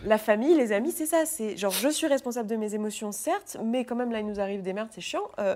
La 0.06 0.18
famille, 0.18 0.56
les 0.56 0.72
amis, 0.72 0.92
c'est 0.92 1.06
ça. 1.06 1.26
C'est 1.26 1.56
genre, 1.58 1.72
je 1.72 1.90
suis 1.90 2.08
responsable 2.08 2.50
de 2.50 2.56
mes 2.56 2.74
émotions, 2.74 3.12
certes, 3.12 3.58
mais 3.64 3.86
quand 3.86 3.96
même, 3.96 4.12
là, 4.12 4.20
il 4.20 4.26
nous 4.26 4.40
arrive 4.40 4.64
des 4.64 4.74
merdes, 4.74 4.90
c'est 4.92 5.02
chiant. 5.02 5.30
Euh, 5.38 5.56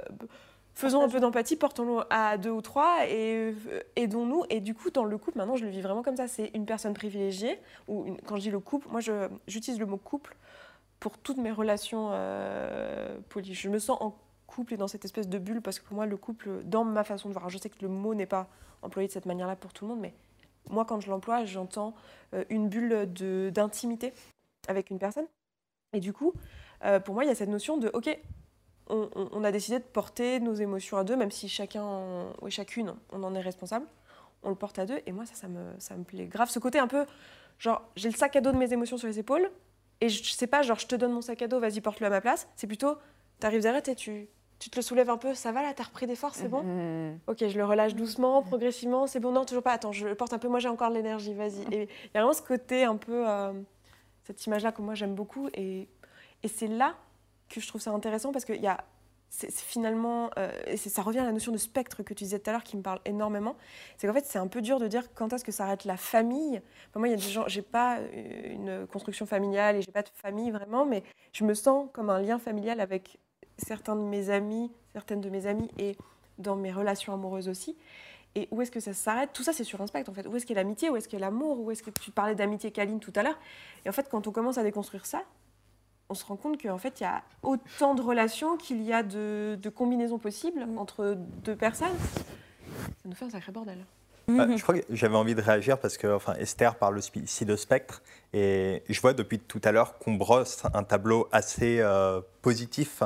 faisons 0.76 1.02
un 1.02 1.10
peu 1.10 1.20
d'empathie, 1.20 1.56
portons-le 1.56 2.04
à 2.10 2.38
deux 2.38 2.52
ou 2.52 2.62
trois 2.62 3.08
et 3.08 3.54
euh, 3.72 3.80
aidons-nous. 3.96 4.44
Et 4.50 4.60
du 4.60 4.76
coup, 4.76 4.92
dans 4.92 5.04
le 5.06 5.18
couple, 5.18 5.38
maintenant, 5.38 5.56
je 5.56 5.64
le 5.66 5.72
vis 5.72 5.82
vraiment 5.82 6.04
comme 6.04 6.18
ça. 6.18 6.28
C'est 6.28 6.52
une 6.54 6.66
personne 6.66 6.94
privilégiée. 6.94 7.60
Ou 7.88 8.06
une- 8.06 8.22
quand 8.22 8.36
je 8.36 8.42
dis 8.42 8.52
le 8.52 8.60
couple, 8.60 8.88
moi, 8.90 9.00
j'utilise 9.48 9.80
le 9.80 9.86
mot 9.86 9.98
couple 9.98 10.36
pour 11.00 11.18
toutes 11.18 11.38
mes 11.38 11.52
relations 11.52 12.10
euh, 12.12 13.18
polies. 13.30 13.54
Je 13.54 13.70
me 13.70 13.80
sens 13.80 13.98
en 14.02 14.16
couple 14.48 14.74
et 14.76 14.78
dans 14.78 14.88
cette 14.88 15.06
espèce 15.06 15.28
de 15.28 15.38
bulle 15.40 15.62
parce 15.62 15.80
que 15.80 15.86
pour 15.86 15.96
moi, 15.96 16.06
le 16.06 16.18
couple, 16.18 16.64
dans 16.66 16.84
ma 16.84 17.04
façon 17.04 17.30
de 17.30 17.34
voir, 17.34 17.50
je 17.50 17.58
sais 17.58 17.70
que 17.70 17.82
le 17.82 17.88
mot 17.88 18.14
n'est 18.14 18.26
pas 18.26 18.48
employé 18.82 19.08
de 19.08 19.14
cette 19.14 19.26
manière-là 19.26 19.56
pour 19.56 19.74
tout 19.74 19.86
le 19.86 19.90
monde, 19.90 20.00
mais 20.00 20.14
moi, 20.70 20.86
quand 20.86 21.00
je 21.00 21.10
l'emploie, 21.10 21.46
j'entends 21.46 21.96
euh, 22.34 22.44
une 22.50 22.70
bulle 22.70 23.12
d'intimité 23.52 24.14
avec 24.68 24.90
une 24.90 25.00
personne. 25.00 25.26
Et 25.94 26.00
du 26.00 26.14
coup, 26.14 26.34
euh, 26.84 27.00
pour 27.00 27.14
moi, 27.16 27.24
il 27.24 27.28
y 27.28 27.32
a 27.32 27.36
cette 27.36 27.50
notion 27.50 27.78
de, 27.78 27.90
OK, 27.94 28.10
on, 28.90 29.10
on- 29.16 29.30
on 29.32 29.44
a 29.44 29.52
décidé 29.52 29.80
de 29.80 29.84
porter 29.84 30.40
nos 30.40 30.54
émotions 30.54 30.98
à 30.98 31.04
deux, 31.04 31.16
même 31.16 31.32
si 31.32 31.50
chacun 31.50 31.84
en- 31.84 32.28
ou 32.42 32.50
chacune, 32.50 32.94
on 33.12 33.24
en 33.24 33.34
est 33.36 33.42
responsable. 33.42 33.86
On 34.44 34.50
le 34.50 34.56
porte 34.56 34.78
à 34.80 34.86
deux. 34.86 35.00
Et 35.08 35.12
moi, 35.12 35.26
ça, 35.26 35.34
ça 35.36 35.48
me, 35.48 35.64
ça 35.80 35.96
me 35.96 36.04
plaît 36.04 36.26
grave. 36.28 36.50
Ce 36.50 36.60
côté 36.60 36.78
un 36.80 36.88
peu, 36.88 37.06
genre, 37.58 37.82
j'ai 37.96 38.10
le 38.10 38.16
sac 38.16 38.36
à 38.36 38.42
dos 38.42 38.52
de 38.52 38.58
mes 38.58 38.72
émotions 38.74 38.98
sur 38.98 39.08
les 39.08 39.18
épaules. 39.20 39.50
Et 40.02 40.10
je, 40.10 40.24
je 40.24 40.32
sais 40.32 40.48
pas, 40.48 40.62
genre, 40.62 40.78
je 40.78 40.86
te 40.88 40.96
donne 40.96 41.14
mon 41.14 41.22
sac 41.22 41.42
à 41.42 41.48
dos, 41.48 41.60
vas-y, 41.60 41.82
porte-le 41.82 42.06
à 42.08 42.10
ma 42.10 42.22
place. 42.22 42.48
C'est 42.56 42.68
plutôt, 42.68 42.96
t'arrives 43.40 43.62
derrière 43.62 43.82
et 43.88 43.96
tu, 43.96 44.28
tu 44.60 44.70
te 44.70 44.76
le 44.76 44.82
soulèves 44.84 45.10
un 45.10 45.18
peu, 45.18 45.34
ça 45.34 45.52
va 45.52 45.62
là, 45.64 45.74
t'as 45.74 45.84
repris 45.86 46.06
des 46.06 46.16
forces, 46.16 46.38
c'est 46.38 46.48
bon? 46.50 46.64
Mhm. 46.64 47.20
Ok, 47.28 47.48
je 47.48 47.58
le 47.58 47.66
relâche 47.66 47.96
doucement, 47.96 48.42
progressivement, 48.44 49.08
c'est 49.08 49.20
bon, 49.20 49.32
non, 49.32 49.46
toujours 49.46 49.64
pas, 49.64 49.72
attends, 49.72 49.92
je 49.94 50.08
le 50.08 50.16
porte 50.16 50.34
un 50.34 50.38
peu, 50.38 50.48
moi 50.48 50.60
j'ai 50.60 50.68
encore 50.70 50.90
de 50.90 50.96
l'énergie, 50.96 51.34
vas-y. 51.34 51.62
Et 51.74 51.84
il 51.84 52.10
y 52.14 52.18
a 52.18 52.22
vraiment 52.22 52.34
ce 52.34 52.42
côté 52.42 52.84
un 52.84 52.98
peu, 52.98 53.28
euh, 53.28 53.52
cette 54.24 54.46
image-là 54.46 54.72
que 54.72 54.82
moi 54.82 54.94
j'aime 54.96 55.16
beaucoup, 55.16 55.50
et, 55.54 55.88
et 56.44 56.48
c'est 56.48 56.68
là 56.68 56.96
que 57.50 57.62
je 57.62 57.68
trouve 57.68 57.82
ça 57.82 57.92
intéressant 57.92 58.32
parce 58.32 58.46
qu'il 58.46 58.62
y 58.62 58.68
a, 58.68 58.84
c'est 59.30 59.52
finalement, 59.52 60.30
euh, 60.38 60.52
et 60.68 60.78
ça 60.78 61.02
revient 61.02 61.20
à 61.20 61.26
la 61.26 61.32
notion 61.32 61.52
de 61.52 61.58
spectre 61.58 62.04
que 62.04 62.14
tu 62.14 62.24
disais 62.24 62.40
tout 62.40 62.50
à 62.50 62.54
l'heure 62.54 62.64
qui 62.64 62.78
me 62.78 62.82
parle 62.82 63.00
énormément, 63.06 63.56
c'est 63.98 64.08
qu'en 64.08 64.14
fait 64.14 64.26
c'est 64.26 64.40
un 64.40 64.48
peu 64.48 64.62
dur 64.62 64.80
de 64.80 64.88
dire 64.88 65.14
quand 65.14 65.34
est-ce 65.34 65.44
que 65.44 65.52
s'arrête 65.52 65.86
la 65.86 65.98
famille. 65.98 66.62
Enfin, 66.90 67.00
moi 67.00 67.08
il 67.08 67.12
y 67.12 67.14
a 67.14 67.18
des 67.18 67.24
gens, 67.24 67.48
j'ai 67.48 67.62
pas 67.62 67.98
euh, 68.00 68.54
une 68.54 68.88
construction 68.88 69.26
familiale 69.26 69.76
et 69.76 69.82
j'ai 69.82 69.92
pas 69.92 70.04
de 70.04 70.10
famille 70.14 70.52
vraiment, 70.52 70.86
mais 70.86 71.04
je 71.34 71.44
me 71.44 71.54
sens 71.54 71.90
comme 71.94 72.10
un 72.10 72.22
lien 72.22 72.40
familial 72.40 72.80
avec 72.80 73.20
certains 73.58 73.96
de 73.96 74.02
mes 74.02 74.30
amis, 74.30 74.72
certaines 74.94 75.22
de 75.22 75.30
mes 75.30 75.48
amies 75.48 75.70
et 75.78 75.96
dans 76.38 76.56
mes 76.56 76.72
relations 76.72 77.14
amoureuses 77.14 77.50
aussi. 77.50 77.76
Et 78.36 78.50
où 78.52 78.62
est-ce 78.62 78.72
que 78.72 78.82
ça 78.82 78.94
s'arrête? 78.94 79.32
Tout 79.32 79.44
ça, 79.44 79.54
c'est 79.54 79.64
sur 79.64 79.80
un 79.80 79.88
spectre, 79.88 80.12
en 80.12 80.14
fait. 80.14 80.28
Où 80.28 80.36
est-ce 80.36 80.46
qu'est 80.46 80.54
l'amitié? 80.54 80.90
Où 80.90 80.98
est-ce 80.98 81.08
qu'est 81.08 81.20
l'amour? 81.20 81.58
Où 81.62 81.72
est-ce 81.72 81.82
que 81.82 81.90
tu 81.90 82.12
parlais 82.12 82.36
d'amitié 82.36 82.70
câline 82.70 83.00
tout 83.00 83.14
à 83.16 83.24
l'heure? 83.24 83.40
Et 83.86 83.90
en 83.90 83.94
fait, 83.94 84.10
quand 84.10 84.28
on 84.28 84.32
commence 84.32 84.58
à 84.58 84.64
déconstruire 84.64 85.06
ça, 85.06 85.24
on 86.10 86.14
se 86.14 86.26
rend 86.26 86.36
compte 86.36 86.62
qu'en 86.62 86.78
fait, 86.78 87.00
il 87.00 87.04
y 87.04 87.08
a 87.08 87.24
autant 87.44 87.96
de 87.96 88.02
relations 88.02 88.58
qu'il 88.58 88.82
y 88.84 88.94
a 88.94 89.04
de, 89.04 89.58
de 89.62 89.70
combinaisons 89.70 90.20
possibles 90.20 90.66
entre 90.78 91.18
deux 91.44 91.56
personnes. 91.56 91.96
Ça 91.98 93.06
nous 93.06 93.16
fait 93.16 93.26
un 93.26 93.30
sacré 93.30 93.52
bordel. 93.52 93.80
Euh, 94.30 94.58
je 94.58 94.64
crois 94.64 94.80
que 94.80 94.86
j'avais 94.90 95.16
envie 95.16 95.36
de 95.36 95.42
réagir 95.42 95.80
parce 95.80 95.98
que 95.98 96.08
enfin, 96.14 96.34
Esther 96.36 96.76
parle 96.76 96.98
aussi- 96.98 97.12
ici 97.20 97.46
de 97.46 97.56
spectre 97.56 98.02
et 98.34 98.82
je 98.90 99.00
vois 99.00 99.14
depuis 99.14 99.38
tout 99.40 99.62
à 99.64 99.72
l'heure 99.72 100.00
qu'on 100.00 100.14
brosse 100.16 100.64
un 100.74 100.84
tableau 100.84 101.28
assez 101.32 101.80
euh, 101.80 102.22
positif 102.42 103.04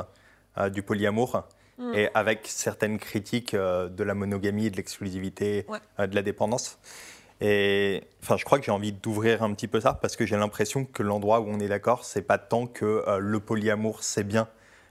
euh, 0.58 0.68
du 0.70 0.82
polyamour 0.82 1.42
Mm. 1.78 1.94
et 1.94 2.10
avec 2.12 2.40
certaines 2.46 2.98
critiques 2.98 3.54
euh, 3.54 3.88
de 3.88 4.04
la 4.04 4.12
monogamie, 4.12 4.70
de 4.70 4.76
l'exclusivité, 4.76 5.64
Ouais. 5.66 5.78
euh, 5.98 6.06
de 6.06 6.14
la 6.14 6.20
dépendance. 6.20 6.78
Et 7.40 8.02
enfin, 8.22 8.36
je 8.36 8.44
crois 8.44 8.58
que 8.58 8.64
j'ai 8.64 8.70
envie 8.70 8.92
d'ouvrir 8.92 9.42
un 9.42 9.54
petit 9.54 9.68
peu 9.68 9.80
ça 9.80 9.94
parce 9.94 10.16
que 10.16 10.26
j'ai 10.26 10.36
l'impression 10.36 10.84
que 10.84 11.02
l'endroit 11.02 11.40
où 11.40 11.48
on 11.48 11.58
est 11.58 11.68
d'accord, 11.68 12.04
c'est 12.04 12.22
pas 12.22 12.36
tant 12.36 12.66
que 12.66 13.04
euh, 13.06 13.18
le 13.18 13.40
polyamour 13.40 14.02
c'est 14.02 14.24
bien, 14.24 14.48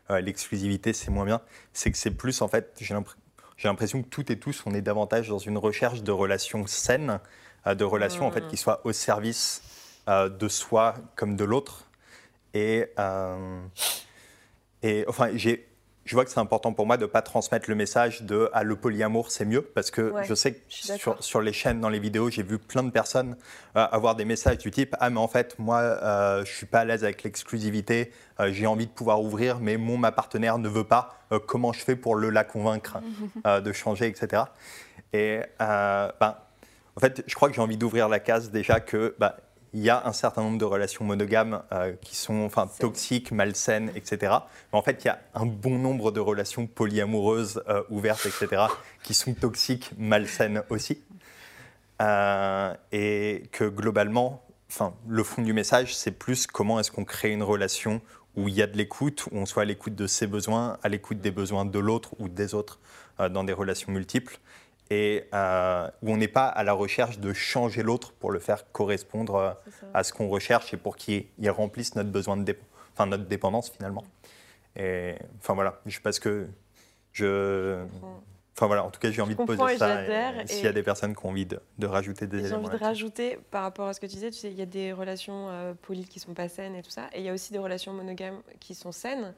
euh, 0.10 0.20
l'exclusivité 0.20 0.94
c'est 0.94 1.12
moins 1.12 1.26
bien, 1.26 1.42
c'est 1.74 1.92
que 1.92 1.98
c'est 1.98 2.12
plus 2.12 2.42
en 2.42 2.48
fait, 2.48 2.76
j'ai 2.80 2.96
l'impression 3.68 4.02
que 4.02 4.08
toutes 4.08 4.32
et 4.32 4.40
tous, 4.40 4.64
on 4.66 4.74
est 4.74 4.82
davantage 4.82 5.30
dans 5.30 5.38
une 5.38 5.60
recherche 5.60 6.02
de 6.02 6.12
relations 6.12 6.66
saines, 6.66 7.20
euh, 7.68 7.76
de 7.76 7.84
relations 7.84 8.26
en 8.26 8.32
fait 8.32 8.48
qui 8.48 8.58
soient 8.58 8.82
au 8.84 8.94
service 8.94 9.62
de 10.08 10.48
soi 10.48 10.96
comme 11.16 11.36
de 11.36 11.44
l'autre. 11.44 11.86
Et, 12.56 12.88
et 14.82 15.06
enfin, 15.08 15.30
j'ai, 15.36 15.69
je 16.10 16.16
vois 16.16 16.26
que 16.26 16.32
c'est 16.32 16.40
important 16.40 16.74
pour 16.74 16.88
moi 16.88 16.98
de 16.98 17.04
ne 17.04 17.08
pas 17.08 17.22
transmettre 17.22 17.70
le 17.70 17.76
message 17.76 18.24
de 18.24 18.50
ah, 18.52 18.64
le 18.64 18.76
polyamour 18.76 19.30
c'est 19.30 19.46
mieux. 19.46 19.62
Parce 19.62 19.92
que 19.92 20.10
Ouais, 20.10 20.24
je 20.24 20.34
sais 20.34 20.54
que 20.54 20.60
je 20.72 21.12
sur, 21.20 21.42
les 21.42 21.54
chaînes, 21.54 21.80
dans 21.82 21.90
les 21.90 22.00
vidéos, 22.00 22.32
j'ai 22.32 22.42
vu 22.42 22.58
plein 22.58 22.82
de 22.82 22.90
personnes 22.90 23.38
euh, 23.76 23.86
avoir 23.92 24.16
des 24.16 24.26
messages 24.26 24.58
du 24.58 24.72
type 24.72 24.96
ah 25.00 25.12
mais 25.12 25.20
en 25.20 25.28
fait 25.28 25.60
moi 25.60 25.78
euh, 25.82 26.44
je 26.46 26.52
suis 26.52 26.66
pas 26.66 26.80
à 26.80 26.86
l'aise 26.86 27.04
avec 27.04 27.22
l'exclusivité, 27.22 28.12
euh, 28.40 28.52
j'ai 28.52 28.66
envie 28.66 28.88
de 28.88 28.92
pouvoir 28.92 29.22
ouvrir 29.22 29.60
mais 29.60 29.78
mon 29.78 30.00
ma 30.00 30.12
partenaire 30.12 30.58
ne 30.58 30.68
veut 30.68 30.84
pas, 30.84 31.20
Euh, 31.32 31.38
comment 31.38 31.74
je 31.74 31.82
fais 31.82 31.96
pour 31.96 32.16
le 32.16 32.32
la 32.32 32.44
convaincre 32.44 32.98
de 33.46 33.72
changer 33.72 34.08
etc. 34.08 34.46
Et 35.14 35.42
ben, 35.60 36.36
en 36.96 37.00
fait 37.00 37.24
je 37.28 37.36
crois 37.36 37.50
que 37.50 37.56
j'ai 37.56 37.62
envie 37.62 37.78
d'ouvrir 37.78 38.10
la 38.10 38.20
case 38.20 38.50
déjà 38.50 38.80
que 38.80 39.16
bah, 39.20 39.38
il 39.74 39.82
y 39.82 39.90
a 39.90 40.06
un 40.08 40.14
certain 40.14 40.42
nombre 40.42 40.58
de 40.58 40.66
relations 40.66 41.06
monogames 41.06 41.62
euh, 41.72 41.94
qui 42.02 42.16
sont 42.16 42.42
enfin, 42.42 42.68
toxiques, 42.80 43.32
malsaines, 43.32 43.92
etc. 43.96 44.34
Mais 44.72 44.80
en 44.80 44.82
fait, 44.82 45.04
il 45.04 45.08
y 45.08 45.12
a 45.12 45.20
un 45.36 45.46
bon 45.46 45.78
nombre 45.78 46.12
de 46.12 46.20
relations 46.20 46.66
polyamoureuses, 46.66 47.62
euh, 47.70 47.84
ouvertes, 47.90 48.26
etc., 48.26 48.64
qui 49.04 49.14
sont 49.14 49.34
toxiques, 49.34 49.92
malsaines 49.98 50.64
aussi. 50.70 51.02
Euh, 52.02 52.74
et 52.92 53.44
que 53.52 53.66
globalement, 53.66 54.44
enfin, 54.72 54.94
le 55.08 55.24
fond 55.24 55.42
du 55.42 55.54
message, 55.54 55.96
c'est 55.96 56.12
plus 56.12 56.48
comment 56.48 56.80
est-ce 56.80 56.92
qu'on 56.92 57.06
crée 57.06 57.32
une 57.32 57.44
relation 57.44 58.02
où 58.36 58.48
il 58.48 58.56
y 58.56 58.62
a 58.62 58.68
de 58.68 58.78
l'écoute, 58.78 59.28
où 59.32 59.38
on 59.38 59.46
soit 59.46 59.64
à 59.64 59.66
l'écoute 59.66 59.96
de 59.96 60.08
ses 60.08 60.26
besoins, 60.26 60.78
à 60.82 60.90
l'écoute 60.90 61.20
des 61.20 61.32
besoins 61.32 61.66
de 61.66 61.80
l'autre 61.80 62.16
ou 62.20 62.30
des 62.30 62.54
autres 62.54 62.80
dans 63.32 63.44
des 63.44 63.52
relations 63.52 63.92
multiples, 63.92 64.40
et 64.92 65.26
euh, 65.34 65.88
où 66.02 66.12
on 66.12 66.18
n'est 66.18 66.28
pas 66.28 66.48
à 66.48 66.64
la 66.64 66.74
recherche 66.74 67.20
de 67.20 67.32
changer 67.34 67.84
l'autre 67.84 68.12
pour 68.14 68.32
le 68.32 68.40
faire 68.40 68.72
correspondre 68.72 69.36
euh, 69.36 69.52
à 69.94 70.04
ce 70.04 70.14
qu'on 70.14 70.28
recherche 70.30 70.74
et 70.74 70.78
pour 70.78 70.96
qu'il 70.98 71.26
il 71.38 71.50
remplisse 71.52 71.96
notre 71.96 72.10
besoin 72.10 72.38
de 72.38 72.44
dép- 72.52 72.58
enfin 72.94 73.06
notre 73.06 73.26
dépendance 73.26 73.70
finalement. 73.70 74.04
Et 74.76 75.16
enfin 75.40 75.54
voilà, 75.54 75.80
je 75.86 76.00
parce 76.00 76.20
que 76.20 76.48
je 77.14 77.84
enfin 78.56 78.68
voilà, 78.68 78.84
en 78.84 78.90
tout 78.90 79.00
cas 79.00 79.10
j'ai 79.12 79.22
envie 79.22 79.36
de 79.36 79.44
poser 79.44 79.78
ça. 79.78 80.04
et 80.04 80.48
S'il 80.48 80.66
y 80.66 80.68
a 80.68 80.74
des 80.74 80.84
personnes 80.84 81.16
qui 81.16 81.26
ont 81.26 81.30
envie 81.30 81.46
de, 81.46 81.60
de 81.78 81.88
rajouter 81.88 82.28
des 82.28 82.40
J'ai 82.40 82.46
éléments. 82.48 82.66
envie 82.68 82.78
de 82.78 82.84
rajouter 82.84 83.40
par 83.52 83.64
rapport 83.64 83.88
à 83.88 83.94
ce 83.94 84.00
que 84.00 84.06
tu 84.06 84.14
disais, 84.16 84.32
tu 84.32 84.38
sais, 84.40 84.52
il 84.52 84.58
y 84.58 84.62
a 84.62 84.66
des 84.66 84.92
relations 84.92 85.48
euh, 85.50 85.74
polies 85.82 86.06
qui 86.08 86.20
sont 86.20 86.34
pas 86.34 86.50
saines 86.50 86.76
et 86.76 86.82
tout 86.82 86.90
ça, 86.90 87.10
et 87.14 87.20
il 87.20 87.26
y 87.26 87.30
a 87.30 87.34
aussi 87.34 87.54
des 87.54 87.60
relations 87.60 87.94
monogames 87.94 88.42
qui 88.60 88.76
sont 88.76 88.92
saines. 88.92 89.34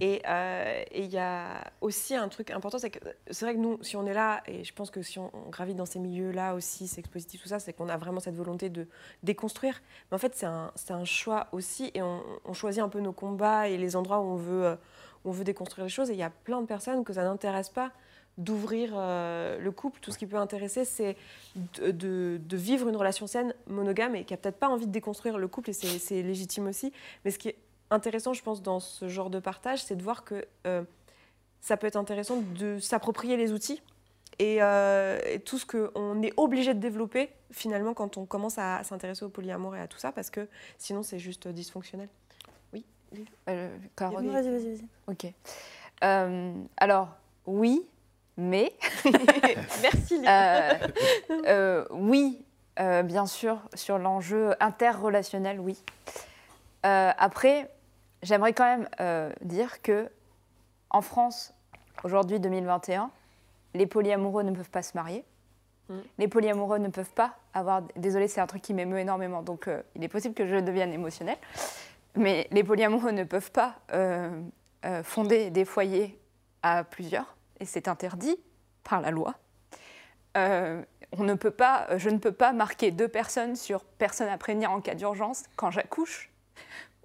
Et 0.00 0.22
euh, 0.28 0.82
et 0.92 1.02
il 1.04 1.10
y 1.10 1.18
a 1.18 1.70
aussi 1.80 2.14
un 2.14 2.28
truc 2.28 2.50
important, 2.50 2.78
c'est 2.78 2.90
que 2.90 2.98
c'est 3.30 3.44
vrai 3.44 3.54
que 3.54 3.60
nous, 3.60 3.78
si 3.82 3.96
on 3.96 4.06
est 4.06 4.14
là, 4.14 4.42
et 4.46 4.64
je 4.64 4.72
pense 4.72 4.90
que 4.90 5.02
si 5.02 5.18
on, 5.18 5.30
on 5.34 5.50
gravite 5.50 5.76
dans 5.76 5.86
ces 5.86 5.98
milieux-là 5.98 6.54
aussi, 6.54 6.86
c'est 6.88 7.00
expositif, 7.00 7.42
tout 7.42 7.48
ça, 7.48 7.58
c'est 7.58 7.72
qu'on 7.72 7.88
a 7.88 7.96
vraiment 7.96 8.20
cette 8.20 8.36
volonté 8.36 8.68
de 8.70 8.86
déconstruire. 9.22 9.80
Mais 10.10 10.14
en 10.14 10.18
fait, 10.18 10.34
c'est 10.34 10.46
un, 10.92 11.04
choix 11.04 11.48
aussi, 11.52 11.90
et 11.94 12.02
on, 12.02 12.22
on 12.44 12.52
choisit 12.52 12.82
un 12.82 12.88
peu 12.88 13.00
nos 13.00 13.12
combats 13.12 13.68
et 13.68 13.76
les 13.76 13.96
endroits 13.96 14.20
où 14.20 14.24
on 14.24 14.36
veut, 14.36 14.64
euh, 14.66 14.76
où 15.24 15.30
on 15.30 15.32
veut 15.32 15.44
déconstruire 15.44 15.84
les 15.86 15.90
choses. 15.90 16.10
Et 16.10 16.14
il 16.14 16.18
y 16.18 16.22
a 16.22 16.30
plein 16.30 16.60
de 16.60 16.66
personnes 16.66 17.04
que 17.04 17.12
ça 17.12 17.24
n'intéresse 17.24 17.68
pas 17.70 17.92
d'ouvrir 18.36 18.92
euh, 18.94 19.58
le 19.58 19.72
couple. 19.72 19.98
Tout 20.00 20.12
ce 20.12 20.18
qui 20.18 20.26
peut 20.26 20.36
intéresser, 20.36 20.84
c'est 20.84 21.16
de, 21.56 21.90
de- 21.90 22.40
de 22.40 22.56
vivre 22.56 22.88
une 22.88 22.96
relation 22.96 23.26
saine, 23.26 23.52
monogame, 23.66 24.14
et 24.14 24.24
qui 24.24 24.32
a 24.32 24.36
peut-être 24.36 24.58
pas 24.60 24.68
envie 24.68 24.86
de 24.86 24.92
déconstruire 24.92 25.38
le 25.38 25.48
couple, 25.48 25.70
et 25.70 25.72
c'est 25.72 25.98
c'est 25.98 26.22
légitime 26.22 26.68
aussi. 26.68 26.92
Mais 27.24 27.32
ce 27.32 27.38
qui 27.38 27.48
est 27.48 27.56
intéressant, 27.90 28.32
je 28.32 28.42
pense, 28.42 28.62
dans 28.62 28.80
ce 28.80 29.08
genre 29.08 29.30
de 29.30 29.38
partage, 29.38 29.82
c'est 29.82 29.96
de 29.96 30.02
voir 30.02 30.24
que 30.24 30.44
euh, 30.66 30.82
ça 31.60 31.76
peut 31.76 31.86
être 31.86 31.96
intéressant 31.96 32.42
de 32.58 32.78
s'approprier 32.78 33.36
les 33.36 33.52
outils 33.52 33.82
et, 34.38 34.62
euh, 34.62 35.18
et 35.26 35.40
tout 35.40 35.58
ce 35.58 35.66
qu'on 35.66 36.22
est 36.22 36.32
obligé 36.36 36.74
de 36.74 36.80
développer, 36.80 37.30
finalement, 37.50 37.94
quand 37.94 38.16
on 38.16 38.26
commence 38.26 38.58
à 38.58 38.82
s'intéresser 38.84 39.24
au 39.24 39.28
polyamour 39.28 39.74
et 39.74 39.80
à 39.80 39.88
tout 39.88 39.98
ça, 39.98 40.12
parce 40.12 40.30
que 40.30 40.48
sinon, 40.78 41.02
c'est 41.02 41.18
juste 41.18 41.48
dysfonctionnel. 41.48 42.08
Euh, 43.48 43.76
Caroline 43.96 44.30
Vas-y, 44.30 44.50
vas-y, 44.50 44.74
vas-y. 44.74 44.88
Ok. 45.06 45.32
Euh, 46.04 46.52
alors, 46.76 47.08
oui, 47.46 47.86
mais. 48.36 48.72
Merci, 49.82 50.14
Lily. 50.14 50.26
Euh, 50.28 50.72
euh, 51.46 51.84
oui, 51.90 52.44
euh, 52.80 53.02
bien 53.02 53.26
sûr, 53.26 53.58
sur 53.74 53.98
l'enjeu 53.98 54.54
interrelationnel, 54.60 55.60
oui. 55.60 55.82
Euh, 56.86 57.10
après, 57.16 57.70
j'aimerais 58.22 58.52
quand 58.52 58.64
même 58.64 58.88
euh, 59.00 59.32
dire 59.42 59.82
que 59.82 60.10
en 60.90 61.02
France, 61.02 61.54
aujourd'hui 62.04 62.40
2021, 62.40 63.10
les 63.74 63.86
polyamoureux 63.86 64.42
ne 64.42 64.52
peuvent 64.52 64.70
pas 64.70 64.82
se 64.82 64.96
marier. 64.96 65.24
Mm. 65.88 65.94
Les 66.18 66.28
polyamoureux 66.28 66.78
ne 66.78 66.88
peuvent 66.88 67.12
pas 67.12 67.36
avoir. 67.54 67.82
Désolée, 67.96 68.28
c'est 68.28 68.40
un 68.40 68.46
truc 68.46 68.62
qui 68.62 68.74
m'émeut 68.74 68.98
énormément, 68.98 69.42
donc 69.42 69.68
euh, 69.68 69.82
il 69.94 70.04
est 70.04 70.08
possible 70.08 70.34
que 70.34 70.46
je 70.46 70.56
devienne 70.56 70.92
émotionnelle. 70.92 71.38
Mais 72.14 72.48
les 72.50 72.64
polyamoureux 72.64 73.12
ne 73.12 73.24
peuvent 73.24 73.52
pas 73.52 73.76
euh, 73.92 74.42
fonder 75.04 75.50
des 75.50 75.64
foyers 75.64 76.18
à 76.62 76.82
plusieurs, 76.82 77.36
et 77.60 77.64
c'est 77.64 77.86
interdit 77.86 78.36
par 78.82 79.00
la 79.00 79.10
loi. 79.10 79.34
On 81.10 81.24
ne 81.24 81.34
peut 81.34 81.50
pas, 81.50 81.96
je 81.96 82.10
ne 82.10 82.18
peux 82.18 82.32
pas 82.32 82.52
marquer 82.52 82.92
deux 82.92 83.08
personnes 83.08 83.56
sur 83.56 83.82
personne 83.82 84.28
à 84.28 84.38
prévenir 84.38 84.70
en 84.70 84.80
cas 84.80 84.94
d'urgence 84.94 85.44
quand 85.56 85.70
j'accouche 85.72 86.30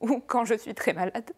ou 0.04 0.20
quand 0.20 0.45
je 0.45 0.54
suis 0.54 0.76
très 0.76 0.93
malade. 0.93 1.32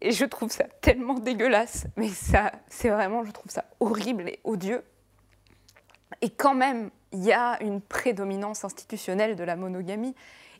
Et 0.00 0.10
je 0.12 0.24
trouve 0.24 0.50
ça 0.50 0.64
tellement 0.80 1.14
dégueulasse, 1.14 1.86
mais 1.96 2.08
ça, 2.08 2.52
c'est 2.68 2.88
vraiment, 2.88 3.24
je 3.24 3.30
trouve 3.30 3.50
ça 3.50 3.64
horrible 3.80 4.28
et 4.28 4.40
odieux. 4.44 4.82
Et 6.22 6.30
quand 6.30 6.54
même, 6.54 6.90
il 7.12 7.24
y 7.24 7.32
a 7.32 7.62
une 7.62 7.80
prédominance 7.80 8.64
institutionnelle 8.64 9.36
de 9.36 9.44
la 9.44 9.56
monogamie 9.56 10.14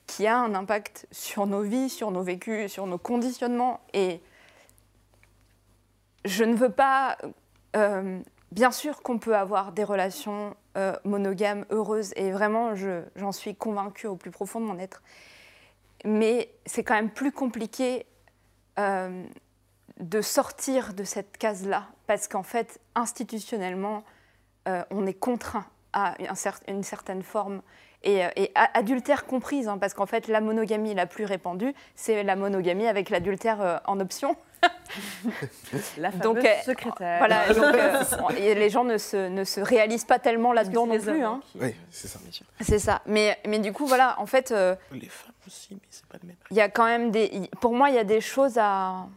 qui 0.07 0.27
a 0.27 0.39
un 0.39 0.55
impact 0.55 1.07
sur 1.11 1.47
nos 1.47 1.62
vies, 1.62 1.89
sur 1.89 2.11
nos 2.11 2.23
vécus, 2.23 2.71
sur 2.73 2.87
nos 2.87 2.99
conditionnements. 2.99 3.81
Et 3.93 4.23
je 6.25 6.45
ne 6.45 6.55
veux 6.55 6.71
pas. 6.73 7.16
euh, 7.77 8.21
bien 8.51 8.71
sûr 8.71 9.03
qu'on 9.03 9.19
peut 9.19 9.37
avoir 9.37 9.73
des 9.73 9.85
relations 9.85 10.57
euh, 10.79 10.97
monogames 11.05 11.66
heureuses, 11.71 12.12
et 12.16 12.31
vraiment, 12.33 12.75
je- 12.75 13.03
j'en 13.14 13.31
suis 13.31 13.55
convaincue 13.55 14.07
au 14.07 14.16
plus 14.16 14.31
profond 14.31 14.59
de 14.59 14.64
mon 14.64 14.79
être. 14.79 15.03
Mais 16.05 16.51
c'est 16.66 16.84
quand 16.84 16.94
même 16.94 17.11
plus 17.11 17.32
compliqué 17.32 18.07
euh, 18.78 19.24
de 20.01 20.20
sortir 20.22 20.94
de 20.94 21.05
cette 21.05 21.36
case-là, 21.38 21.84
parce 22.07 22.28
qu'en 22.28 22.42
fait, 22.44 22.80
institutionnellement, 22.94 24.05
euh, 24.68 24.82
on 24.90 25.07
est 25.07 25.14
contraint 25.14 25.66
à 25.92 26.14
cer- 26.34 26.61
une 26.68 26.82
certaine 26.84 27.22
forme, 27.22 27.62
et, 28.05 28.24
euh, 28.24 28.28
et 28.36 28.53
adultère 28.74 29.26
comprise, 29.26 29.66
hein, 29.66 29.78
parce 29.78 29.92
qu'en 29.94 30.07
fait, 30.07 30.28
la 30.28 30.40
monogamie 30.40 30.94
la 30.94 31.07
plus 31.07 31.24
répandue, 31.24 31.74
c'est 31.96 32.22
la 32.22 32.36
monogamie 32.36 32.86
avec 32.86 33.11
l'adultère 33.11 33.61
euh, 33.61 33.78
en 33.86 33.99
option. 33.99 34.36
La 35.99 36.11
Donc, 36.11 36.38
euh, 36.38 36.55
secrétaire. 36.64 37.18
Voilà, 37.18 37.46
donc, 37.53 37.64
euh, 37.74 38.03
on- 38.22 38.30
et 38.30 38.55
les 38.55 38.70
gens 38.70 38.84
ne 38.84 38.99
se, 38.99 39.28
ne 39.28 39.44
se 39.44 39.61
réalisent 39.61 40.05
pas 40.05 40.18
tellement 40.18 40.53
là-dedans 40.53 40.86
non 40.86 40.99
plus. 40.99 41.22
hein. 41.24 41.40
Oui, 41.61 41.74
c'est 41.90 42.09
ça. 42.09 42.18
C'est 42.61 42.78
ça. 42.78 43.03
Mais, 43.07 43.38
mais 43.46 43.59
du 43.59 43.72
coup, 43.72 43.86
voilà, 43.86 44.18
en 44.20 44.26
fait, 44.26 44.51
euh, 44.53 44.74
Les 44.92 45.09
femmes 45.09 45.28
il 46.51 46.57
y 46.57 46.61
a 46.61 46.68
quand 46.68 46.84
même 46.84 47.11
des. 47.11 47.49
Pour 47.61 47.74
moi, 47.74 47.90
il 47.90 47.94
y 47.94 47.99
a 47.99 48.05
des 48.05 48.20
choses 48.20 48.59
à, 48.59 49.09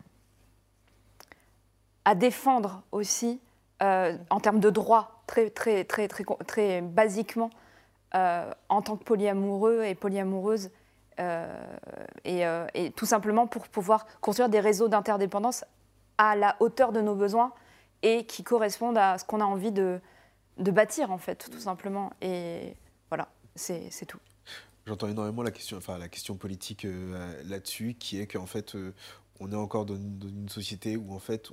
à 2.06 2.16
défendre 2.16 2.84
aussi 2.92 3.40
euh, 3.82 4.18
en 4.30 4.40
termes 4.40 4.60
de 4.60 4.70
droits, 4.70 5.24
très, 5.26 5.50
très, 5.50 5.84
très, 5.84 6.08
très, 6.08 6.24
très, 6.46 6.82
basiquement, 6.82 7.50
euh, 8.14 8.52
en 8.70 8.82
tant 8.82 8.96
que 8.96 9.04
polyamoureux 9.04 9.84
et 9.84 9.96
polyamoureuse. 9.96 10.70
euh, 11.20 12.68
et, 12.74 12.92
tout 12.96 13.06
simplement 13.06 13.48
pour 13.48 13.68
pouvoir 13.68 14.06
construire 14.22 14.50
des 14.50 14.60
réseaux 14.60 14.88
d'interdépendance 14.88 15.66
à 16.18 16.36
la 16.36 16.56
hauteur 16.60 16.92
de 16.92 17.02
nos 17.02 17.16
besoins 17.16 17.54
et 18.02 18.26
qui 18.26 18.44
correspondent 18.44 18.98
à 18.98 19.18
ce 19.18 19.26
qu'on 19.26 19.42
a 19.42 19.46
envie 19.46 19.72
de, 19.72 20.00
de 20.58 20.72
bâtir, 20.72 21.12
en 21.12 21.18
fait, 21.18 21.50
tout 21.52 21.60
simplement. 21.60 22.12
Et 22.22 22.76
voilà, 23.10 23.28
c'est 23.56 24.06
tout. 24.08 24.20
J'entends 24.92 25.08
énormément 25.08 25.42
la 25.42 25.52
question, 25.52 25.78
enfin, 25.78 25.98
la 25.98 26.10
question 26.10 26.36
politique 26.36 26.84
euh, 26.84 27.42
là-dessus, 27.46 27.96
qui 27.98 28.20
est 28.20 28.28
qu'en 28.28 28.46
fait, 28.46 28.76
euh, 28.76 28.94
on 29.40 29.50
est 29.54 29.56
encore 29.56 29.86
dans 29.86 29.96
une, 29.96 30.50
société 30.50 30.98
où 30.98 31.14
en 31.14 31.20
fait, 31.20 31.48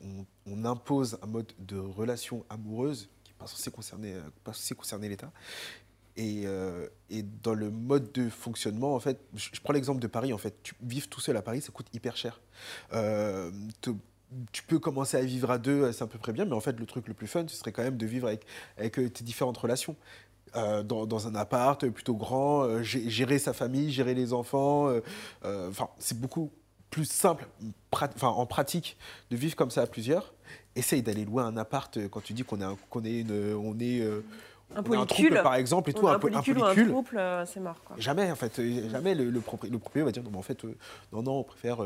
on, 0.44 0.64
impose 0.64 1.20
un 1.22 1.28
mode 1.28 1.52
de 1.60 1.78
relation 1.78 2.44
amoureuse 2.50 3.08
qui 3.22 3.30
n'est 3.30 3.38
pas 3.38 3.46
censé 3.46 3.70
concerner, 3.70 4.14
euh, 4.14 4.22
pas 4.42 4.52
censé 4.52 4.74
concerner 4.74 5.08
l'État. 5.08 5.30
Et, 6.16 6.46
dans 7.44 7.54
le 7.54 7.70
mode 7.70 8.10
de 8.10 8.28
fonctionnement, 8.28 8.96
en 8.96 8.98
fait, 8.98 9.20
je, 9.36 9.60
prends 9.62 9.72
l'exemple 9.72 10.00
de 10.00 10.08
Paris, 10.08 10.32
en 10.32 10.38
fait, 10.38 10.60
tu, 10.64 10.74
vivre 10.82 11.06
tout 11.08 11.20
seul 11.20 11.36
à 11.36 11.42
Paris, 11.42 11.60
ça 11.60 11.70
coûte 11.70 11.86
hyper 11.92 12.16
cher. 12.16 12.40
Tu 14.50 14.62
peux 14.64 14.80
commencer 14.80 15.16
à 15.16 15.22
vivre 15.22 15.52
à 15.52 15.58
deux, 15.58 15.92
c'est 15.92 16.02
à 16.02 16.08
peu 16.08 16.18
près 16.18 16.32
bien, 16.32 16.44
mais 16.44 16.54
en 16.54 16.60
fait, 16.60 16.76
le 16.76 16.86
truc 16.86 17.06
le 17.06 17.14
plus 17.14 17.28
fun, 17.28 17.46
ce 17.46 17.54
serait 17.54 17.70
quand 17.70 17.84
même 17.84 17.96
de 17.96 18.04
vivre 18.04 18.26
avec, 18.26 18.44
avec 18.78 18.94
tes 18.94 19.22
différentes 19.22 19.58
relations. 19.58 19.94
Euh, 20.56 20.82
dans, 20.82 21.04
dans 21.06 21.26
un 21.28 21.34
appart 21.34 21.86
plutôt 21.88 22.14
grand, 22.14 22.62
euh, 22.64 22.80
gé- 22.82 23.08
gérer 23.08 23.38
sa 23.38 23.52
famille, 23.52 23.90
gérer 23.90 24.14
les 24.14 24.32
enfants. 24.32 24.88
euh, 24.88 25.00
Enfin, 25.68 25.88
c'est 25.98 26.18
beaucoup 26.18 26.50
plus 26.90 27.04
simple, 27.04 27.46
prat- 27.90 28.08
en 28.22 28.46
pratique, 28.46 28.96
de 29.30 29.36
vivre 29.36 29.54
comme 29.56 29.70
ça 29.70 29.82
à 29.82 29.86
plusieurs. 29.86 30.32
Essaye 30.74 31.02
d'aller 31.02 31.24
louer 31.24 31.42
un 31.42 31.56
appart 31.56 31.98
quand 32.08 32.22
tu 32.22 32.32
dis 32.32 32.44
qu'on 32.44 32.60
est, 32.60 32.64
un- 32.64 32.78
qu'on 32.88 33.04
est, 33.04 33.20
une, 33.20 33.54
on 33.56 33.78
est, 33.78 34.02
Un 34.02 34.22
on 34.74 34.78
un 34.78 34.82
polycule. 34.82 35.06
trouble, 35.28 35.42
par 35.42 35.54
exemple, 35.56 35.90
et 35.90 35.92
tout, 35.92 36.04
On 36.04 36.08
a 36.08 36.12
un, 36.12 36.14
un 36.14 36.18
po- 36.18 36.28
un 36.28 36.30
polycule 36.30 36.58
ou 36.58 36.64
un 36.64 36.74
couple, 36.86 37.20
c'est 37.46 37.60
mort. 37.60 37.82
Quoi. 37.84 37.96
Jamais, 37.98 38.30
en 38.30 38.36
fait, 38.36 38.60
jamais 38.90 39.14
le, 39.14 39.28
le, 39.30 39.40
propri- 39.40 39.70
le 39.70 39.78
propriétaire 39.78 40.06
va 40.06 40.12
dire 40.12 40.22
non, 40.22 40.30
mais 40.30 40.38
en 40.38 40.42
fait, 40.42 40.64
non, 41.12 41.22
non, 41.22 41.32
on 41.40 41.44
préfère, 41.44 41.78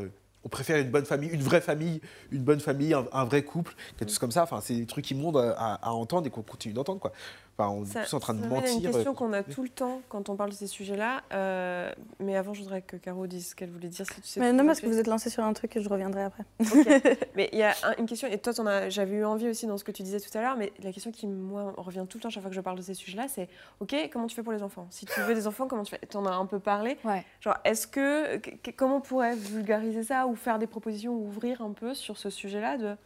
on 0.45 0.49
préfère 0.49 0.77
une 0.79 0.91
bonne 0.91 1.05
famille, 1.05 1.31
une 1.31 1.43
vraie 1.43 1.61
famille, 1.61 2.01
une 2.33 2.43
bonne 2.43 2.59
famille, 2.61 2.95
un, 2.95 3.05
un 3.13 3.25
vrai 3.25 3.43
couple, 3.45 3.75
quelque 3.97 4.09
chose 4.09 4.19
comme 4.19 4.33
ça. 4.33 4.43
Enfin, 4.45 4.61
c'est 4.61 4.75
des 4.75 4.87
trucs 4.87 5.09
immondes 5.11 5.37
à, 5.37 5.75
à 5.75 5.91
entendre 5.91 6.27
et 6.27 6.31
qu'on 6.31 6.43
continue 6.43 6.75
d'entendre, 6.75 7.01
quoi. 7.01 7.13
Enfin, 7.59 7.69
on 7.71 7.85
est 7.85 7.87
Ça- 7.89 8.05
tous 8.05 8.15
en 8.15 8.21
train 8.21 8.33
de 8.35 8.41
ça 8.41 8.47
m'amène 8.47 8.65
à 8.65 8.67
mentir. 8.73 8.79
une 8.89 8.93
question 8.95 9.11
euh, 9.13 9.15
qu'on 9.15 9.33
a 9.35 9.43
tout 9.43 9.63
le 9.63 9.69
temps 9.69 10.01
quand 10.09 10.31
on 10.31 10.37
parle 10.37 10.51
de 10.51 10.55
ces 10.55 10.67
sujets-là. 10.67 11.21
euh, 11.35 11.93
mais 12.19 12.35
avant, 12.37 12.55
je 12.55 12.63
voudrais 12.63 12.81
que 12.83 12.97
Caro 12.97 13.27
dise 13.27 13.51
ce 13.51 13.55
qu'elle 13.55 13.71
voulait 13.71 13.89
dire. 13.89 14.07
Si 14.07 14.21
tu 14.23 14.27
sais 14.27 14.41
Mais 14.41 14.53
non, 14.53 14.65
parce 14.67 14.81
que 14.81 14.87
vous 14.87 14.99
êtes 14.99 15.07
lancé 15.07 15.29
sur 15.29 15.45
un 15.45 15.53
truc 15.53 15.77
et 15.77 15.83
je 15.83 15.89
reviendrai 15.89 16.23
après. 16.23 16.45
Mais 17.37 17.51
il 17.53 17.59
y 17.59 17.63
a 17.63 17.73
un- 17.85 17.95
une 17.99 18.07
question, 18.07 18.27
et 18.29 18.39
toi, 18.39 18.53
j'avais 18.89 19.17
eu 19.17 19.25
envie 19.25 19.49
aussi 19.49 19.67
dans 19.67 19.77
ce 19.77 19.85
que 19.85 19.93
tu 19.93 20.03
disais 20.03 20.19
tout 20.21 20.37
à 20.37 20.41
l'heure, 20.41 20.57
mais 20.57 20.73
la 20.83 20.93
question 20.93 21.11
qui, 21.13 21.27
moi, 21.27 21.75
revient 21.77 22.05
tout 22.09 22.19
le 22.19 22.23
temps 22.23 22.31
chaque 22.31 22.43
fois 22.43 22.51
que 22.51 22.57
je 22.57 22.61
parle 22.61 22.77
de 22.79 22.83
ces 22.83 22.95
sujets-là, 22.95 23.27
c'est 23.29 23.49
OK, 23.81 23.95
comment 24.13 24.27
tu 24.27 24.35
fais 24.35 24.43
pour 24.43 24.53
les 24.53 24.63
enfants? 24.63 24.87
Si 24.91 25.05
tu 25.07 25.21
veux 25.21 25.35
des 25.35 25.47
enfants, 25.47 25.67
comment 25.69 25.83
tu 25.83 25.91
fais? 25.91 26.01
Tu 26.09 26.17
en 26.17 26.25
as 26.27 26.33
un 26.35 26.47
peu 26.47 26.59
parlé. 26.59 26.97
Ouais. 27.05 27.25
Genre, 27.41 27.57
est-ce 27.65 27.87
que- 27.87 28.41
Comment 28.77 28.97
on 28.97 29.01
pourrait 29.01 29.37
vulgariser 29.37 30.03
ça 30.03 30.27
ou 30.27 30.35
faire 30.35 30.59
des 30.59 30.67
propositions 30.67 31.13
ou 31.13 31.27
ouvrir 31.27 31.61
un 31.63 31.73
peu 31.73 31.95
sur 31.95 32.17
ce 32.17 32.31
sujet-là 32.31 32.79
de. 32.79 32.97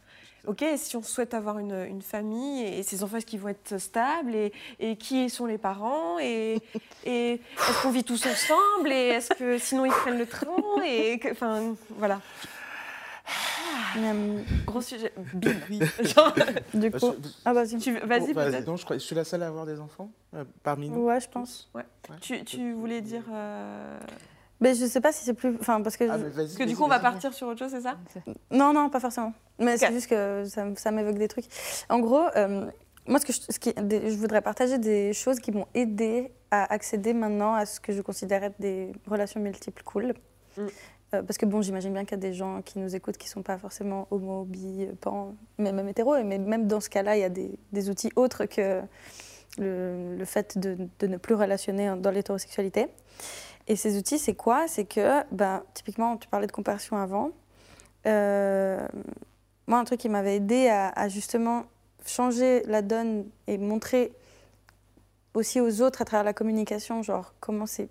Ok, 0.47 0.63
si 0.77 0.95
on 0.95 1.03
souhaite 1.03 1.33
avoir 1.33 1.59
une, 1.59 1.85
une 1.89 2.01
famille 2.01 2.63
et 2.63 2.81
ces 2.83 3.03
enfants, 3.03 3.17
est-ce 3.17 3.25
qu'ils 3.25 3.39
vont 3.39 3.49
être 3.49 3.77
stables 3.77 4.33
et, 4.33 4.53
et 4.79 4.95
qui 4.95 5.29
sont 5.29 5.45
les 5.45 5.57
parents 5.57 6.17
et, 6.19 6.61
et 7.05 7.33
est-ce 7.33 7.81
qu'on 7.81 7.91
vit 7.91 8.03
tous 8.05 8.25
ensemble 8.25 8.91
et 8.91 9.07
est-ce 9.09 9.33
que 9.33 9.57
sinon 9.57 9.85
ils 9.85 9.91
prennent 9.91 10.17
le 10.17 10.25
train 10.25 10.47
et 10.85 11.19
que- 11.19 11.31
enfin 11.31 11.75
voilà 11.97 12.21
Même, 13.97 14.43
gros 14.65 14.81
sujet 14.81 15.11
bim 15.33 15.51
Genre, 16.01 16.33
du 16.73 16.89
Bah, 16.91 16.99
coup. 16.99 17.13
je- 17.21 17.29
Ah, 17.45 17.53
vas-y. 17.53 17.77
tu 17.77 17.91
veux- 17.93 18.05
vas-y 18.05 18.27
Bon, 18.27 18.33
bah, 18.33 18.45
peut-être 18.45 18.67
Non, 18.67 18.77
je, 18.77 18.85
crois, 18.85 18.97
je 18.97 19.03
suis 19.03 19.15
la 19.15 19.23
seule 19.25 19.43
à 19.43 19.47
avoir 19.47 19.65
des 19.65 19.79
enfants 19.79 20.11
euh, 20.35 20.45
parmi 20.63 20.89
nous. 20.89 21.01
Ouais, 21.03 21.19
je 21.19 21.27
pense. 21.27 21.69
tu, 22.21 22.43
tu 22.45 22.71
voulais 22.73 23.01
dire 23.01 23.23
euh, 23.31 23.99
Mais 24.59 24.73
je 24.73 24.85
sais 24.85 25.01
pas 25.01 25.11
si 25.11 25.23
c'est 25.23 25.33
plus. 25.33 25.55
Enfin, 25.59 25.81
parce 25.81 25.97
que. 25.97 26.05
Ah, 26.09 26.17
parce 26.35 26.55
que 26.55 26.63
du 26.63 26.75
coup 26.75 26.83
on 26.83 26.87
va 26.87 26.99
partir 26.99 27.33
sur 27.33 27.47
autre 27.47 27.59
chose 27.59 27.71
c'est 27.71 27.81
ça 27.81 27.97
Non, 28.51 28.73
non, 28.73 28.89
pas 28.89 28.99
forcément. 28.99 29.33
Mais 29.59 29.77
c'est 29.77 29.91
juste 29.91 30.07
que 30.09 30.45
ça, 30.45 30.65
ça 30.75 30.91
m'évoque 30.91 31.17
des 31.17 31.27
trucs. 31.27 31.45
En 31.89 31.99
gros, 31.99 32.23
euh, 32.35 32.65
moi, 33.07 33.19
ce 33.19 33.25
que 33.25 33.33
je, 33.33 33.39
ce 33.49 33.59
qui, 33.59 33.73
des- 33.73 34.09
je 34.11 34.17
voudrais 34.17 34.41
partager 34.41 34.77
des 34.79 35.13
choses 35.13 35.39
qui 35.39 35.51
m'ont 35.51 35.67
aidé 35.73 36.31
à 36.51 36.71
accéder 36.73 37.13
maintenant 37.13 37.53
à 37.53 37.65
ce 37.65 37.79
que 37.79 37.93
je 37.93 38.01
considère 38.01 38.43
être 38.43 38.59
des 38.59 38.91
relations 39.07 39.39
multiples 39.39 39.83
cool. 39.83 40.13
Mm. 40.57 40.61
Euh, 41.13 41.21
parce 41.23 41.37
que 41.37 41.45
bon, 41.45 41.61
j'imagine 41.61 41.93
bien 41.93 42.03
qu'il 42.03 42.11
y 42.11 42.19
a 42.19 42.29
des 42.29 42.33
gens 42.33 42.61
qui 42.61 42.79
nous 42.79 42.93
écoutent 42.95 43.17
qui 43.17 43.29
sont 43.29 43.41
pas 43.43 43.57
forcément 43.57 44.07
homo, 44.11 44.43
bi, 44.43 44.87
pan, 44.99 45.35
mais 45.57 45.71
même 45.71 45.87
hétéro. 45.87 46.15
Mais 46.23 46.37
même 46.37 46.67
dans 46.67 46.81
ce 46.81 46.89
cas-là, 46.89 47.15
il 47.15 47.21
y 47.21 47.23
a 47.23 47.29
des, 47.29 47.57
des 47.71 47.89
outils 47.89 48.11
autres 48.17 48.45
que 48.45 48.81
le, 49.57 50.15
le 50.17 50.25
fait 50.25 50.57
de, 50.57 50.77
de 50.99 51.07
ne 51.07 51.17
plus 51.17 51.35
relationner 51.35 51.93
dans 51.97 52.11
l'hétérosexualité. 52.11 52.87
Et 53.67 53.75
ces 53.75 53.97
outils, 53.97 54.17
c'est 54.17 54.35
quoi? 54.35 54.67
C'est 54.67 54.85
que, 54.85 55.23
ben, 55.31 55.63
typiquement, 55.73 56.17
tu 56.17 56.27
parlais 56.27 56.47
de 56.47 56.51
comparaison 56.51 56.95
avant. 56.95 57.31
Euh, 58.05 58.87
moi, 59.67 59.79
un 59.79 59.83
truc 59.83 59.99
qui 59.99 60.09
m'avait 60.09 60.37
aidé 60.37 60.69
à, 60.69 60.89
à 60.89 61.09
justement 61.09 61.65
changer 62.05 62.63
la 62.63 62.81
donne 62.81 63.25
et 63.47 63.57
montrer 63.57 64.13
aussi 65.33 65.59
aux 65.59 65.81
autres 65.81 66.01
à 66.01 66.05
travers 66.05 66.23
la 66.23 66.33
communication, 66.33 67.03
genre 67.03 67.33
comment 67.39 67.65
c'est 67.65 67.89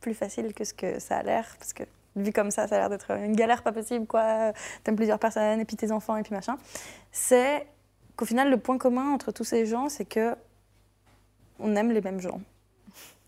plus 0.00 0.14
facile 0.14 0.54
que 0.54 0.64
ce 0.64 0.72
que 0.72 0.98
ça 0.98 1.16
a 1.16 1.22
l'air, 1.22 1.56
parce 1.58 1.72
que 1.72 1.82
vu 2.14 2.32
comme 2.32 2.50
ça, 2.50 2.66
ça 2.66 2.76
a 2.76 2.78
l'air 2.78 2.90
d'être 2.90 3.10
une 3.10 3.36
galère 3.36 3.62
pas 3.62 3.72
possible, 3.72 4.06
quoi. 4.06 4.52
T'aimes 4.84 4.96
plusieurs 4.96 5.18
personnes, 5.18 5.60
et 5.60 5.64
puis 5.64 5.76
tes 5.76 5.90
enfants, 5.92 6.16
et 6.16 6.22
puis 6.22 6.34
machin. 6.34 6.56
C'est 7.12 7.66
qu'au 8.16 8.24
final, 8.24 8.50
le 8.50 8.56
point 8.56 8.78
commun 8.78 9.12
entre 9.12 9.32
tous 9.32 9.44
ces 9.44 9.66
gens, 9.66 9.88
c'est 9.88 10.04
que 10.04 10.34
on 11.58 11.74
aime 11.76 11.90
les 11.90 12.00
mêmes 12.00 12.20
gens. 12.20 12.40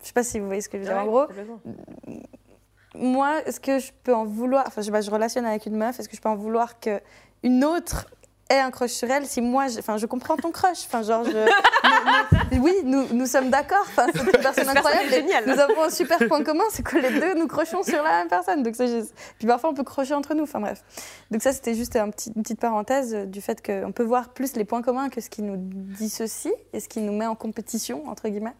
Je 0.01 0.07
sais 0.07 0.13
pas 0.13 0.23
si 0.23 0.39
vous 0.39 0.45
voyez 0.45 0.61
ce 0.61 0.69
que 0.69 0.77
je 0.77 0.83
veux 0.83 0.89
dire. 0.89 0.97
En 1.01 1.05
gros, 1.05 1.27
moi, 2.95 3.41
est-ce 3.45 3.59
que 3.59 3.79
je 3.79 3.91
peux 4.03 4.13
en 4.15 4.25
vouloir 4.25 4.63
Enfin, 4.67 4.81
je, 4.81 4.87
sais 4.87 4.91
pas, 4.91 5.01
je 5.01 5.11
relationne 5.11 5.45
avec 5.45 5.65
une 5.65 5.75
meuf. 5.77 5.99
Est-ce 5.99 6.09
que 6.09 6.15
je 6.15 6.21
peux 6.21 6.29
en 6.29 6.35
vouloir 6.35 6.79
que 6.79 6.99
une 7.43 7.63
autre 7.63 8.07
ait 8.49 8.57
un 8.59 8.71
crush 8.71 8.91
sur 8.91 9.09
elle 9.11 9.27
Si 9.27 9.41
moi, 9.41 9.67
je- 9.67 9.77
enfin, 9.77 9.97
je 9.97 10.07
comprends 10.07 10.35
ton 10.37 10.49
crush. 10.51 10.85
Enfin, 10.87 11.03
genre, 11.03 11.23
je, 11.23 11.29
nous- 11.31 12.57
nous- 12.57 12.63
oui, 12.63 12.73
nous, 12.83 13.05
nous 13.13 13.25
sommes 13.27 13.51
d'accord. 13.51 13.81
Enfin, 13.83 14.07
c'est 14.11 14.23
une 14.23 14.31
personne 14.41 14.67
incroyable. 14.69 15.13
et 15.13 15.45
Nous 15.45 15.59
avons 15.59 15.83
un 15.83 15.89
super 15.91 16.17
point 16.27 16.43
commun, 16.43 16.63
c'est 16.71 16.81
que 16.81 16.97
les 16.97 17.19
deux 17.19 17.35
nous 17.35 17.45
crochons 17.45 17.83
sur 17.83 18.01
la 18.01 18.09
même 18.19 18.27
personne. 18.27 18.63
Donc, 18.63 18.73
Puis 19.37 19.47
parfois, 19.47 19.69
on 19.69 19.73
peut 19.75 19.83
crocher 19.83 20.15
entre 20.15 20.33
nous. 20.33 20.43
Enfin, 20.43 20.59
bref. 20.59 20.83
Donc 21.29 21.43
ça, 21.43 21.53
c'était 21.53 21.75
juste 21.75 21.95
un 21.95 22.09
petit- 22.09 22.31
une 22.35 22.41
petite 22.41 22.59
parenthèse 22.59 23.13
du 23.27 23.39
fait 23.39 23.63
qu'on 23.63 23.91
peut 23.91 24.03
voir 24.03 24.29
plus 24.29 24.55
les 24.55 24.65
points 24.65 24.81
communs 24.81 25.09
que 25.09 25.21
ce 25.21 25.29
qui 25.29 25.43
nous 25.43 25.57
dissocie 25.57 26.53
et 26.73 26.79
ce 26.79 26.89
qui 26.89 27.01
nous 27.01 27.13
met 27.13 27.27
en 27.27 27.35
compétition 27.35 28.07
entre 28.07 28.27
guillemets. 28.29 28.55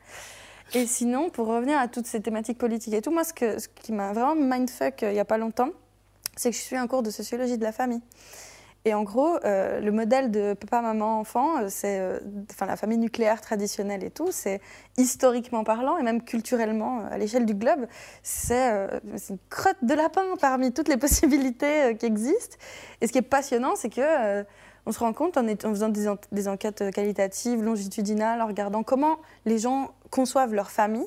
Et 0.75 0.85
sinon, 0.85 1.29
pour 1.29 1.47
revenir 1.47 1.79
à 1.79 1.87
toutes 1.87 2.05
ces 2.05 2.21
thématiques 2.21 2.57
politiques 2.57 2.93
et 2.93 3.01
tout, 3.01 3.11
moi, 3.11 3.23
ce, 3.23 3.33
qui 3.33 3.91
m'a 3.91 4.13
vraiment 4.13 4.35
mindfuck 4.35 5.03
euh, 5.03 5.11
il 5.11 5.13
n'y 5.13 5.19
a 5.19 5.25
pas 5.25 5.37
longtemps, 5.37 5.69
c'est 6.35 6.51
que 6.51 6.55
je 6.55 6.61
suis 6.61 6.75
un 6.75 6.87
cours 6.87 7.01
de 7.01 7.09
sociologie 7.09 7.57
de 7.57 7.63
la 7.63 7.71
famille. 7.71 8.01
Et 8.85 8.93
en 8.93 9.03
gros, 9.03 9.37
euh, 9.43 9.81
le 9.81 9.91
modèle 9.91 10.31
de 10.31 10.53
papa, 10.53 10.81
maman, 10.81 11.19
enfant, 11.19 11.57
euh, 11.57 11.65
c'est 11.69 12.21
la 12.61 12.75
famille 12.77 12.99
nucléaire 12.99 13.41
traditionnelle 13.41 14.03
et 14.03 14.11
tout, 14.11 14.29
c'est 14.31 14.61
historiquement 14.97 15.63
parlant 15.63 15.97
et 15.97 16.03
même 16.03 16.21
culturellement 16.23 17.03
à 17.11 17.17
l'échelle 17.17 17.45
du 17.45 17.55
globe, 17.55 17.87
c'est 18.23 18.71
une 19.29 19.37
crotte 19.49 19.77
de 19.81 19.93
lapin 19.93 20.23
parmi 20.39 20.71
toutes 20.71 20.87
les 20.87 20.97
possibilités 21.05 21.97
qui 21.99 22.05
existent. 22.05 22.57
Et 23.01 23.07
ce 23.07 23.11
qui 23.11 23.17
est 23.17 23.23
passionnant, 23.23 23.75
c'est 23.75 23.89
que 23.89 24.45
on 24.89 24.91
se 24.91 24.99
rend 24.99 25.13
compte 25.13 25.37
en, 25.37 25.45
faisant 25.45 25.89
des, 25.89 26.09
en- 26.09 26.17
des 26.31 26.47
enquêtes 26.47 26.81
euh, 26.81 26.89
qualitatives, 26.89 27.61
longitudinales, 27.61 28.41
en 28.41 28.47
regardant 28.47 28.81
comment 28.81 29.19
les 29.45 29.59
gens 29.59 29.91
conçoivent 30.09 30.55
leur 30.55 30.71
famille, 30.71 31.05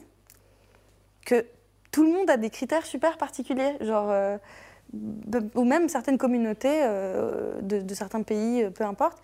que 1.27 1.45
tout 1.91 2.05
le 2.05 2.13
monde 2.13 2.31
a 2.31 2.37
des 2.37 2.49
critères 2.49 2.87
super 2.87 3.19
particuliers, 3.19 3.75
genre 3.81 4.09
euh, 4.09 4.39
ou 5.57 5.65
même 5.65 5.89
certaines 5.89 6.17
communautés 6.17 6.83
euh, 6.85 7.61
de, 7.61 7.93
certains 7.95 8.23
pays, 8.23 8.71
peu 8.71 8.85
importe, 8.85 9.21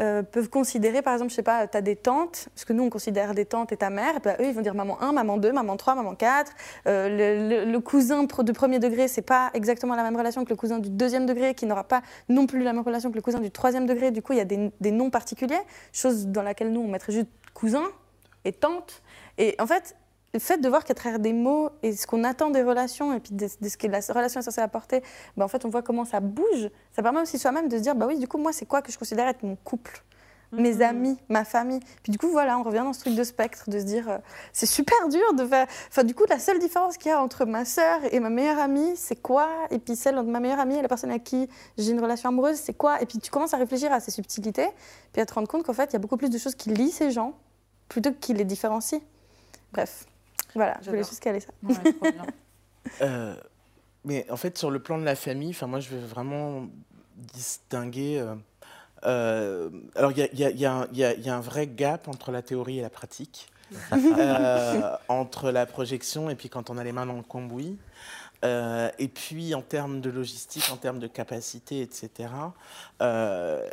euh, 0.00 0.22
peuvent 0.22 0.48
considérer, 0.48 1.02
par 1.02 1.12
exemple, 1.12 1.30
je 1.30 1.36
sais 1.36 1.42
pas, 1.42 1.68
tu 1.68 1.76
as 1.76 1.80
des 1.80 1.94
tantes, 1.94 2.48
parce 2.54 2.64
que 2.64 2.72
nous 2.72 2.82
on 2.82 2.90
considère 2.90 3.34
des 3.34 3.44
tantes 3.44 3.70
et 3.70 3.76
ta 3.76 3.90
mère, 3.90 4.20
ben, 4.20 4.36
eux 4.40 4.46
ils 4.46 4.54
vont 4.54 4.60
dire 4.60 4.74
maman 4.74 5.00
1, 5.00 5.12
maman 5.12 5.36
2, 5.36 5.52
maman 5.52 5.76
3, 5.76 5.94
maman 5.94 6.14
4. 6.14 6.52
Euh, 6.86 7.64
le, 7.64 7.78
cousin 7.78 8.24
de 8.24 8.52
premier 8.52 8.78
degré, 8.80 9.06
c'est 9.06 9.22
pas 9.22 9.50
exactement 9.54 9.94
la 9.94 10.02
même 10.02 10.16
relation 10.16 10.44
que 10.44 10.50
le 10.50 10.56
cousin 10.56 10.78
du 10.78 10.90
deuxième 10.90 11.26
degré, 11.26 11.54
qui 11.54 11.66
n'aura 11.66 11.84
pas 11.84 12.02
non 12.28 12.46
plus 12.46 12.62
la 12.62 12.72
même 12.72 12.82
relation 12.82 13.10
que 13.10 13.16
le 13.16 13.22
cousin 13.22 13.40
du 13.40 13.50
troisième 13.50 13.86
degré. 13.86 14.10
Du 14.10 14.20
coup, 14.20 14.32
il 14.32 14.38
y 14.38 14.42
a 14.42 14.44
des, 14.44 14.72
des 14.80 14.90
noms 14.90 15.10
particuliers, 15.10 15.60
chose 15.92 16.26
dans 16.26 16.42
laquelle 16.42 16.72
nous 16.72 16.80
on 16.80 16.88
mettrait 16.88 17.12
juste 17.12 17.28
cousin 17.52 17.84
et 18.44 18.52
tante. 18.52 19.02
Et 19.38 19.54
en 19.60 19.66
fait, 19.66 19.96
le 20.34 20.40
fait 20.40 20.58
de 20.58 20.68
voir 20.68 20.84
qu'à 20.84 20.94
travers 20.94 21.18
des 21.20 21.32
mots 21.32 21.70
et 21.82 21.94
ce 21.96 22.06
qu'on 22.06 22.24
attend 22.24 22.50
des 22.50 22.62
relations 22.62 23.14
et 23.14 23.20
puis 23.20 23.32
de, 23.34 23.46
de 23.60 23.68
ce 23.68 23.76
que 23.76 23.86
la 23.86 24.00
relation 24.00 24.40
est 24.40 24.42
censée 24.42 24.60
apporter, 24.60 25.02
bah, 25.36 25.44
en 25.44 25.48
fait, 25.48 25.64
on 25.64 25.68
voit 25.70 25.82
comment 25.82 26.04
ça 26.04 26.20
bouge. 26.20 26.68
Ça 26.94 27.02
permet 27.02 27.20
aussi 27.20 27.38
soi-même 27.38 27.68
de 27.68 27.76
se 27.78 27.82
dire, 27.82 27.94
bah 27.94 28.06
oui, 28.06 28.18
du 28.18 28.28
coup, 28.28 28.36
moi, 28.36 28.52
c'est 28.52 28.66
quoi 28.66 28.82
que 28.82 28.92
je 28.92 28.98
considère 28.98 29.28
être 29.28 29.42
mon 29.42 29.56
couple? 29.56 30.02
Mes 30.52 30.74
Mhm. 30.74 30.82
amis, 30.82 31.18
ma 31.28 31.44
famille. 31.44 31.80
Puis 32.04 32.12
du 32.12 32.18
coup, 32.18 32.28
voilà, 32.28 32.56
on 32.58 32.62
revient 32.62 32.82
dans 32.84 32.92
ce 32.92 33.00
truc 33.00 33.16
de 33.16 33.24
spectre, 33.24 33.68
de 33.68 33.78
se 33.80 33.84
dire, 33.84 34.08
euh, 34.08 34.18
c'est 34.52 34.66
super 34.66 35.08
dur 35.08 35.34
de 35.34 35.44
faire... 35.46 35.66
Enfin, 35.88 36.04
du 36.04 36.14
coup, 36.14 36.22
la 36.28 36.38
seule 36.38 36.60
différence 36.60 36.96
qu'il 36.96 37.10
y 37.10 37.12
a 37.12 37.20
entre 37.20 37.44
ma 37.44 37.64
sœur 37.64 37.98
et 38.12 38.20
ma 38.20 38.30
meilleure 38.30 38.60
amie, 38.60 38.92
c'est 38.94 39.16
quoi? 39.20 39.48
Et 39.70 39.80
puis 39.80 39.96
celle 39.96 40.14
de 40.14 40.20
ma 40.22 40.38
meilleure 40.38 40.60
amie 40.60 40.76
et 40.76 40.82
la 40.82 40.86
personne 40.86 41.10
avec 41.10 41.24
qui 41.24 41.48
j'ai 41.76 41.90
une 41.90 42.00
relation 42.00 42.28
amoureuse, 42.28 42.56
c'est 42.56 42.74
quoi? 42.74 43.02
Et 43.02 43.06
puis 43.06 43.18
tu 43.18 43.32
commences 43.32 43.52
à 43.52 43.56
réfléchir 43.56 43.92
à 43.92 43.98
ces 43.98 44.12
subtilités, 44.12 44.68
puis 45.12 45.20
à 45.20 45.26
te 45.26 45.34
rendre 45.34 45.48
compte 45.48 45.64
qu'en 45.64 45.72
fait, 45.72 45.90
il 45.90 45.94
y 45.94 45.96
a 45.96 45.98
beaucoup 45.98 46.16
plus 46.16 46.30
de 46.30 46.38
choses 46.38 46.54
qui 46.54 46.70
lient 46.70 46.92
ces 46.92 47.10
gens, 47.10 47.32
plutôt 47.88 48.12
que 48.12 48.18
qui 48.18 48.32
les 48.32 48.44
différencient. 48.44 49.00
Bref, 49.72 50.06
voilà, 50.54 50.76
je 50.82 50.90
voulais 50.90 51.04
juste 51.04 51.20
caler 51.20 51.40
ça. 51.40 51.52
Ouais, 51.62 51.74
trop 51.92 52.12
bien. 52.12 52.26
Euh, 53.02 53.34
mais 54.04 54.26
en 54.30 54.36
fait, 54.36 54.56
sur 54.58 54.70
le 54.70 54.78
plan 54.80 54.98
de 54.98 55.04
la 55.04 55.16
famille, 55.16 55.50
enfin 55.50 55.66
moi, 55.66 55.80
je 55.80 55.88
vais 55.90 56.00
vraiment 56.00 56.66
distinguer. 57.16 58.18
euh, 58.20 58.34
euh, 59.04 59.70
alors, 59.96 60.12
il 60.12 60.18
y 60.18 60.44
a, 60.44 60.50
y 60.50 60.58
y 60.60 60.66
un- 60.66 60.86
il 60.92 60.98
y 60.98 61.04
a- 61.04 61.14
il 61.14 61.24
y 61.24 61.28
a 61.28 61.36
un 61.36 61.40
vrai 61.40 61.66
gap 61.66 62.08
entre 62.08 62.30
la 62.32 62.42
théorie 62.42 62.78
et 62.78 62.82
la 62.82 62.90
pratique, 62.90 63.48
Euh, 64.18 64.96
entre 65.08 65.50
la 65.50 65.66
projection 65.66 66.30
et 66.30 66.34
puis 66.36 66.48
quand 66.48 66.70
on 66.70 66.78
a 66.78 66.84
les 66.84 66.92
mains 66.92 67.06
dans 67.06 67.16
le 67.16 67.22
cambouis. 67.22 67.76
Euh, 68.44 68.90
et 68.98 69.08
puis 69.08 69.54
en 69.54 69.62
termes 69.62 70.00
de 70.02 70.10
logistique, 70.10 70.64
en 70.70 70.76
termes 70.76 70.98
de 70.98 71.06
capacité, 71.06 71.80
etc., 71.80 72.28
euh, 73.00 73.66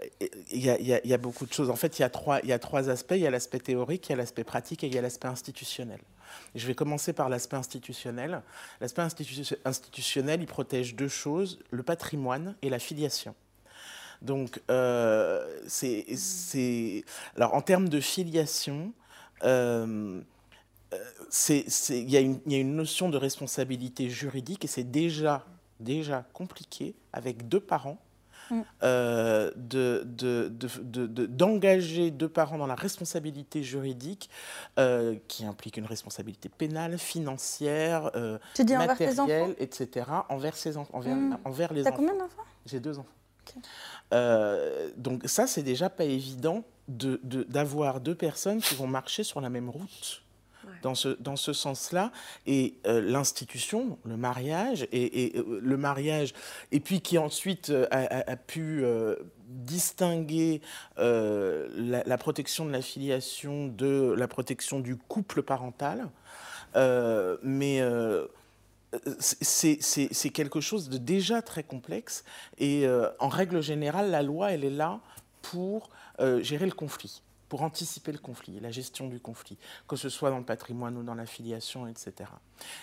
il 0.52 0.64
y, 0.64 0.70
a- 0.70 0.80
y 0.80 1.02
y 1.10 1.18
beaucoup 1.18 1.45
de 1.45 1.52
choses. 1.53 1.70
En 1.70 1.76
fait, 1.76 1.99
il 1.99 2.03
y 2.03 2.06
a 2.06 2.10
trois, 2.10 2.40
il 2.41 2.48
y 2.49 2.53
a 2.53 2.60
trois 2.60 2.90
aspects. 2.90 3.12
Il 3.16 3.20
y 3.22 3.28
a 3.28 3.32
l'aspect 3.32 3.60
théorique, 3.60 4.08
il 4.08 4.12
y 4.12 4.14
a 4.14 4.18
l'aspect 4.18 4.45
pratique 4.45 4.84
et 4.86 4.88
il 4.88 4.95
y 4.95 4.98
a 4.98 5.02
l'aspect 5.02 5.28
institutionnel. 5.28 5.99
Je 6.56 6.68
vais 6.68 6.76
commencer 6.76 7.14
par 7.14 7.30
l'aspect 7.30 7.58
institutionnel. 7.58 8.41
L'aspect 8.80 9.02
institu- 9.02 9.56
institutionnel, 9.66 10.41
il 10.41 10.48
protège 10.48 10.95
deux 10.95 11.08
choses, 11.08 11.60
le 11.72 11.84
patrimoine 11.84 12.56
et 12.62 12.70
la 12.70 12.80
filiation. 12.80 13.36
Donc, 14.22 14.62
euh, 14.70 15.60
c'est, 15.68 16.06
en 17.40 17.62
termes 17.62 17.90
de 17.90 17.99
filiation, 17.99 18.94
euh, 19.44 20.22
euh, 20.94 21.12
il 21.90 22.10
y 22.10 22.18
a 22.18 22.20
une 22.60 22.76
notion 22.76 23.10
de 23.10 23.18
responsabilité 23.18 24.10
juridique 24.10 24.64
et 24.66 24.68
c'est 24.68 24.84
déjà, 24.84 25.45
déjà 25.80 26.26
compliqué 26.34 26.94
avec 27.14 27.48
deux 27.48 27.60
parents. 27.60 27.99
Mm. 28.52 28.61
euh, 28.84 29.52
de, 29.56 30.03
de- 30.06 30.49
de- 30.49 30.68
de- 30.84 31.07
de- 31.07 31.26
d'engager 31.26 32.11
deux 32.11 32.28
parents 32.30 32.57
dans 32.57 32.68
la 32.68 32.76
responsabilité 32.76 33.64
juridique 33.64 34.30
euh, 34.78 35.15
qui 35.28 35.45
implique 35.45 35.78
une 35.78 35.86
responsabilité 35.86 36.49
pénale, 36.49 36.98
financière, 36.99 38.11
euh, 38.15 38.38
Tu 38.53 38.65
dis 38.65 38.76
envers 38.76 38.98
tes 38.98 39.06
matérielle, 39.07 39.56
etc., 39.57 40.06
envers, 40.30 40.56
ses 40.57 40.78
en- 40.78 40.86
envers, 40.94 41.15
Mm. 41.15 41.38
envers 41.45 41.73
les 41.73 41.84
T'as 41.84 41.90
enfants. 41.90 41.98
combien 41.99 42.15
d'enfants? 42.15 42.44
J'ai 42.65 42.80
deux 42.80 42.99
enfants. 42.99 43.07
Donc 44.98 45.23
ça, 45.26 45.48
c'est 45.48 45.64
déjà 45.64 45.90
pas 45.90 46.03
évident 46.03 46.64
de- 46.88 47.19
de- 47.23 47.44
d'avoir 47.44 48.02
deux 48.02 48.15
personnes 48.15 48.61
qui 48.61 48.76
vont 48.76 48.88
marcher 48.88 49.23
sur 49.23 49.40
la 49.41 49.49
même 49.49 49.69
route. 49.69 50.22
Dans 50.81 50.95
ce, 50.95 51.10
dans 51.10 51.35
ce 51.35 51.53
sens-là, 51.53 52.11
et 52.45 52.76
euh, 52.85 53.02
l'institution, 53.02 53.98
le 54.06 54.18
mariage, 54.18 54.88
et, 54.91 55.26
et, 55.26 55.38
euh, 55.38 55.60
le 55.61 55.77
mariage, 55.77 56.34
et 56.72 56.80
puis 56.80 57.02
qui 57.02 57.18
ensuite 57.18 57.69
euh, 57.69 57.88
a, 57.91 58.35
pu 58.35 58.84
distinguer 59.48 60.61
la, 60.98 62.18
protection 62.18 62.65
de 62.65 62.72
la 62.72 62.81
filiation 62.81 63.68
de 63.68 64.14
la 64.18 64.27
protection 64.27 64.80
du 64.80 64.95
couple 64.95 65.41
parental. 65.41 66.10
Euh, 66.76 67.38
mais 67.43 67.81
euh, 67.81 68.27
c'est 69.19 70.30
quelque 70.34 70.61
chose 70.61 70.89
de 70.89 70.98
déjà 70.98 71.41
très 71.41 71.64
complexe. 71.64 72.23
Et 72.57 72.85
en 73.19 73.30
règle 73.30 73.61
générale, 73.61 74.11
la 74.11 74.23
loi, 74.23 74.52
elle 74.52 74.64
est 74.64 74.69
là 74.69 74.99
pour 75.41 75.89
gérer 76.39 76.65
le 76.65 76.72
conflit, 76.72 77.22
pour 77.52 77.64
anticiper 77.64 78.14
le 78.14 78.18
conflit, 78.18 78.61
la 78.61 78.72
gestion 78.72 79.10
du 79.10 79.19
conflit, 79.19 79.57
que 79.86 79.98
ce 79.98 80.07
soit 80.07 80.30
dans 80.30 80.38
le 80.38 80.45
patrimoine 80.45 80.95
ou 80.95 81.03
dans 81.03 81.15
la 81.15 81.26
filiation, 81.26 81.86
etc. 81.86 82.30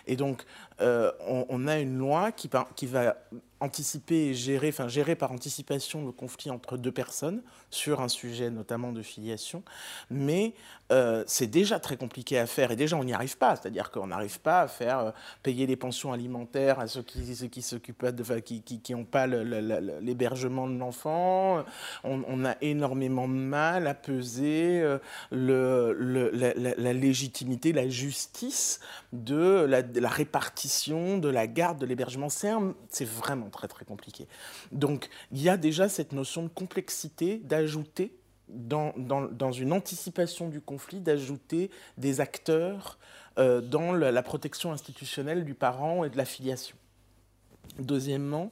Et 0.07 0.15
donc, 0.15 0.45
euh, 0.83 1.11
on, 1.27 1.67
a 1.67 1.79
une 1.79 1.97
loi 1.97 2.33
qui 2.33 2.49
va 2.49 3.17
anticiper 3.61 4.29
et 4.29 4.35
gérer, 4.35 4.69
enfin 4.69 4.89
gérer 4.89 5.17
par 5.17 5.33
anticipation 5.33 6.05
le 6.05 6.13
conflit 6.13 6.51
entre 6.51 6.77
deux 6.77 6.93
personnes 6.93 7.43
sur 7.71 8.01
un 8.01 8.09
sujet 8.09 8.51
notamment 8.51 8.93
de 8.93 9.03
filiation, 9.03 9.63
mais 10.11 10.55
euh, 10.91 11.25
c'est 11.27 11.49
déjà 11.49 11.79
très 11.79 11.97
compliqué 11.97 12.39
à 12.39 12.47
faire 12.47 12.71
et 12.71 12.77
déjà 12.77 12.97
on 12.97 13.05
n'y 13.05 13.13
arrive 13.13 13.37
pas, 13.37 13.57
c'est-à-dire 13.57 13.91
qu'on 13.91 14.07
n'arrive 14.07 14.41
pas 14.41 14.63
à 14.63 14.69
faire 14.69 14.99
euh, 14.99 15.11
payer 15.43 15.67
les 15.67 15.77
pensions 15.77 16.13
alimentaires 16.13 16.79
à 16.79 16.87
ceux 16.87 17.03
qui 17.03 17.35
ceux 17.35 17.49
qui 17.49 17.63
s'occupent 17.63 18.07
de, 18.07 18.23
enfin, 18.23 18.41
qui 18.41 18.63
qui, 18.63 18.81
qui 18.81 18.95
ont 18.95 19.05
pas 19.05 19.27
l'hébergement 19.27 20.69
de 20.69 20.79
l'enfant, 20.79 21.65
on, 22.05 22.45
a 22.45 22.57
énormément 22.61 23.29
de 23.29 23.35
mal 23.35 23.87
à 23.87 23.95
peser 23.95 24.81
euh, 24.81 24.99
la, 25.31 26.93
légitimité, 26.93 27.73
la 27.73 27.89
justice 27.89 28.81
de 29.13 29.67
la, 29.69 29.83
de 29.83 30.01
la 30.01 30.09
répartition, 30.09 31.19
de 31.19 31.29
la 31.29 31.47
garde, 31.47 31.79
de 31.79 31.87
l'hébergement. 31.87 32.29
C'est 32.29 32.49
c'est 32.89 33.05
très 33.51 33.69
très 33.69 33.85
compliqué. 33.85 34.27
Donc 34.73 35.09
il 35.33 35.43
y 35.43 35.49
a 35.49 35.57
déjà 35.57 35.89
cette 35.89 36.13
notion 36.13 36.43
de 36.43 36.49
complexité 36.49 37.39
d'ajouter 37.39 38.15
dans, 38.49 38.95
dans, 38.97 39.23
dans 39.23 39.53
une 39.53 39.73
anticipation 39.73 40.49
du 40.49 40.61
conflit, 40.61 41.01
d'ajouter 41.01 41.71
des 41.99 42.21
acteurs 42.21 42.99
euh, 43.39 43.61
dans 43.61 43.93
la, 43.93 44.11
la 44.11 44.23
protection 44.23 44.73
institutionnelle 44.73 45.45
du 45.45 45.55
parent 45.55 46.05
et 46.05 46.11
de 46.11 46.17
la 46.17 46.25
filiation. 46.25 46.77
Deuxièmement, 47.79 48.51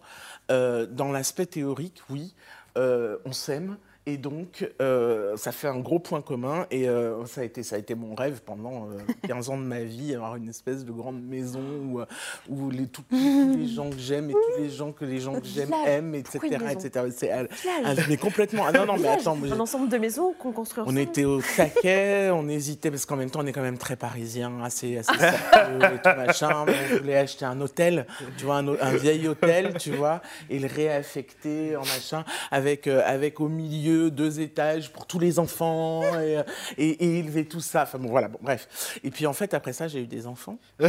euh, 0.51 0.87
dans 0.87 1.11
l'aspect 1.11 1.47
théorique, 1.47 2.03
oui, 2.11 2.35
euh, 2.77 3.17
on 3.25 3.33
s'aime. 3.33 3.79
Et 4.09 4.19
donc, 4.19 4.65
euh, 4.81 5.37
ça 5.37 5.51
fait 5.51 5.67
un 5.67 5.81
gros 5.81 5.99
point 5.99 6.23
commun. 6.23 6.67
Et 6.71 6.89
euh, 6.89 7.27
ça, 7.27 7.41
a 7.41 7.45
été, 7.45 7.65
ça 7.65 7.75
a 7.75 7.79
été 7.81 7.97
mon 7.97 8.15
rêve 8.15 8.41
pendant 8.47 8.85
euh, 8.85 8.99
15 9.27 9.51
ans 9.51 9.59
de 9.59 9.65
ma 9.65 9.81
vie, 9.81 10.15
avoir 10.15 10.37
une 10.37 10.49
espèce 10.49 10.85
de 10.85 10.93
grande 10.93 11.21
maison 11.21 11.61
où, 11.85 11.99
euh, 11.99 12.07
où 12.49 12.71
les, 12.71 12.87
tous 12.87 13.03
tous 13.11 13.57
les 13.57 13.67
gens 13.67 13.91
que 13.91 13.99
j'aime 13.99 14.31
et 14.31 14.33
tous 14.33 14.63
les 14.63 14.71
gens 14.71 14.93
que 14.93 15.05
les 15.05 15.19
gens 15.19 15.35
que 15.41 15.47
j'aime 15.47 15.75
aiment, 15.87 16.15
etc. 16.15 16.39
Etc. 16.71 17.07
C'est, 17.17 18.09
mais 18.09 18.17
complètement. 18.17 18.67
Ah 18.69 18.73
non, 18.73 18.87
non, 18.87 18.97
mais 18.97 19.09
attends. 19.09 19.37
Un 19.43 19.59
ensemble 19.59 19.89
de 19.89 19.99
maisons 19.99 20.35
qu'on 20.39 20.53
construit 20.53 20.85
on 20.87 20.97
était 20.97 21.25
au 21.25 21.41
taquet, 21.57 22.31
on 22.31 22.49
hésitait 22.49 22.91
parce 22.91 23.07
qu'en 23.07 23.17
même 23.17 23.31
temps 23.31 23.41
on 23.43 23.47
est 23.47 23.53
quand 23.53 23.63
même 23.63 23.79
très 23.79 23.97
parisien, 23.97 24.63
assez, 24.63 24.99
assez 24.99 25.13
et 25.13 25.99
tout 26.03 26.17
machin. 26.17 26.65
On 26.67 26.97
voulait 26.99 27.17
acheter 27.17 27.45
un 27.45 27.61
hôtel, 27.61 28.07
tu 28.39 28.45
vois, 28.45 28.57
un, 28.57 28.69
un 28.69 28.97
vieil 28.97 29.27
hôtel, 29.27 29.75
tu 29.79 29.91
vois, 29.91 30.21
et 30.49 30.59
le 30.59 30.69
réaffecter 30.69 31.77
en 31.77 31.81
machin, 31.81 32.25
avec, 32.51 32.87
euh, 32.87 33.03
avec 33.05 33.41
au 33.41 33.49
milieu 33.49 33.96
deux 34.11 34.41
étages 34.41 34.93
pour 34.93 35.07
tous 35.07 35.19
les 35.19 35.39
enfants 35.39 36.03
et, 36.03 36.39
euh, 36.39 36.43
et, 36.79 36.89
et 36.89 37.19
élever 37.19 37.45
tout 37.47 37.61
ça. 37.61 37.83
Enfin 37.83 37.99
bon, 37.99 38.09
voilà, 38.09 38.29
bon, 38.29 38.39
bref. 38.41 38.99
Et 39.03 39.11
puis 39.11 39.27
en 39.27 39.33
fait, 39.33 39.55
après 39.55 39.73
ça, 39.73 39.89
j'ai 39.89 40.01
eu 40.01 40.07
des 40.07 40.27
enfants. 40.27 40.59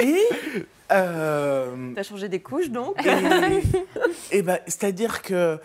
et. 0.00 0.20
Euh, 0.92 1.92
T'as 1.94 2.02
changé 2.02 2.28
des 2.28 2.40
couches 2.40 2.70
donc 2.70 3.04
et, 3.04 3.62
et 4.38 4.42
ben, 4.42 4.58
c'est-à-dire 4.66 5.22
que 5.22 5.58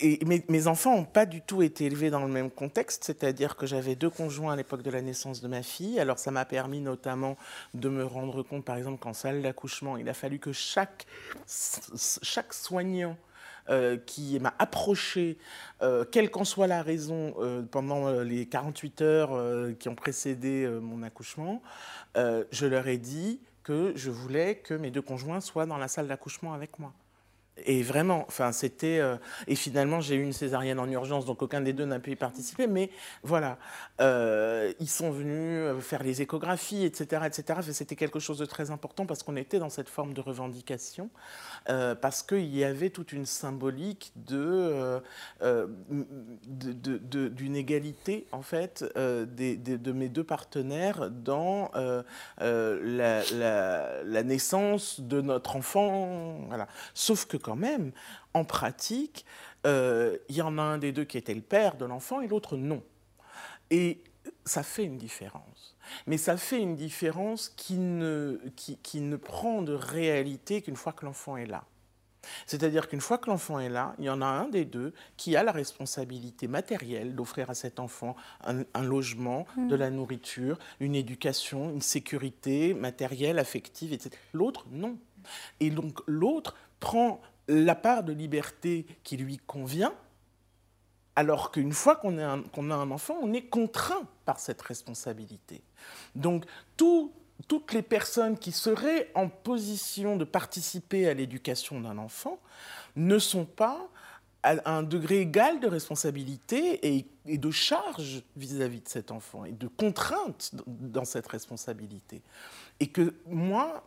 et 0.00 0.24
mes, 0.24 0.44
mes 0.48 0.66
enfants 0.66 0.96
n'ont 0.96 1.04
pas 1.04 1.26
du 1.26 1.40
tout 1.40 1.62
été 1.62 1.84
élevés 1.86 2.10
dans 2.10 2.24
le 2.24 2.32
même 2.32 2.50
contexte, 2.50 3.04
c'est-à-dire 3.04 3.56
que 3.56 3.66
j'avais 3.66 3.94
deux 3.94 4.10
conjoints 4.10 4.54
à 4.54 4.56
l'époque 4.56 4.82
de 4.82 4.90
la 4.90 5.02
naissance 5.02 5.40
de 5.40 5.48
ma 5.48 5.62
fille. 5.62 6.00
Alors 6.00 6.18
ça 6.18 6.30
m'a 6.30 6.44
permis 6.44 6.80
notamment 6.80 7.36
de 7.74 7.88
me 7.88 8.04
rendre 8.04 8.42
compte, 8.42 8.64
par 8.64 8.76
exemple, 8.76 8.98
qu'en 8.98 9.12
salle 9.12 9.42
d'accouchement, 9.42 9.96
il 9.96 10.08
a 10.08 10.14
fallu 10.14 10.38
que 10.38 10.52
chaque, 10.52 11.06
chaque 12.22 12.52
soignant 12.52 13.16
euh, 13.70 13.96
qui 13.96 14.38
m'a 14.40 14.52
approché, 14.58 15.38
euh, 15.80 16.04
quelle 16.04 16.30
qu'en 16.30 16.44
soit 16.44 16.66
la 16.66 16.82
raison, 16.82 17.34
euh, 17.38 17.62
pendant 17.62 18.20
les 18.20 18.44
48 18.44 19.00
heures 19.00 19.76
qui 19.78 19.88
ont 19.88 19.94
précédé 19.94 20.68
mon 20.82 21.02
accouchement, 21.02 21.62
je 22.16 22.66
leur 22.66 22.88
ai 22.88 22.98
dit 22.98 23.40
que 23.64 23.92
je 23.96 24.10
voulais 24.10 24.56
que 24.56 24.74
mes 24.74 24.90
deux 24.90 25.02
conjoints 25.02 25.40
soient 25.40 25.66
dans 25.66 25.78
la 25.78 25.88
salle 25.88 26.06
d'accouchement 26.06 26.52
avec 26.52 26.78
moi. 26.78 26.92
Et 27.66 27.82
vraiment, 27.82 28.24
enfin, 28.26 28.50
c'était. 28.50 28.98
euh, 28.98 29.16
et 29.46 29.54
finalement, 29.54 30.00
j'ai 30.00 30.16
eu 30.16 30.22
une 30.22 30.32
césarienne 30.32 30.80
en 30.80 30.90
urgence, 30.90 31.24
donc 31.24 31.40
aucun 31.40 31.60
des 31.60 31.72
deux 31.72 31.84
n'a 31.84 32.00
pu 32.00 32.10
y 32.10 32.16
participer. 32.16 32.66
Mais 32.66 32.90
voilà, 33.22 33.58
euh, 34.00 34.72
ils 34.80 34.88
sont 34.88 35.12
venus 35.12 35.60
euh, 35.60 35.80
faire 35.80 36.02
les 36.02 36.20
échographies, 36.20 36.84
etc., 36.84 37.22
etc. 37.26 37.60
C'était 37.70 37.94
quelque 37.94 38.18
chose 38.18 38.38
de 38.38 38.44
très 38.44 38.72
important 38.72 39.06
parce 39.06 39.22
qu'on 39.22 39.36
était 39.36 39.60
dans 39.60 39.68
cette 39.68 39.88
forme 39.88 40.14
de 40.14 40.20
revendication, 40.20 41.10
euh, 41.68 41.94
parce 41.94 42.22
qu'il 42.22 42.54
y 42.54 42.62
avait 42.64 42.90
toute 42.90 43.12
une 43.12 43.26
symbolique 43.26 44.12
de, 44.16 44.38
euh, 44.38 45.00
euh, 45.42 45.66
d'une 46.46 47.56
égalité 47.56 48.26
en 48.32 48.42
fait 48.42 48.84
des- 48.96 49.56
de 49.56 49.92
mes 49.92 50.08
deux 50.08 50.24
partenaires 50.24 51.10
dans 51.10 51.70
la, 52.38 53.22
la- 53.32 54.22
naissance 54.22 55.00
de 55.00 55.20
notre 55.20 55.56
enfant. 55.56 56.38
Voilà. 56.48 56.68
Sauf 56.94 57.26
que 57.26 57.36
quand 57.36 57.56
même, 57.56 57.92
en 58.34 58.44
pratique, 58.44 59.24
il 59.64 60.18
y 60.36 60.42
en 60.42 60.58
a 60.58 60.62
un 60.62 60.78
des 60.78 60.92
deux 60.92 61.04
qui 61.04 61.18
était 61.18 61.34
le 61.34 61.40
père 61.40 61.76
de 61.76 61.84
l'enfant 61.84 62.20
et 62.20 62.28
l'autre 62.28 62.56
non. 62.56 62.82
Et 63.70 64.02
ça 64.44 64.62
fait 64.62 64.84
une 64.84 64.98
différence. 64.98 65.53
Mais 66.06 66.18
ça 66.18 66.36
fait 66.36 66.60
une 66.60 66.76
différence 66.76 67.48
qui 67.48 67.78
ne, 67.78 68.40
qui, 68.56 68.76
qui 68.78 69.00
ne 69.00 69.16
prend 69.16 69.62
de 69.62 69.72
réalité 69.72 70.62
qu'une 70.62 70.76
fois 70.76 70.92
que 70.92 71.04
l'enfant 71.04 71.36
est 71.36 71.46
là. 71.46 71.64
C'est-à-dire 72.46 72.88
qu'une 72.88 73.00
fois 73.00 73.18
que 73.18 73.28
l'enfant 73.28 73.60
est 73.60 73.68
là, 73.68 73.94
il 73.98 74.06
y 74.06 74.10
en 74.10 74.22
a 74.22 74.26
un 74.26 74.48
des 74.48 74.64
deux 74.64 74.94
qui 75.16 75.36
a 75.36 75.42
la 75.42 75.52
responsabilité 75.52 76.48
matérielle 76.48 77.14
d'offrir 77.14 77.50
à 77.50 77.54
cet 77.54 77.80
enfant 77.80 78.16
un, 78.44 78.62
un 78.72 78.82
logement, 78.82 79.46
de 79.56 79.76
la 79.76 79.90
nourriture, 79.90 80.58
une 80.80 80.94
éducation, 80.94 81.70
une 81.70 81.82
sécurité 81.82 82.74
matérielle, 82.74 83.38
affective, 83.38 83.92
etc. 83.92 84.10
L'autre, 84.32 84.66
non. 84.70 84.96
Et 85.60 85.70
donc 85.70 86.00
l'autre 86.06 86.54
prend 86.80 87.20
la 87.48 87.74
part 87.74 88.04
de 88.04 88.12
liberté 88.12 88.86
qui 89.02 89.16
lui 89.16 89.38
convient, 89.38 89.92
alors 91.16 91.50
qu'une 91.50 91.72
fois 91.72 91.96
qu'on 91.96 92.18
a, 92.18 92.26
un- 92.26 92.90
enfant, 92.90 93.16
on 93.22 93.32
est 93.32 93.42
contraint 93.46 94.02
par 94.24 94.40
cette 94.40 94.60
responsabilité. 94.62 95.62
Donc 96.14 96.44
tout- 96.76 97.12
toutes 97.48 97.72
les 97.72 97.82
personnes 97.82 98.38
qui 98.38 98.52
seraient 98.52 99.10
en 99.14 99.28
position 99.28 100.16
de 100.16 100.24
participer 100.24 101.08
à 101.08 101.14
l'éducation 101.14 101.80
d'un 101.80 101.98
enfant 101.98 102.38
ne 102.96 103.18
sont 103.18 103.44
pas 103.44 103.88
à 104.42 104.70
un 104.76 104.82
degré 104.82 105.20
égal 105.20 105.58
de 105.58 105.66
responsabilité 105.66 106.96
et 107.26 107.38
de 107.38 107.50
charge 107.50 108.22
vis-à-vis 108.36 108.82
de 108.82 108.88
cet 108.88 109.10
enfant 109.10 109.44
et 109.46 109.52
de 109.52 109.68
contrainte 109.68 110.52
dans 110.66 111.06
cette 111.06 111.26
responsabilité. 111.28 112.22
Et 112.78 112.88
que 112.88 113.14
moi, 113.26 113.86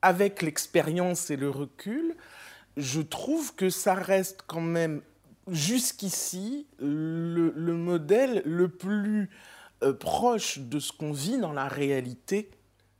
avec 0.00 0.40
l'expérience 0.40 1.30
et 1.30 1.36
le 1.36 1.50
recul, 1.50 2.16
je 2.76 3.02
trouve 3.02 3.54
que 3.54 3.68
ça 3.70 3.94
reste 3.94 4.42
quand 4.46 4.60
même 4.62 5.02
jusqu'ici 5.48 6.66
le, 6.78 7.52
le 7.56 7.74
modèle 7.74 8.42
le 8.44 8.68
plus 8.68 9.30
euh, 9.82 9.92
proche 9.92 10.58
de 10.58 10.78
ce 10.78 10.92
qu'on 10.92 11.12
vit 11.12 11.38
dans 11.38 11.52
la 11.52 11.68
réalité 11.68 12.50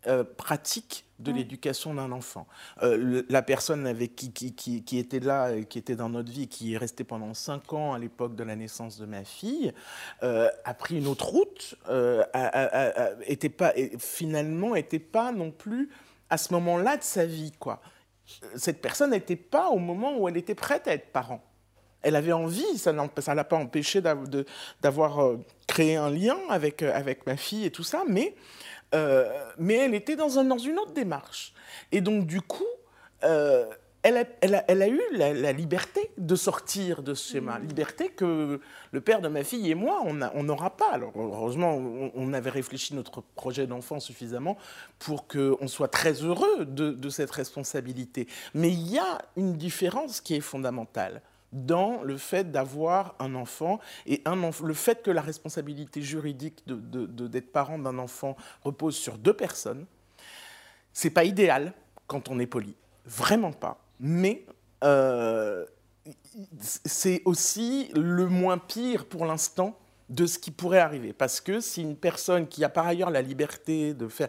euh, 0.06 0.22
pratique 0.24 1.06
de 1.20 1.30
l'éducation 1.36 1.94
d'un 1.94 2.12
enfant. 2.12 2.46
Euh, 2.82 2.96
le- 2.96 3.26
la 3.30 3.40
personne 3.40 3.86
avec 3.86 4.16
qui, 4.16 4.32
qui, 4.32 4.52
qui- 4.54 4.82
qui 4.84 4.98
était 4.98 5.20
là, 5.20 5.62
qui 5.62 5.78
était 5.78 5.96
dans 5.96 6.10
notre 6.10 6.30
vie, 6.30 6.48
qui 6.48 6.74
est 6.74 6.76
restée 6.76 7.04
pendant 7.04 7.32
cinq 7.32 7.72
ans 7.72 7.94
à 7.94 7.98
l'époque 7.98 8.34
de 8.36 8.42
la 8.42 8.56
naissance 8.56 8.98
de 8.98 9.06
ma 9.06 9.24
fille, 9.24 9.72
euh, 10.22 10.50
a 10.64 10.74
pris 10.74 10.98
une 10.98 11.06
autre 11.06 11.26
route, 11.28 11.76
a- 11.88 12.22
a- 12.34 12.48
a- 12.48 13.04
a- 13.04 13.24
était 13.26 13.48
pas, 13.48 13.72
et 13.78 13.92
finalement 13.98 14.74
n'était 14.74 14.98
pas 14.98 15.32
non 15.32 15.50
plus 15.52 15.88
à 16.28 16.36
ce 16.36 16.52
moment-là 16.52 16.96
de 16.98 17.02
sa 17.04 17.24
vie. 17.24 17.52
Quoi. 17.58 17.80
Cette 18.56 18.82
personne 18.82 19.10
n'était 19.12 19.36
pas 19.36 19.68
au 19.70 19.78
moment 19.78 20.18
où 20.18 20.28
elle 20.28 20.36
était 20.36 20.54
prête 20.56 20.86
à 20.88 20.92
être 20.94 21.12
parent. 21.12 21.42
Elle 22.04 22.14
avait 22.16 22.32
envie, 22.32 22.78
ça 22.78 22.92
ne 22.92 23.34
l'a 23.34 23.44
pas 23.44 23.56
empêché 23.56 24.00
d'avoir 24.80 25.20
euh, 25.24 25.38
créé 25.66 25.96
un 25.96 26.10
lien 26.10 26.36
avec, 26.48 26.82
euh, 26.82 26.92
avec 26.94 27.26
ma 27.26 27.36
fille 27.36 27.64
et 27.64 27.70
tout 27.70 27.82
ça, 27.82 28.04
mais, 28.06 28.34
euh, 28.94 29.28
mais 29.58 29.74
elle 29.74 29.94
était 29.94 30.14
dans, 30.14 30.38
un- 30.38 30.44
dans 30.44 30.58
une 30.58 30.78
autre 30.78 30.92
démarche. 30.92 31.52
Et 31.90 32.00
donc, 32.00 32.26
du 32.26 32.40
coup, 32.40 32.62
euh, 33.24 33.64
elle, 34.02 34.18
a, 34.18 34.24
elle 34.42 34.54
a- 34.54 34.64
elle 34.68 34.82
a 34.82 34.88
eu 34.88 35.00
la, 35.12 35.32
la 35.32 35.52
liberté 35.52 36.10
de 36.18 36.36
sortir 36.36 37.02
de 37.02 37.14
ce 37.14 37.32
schéma. 37.32 37.58
Liberté 37.58 38.10
que 38.10 38.60
le 38.92 39.00
père 39.00 39.22
de 39.22 39.28
ma 39.28 39.42
fille 39.44 39.70
et 39.70 39.74
moi, 39.74 40.02
on 40.04 40.42
n'aura 40.42 40.76
pas. 40.76 40.90
Alors, 40.92 41.12
heureusement, 41.16 41.74
on, 41.76 42.12
on 42.14 42.32
avait 42.34 42.50
réfléchi 42.50 42.94
notre 42.94 43.22
projet 43.22 43.66
d'enfant 43.66 44.00
suffisamment 44.00 44.58
pour 44.98 45.26
qu'on 45.26 45.66
soit 45.68 45.88
très 45.88 46.12
heureux 46.22 46.66
de, 46.66 46.90
de 46.90 47.08
cette 47.08 47.30
responsabilité. 47.30 48.28
Mais 48.52 48.68
il 48.70 48.90
y 48.92 48.98
a 48.98 49.22
une 49.38 49.54
différence 49.54 50.20
qui 50.20 50.34
est 50.36 50.40
fondamentale 50.42 51.22
dans 51.54 52.02
le 52.02 52.18
fait 52.18 52.50
d'avoir 52.50 53.14
un 53.20 53.34
enfant 53.36 53.78
et 54.06 54.22
le 54.26 54.74
fait 54.74 55.02
que 55.02 55.10
la 55.10 55.22
responsabilité 55.22 56.02
juridique 56.02 56.64
d'être 56.66 57.52
parent 57.52 57.78
d'un 57.78 57.96
enfant 57.98 58.36
repose 58.62 58.96
sur 58.96 59.16
deux 59.16 59.32
personnes. 59.32 59.86
C'est 60.92 61.10
pas 61.10 61.24
idéal 61.24 61.72
quand 62.06 62.28
on 62.28 62.38
est 62.40 62.46
poli, 62.46 62.76
vraiment 63.06 63.52
pas. 63.52 63.78
Mais 64.00 64.44
euh, 64.82 65.64
c'est 66.70 67.22
aussi 67.24 67.90
le 67.94 68.26
moins 68.26 68.58
pire 68.58 69.06
pour 69.06 69.24
l'instant 69.24 69.78
de 70.08 70.26
ce 70.26 70.38
qui 70.40 70.50
pourrait 70.50 70.80
arriver. 70.80 71.12
Parce 71.12 71.40
que 71.40 71.60
si 71.60 71.82
une 71.82 71.96
personne 71.96 72.48
qui 72.48 72.64
a 72.64 72.68
par 72.68 72.86
ailleurs 72.86 73.10
la 73.10 73.22
liberté 73.22 73.94
de 73.94 74.08
faire... 74.08 74.28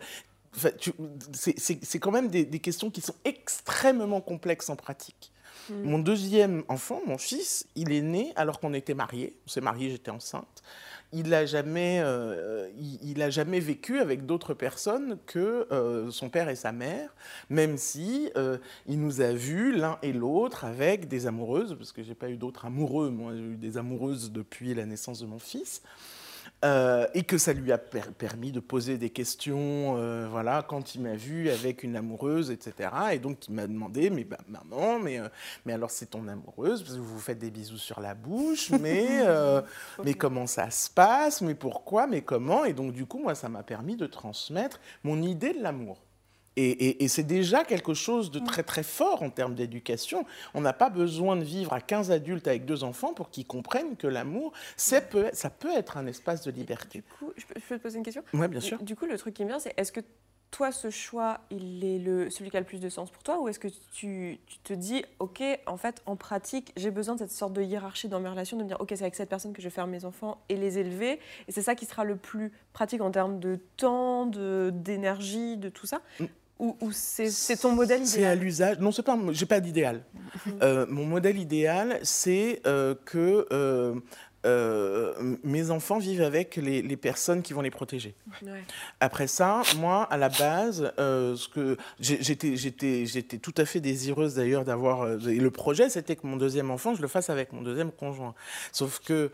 C'est 1.33 1.99
quand 1.99 2.11
même 2.11 2.29
des 2.29 2.59
questions 2.59 2.89
qui 2.89 3.01
sont 3.01 3.15
extrêmement 3.25 4.21
complexes 4.21 4.69
en 4.69 4.77
pratique. 4.77 5.33
Mon 5.69 5.99
deuxième 5.99 6.63
enfant, 6.67 7.01
mon 7.05 7.17
fils, 7.17 7.67
il 7.75 7.91
est 7.91 8.01
né 8.01 8.33
alors 8.35 8.59
qu'on 8.59 8.73
était 8.73 8.93
mariés. 8.93 9.35
On 9.45 9.49
s'est 9.49 9.61
mariés, 9.61 9.89
j'étais 9.89 10.11
enceinte. 10.11 10.63
Il 11.13 11.29
n'a 11.29 11.45
jamais, 11.45 12.01
euh, 12.03 12.69
il, 12.77 13.31
jamais 13.31 13.59
vécu 13.59 13.99
avec 13.99 14.25
d'autres 14.25 14.53
personnes 14.53 15.17
que 15.25 15.67
euh, 15.71 16.11
son 16.11 16.29
père 16.29 16.49
et 16.49 16.55
sa 16.55 16.71
mère, 16.71 17.15
même 17.49 17.77
si 17.77 18.29
euh, 18.35 18.57
il 18.87 18.99
nous 18.99 19.21
a 19.21 19.31
vus 19.31 19.71
l'un 19.71 19.97
et 20.01 20.11
l'autre 20.11 20.65
avec 20.65 21.07
des 21.07 21.27
amoureuses, 21.27 21.75
parce 21.77 21.91
que 21.91 22.03
j'ai 22.03 22.15
pas 22.15 22.29
eu 22.29 22.37
d'autres 22.37 22.65
amoureux, 22.65 23.09
moi 23.09 23.33
j'ai 23.33 23.43
eu 23.43 23.57
des 23.57 23.77
amoureuses 23.77 24.31
depuis 24.31 24.73
la 24.73 24.85
naissance 24.85 25.19
de 25.19 25.25
mon 25.25 25.39
fils. 25.39 25.81
Euh, 26.65 27.05
et 27.13 27.21
que 27.23 27.37
ça 27.37 27.53
lui 27.53 27.71
a 27.71 27.77
per- 27.77 28.11
permis 28.17 28.51
de 28.51 28.59
poser 28.59 28.97
des 28.97 29.11
questions, 29.11 29.97
euh, 29.97 30.27
voilà, 30.29 30.63
quand 30.67 30.95
il 30.95 31.01
m'a 31.01 31.15
vu 31.15 31.49
avec 31.51 31.83
une 31.83 31.95
amoureuse, 31.95 32.49
etc. 32.49 32.89
Et 33.13 33.19
donc 33.19 33.47
il 33.47 33.53
m'a 33.53 33.67
demandé, 33.67 34.09
mais 34.09 34.23
bah, 34.23 34.39
maman, 34.47 34.97
mais, 34.97 35.19
euh, 35.19 35.29
mais 35.65 35.73
alors 35.73 35.91
c'est 35.91 36.07
ton 36.07 36.27
amoureuse, 36.27 36.81
parce 36.81 36.95
que 36.95 36.99
vous 37.01 37.13
vous 37.13 37.19
faites 37.19 37.37
des 37.37 37.51
bisous 37.51 37.77
sur 37.77 37.99
la 37.99 38.15
bouche, 38.15 38.71
mais, 38.81 39.21
mais 40.03 40.15
comment 40.15 40.47
ça 40.47 40.71
se 40.71 40.89
passe, 40.89 41.41
mais 41.41 41.53
pourquoi, 41.55 42.07
mais 42.07 42.23
comment? 42.23 42.65
Et 42.65 42.73
donc 42.73 42.93
du 42.93 43.05
coup, 43.05 43.19
moi, 43.19 43.35
ça 43.35 43.47
m'a 43.47 43.61
permis 43.63 43.95
de 43.95 44.07
transmettre 44.07 44.79
mon 45.03 45.21
idée 45.21 45.53
de 45.53 45.61
l'amour. 45.61 46.04
Et, 46.57 46.69
et- 46.69 47.03
et 47.03 47.07
c'est 47.07 47.23
déjà 47.23 47.63
quelque 47.63 47.93
chose 47.93 48.31
de 48.31 48.39
très 48.39 48.63
très 48.63 48.83
fort 48.83 49.23
en 49.23 49.29
termes 49.29 49.55
d'éducation. 49.55 50.25
On 50.53 50.61
n'a 50.61 50.73
pas 50.73 50.89
besoin 50.89 51.35
de 51.35 51.43
vivre 51.43 51.73
à 51.73 51.81
15 51.81 52.11
adultes 52.11 52.47
avec 52.47 52.65
deux 52.65 52.83
enfants 52.83 53.13
pour 53.13 53.29
qu'ils 53.29 53.45
comprennent 53.47 53.95
que 53.97 54.07
l'amour, 54.07 54.53
peut- 55.01 55.29
ça 55.33 55.49
peut 55.49 55.71
être 55.75 55.97
un 55.97 56.07
espace 56.07 56.43
de 56.43 56.51
liberté. 56.51 56.99
Du 56.99 57.03
coup, 57.03 57.31
je 57.35 57.45
peux, 57.45 57.53
je 57.59 57.65
peux 57.65 57.77
te 57.77 57.83
poser 57.83 57.97
une 57.97 58.03
question? 58.03 58.23
Oui, 58.33 58.47
bien 58.47 58.61
sûr. 58.61 58.81
Du 58.81 58.95
coup, 58.95 59.05
le 59.05 59.17
truc 59.17 59.33
qui 59.33 59.43
me 59.43 59.49
vient, 59.49 59.59
c'est 59.59 59.73
est-ce 59.77 59.91
que 59.91 59.99
toi, 60.51 60.71
ce 60.71 60.89
choix, 60.89 61.41
il 61.49 61.83
est 61.83 61.99
le, 61.99 62.29
celui 62.29 62.49
qui 62.49 62.55
a 62.55 62.61
le 62.61 62.65
plus 62.65 62.79
de 62.79 62.87
sens 62.87 63.11
pour 63.11 63.23
toi? 63.23 63.41
Ou 63.41 63.49
est-ce 63.49 63.59
que 63.59 63.67
tu, 63.91 64.39
tu 64.45 64.57
te 64.59 64.71
dis, 64.71 65.03
OK, 65.19 65.43
en 65.65 65.75
fait, 65.75 66.01
en 66.05 66.15
pratique, 66.15 66.71
j'ai 66.77 66.91
besoin 66.91 67.15
de 67.15 67.19
cette 67.19 67.31
sorte 67.31 67.51
de 67.51 67.61
hiérarchie 67.61 68.07
dans 68.07 68.21
mes 68.21 68.29
relations, 68.29 68.55
de 68.55 68.63
me 68.63 68.67
dire, 68.69 68.77
OK, 68.79 68.87
c'est 68.95 69.01
avec 69.01 69.15
cette 69.15 69.27
personne 69.27 69.51
que 69.51 69.61
je 69.61 69.67
vais 69.67 69.73
faire 69.73 69.87
mes 69.87 70.05
enfants 70.05 70.41
et 70.47 70.55
les 70.55 70.77
élever. 70.79 71.19
Et 71.49 71.51
c'est 71.51 71.61
ça 71.63 71.75
qui 71.75 71.85
sera 71.85 72.05
le 72.05 72.15
plus 72.15 72.53
pratique 72.71 73.01
en 73.01 73.11
termes 73.11 73.39
de 73.41 73.59
temps, 73.75 74.27
de- 74.27 74.71
d'énergie, 74.73 75.57
de, 75.57 75.67
tout 75.67 75.87
ça? 75.87 75.99
Mm. 76.21 76.25
Ou, 76.57 76.77
ou 76.79 76.91
c'est 76.91 77.57
ton 77.57 77.71
modèle 77.73 78.05
C'est 78.05 78.19
à 78.19 78.33
idéal 78.33 78.39
l'usage. 78.39 78.79
Non, 78.79 78.91
c'est 78.91 79.03
pas. 79.03 79.19
J'ai 79.31 79.45
pas 79.45 79.59
d'idéal. 79.59 80.03
Euh, 80.61 80.85
mon 80.89 81.05
modèle 81.05 81.37
idéal, 81.37 81.99
c'est 82.03 82.61
euh, 82.65 82.95
que 83.05 83.45
euh, 84.45 85.35
mes 85.43 85.71
enfants 85.71 85.97
vivent 85.97 86.21
avec 86.21 86.55
les, 86.55 86.81
les 86.81 86.97
personnes 86.97 87.41
qui 87.41 87.53
vont 87.53 87.61
les 87.61 87.71
protéger. 87.71 88.15
Ouais. 88.43 88.63
Après 88.99 89.27
ça, 89.27 89.63
moi, 89.77 90.03
à 90.03 90.17
la 90.17 90.29
base, 90.29 90.93
euh, 90.99 91.35
ce 91.35 91.49
que 91.49 91.77
j'étais, 91.99 92.55
j'étais, 92.55 93.05
j'étais 93.05 93.37
tout 93.37 93.55
à 93.57 93.65
fait 93.65 93.81
désireuse 93.81 94.35
d'ailleurs 94.35 94.63
d'avoir. 94.63 95.05
le 95.07 95.51
projet, 95.51 95.89
c'était 95.89 96.15
que 96.15 96.27
mon 96.27 96.37
deuxième 96.37 96.69
enfant, 96.69 96.93
je 96.93 97.01
le 97.01 97.07
fasse 97.07 97.29
avec 97.29 97.53
mon 97.53 97.63
deuxième 97.63 97.91
conjoint. 97.91 98.35
Sauf 98.71 98.99
que 98.99 99.31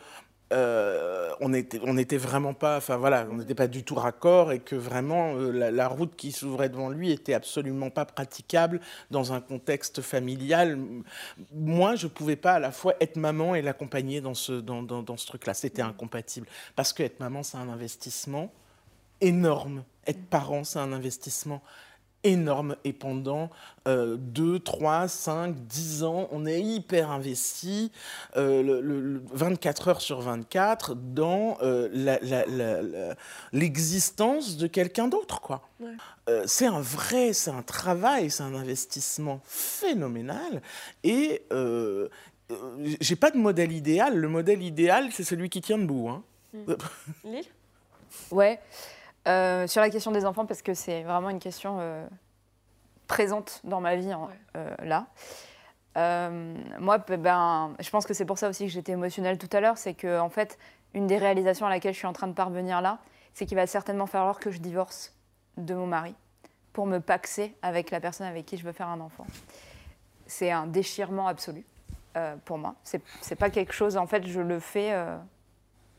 euh, 0.52 1.32
on 1.40 1.54
était, 1.54 1.80
n'était 1.80 2.18
vraiment 2.18 2.54
pas, 2.54 2.78
enfin 2.78 2.98
voilà, 2.98 3.28
on 3.32 3.36
n'était 3.36 3.56
pas 3.56 3.68
du 3.68 3.84
tout 3.84 3.96
raccord 3.96 4.52
et 4.52 4.60
que 4.60 4.76
vraiment 4.76 5.36
euh, 5.36 5.72
la, 5.72 5.88
route 5.88 6.16
qui 6.16 6.32
s'ouvrait 6.32 6.70
devant 6.70 6.90
lui 6.90 7.12
était 7.12 7.34
absolument 7.34 7.90
pas 7.90 8.06
praticable 8.06 8.80
dans 9.10 9.34
un 9.34 9.42
contexte 9.42 10.02
familial. 10.02 10.78
Moi, 11.54 11.96
je 11.96 12.08
pouvais 12.08 12.36
pas 12.36 12.54
à 12.54 12.60
la 12.60 12.72
fois 12.72 12.96
être 13.00 13.18
maman 13.18 13.56
et 13.56 13.62
l'accompagner 13.62 14.22
dans 14.22 14.34
ce, 14.34 14.54
dans, 14.54 14.84
dans 14.84 15.18
ce 15.18 15.28
truc-là. 15.28 15.54
C'était 15.54 15.82
incompatible 15.82 16.48
parce 16.76 16.94
que 16.94 17.04
être 17.04 17.20
maman, 17.20 17.44
c'est 17.44 17.58
un 17.58 17.70
investissement 17.70 18.52
énorme. 19.22 19.84
Être 20.08 20.26
parent, 20.26 20.64
c'est 20.64 20.80
un 20.80 20.94
investissement 20.94 21.62
énorme. 22.24 22.76
Et 22.84 22.94
pendant 22.94 23.50
2, 23.88 24.60
3, 24.60 25.08
5, 25.08 25.56
10 25.66 26.04
ans, 26.04 26.28
on 26.32 26.46
est 26.46 26.62
hyper 26.62 27.10
investi, 27.12 27.92
euh, 28.38 28.62
le- 28.62 28.82
le- 28.82 29.00
le 29.02 29.24
24 29.34 29.88
heures 29.88 30.02
sur 30.02 30.22
24, 30.22 30.94
dans 30.96 31.58
euh, 31.62 31.90
la- 31.92 32.20
la- 32.22 32.46
la- 32.46 32.82
la- 32.82 33.16
l'existence 33.54 34.58
de 34.58 34.68
quelqu'un 34.68 35.08
d'autre. 35.08 35.42
quoi. 35.42 35.68
Ouais. 35.80 35.90
Euh, 36.30 36.44
c'est 36.46 36.68
un 36.68 36.80
vrai, 36.82 37.34
c'est 37.34 37.52
un 37.52 37.64
travail, 37.64 38.30
c'est 38.30 38.44
un 38.44 38.54
investissement 38.56 39.42
phénoménal. 39.46 40.62
Et 41.04 41.42
euh, 41.52 42.08
euh, 42.52 42.56
j'ai 43.00 43.16
pas 43.16 43.32
de 43.32 43.38
modèle 43.38 43.72
idéal. 43.72 44.16
Le 44.16 44.28
modèle 44.28 44.62
idéal, 44.62 45.10
c'est 45.12 45.24
celui 45.24 45.50
qui 45.50 45.62
tient 45.62 45.78
debout. 45.80 46.10
hein. 46.10 46.24
Lille? 47.26 47.46
Ouais. 48.30 48.60
Euh, 49.28 49.68
sur 49.68 49.82
la 49.82 49.90
question 49.90 50.12
des 50.12 50.26
enfants, 50.26 50.46
parce 50.46 50.62
que 50.62 50.74
c'est 50.74 51.04
vraiment 51.04 51.30
une 51.30 51.40
question 51.40 51.78
euh, 51.80 52.08
présente 53.08 53.62
dans 53.64 53.80
ma 53.80 53.96
vie 53.96 54.14
Ouais. 54.14 54.40
euh, 54.58 54.76
là. 54.80 55.08
Moi, 56.80 56.98
ben, 56.98 57.76
je 57.80 57.90
pense 57.90 58.06
que 58.06 58.14
c'est 58.14 58.26
pour 58.26 58.38
ça 58.38 58.50
aussi 58.50 58.66
que 58.66 58.72
j'étais 58.72 58.94
émotionnelle 58.94 59.38
tout 59.38 59.50
à 59.56 59.60
l'heure, 59.62 59.78
c'est 59.78 59.94
que 59.94 60.20
en 60.20 60.30
fait, 60.30 60.58
une 60.94 61.06
des 61.08 61.18
réalisations 61.18 61.66
à 61.66 61.70
laquelle 61.70 61.94
je 61.94 62.00
suis 62.00 62.08
en 62.08 62.14
train 62.14 62.28
de 62.28 62.34
parvenir 62.34 62.82
là, 62.82 63.00
c'est 63.34 63.46
qu'il 63.46 63.56
va 63.58 63.68
certainement 63.68 64.08
falloir 64.08 64.40
que 64.40 64.52
je 64.52 64.60
divorce 64.60 65.14
de 65.58 65.74
mon 65.76 65.88
mari 65.88 66.16
pour 66.74 66.86
me 66.86 67.00
paxer 67.00 67.56
avec 67.62 67.92
la 67.92 68.00
personne 68.00 68.28
avec 68.28 68.46
qui 68.46 68.58
je 68.58 68.64
veux 68.64 68.72
faire 68.72 68.88
un 68.88 69.02
enfant. 69.02 69.28
C'est 70.26 70.52
un 70.52 70.66
déchirement 70.66 71.28
absolu 71.28 71.66
pour 72.46 72.58
moi. 72.58 72.76
C'est 72.84 73.36
pas 73.36 73.50
quelque 73.50 73.74
chose, 73.74 73.98
en 73.98 74.08
fait, 74.08 74.26
je 74.26 74.40
le 74.40 74.60
fais 74.60 74.96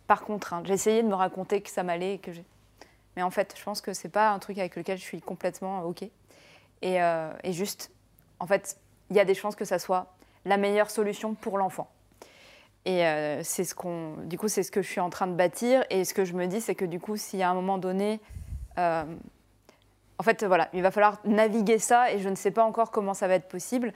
par 0.06 0.22
contrainte. 0.22 0.66
J'ai 0.66 0.74
essayé 0.74 1.02
de 1.02 1.08
me 1.08 1.14
raconter 1.14 1.60
que 1.60 1.70
ça 1.70 1.82
m'allait 1.82 2.14
et 2.14 2.18
que 2.18 2.32
j'ai. 2.32 2.44
Mais 3.16 3.22
en 3.22 3.30
fait, 3.30 3.54
je 3.56 3.62
pense 3.62 3.80
que 3.80 3.92
c'est 3.92 4.08
pas 4.08 4.30
un 4.30 4.38
truc 4.38 4.58
avec 4.58 4.76
lequel 4.76 4.98
je 4.98 5.02
suis 5.02 5.20
complètement 5.20 5.82
OK. 5.84 6.02
Et, 6.02 7.02
euh, 7.02 7.32
et 7.44 7.52
juste, 7.52 7.90
en 8.40 8.46
fait, 8.46 8.78
il 9.10 9.16
y 9.16 9.20
a 9.20 9.24
des 9.24 9.34
chances 9.34 9.56
que 9.56 9.64
ça 9.64 9.78
soit 9.78 10.14
la 10.44 10.56
meilleure 10.56 10.90
solution 10.90 11.34
pour 11.34 11.58
l'enfant. 11.58 11.90
Et 12.84 13.06
euh, 13.06 13.42
c'est 13.44 13.64
ce 13.64 13.74
qu'on, 13.74 14.16
du 14.24 14.38
coup, 14.38 14.48
c'est 14.48 14.62
ce 14.62 14.72
que 14.72 14.82
je 14.82 14.88
suis 14.88 15.00
en 15.00 15.10
train 15.10 15.26
de 15.26 15.34
bâtir. 15.34 15.84
Et 15.90 16.04
ce 16.04 16.14
que 16.14 16.24
je 16.24 16.32
me 16.32 16.46
dis, 16.46 16.60
c'est 16.60 16.74
que 16.74 16.84
du 16.84 16.98
coup, 16.98 17.16
s'il 17.16 17.38
y 17.38 17.42
a 17.42 17.50
un 17.50 17.54
moment 17.54 17.78
donné, 17.78 18.20
euh, 18.78 19.04
en 20.18 20.22
fait, 20.22 20.44
voilà, 20.44 20.68
il 20.72 20.82
va 20.82 20.90
falloir 20.90 21.18
naviguer 21.24 21.78
ça, 21.78 22.12
et 22.12 22.18
je 22.18 22.28
ne 22.28 22.34
sais 22.34 22.50
pas 22.50 22.64
encore 22.64 22.90
comment 22.90 23.14
ça 23.14 23.28
va 23.28 23.34
être 23.34 23.48
possible. 23.48 23.92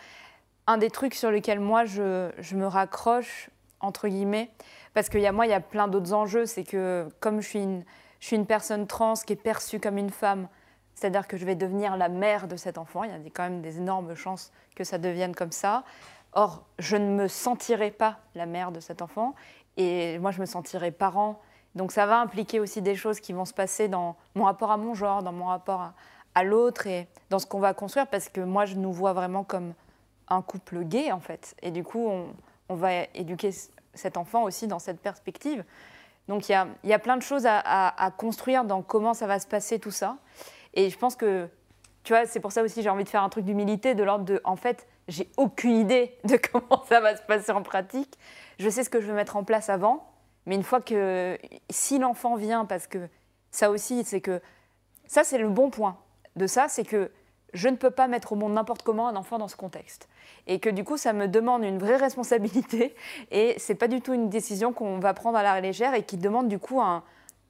Un 0.67 0.79
des 0.79 0.91
trucs 0.91 1.15
sur 1.15 1.31
lesquels 1.31 1.61
moi 1.61 1.85
je, 1.85 2.31
je 2.39 2.57
me 2.57 2.67
raccroche 2.67 3.51
entre 3.81 4.09
guillemets, 4.09 4.51
parce 4.95 5.09
qu'il 5.09 5.21
y 5.21 5.27
a 5.27 5.33
moi, 5.33 5.47
il 5.47 5.51
y 5.51 5.55
a 5.55 5.61
plein 5.61 5.89
d'autres 5.89 6.13
enjeux. 6.13 6.47
C'est 6.47 6.65
que 6.65 7.09
comme 7.21 7.41
je 7.41 7.49
suis 7.49 7.63
une, 7.63 7.85
je 8.21 8.27
suis 8.27 8.37
une 8.37 8.47
personne 8.47 8.87
trans 8.87 9.15
qui 9.15 9.33
est 9.33 9.37
perçue 9.37 9.81
comme 9.81 9.99
une 9.99 10.11
femme, 10.11 10.49
c'est-à-dire 10.95 11.29
que 11.29 11.37
je 11.37 11.45
vais 11.45 11.55
devenir 11.55 11.97
la 11.97 12.09
mère 12.09 12.49
de 12.49 12.57
cet 12.57 12.79
enfant. 12.79 13.05
Il 13.05 13.11
y 13.11 13.15
a 13.15 13.19
quand 13.33 13.43
même 13.43 13.61
des 13.61 13.79
énormes 13.79 14.15
chances 14.15 14.51
que 14.75 14.85
ça 14.85 14.99
devienne 14.99 15.35
comme 15.35 15.53
ça. 15.53 15.85
Or, 16.33 16.65
je 16.79 16.97
ne 16.97 17.11
me 17.11 17.29
sentirai 17.29 17.91
pas 17.91 18.19
la 18.35 18.47
mère 18.47 18.73
de 18.73 18.81
cet 18.81 19.03
enfant. 19.03 19.35
Et 19.77 20.19
moi, 20.19 20.31
je 20.31 20.41
me 20.41 20.47
sentirai 20.47 20.91
parent. 20.91 21.41
Donc, 21.75 21.93
ça 21.93 22.07
va 22.07 22.21
impliquer 22.21 22.61
aussi 22.61 22.83
des 22.83 22.95
choses 22.95 23.21
qui 23.21 23.33
vont 23.33 23.45
se 23.45 23.55
passer 23.55 23.89
dans 23.89 24.17
mon 24.35 24.45
rapport 24.45 24.71
à 24.71 24.77
mon 24.77 24.95
genre, 24.95 25.23
dans 25.23 25.33
mon 25.33 25.47
rapport 25.47 25.93
à, 26.35 26.45
l'autre 26.45 26.87
et 26.87 27.09
dans 27.31 27.39
ce 27.39 27.47
qu'on 27.47 27.59
va 27.59 27.75
construire. 27.75 28.07
Parce 28.07 28.29
que 28.29 28.41
moi, 28.41 28.67
je 28.67 28.77
nous 28.77 28.93
vois 28.93 29.13
vraiment 29.13 29.45
comme 29.45 29.75
un 30.29 30.43
couple 30.43 30.85
gay, 30.85 31.13
en 31.13 31.21
fait. 31.21 31.55
Et 31.63 31.71
du 31.71 31.85
coup, 31.85 32.07
on, 32.69 32.75
va 32.75 33.05
éduquer 33.15 33.51
cet 33.95 34.17
enfant 34.17 34.43
aussi 34.43 34.67
dans 34.67 34.79
cette 34.79 35.01
perspective. 35.01 35.65
Donc, 36.29 36.49
il 36.49 36.53
y 36.53 36.55
a, 36.55 36.67
y 36.85 36.93
a 36.93 36.99
plein 36.99 37.17
de 37.17 37.23
choses 37.23 37.47
à, 37.47 37.59
à- 37.59 38.05
à 38.05 38.11
construire 38.11 38.65
dans 38.65 38.83
comment 38.83 39.15
ça 39.15 39.27
va 39.27 39.39
se 39.39 39.47
passer, 39.47 39.79
tout 39.79 39.91
ça. 39.91 40.17
Et 40.75 40.91
je 40.91 40.99
pense 40.99 41.17
que, 41.17 41.49
tu 42.03 42.13
vois, 42.13 42.27
c'est 42.27 42.41
pour 42.41 42.53
ça 42.53 42.63
aussi 42.63 42.83
j'ai 42.83 42.91
envie 42.91 43.05
de 43.05 43.09
faire 43.09 43.23
un 43.23 43.29
truc 43.29 43.45
d'humilité, 43.45 43.95
de 43.95 44.03
l'ordre 44.03 44.25
de, 44.25 44.41
en 44.45 44.57
fait, 44.57 44.87
j'ai 45.09 45.29
aucune 45.37 45.77
idée 45.77 46.17
de 46.25 46.37
comment 46.37 46.85
ça 46.89 47.01
va 47.01 47.17
se 47.17 47.23
passer 47.23 47.53
en 47.53 47.63
pratique. 47.63 48.19
Je 48.59 48.69
sais 48.69 48.85
ce 48.85 48.91
que 48.91 49.01
je 49.01 49.07
veux 49.07 49.15
mettre 49.15 49.37
en 49.37 49.45
place 49.45 49.69
avant, 49.69 50.09
mais 50.47 50.55
une 50.57 50.63
fois 50.65 50.81
que, 50.81 51.39
si 51.71 51.99
l'enfant 51.99 52.37
vient, 52.37 52.65
parce 52.65 52.87
que 52.87 53.09
ça 53.51 53.71
aussi, 53.71 54.05
c'est 54.05 54.21
que, 54.21 54.41
ça 55.07 55.25
c'est 55.25 55.39
le 55.39 55.49
bon 55.49 55.71
point 55.71 55.97
de 56.37 56.47
ça, 56.47 56.67
c'est 56.69 56.85
que 56.85 57.11
je 57.57 57.69
ne 57.69 57.77
peux 57.77 57.91
pas 57.91 58.07
mettre 58.07 58.33
au 58.33 58.37
monde 58.37 58.53
n'importe 58.53 58.83
comment 58.83 59.09
un 59.09 59.17
enfant 59.17 59.39
dans 59.39 59.49
ce 59.49 59.57
contexte. 59.57 60.09
Et 60.47 60.61
que 60.61 60.69
du 60.69 60.85
coup, 60.85 60.97
ça 60.97 61.13
me 61.13 61.27
demande 61.27 61.65
une 61.65 61.79
vraie 61.79 61.97
responsabilité, 61.97 62.95
et 63.31 63.55
c'est 63.59 63.75
pas 63.75 63.89
du 63.89 64.01
tout 64.01 64.13
une 64.13 64.29
décision 64.29 64.73
qu'on 64.73 64.99
va 64.99 65.15
prendre 65.15 65.39
à 65.39 65.43
la 65.43 65.61
légère 65.61 65.95
et 65.95 66.05
qui 66.05 66.19
demande 66.19 66.49
du 66.49 66.59
coup 66.59 66.81
un, 66.81 67.03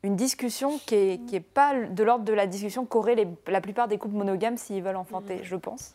une 0.03 0.17
discussion 0.17 0.79
qui 0.87 0.95
est, 0.95 1.27
qui 1.27 1.37
est 1.37 1.41
pas 1.41 1.75
de 1.75 2.03
l'ordre 2.05 2.25
de 2.25 2.33
la 2.33 2.47
discussion 2.47 2.87
qu'auraient 2.87 3.17
la 3.47 3.61
plupart 3.61 3.89
des 3.89 3.99
couples 3.99 4.15
monogames 4.15 4.57
s'ils 4.57 4.83
veulent 4.83 4.97
enfanter, 4.97 5.41
je 5.43 5.57
pense. 5.57 5.95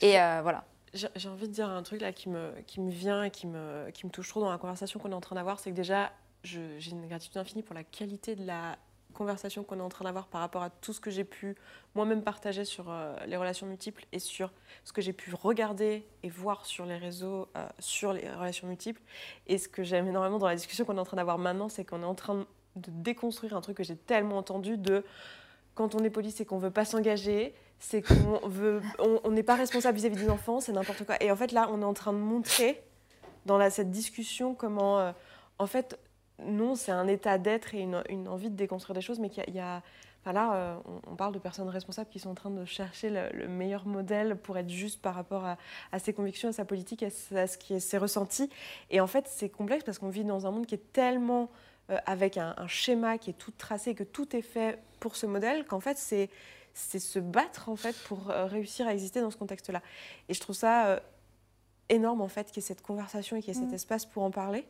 Et 0.00 0.20
euh, 0.20 0.40
voilà. 0.42 0.64
J'ai 0.94 1.28
envie 1.30 1.48
de 1.48 1.54
dire 1.54 1.70
un 1.70 1.82
truc 1.82 2.02
là 2.02 2.12
qui 2.12 2.28
me, 2.28 2.52
qui 2.66 2.78
me 2.80 2.90
vient 2.90 3.24
et 3.24 3.30
qui 3.30 3.46
me, 3.46 3.90
qui 3.92 4.04
me 4.06 4.10
touche 4.10 4.28
trop 4.28 4.40
dans 4.40 4.50
la 4.50 4.58
conversation 4.58 5.00
qu'on 5.00 5.10
est 5.10 5.14
en 5.14 5.22
train 5.22 5.36
d'avoir, 5.36 5.58
c'est 5.58 5.70
que 5.70 5.74
déjà, 5.74 6.12
j'ai 6.44 6.90
une 6.90 7.06
gratitude 7.06 7.38
infinie 7.38 7.62
pour 7.62 7.74
la 7.74 7.82
qualité 7.82 8.36
de 8.36 8.44
la 8.44 8.76
conversation 9.12 9.64
qu'on 9.64 9.78
est 9.78 9.82
en 9.82 9.88
train 9.88 10.04
d'avoir 10.04 10.26
par 10.26 10.40
rapport 10.40 10.62
à 10.62 10.70
tout 10.70 10.92
ce 10.92 11.00
que 11.00 11.10
j'ai 11.10 11.24
pu 11.24 11.54
moi-même 11.94 12.22
partager 12.22 12.64
sur 12.64 12.90
euh, 12.90 13.14
les 13.26 13.36
relations 13.36 13.66
multiples 13.66 14.04
et 14.12 14.18
sur 14.18 14.52
ce 14.84 14.92
que 14.92 15.00
j'ai 15.02 15.12
pu 15.12 15.34
regarder 15.34 16.04
et 16.22 16.28
voir 16.28 16.66
sur 16.66 16.86
les 16.86 16.96
réseaux 16.96 17.48
euh, 17.56 17.66
sur 17.78 18.12
les 18.12 18.28
relations 18.30 18.66
multiples. 18.66 19.00
Et 19.46 19.58
ce 19.58 19.68
que 19.68 19.82
j'aime 19.82 20.08
énormément 20.08 20.38
dans 20.38 20.46
la 20.46 20.56
discussion 20.56 20.84
qu'on 20.84 20.96
est 20.96 21.00
en 21.00 21.04
train 21.04 21.16
d'avoir 21.16 21.38
maintenant, 21.38 21.68
c'est 21.68 21.84
qu'on 21.84 22.02
est 22.02 22.06
en 22.06 22.14
train 22.14 22.46
de 22.76 22.90
déconstruire 22.90 23.56
un 23.56 23.60
truc 23.60 23.76
que 23.76 23.84
j'ai 23.84 23.96
tellement 23.96 24.38
entendu 24.38 24.78
de 24.78 25.04
quand 25.74 25.94
on 25.94 26.04
est 26.04 26.10
poli, 26.10 26.30
c'est 26.30 26.44
qu'on 26.44 26.58
veut 26.58 26.70
pas 26.70 26.84
s'engager, 26.84 27.54
c'est 27.78 28.02
qu'on 28.02 28.40
veut, 28.48 28.82
on 28.98 29.30
n'est 29.30 29.42
pas 29.42 29.56
responsable 29.56 29.96
vis-à-vis 29.96 30.16
des 30.16 30.30
enfants, 30.30 30.60
c'est 30.60 30.72
n'importe 30.72 31.04
quoi. 31.04 31.22
Et 31.22 31.30
en 31.30 31.36
fait, 31.36 31.52
là, 31.52 31.68
on 31.70 31.80
est 31.82 31.84
en 31.84 31.94
train 31.94 32.12
de 32.12 32.18
montrer 32.18 32.82
dans 33.46 33.70
cette 33.70 33.90
discussion 33.90 34.54
comment, 34.54 34.98
euh, 34.98 35.12
en 35.58 35.66
fait, 35.66 35.98
non, 36.46 36.74
c'est 36.74 36.92
un 36.92 37.06
état 37.08 37.38
d'être 37.38 37.74
et 37.74 37.80
une, 37.80 38.02
une 38.08 38.28
envie 38.28 38.50
de 38.50 38.56
déconstruire 38.56 38.94
des 38.94 39.00
choses, 39.00 39.18
mais 39.18 39.28
qu'il 39.30 39.42
y 39.44 39.46
a, 39.46 39.48
il 39.50 39.54
y 39.56 39.60
a- 39.60 39.82
enfin 40.20 40.32
là, 40.32 40.54
euh, 40.54 40.76
on, 41.06 41.12
on 41.12 41.16
parle 41.16 41.32
de 41.34 41.38
personnes 41.38 41.68
responsables 41.68 42.08
qui 42.10 42.18
sont 42.20 42.30
en 42.30 42.34
train 42.34 42.50
de 42.50 42.64
chercher 42.64 43.10
le, 43.10 43.28
le 43.32 43.48
meilleur 43.48 43.86
modèle 43.86 44.36
pour 44.36 44.56
être 44.58 44.70
juste 44.70 45.00
par 45.02 45.14
rapport 45.14 45.44
à, 45.44 45.56
à 45.90 45.98
ses 45.98 46.12
convictions, 46.12 46.48
à 46.48 46.52
sa 46.52 46.64
politique, 46.64 47.02
à, 47.02 47.10
ce- 47.10 47.34
à 47.34 47.46
ce 47.46 47.58
qui 47.58 47.74
est 47.74 47.80
ses 47.80 47.98
ressentis. 47.98 48.48
Et 48.90 49.00
en 49.00 49.06
fait, 49.06 49.26
c'est 49.28 49.48
complexe 49.48 49.84
parce 49.84 49.98
qu'on 49.98 50.10
vit 50.10 50.24
dans 50.24 50.46
un 50.46 50.50
monde 50.50 50.66
qui 50.66 50.74
est 50.76 50.92
tellement 50.92 51.50
euh, 51.90 51.98
avec 52.06 52.36
un, 52.38 52.54
un 52.56 52.68
schéma 52.68 53.18
qui 53.18 53.30
est 53.30 53.38
tout 53.38 53.50
tracé, 53.50 53.94
que 53.94 54.04
tout 54.04 54.36
est 54.36 54.42
fait 54.42 54.78
pour 55.00 55.16
ce 55.16 55.26
modèle, 55.26 55.64
qu'en 55.66 55.80
fait, 55.80 55.98
c'est 55.98 56.30
c'est 56.74 57.00
se 57.00 57.18
battre 57.18 57.68
en 57.68 57.76
fait 57.76 57.94
pour 58.08 58.30
euh, 58.30 58.46
réussir 58.46 58.86
à 58.86 58.92
exister 58.94 59.20
dans 59.20 59.30
ce 59.30 59.36
contexte-là. 59.36 59.82
Et 60.30 60.34
je 60.34 60.40
trouve 60.40 60.54
ça 60.56 61.00
énorme 61.90 62.22
en 62.22 62.28
fait 62.28 62.46
qu'il 62.46 62.56
y 62.62 62.64
ait 62.64 62.66
cette 62.66 62.80
conversation 62.80 63.36
et 63.36 63.40
qu'il 63.42 63.52
y 63.54 63.56
ait 63.58 63.60
cet 63.60 63.72
Mm. 63.72 63.74
espace 63.74 64.06
pour 64.06 64.22
en 64.22 64.30
parler. 64.30 64.66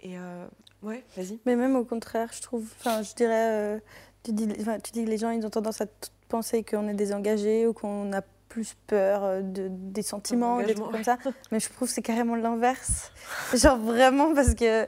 Et 0.00 0.18
euh, 0.18 0.46
ouais, 0.82 1.04
vas-y. 1.16 1.38
Mais 1.46 1.56
même 1.56 1.76
au 1.76 1.84
contraire, 1.84 2.30
je 2.32 2.42
trouve, 2.42 2.66
enfin, 2.80 3.02
je 3.02 3.14
dirais, 3.14 3.50
euh, 3.50 3.78
tu, 4.22 4.32
dis, 4.32 4.48
tu 4.48 4.92
dis 4.92 5.04
que 5.04 5.10
les 5.10 5.18
gens, 5.18 5.30
ils 5.30 5.44
ont 5.44 5.50
tendance 5.50 5.80
à 5.80 5.86
penser 6.28 6.62
qu'on 6.62 6.88
est 6.88 6.94
désengagé 6.94 7.66
ou 7.66 7.72
qu'on 7.72 8.12
a 8.12 8.22
plus 8.48 8.76
peur 8.86 9.24
euh, 9.24 9.42
de, 9.42 9.68
des 9.70 10.02
sentiments, 10.02 10.58
des 10.58 10.74
trucs 10.74 10.90
comme 10.90 11.04
ça. 11.04 11.18
Mais 11.50 11.60
je 11.60 11.68
trouve 11.68 11.88
que 11.88 11.94
c'est 11.94 12.02
carrément 12.02 12.36
l'inverse. 12.36 13.12
Genre 13.54 13.78
vraiment 13.78 14.34
parce 14.34 14.54
que 14.54 14.86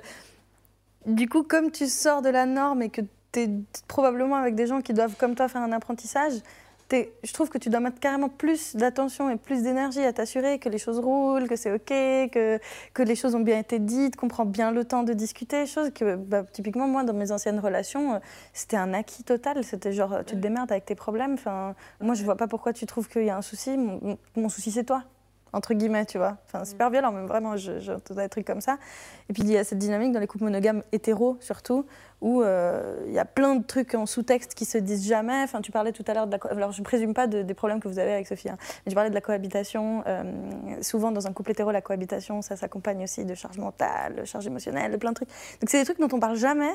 du 1.07 1.28
coup, 1.28 1.43
comme 1.43 1.70
tu 1.70 1.87
sors 1.87 2.23
de 2.23 2.28
la 2.28 2.47
norme 2.47 2.82
et 2.82 2.91
que 2.91 3.03
tu 3.32 3.41
es 3.41 3.51
probablement 3.89 4.37
avec 4.37 4.55
des 4.55 4.66
gens 4.66 4.81
qui 4.81 4.93
doivent, 4.93 5.16
comme 5.16 5.35
toi, 5.35 5.49
faire 5.49 5.62
un 5.62 5.73
apprentissage, 5.73 6.35
je 6.93 7.33
trouve 7.33 7.49
que 7.49 7.59
tu 7.59 7.71
dois 7.71 7.81
mettre 7.81 8.01
carrément 8.01 8.29
plus 8.29 8.77
d'attention 8.77 9.31
et 9.31 9.37
plus 9.37 9.62
d'énergie 9.62 10.01
à 10.01 10.12
t'assurer 10.12 10.59
que 10.59 10.69
les 10.69 10.79
choses 10.79 10.99
roulent, 10.99 11.49
que 11.49 11.57
c'est 11.57 11.73
OK, 11.73 11.87
que, 11.87 12.59
que 12.95 13.03
les 13.03 13.15
choses 13.15 13.35
ont 13.35 13.41
bien 13.41 13.59
été 13.59 13.79
dites, 13.79 14.17
qu'on 14.17 14.29
prend 14.29 14.45
bien 14.45 14.71
le 14.71 14.85
temps 14.85 15.03
de 15.03 15.12
discuter. 15.12 15.67
Chose 15.67 15.91
que, 15.91 16.17
bah, 16.17 16.45
typiquement, 16.53 16.89
moi, 16.89 17.05
dans 17.05 17.12
mes 17.12 17.33
anciennes 17.33 17.61
relations, 17.61 18.15
euh, 18.15 18.19
c'était 18.53 18.77
un 18.77 18.93
acquis 18.95 19.25
total. 19.25 19.62
C'était 19.65 19.93
genre, 19.93 20.12
euh, 20.12 20.23
tu 20.23 20.35
te 20.35 20.41
démerdes 20.41 20.73
avec 20.73 20.85
tes 20.85 20.95
problèmes. 20.95 21.35
Enfin, 21.35 21.75
moi, 22.01 22.15
je 22.15 22.25
vois 22.25 22.37
pas 22.37 22.49
pourquoi 22.49 22.73
tu 22.73 22.87
trouves 22.87 23.09
qu'il 23.09 23.25
y 23.25 23.31
a 23.31 23.37
un 23.37 23.43
souci. 23.43 23.77
Mon 24.37 24.49
souci, 24.49 24.71
c'est 24.71 24.85
toi 24.85 25.05
entre 25.52 25.74
guillemets, 25.74 26.06
tu 26.06 26.18
vois. 26.18 26.36
Enfin, 26.47 26.64
super 26.64 26.90
violent, 26.90 27.12
mais 27.12 27.27
vraiment, 27.27 27.56
je- 27.56 27.81
j'entends 27.81 28.14
des 28.14 28.28
trucs 28.28 28.47
comme 28.47 28.60
ça. 28.60 28.78
Et 29.28 29.32
puis, 29.32 29.43
il 29.43 29.51
y 29.51 29.56
a 29.56 29.64
cette 29.64 29.78
dynamique 29.78 30.12
dans 30.12 30.20
les 30.20 30.27
couples 30.27 30.44
monogames 30.44 30.82
hétéros, 30.93 31.36
surtout, 31.40 31.86
où 32.20 32.43
euh, 32.43 33.02
il 33.06 33.12
y 33.12 33.18
a 33.18 33.24
plein 33.24 33.56
de 33.56 33.64
trucs 33.64 33.94
en 33.94 34.06
sous-texte 34.06 34.55
qui 34.55 34.64
se 34.64 34.78
disent 34.78 35.06
jamais. 35.06 35.43
Enfin, 35.43 35.60
tu 35.60 35.72
parlais 35.72 35.93
tout 35.93 36.05
à 36.06 36.14
l'heure 36.14 36.27
de 36.27 36.32
la... 36.32 36.39
Alors, 36.51 36.72
je 36.72 36.81
ne 36.81 36.85
présume 36.85 37.14
pas 37.14 37.27
de- 37.27 37.43
des 37.43 37.55
problèmes 37.55 37.81
que 37.81 37.89
vous 37.89 37.98
avez 37.98 38.12
avec 38.12 38.27
Sophie, 38.27 38.51
hein, 38.51 38.59
mais 38.85 38.90
tu 38.90 38.94
parlais 38.94 39.10
de 39.10 39.14
la 39.14 39.20
cohabitation. 39.20 40.02
Euh, 40.06 40.22
souvent, 40.82 41.12
dans 41.12 41.27
un 41.27 41.32
couple 41.32 41.52
hétéro, 41.52 41.70
la 41.70 41.81
cohabitation, 41.81 42.43
ça 42.43 42.56
s'accompagne 42.56 43.05
aussi 43.05 43.24
de 43.24 43.35
charge 43.35 43.59
mentale, 43.59 44.16
de 44.16 44.24
charge 44.24 44.47
émotionnelle, 44.47 44.93
de 44.93 44.97
plein 44.97 45.10
de 45.10 45.16
trucs. 45.16 45.28
Donc, 45.60 45.68
c'est 45.70 45.78
des 45.78 45.85
trucs 45.85 45.98
dont 46.01 46.14
on 46.14 46.20
parle 46.20 46.36
jamais. 46.36 46.72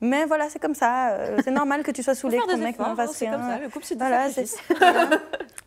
Mais 0.00 0.26
voilà, 0.26 0.48
c'est 0.48 0.60
comme 0.60 0.74
ça. 0.74 1.10
euh, 1.10 1.38
c'est 1.42 1.50
normal 1.50 1.82
que 1.82 1.90
tu 1.90 2.02
sois 2.04 2.14
saoulé, 2.14 2.38
que 2.38 2.50
ton 2.52 2.56
mec 2.58 2.78
n'en 2.78 2.94
fasse 2.94 3.12
c'est 3.14 3.26
comme 3.26 3.40
rien. 3.42 3.56
ça. 3.56 3.62
Le 3.62 3.68
couple, 3.68 3.84
c'est 3.84 3.96
Voilà, 3.98 4.30
c'est. 4.30 4.44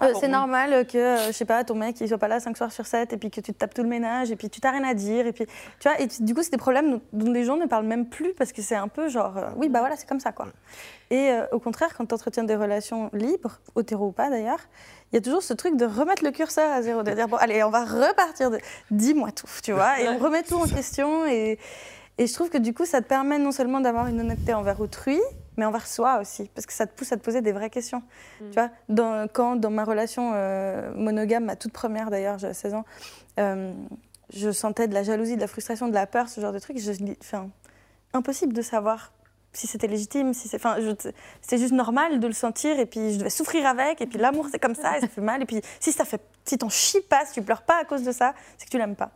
Ah, 0.03 0.07
Euh, 0.07 0.13
bon, 0.13 0.19
c'est 0.19 0.27
normal 0.29 0.87
que, 0.87 0.97
euh, 0.97 1.27
je 1.27 1.31
sais 1.31 1.45
pas, 1.45 1.63
ton 1.63 1.75
mec 1.75 2.01
il 2.01 2.07
soit 2.07 2.17
pas 2.17 2.27
là 2.27 2.39
5 2.39 2.57
soirs 2.57 2.71
sur 2.71 2.87
7 2.87 3.13
et 3.13 3.17
puis 3.17 3.29
que 3.29 3.39
tu 3.39 3.53
te 3.53 3.57
tapes 3.59 3.75
tout 3.75 3.83
le 3.83 3.87
ménage 3.87 4.31
et 4.31 4.35
puis 4.35 4.49
tu 4.49 4.59
t'as 4.59 4.71
rien 4.71 4.83
à 4.83 4.95
dire 4.95 5.27
et 5.27 5.31
puis 5.31 5.45
tu 5.79 5.87
vois 5.87 6.01
et 6.01 6.07
tu- 6.07 6.23
du 6.23 6.33
coup 6.33 6.41
c'est 6.41 6.49
des 6.49 6.57
problèmes 6.57 6.89
dont, 6.93 7.01
dont 7.13 7.31
les 7.31 7.43
gens 7.43 7.55
ne 7.55 7.67
parlent 7.67 7.85
même 7.85 8.07
plus 8.09 8.33
parce 8.33 8.51
que 8.51 8.63
c'est 8.63 8.73
un 8.75 8.87
peu 8.87 9.09
genre 9.09 9.35
oui 9.57 9.69
bah 9.69 9.77
voilà 9.77 9.95
c'est 9.95 10.09
comme 10.09 10.19
ça 10.19 10.31
quoi. 10.31 10.47
Et 11.11 11.29
euh, 11.29 11.45
au 11.51 11.59
contraire 11.59 11.89
quand 11.95 12.07
tu 12.07 12.15
entretiens 12.15 12.43
des 12.43 12.55
relations 12.55 13.11
libres, 13.13 13.59
hétéro 13.79 14.07
ou 14.07 14.11
pas 14.11 14.31
d'ailleurs, 14.31 14.61
il 15.11 15.17
y 15.17 15.19
a 15.19 15.21
toujours 15.21 15.43
ce 15.43 15.53
truc 15.53 15.77
de 15.77 15.85
remettre 15.85 16.23
le 16.23 16.31
curseur 16.31 16.71
à 16.71 16.81
zéro, 16.81 17.03
de 17.03 17.11
dire 17.11 17.27
bon 17.27 17.37
allez 17.37 17.63
on 17.63 17.69
va 17.69 17.85
repartir 17.85 18.49
de 18.49 18.57
dis-moi 18.89 19.31
tout, 19.33 19.45
tu 19.63 19.71
vois, 19.71 19.99
et 19.99 20.09
on 20.09 20.17
remet 20.17 20.41
tout 20.41 20.55
en 20.55 20.65
question 20.67 21.27
et 21.27 21.59
et 22.17 22.27
je 22.27 22.33
trouve 22.33 22.49
que 22.49 22.57
du 22.57 22.73
coup, 22.73 22.85
ça 22.85 23.01
te 23.01 23.07
permet 23.07 23.39
non 23.39 23.51
seulement 23.51 23.79
d'avoir 23.79 24.07
une 24.07 24.19
honnêteté 24.19 24.53
envers 24.53 24.79
autrui, 24.79 25.19
mais 25.57 25.65
envers 25.65 25.87
soi 25.87 26.19
aussi, 26.19 26.49
parce 26.53 26.65
que 26.65 26.73
ça 26.73 26.85
te 26.85 26.95
pousse 26.95 27.11
à 27.11 27.17
te 27.17 27.23
poser 27.23 27.41
des 27.41 27.51
vraies 27.51 27.69
questions. 27.69 27.99
Mm. 28.39 28.49
Tu 28.49 28.53
vois, 28.53 28.69
dans, 28.89 29.27
quand 29.31 29.55
dans 29.55 29.71
ma 29.71 29.83
relation 29.83 30.31
euh, 30.35 30.91
monogame, 30.95 31.45
ma 31.45 31.55
toute 31.55 31.73
première 31.73 32.09
d'ailleurs, 32.09 32.37
j'avais 32.37 32.53
16 32.53 32.73
ans, 32.73 32.85
euh, 33.39 33.73
je 34.33 34.51
sentais 34.51 34.87
de 34.87 34.93
la 34.93 35.03
jalousie, 35.03 35.35
de 35.35 35.41
la 35.41 35.47
frustration, 35.47 35.87
de 35.87 35.93
la 35.93 36.07
peur, 36.07 36.29
ce 36.29 36.39
genre 36.41 36.53
de 36.53 36.59
trucs. 36.59 36.77
Je, 36.79 36.91
enfin, 37.21 37.49
impossible 38.13 38.53
de 38.53 38.61
savoir 38.61 39.11
si 39.53 39.67
c'était 39.67 39.87
légitime, 39.87 40.33
si 40.33 40.47
c'est, 40.47 40.57
enfin, 40.57 40.77
c'est 41.41 41.57
juste 41.57 41.73
normal 41.73 42.19
de 42.19 42.27
le 42.27 42.33
sentir 42.33 42.79
et 42.79 42.85
puis 42.85 43.13
je 43.13 43.19
devais 43.19 43.29
souffrir 43.29 43.65
avec 43.65 43.99
et 43.99 44.07
puis 44.07 44.17
l'amour 44.17 44.47
c'est 44.49 44.59
comme 44.59 44.75
ça 44.75 44.97
et 44.97 45.01
ça 45.01 45.09
fait 45.09 45.19
mal 45.19 45.41
et 45.41 45.45
puis 45.45 45.61
si 45.79 45.91
ça 45.91 46.05
fait, 46.05 46.21
si 46.45 46.57
ton 46.57 46.69
chie 46.69 47.01
passe, 47.01 47.33
tu 47.33 47.41
pleures 47.41 47.63
pas 47.63 47.81
à 47.81 47.83
cause 47.83 48.03
de 48.03 48.13
ça, 48.13 48.33
c'est 48.57 48.65
que 48.65 48.71
tu 48.71 48.77
l'aimes 48.77 48.95
pas. 48.95 49.11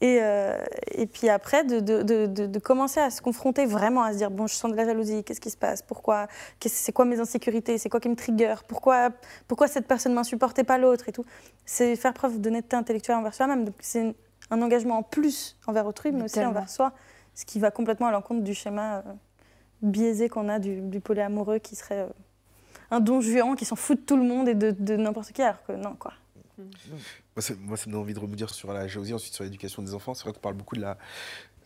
Et, 0.00 0.20
euh, 0.22 0.56
et 0.92 1.06
puis 1.06 1.28
après, 1.28 1.64
de, 1.64 1.80
de- 1.80 2.02
de- 2.02 2.26
de- 2.26 2.46
de 2.46 2.58
commencer 2.60 3.00
à 3.00 3.10
se 3.10 3.20
confronter 3.20 3.66
vraiment, 3.66 4.02
à 4.04 4.12
se 4.12 4.18
dire, 4.18 4.30
bon, 4.30 4.46
je 4.46 4.54
sens 4.54 4.70
de 4.70 4.76
la 4.76 4.84
jalousie, 4.84 5.24
qu'est-ce 5.24 5.40
qui 5.40 5.50
se 5.50 5.56
passe? 5.56 5.82
Pourquoi? 5.82 6.28
C'est 6.64 6.92
quoi 6.92 7.04
mes 7.04 7.18
insécurités? 7.18 7.78
C'est 7.78 7.88
quoi 7.88 7.98
qui 7.98 8.08
me 8.08 8.14
trigger? 8.14 8.54
Pourquoi, 8.68 9.10
pourquoi 9.48 9.66
cette 9.66 9.88
personne 9.88 10.14
m'insupporte 10.14 10.56
et 10.60 10.64
pas 10.64 10.78
l'autre 10.78 11.08
et 11.08 11.12
tout? 11.12 11.24
C'est 11.66 11.96
faire 11.96 12.14
preuve 12.14 12.40
d'honnêteté 12.40 12.76
intellectuelle 12.76 13.16
envers 13.16 13.34
soi-même. 13.34 13.64
Donc 13.64 13.74
c'est 13.80 14.14
un 14.50 14.62
engagement 14.62 14.98
en 14.98 15.02
plus 15.02 15.58
envers 15.66 15.84
autrui, 15.86 16.12
mais 16.12 16.22
aussi 16.22 16.34
Tellement. 16.34 16.50
envers 16.50 16.70
soi, 16.70 16.92
ce 17.34 17.44
qui 17.44 17.58
va 17.58 17.70
complètement 17.72 18.06
à 18.06 18.12
l'encontre 18.12 18.42
du 18.44 18.54
schéma 18.54 18.98
euh, 18.98 19.02
biaisé 19.82 20.28
qu'on 20.28 20.48
a 20.48 20.60
du, 20.60 20.80
du 20.80 21.00
polyamoureux 21.00 21.58
qui 21.58 21.74
serait 21.74 22.02
euh, 22.02 22.08
un 22.92 23.00
don 23.00 23.20
juan 23.20 23.56
qui 23.56 23.64
s'en 23.64 23.76
fout 23.76 23.98
de 24.00 24.04
tout 24.04 24.16
le 24.16 24.22
monde 24.22 24.48
et 24.48 24.54
de, 24.54 24.70
de 24.70 24.96
n'importe 24.96 25.32
qui, 25.32 25.42
alors 25.42 25.62
que 25.66 25.72
non, 25.72 25.96
quoi. 25.98 26.12
Ça, 26.56 26.62
moi, 27.60 27.76
ça 27.76 27.86
me 27.86 27.92
donne 27.92 28.00
envie 28.02 28.14
de 28.14 28.18
rebondir 28.20 28.50
sur 28.50 28.72
la 28.72 28.86
jalousie, 28.88 29.14
ensuite 29.14 29.34
sur 29.34 29.44
l'éducation 29.44 29.82
des 29.82 29.94
enfants. 29.94 30.14
C'est 30.14 30.24
vrai 30.24 30.32
qu'on 30.32 30.40
parle 30.40 30.54
beaucoup 30.56 30.76
de 30.76 30.80
la, 30.80 30.98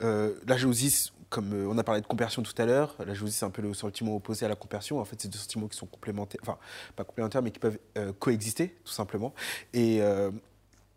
euh, 0.02 0.34
la 0.46 0.56
jalousie, 0.56 0.90
c'est- 0.90 1.10
comme 1.30 1.52
euh, 1.54 1.66
on 1.70 1.78
a 1.78 1.84
parlé 1.84 2.00
de 2.02 2.06
compersion 2.06 2.42
tout 2.42 2.52
à 2.58 2.66
l'heure. 2.66 2.94
La 3.06 3.14
jalousie, 3.14 3.34
c'est 3.34 3.46
un 3.46 3.50
peu 3.50 3.62
le 3.62 3.74
sentiment 3.74 4.14
opposé 4.16 4.44
à 4.46 4.48
la 4.48 4.56
compersion. 4.56 5.00
En 5.00 5.04
fait, 5.04 5.16
c'est 5.20 5.28
deux 5.28 5.38
sentiments 5.38 5.68
qui 5.68 5.76
sont 5.78 5.86
complémentaires, 5.86 6.40
enfin, 6.42 6.58
pas 6.96 7.04
complémentaires, 7.04 7.42
mais 7.42 7.50
qui 7.50 7.58
peuvent 7.60 7.78
euh, 7.98 8.12
coexister, 8.18 8.76
tout 8.84 8.92
simplement. 8.92 9.32
Et 9.72 10.02
euh, 10.02 10.30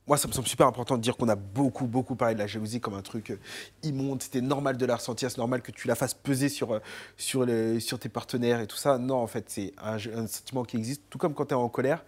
moi, 0.07 0.17
ça 0.17 0.27
me 0.27 0.33
semble 0.33 0.47
super 0.47 0.67
important 0.67 0.97
de 0.97 1.01
dire 1.01 1.17
qu'on 1.17 1.29
a 1.29 1.35
beaucoup, 1.35 1.87
beaucoup 1.87 2.15
parlé 2.15 2.35
de 2.35 2.39
la 2.39 2.47
jalousie 2.47 2.79
comme 2.79 2.93
un 2.93 3.01
truc 3.01 3.39
immonde. 3.81 4.21
C'était 4.21 4.41
normal 4.41 4.77
de 4.77 4.85
la 4.85 4.97
ressentir, 4.97 5.31
c'est 5.31 5.39
normal 5.39 5.61
que 5.63 5.71
tu 5.71 5.87
la 5.87 5.95
fasses 5.95 6.13
peser 6.13 6.47
sur, 6.49 6.79
sur 7.17 7.47
tes 7.99 8.09
partenaires 8.09 8.59
et 8.59 8.67
tout 8.67 8.75
ça. 8.77 8.99
Non, 8.99 9.15
en 9.17 9.27
fait, 9.27 9.45
c'est 9.49 9.73
un, 9.81 9.95
un 9.95 10.27
sentiment 10.27 10.63
qui 10.63 10.77
existe, 10.77 11.01
tout 11.09 11.17
comme 11.17 11.33
quand 11.33 11.45
tu 11.45 11.53
es 11.53 11.57
en 11.57 11.69
colère. 11.69 12.03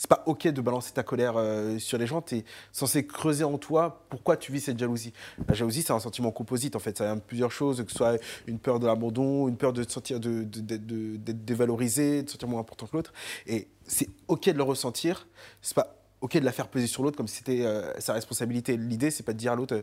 C'est 0.00 0.06
pas 0.08 0.22
ok 0.26 0.46
de 0.46 0.60
balancer 0.60 0.92
ta 0.92 1.02
colère 1.02 1.34
euh, 1.36 1.76
sur 1.80 1.98
les 1.98 2.06
gens. 2.06 2.22
Tu 2.22 2.36
es 2.36 2.44
censé 2.70 3.04
creuser 3.04 3.42
en 3.42 3.58
toi 3.58 4.04
pourquoi 4.10 4.36
tu 4.36 4.52
vis 4.52 4.60
cette 4.60 4.78
jalousie. 4.78 5.12
La 5.48 5.54
jalousie, 5.54 5.82
c'est 5.82 5.92
un 5.92 5.98
sentiment 5.98 6.30
composite 6.30 6.76
en 6.76 6.78
fait. 6.78 6.96
Ça 6.96 7.04
vient 7.06 7.16
de 7.16 7.20
plusieurs 7.20 7.50
choses, 7.50 7.82
que 7.84 7.90
ce 7.90 7.96
soit 7.98 8.16
une 8.46 8.60
peur 8.60 8.78
de 8.78 8.86
l'abandon, 8.86 9.48
une 9.48 9.56
peur 9.56 9.72
de 9.72 9.82
sentir 9.82 10.20
de- 10.20 10.44
d'être 10.44 11.44
dévalorisé, 11.44 12.22
de 12.22 12.28
se 12.28 12.34
sentir 12.34 12.46
moins 12.48 12.60
important 12.60 12.86
que 12.86 12.96
l'autre. 12.96 13.12
Et 13.48 13.66
c'est 13.88 14.08
ok 14.28 14.50
de 14.50 14.56
le 14.56 14.62
ressentir. 14.62 15.26
C'est 15.62 15.74
pas 15.74 15.96
ok 16.20 16.38
de 16.38 16.44
la 16.44 16.52
faire 16.52 16.68
peser 16.68 16.86
sur 16.86 17.02
l'autre 17.02 17.16
comme 17.16 17.28
c'était 17.28 17.64
euh, 17.64 17.92
sa 18.00 18.12
responsabilité. 18.12 18.76
L'idée, 18.76 19.10
c'est 19.10 19.22
pas 19.22 19.32
de 19.32 19.38
dire 19.38 19.52
à 19.52 19.56
l'autre 19.56 19.76
euh, 19.76 19.82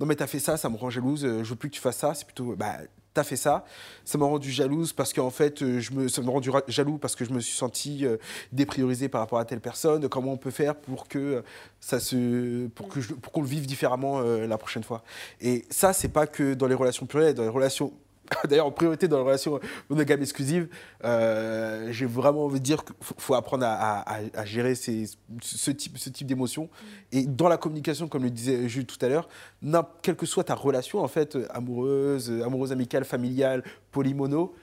non 0.00 0.06
mais 0.06 0.16
t'as 0.16 0.26
fait 0.26 0.38
ça, 0.38 0.56
ça 0.56 0.68
me 0.68 0.76
rend 0.76 0.90
jalouse. 0.90 1.24
euh, 1.24 1.42
je 1.42 1.50
veux 1.50 1.56
plus 1.56 1.70
que 1.70 1.74
tu 1.74 1.80
fasses 1.80 1.98
ça. 1.98 2.14
C'est 2.14 2.24
plutôt 2.24 2.54
bah 2.56 2.78
t'as 3.14 3.24
fait 3.24 3.36
ça, 3.36 3.64
ça 4.04 4.18
m'a 4.18 4.26
rendu 4.26 4.50
jalouse 4.50 4.92
parce 4.92 5.14
qu'en 5.14 5.30
fait, 5.30 5.62
euh, 5.62 5.80
je 5.80 5.92
me, 5.92 6.06
ça 6.06 6.20
m'a 6.20 6.30
rendu 6.30 6.50
jaloux 6.68 6.98
parce 6.98 7.16
que 7.16 7.24
je 7.24 7.32
me 7.32 7.40
suis 7.40 7.56
senti 7.56 8.04
dépriorisé 8.52 9.08
par 9.08 9.22
rapport 9.22 9.38
à 9.38 9.46
telle 9.46 9.60
personne. 9.60 10.06
Comment 10.08 10.32
on 10.32 10.36
peut 10.36 10.50
faire 10.50 10.76
pour 10.76 11.08
que 11.08 11.42
ça 11.80 11.98
se, 11.98 12.66
pour 12.66 12.88
que 12.88 13.00
pour 13.00 13.32
qu'on 13.32 13.40
le 13.40 13.48
vive 13.48 13.66
différemment 13.66 14.20
la 14.20 14.58
prochaine 14.58 14.82
fois? 14.84 15.02
Et 15.40 15.64
ça, 15.70 15.94
c'est 15.94 16.08
pas 16.08 16.26
que 16.26 16.52
dans 16.52 16.66
les 16.66 16.74
relations 16.74 17.06
plurielles, 17.06 17.34
dans 17.34 17.42
les 17.42 17.48
relations 17.48 17.94
D'ailleurs, 18.48 18.66
en 18.66 18.70
priorité 18.70 19.08
dans 19.08 19.18
les 19.18 19.24
relations 19.24 19.60
monogames 19.88 20.22
exclusives, 20.22 20.68
euh, 21.04 21.88
j'ai 21.92 22.06
vraiment 22.06 22.44
envie 22.44 22.60
de 22.60 22.64
dire 22.64 22.84
qu'il 22.84 22.94
faut, 23.00 23.34
apprendre 23.34 23.66
à, 23.66 24.44
gérer 24.44 24.74
ce 24.74 25.70
type, 25.70 25.98
ce 25.98 26.10
type 26.10 26.26
d'émotions. 26.26 26.68
Et 27.12 27.26
dans 27.26 27.48
la 27.48 27.56
communication, 27.56 28.08
comme 28.08 28.22
le 28.22 28.30
disait 28.30 28.68
Jules 28.68 28.86
tout 28.86 29.04
à 29.04 29.08
l'heure, 29.08 29.28
quelle 30.02 30.16
que 30.16 30.26
soit 30.26 30.44
ta 30.44 30.54
relation, 30.54 31.00
en 31.00 31.08
fait, 31.08 31.36
amoureuse, 31.50 32.30
amoureuse 32.44 32.72
amicale, 32.72 33.04
familiale, 33.04 33.62
polymono, 33.90 34.54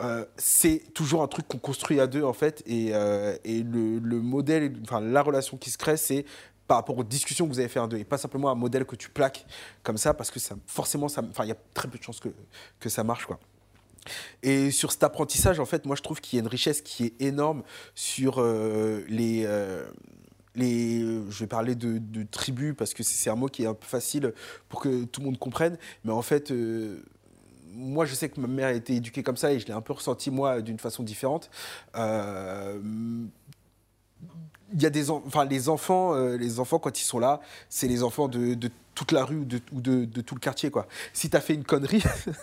euh, 0.00 0.24
c'est 0.36 0.94
toujours 0.94 1.22
un 1.22 1.28
truc 1.28 1.46
qu'on 1.46 1.58
construit 1.58 2.00
à 2.00 2.06
deux, 2.06 2.22
en 2.22 2.32
fait. 2.32 2.62
Et, 2.66 2.90
euh, 2.92 3.36
le, 3.44 3.98
le 3.98 4.20
modèle, 4.20 4.72
enfin, 4.82 5.00
la 5.00 5.22
relation 5.22 5.56
qui 5.56 5.70
se 5.70 5.78
crée, 5.78 5.96
c'est 5.96 6.24
par 6.70 6.76
rapport 6.76 6.96
aux 6.96 7.02
discussions 7.02 7.48
que 7.48 7.52
vous 7.52 7.58
avez 7.58 7.68
fait 7.68 7.80
à 7.80 7.88
deux, 7.88 7.96
et 7.96 8.04
pas 8.04 8.16
simplement 8.16 8.48
un 8.48 8.54
modèle 8.54 8.84
que 8.84 8.94
tu 8.94 9.10
plaques 9.10 9.44
comme 9.82 9.96
ça, 9.98 10.14
parce 10.14 10.30
que 10.30 10.38
forcément, 10.68 11.08
ça- 11.08 11.20
il 11.42 11.48
y 11.48 11.50
a 11.50 11.56
très 11.74 11.88
peu 11.88 11.98
de 11.98 12.02
chances 12.04 12.20
que, 12.78 12.88
ça 12.88 13.02
marche, 13.02 13.26
quoi. 13.26 13.40
Et 14.44 14.70
sur 14.70 14.92
cet 14.92 15.02
apprentissage, 15.02 15.58
en 15.58 15.64
fait, 15.64 15.84
moi, 15.84 15.96
je 15.96 16.02
trouve 16.02 16.20
qu'il 16.20 16.36
y 16.36 16.40
a 16.40 16.42
une 16.44 16.48
richesse 16.48 16.80
qui 16.80 17.06
est 17.06 17.20
énorme 17.20 17.64
sur 17.96 18.36
euh, 18.38 19.02
les. 19.08 19.42
euh, 19.46 19.90
les, 20.54 21.00
je 21.28 21.38
vais 21.40 21.48
parler 21.48 21.74
de, 21.74 21.98
de 21.98 22.22
tribus 22.22 22.74
parce 22.78 22.94
que 22.94 23.02
c'est 23.02 23.30
un 23.30 23.34
mot 23.36 23.48
qui 23.48 23.64
est 23.64 23.66
un 23.66 23.74
peu 23.74 23.86
facile 23.86 24.32
pour 24.68 24.80
que 24.80 25.04
tout 25.06 25.20
le 25.22 25.26
monde 25.26 25.38
comprenne, 25.38 25.76
mais 26.04 26.12
en 26.12 26.22
fait, 26.22 26.50
euh, 26.52 27.02
moi 27.72 28.04
je 28.04 28.14
sais 28.14 28.28
que 28.28 28.40
ma 28.40 28.46
mère 28.48 28.68
a 28.68 28.72
été 28.72 28.94
éduquée 28.94 29.22
comme 29.24 29.36
ça 29.36 29.52
et 29.52 29.58
je 29.58 29.66
l'ai 29.66 29.72
un 29.72 29.80
peu 29.80 29.92
ressenti 29.92 30.30
moi 30.30 30.60
d'une 30.60 30.78
façon 30.78 31.02
différente. 31.02 31.50
Il 34.72 34.82
y 34.82 34.86
a 34.86 34.90
des 34.90 35.10
en- 35.10 35.22
enfin 35.26 35.44
les 35.44 35.68
enfants 35.68 36.14
euh, 36.14 36.36
les 36.36 36.60
enfants 36.60 36.78
quand 36.78 37.00
ils 37.00 37.04
sont 37.04 37.18
là 37.18 37.40
c'est 37.68 37.88
les 37.88 38.02
enfants 38.02 38.28
de, 38.28 38.54
de 38.54 38.70
toute 38.94 39.12
la 39.12 39.24
rue 39.24 39.36
ou 39.36 39.44
de, 39.46 39.60
ou 39.72 39.80
de, 39.80 40.04
de 40.04 40.20
tout 40.20 40.34
le 40.34 40.40
quartier 40.40 40.70
quoi. 40.70 40.86
Si 41.14 41.30
t'as 41.30 41.40
fait 41.40 41.54
une 41.54 41.64
connerie 41.64 42.02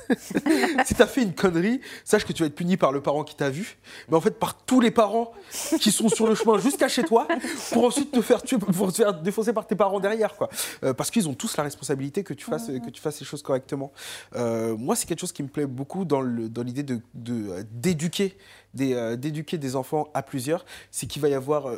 si 0.85 0.95
t'as 0.95 1.05
fait 1.05 1.21
une 1.21 1.33
connerie 1.35 1.81
sache 2.03 2.25
que 2.25 2.33
tu 2.33 2.41
vas 2.41 2.47
être 2.47 2.55
puni 2.55 2.77
par 2.77 2.91
le 2.91 3.01
parent 3.01 3.23
qui 3.23 3.35
t'a 3.35 3.49
vu. 3.49 3.77
Mais 4.09 4.15
en 4.15 4.21
fait 4.21 4.39
par 4.39 4.55
tous 4.65 4.79
les 4.79 4.89
parents 4.89 5.33
qui 5.79 5.91
sont 5.91 6.09
sur 6.09 6.25
le 6.27 6.33
chemin 6.35 6.57
jusqu'à 6.57 6.87
chez 6.87 7.03
toi 7.03 7.27
pour 7.73 7.83
ensuite 7.85 8.11
te 8.11 8.21
faire 8.21 8.41
tuer 8.41 8.57
pour 8.57 8.91
te 8.91 8.97
faire 8.97 9.13
défoncer 9.21 9.53
par 9.53 9.67
tes 9.67 9.75
parents 9.75 9.99
derrière 9.99 10.35
quoi. 10.35 10.49
Euh, 10.83 10.93
parce 10.93 11.11
qu'ils 11.11 11.27
ont 11.29 11.33
tous 11.35 11.55
la 11.57 11.63
responsabilité 11.63 12.23
que 12.23 12.33
tu 12.33 12.45
fasses 12.45 12.67
que 12.67 12.89
tu 12.89 13.01
fasses 13.01 13.19
les 13.19 13.25
choses 13.25 13.43
correctement. 13.43 13.91
Euh, 14.35 14.75
moi 14.77 14.95
c'est 14.95 15.05
quelque 15.05 15.19
chose 15.21 15.33
qui 15.33 15.43
me 15.43 15.49
plaît 15.49 15.67
beaucoup 15.67 16.05
dans 16.05 16.21
le 16.21 16.49
dans 16.49 16.63
l'idée 16.63 16.83
de 16.83 17.01
d'éduquer 17.71 18.35
des 18.73 19.15
d'éduquer 19.17 19.57
des 19.57 19.75
enfants 19.75 20.09
à 20.13 20.23
plusieurs. 20.23 20.65
C'est 20.91 21.07
qu'il 21.07 21.21
va 21.21 21.29
y 21.29 21.33
avoir 21.33 21.69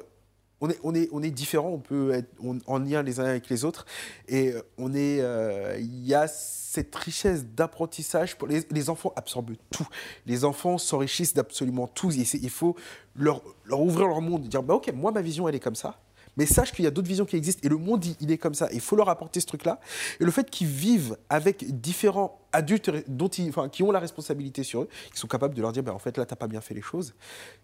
on 0.61 0.69
est, 0.69 0.79
on, 0.83 0.93
est, 0.93 1.07
on 1.11 1.23
est 1.23 1.31
différents, 1.31 1.69
on 1.69 1.79
peut 1.79 2.11
être 2.11 2.29
en 2.67 2.79
lien 2.79 3.01
les 3.01 3.19
uns 3.19 3.25
avec 3.25 3.49
les 3.49 3.63
autres. 3.65 3.85
Et 4.27 4.51
euh, 4.51 4.61
on 4.77 4.93
est, 4.93 5.19
euh, 5.21 5.77
il 5.79 6.05
y 6.05 6.13
a 6.13 6.27
cette 6.27 6.93
richesse 6.95 7.45
d'apprentissage. 7.45 8.37
Pour 8.37 8.47
les, 8.47 8.63
les 8.69 8.89
enfants 8.89 9.13
absorbent 9.15 9.53
tout. 9.71 9.87
Les 10.25 10.43
enfants 10.45 10.77
s'enrichissent 10.77 11.33
d'absolument 11.33 11.87
tout. 11.87 12.11
Et 12.11 12.25
il 12.41 12.49
faut 12.49 12.75
leur, 13.15 13.41
leur 13.65 13.81
ouvrir 13.81 14.07
leur 14.07 14.21
monde, 14.21 14.47
dire 14.47 14.61
bah, 14.63 14.75
Ok, 14.75 14.91
moi, 14.93 15.11
ma 15.11 15.21
vision, 15.21 15.47
elle 15.47 15.55
est 15.55 15.59
comme 15.59 15.75
ça. 15.75 15.99
Mais 16.37 16.45
sache 16.45 16.71
qu'il 16.71 16.85
y 16.85 16.87
a 16.87 16.91
d'autres 16.91 17.07
visions 17.07 17.25
qui 17.25 17.35
existent 17.35 17.61
et 17.65 17.69
le 17.69 17.75
monde, 17.77 18.05
il- 18.05 18.15
il 18.21 18.31
est 18.31 18.37
comme 18.37 18.53
ça. 18.53 18.69
Il 18.71 18.79
faut 18.79 18.95
leur 18.95 19.09
apporter 19.09 19.39
ce 19.41 19.45
truc-là. 19.45 19.79
Et 20.21 20.23
le 20.23 20.31
fait 20.31 20.49
qu'ils 20.49 20.67
vivent 20.67 21.17
avec 21.29 21.79
différents 21.81 22.39
adultes 22.53 22.91
dont 23.09 23.27
ils, 23.27 23.49
enfin, 23.49 23.67
qui 23.67 23.83
ont 23.83 23.91
la 23.91 23.99
responsabilité 23.99 24.63
sur 24.63 24.83
eux, 24.83 24.89
qui 25.13 25.19
sont 25.19 25.27
capables 25.27 25.53
de 25.55 25.61
leur 25.61 25.71
dire 25.73 25.83
bah, 25.83 25.93
en 25.93 25.99
fait, 25.99 26.17
là, 26.17 26.25
t'as 26.25 26.35
pas 26.37 26.47
bien 26.47 26.61
fait 26.61 26.73
les 26.75 26.81
choses, 26.81 27.13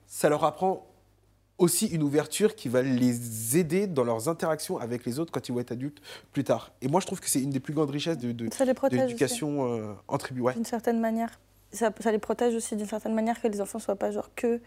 ça 0.08 0.28
leur 0.30 0.44
apprend 0.44 0.86
aussi 1.58 1.88
une 1.88 2.04
ouverture 2.04 2.56
qui 2.56 2.68
va 2.68 2.82
les 2.82 3.58
aider 3.58 3.88
dans 3.88 4.04
leurs 4.04 4.28
interactions 4.28 4.78
avec 4.78 5.06
les 5.06 5.20
autres 5.20 5.32
quand 5.32 5.48
ils 5.48 5.54
vont 5.54 5.62
être 5.62 5.72
adultes 5.72 6.02
plus 6.34 6.44
tard. 6.44 6.72
Et 6.82 6.88
moi, 6.88 7.00
je 7.00 7.06
trouve 7.06 7.20
que 7.22 7.30
c'est 7.30 7.42
une 7.42 7.50
des 7.52 7.60
plus 7.62 7.74
grandes 7.74 7.92
richesses 7.92 8.18
de, 8.18 8.32
de, 8.34 8.50
Ça 8.54 8.66
les 8.66 8.74
de 8.74 8.76
protège 8.78 9.00
aussi, 9.00 9.08
l'éducation 9.08 9.66
euh, 9.74 9.94
en 10.08 10.18
tribu. 10.18 10.42
Ouais. 10.42 10.54
d'une 10.54 10.66
certaine 10.66 11.00
manière. 11.00 11.40
Ça, 11.72 11.92
ça 12.00 12.12
les 12.12 12.20
protège 12.20 12.56
aussi 12.56 12.76
d'une 12.76 12.86
certaine 12.88 13.14
manière 13.14 13.42
que 13.42 13.48
les 13.48 13.62
enfants 13.62 13.80
soient 13.80 13.96
pas 13.96 14.12
genre 14.12 14.30
que 14.36 14.60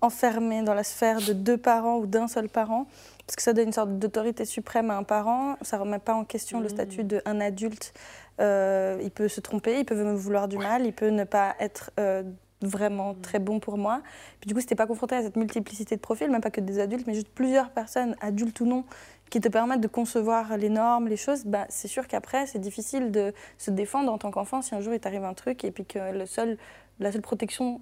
enfermés 0.00 0.62
dans 0.62 0.74
la 0.74 0.82
sphère 0.82 1.20
de 1.20 1.32
deux 1.32 1.56
parents 1.56 1.98
ou 1.98 2.06
d'un 2.06 2.26
seul 2.26 2.48
parent, 2.48 2.86
parce 3.26 3.36
que 3.36 3.42
ça 3.42 3.52
donne 3.52 3.68
une 3.68 3.72
sorte 3.72 3.98
d'autorité 4.00 4.44
suprême 4.44 4.90
à 4.90 4.96
un 4.96 5.04
parent. 5.04 5.56
Ça 5.62 5.78
remet 5.78 6.00
pas 6.00 6.14
en 6.14 6.24
question 6.24 6.58
le 6.58 6.64
Mhm. 6.66 6.70
statut 6.70 7.04
d'un 7.04 7.40
adulte. 7.40 7.94
Euh, 8.40 8.98
il 9.02 9.10
peut 9.12 9.28
se 9.28 9.40
tromper, 9.40 9.78
il 9.80 9.84
peut 9.84 9.94
me 9.94 10.14
vouloir 10.14 10.48
du 10.48 10.58
mal, 10.58 10.84
il 10.86 10.92
peut 10.92 11.10
ne 11.10 11.22
pas 11.24 11.54
être 11.60 11.92
euh, 12.00 12.24
vraiment 12.64 13.14
très 13.14 13.38
bon 13.38 13.60
pour 13.60 13.78
moi. 13.78 14.02
Puis 14.40 14.48
du 14.48 14.54
coup, 14.54 14.60
c'était 14.60 14.74
pas 14.74 14.86
confronté 14.86 15.14
à 15.16 15.22
cette 15.22 15.36
multiplicité 15.36 15.96
de 15.96 16.00
profils, 16.00 16.30
même 16.30 16.40
pas 16.40 16.50
que 16.50 16.60
des 16.60 16.78
adultes, 16.78 17.06
mais 17.06 17.14
juste 17.14 17.28
plusieurs 17.28 17.70
personnes, 17.70 18.16
adultes 18.20 18.60
ou 18.60 18.66
non, 18.66 18.84
qui 19.30 19.40
te 19.40 19.48
permettent 19.48 19.80
de 19.80 19.88
concevoir 19.88 20.56
les 20.56 20.68
normes, 20.68 21.08
les 21.08 21.16
choses. 21.16 21.44
Bah, 21.44 21.66
c'est 21.68 21.88
sûr 21.88 22.06
qu'après, 22.08 22.46
c'est 22.46 22.58
difficile 22.58 23.10
de 23.10 23.32
se 23.58 23.70
défendre 23.70 24.12
en 24.12 24.18
tant 24.18 24.30
qu'enfant 24.30 24.62
si 24.62 24.74
un 24.74 24.80
jour 24.80 24.94
il 24.94 25.00
t'arrive 25.00 25.24
un 25.24 25.34
truc 25.34 25.64
et 25.64 25.70
puis 25.70 25.84
que 25.84 26.12
le 26.12 26.26
seul, 26.26 26.58
la 27.00 27.12
seule 27.12 27.22
protection 27.22 27.80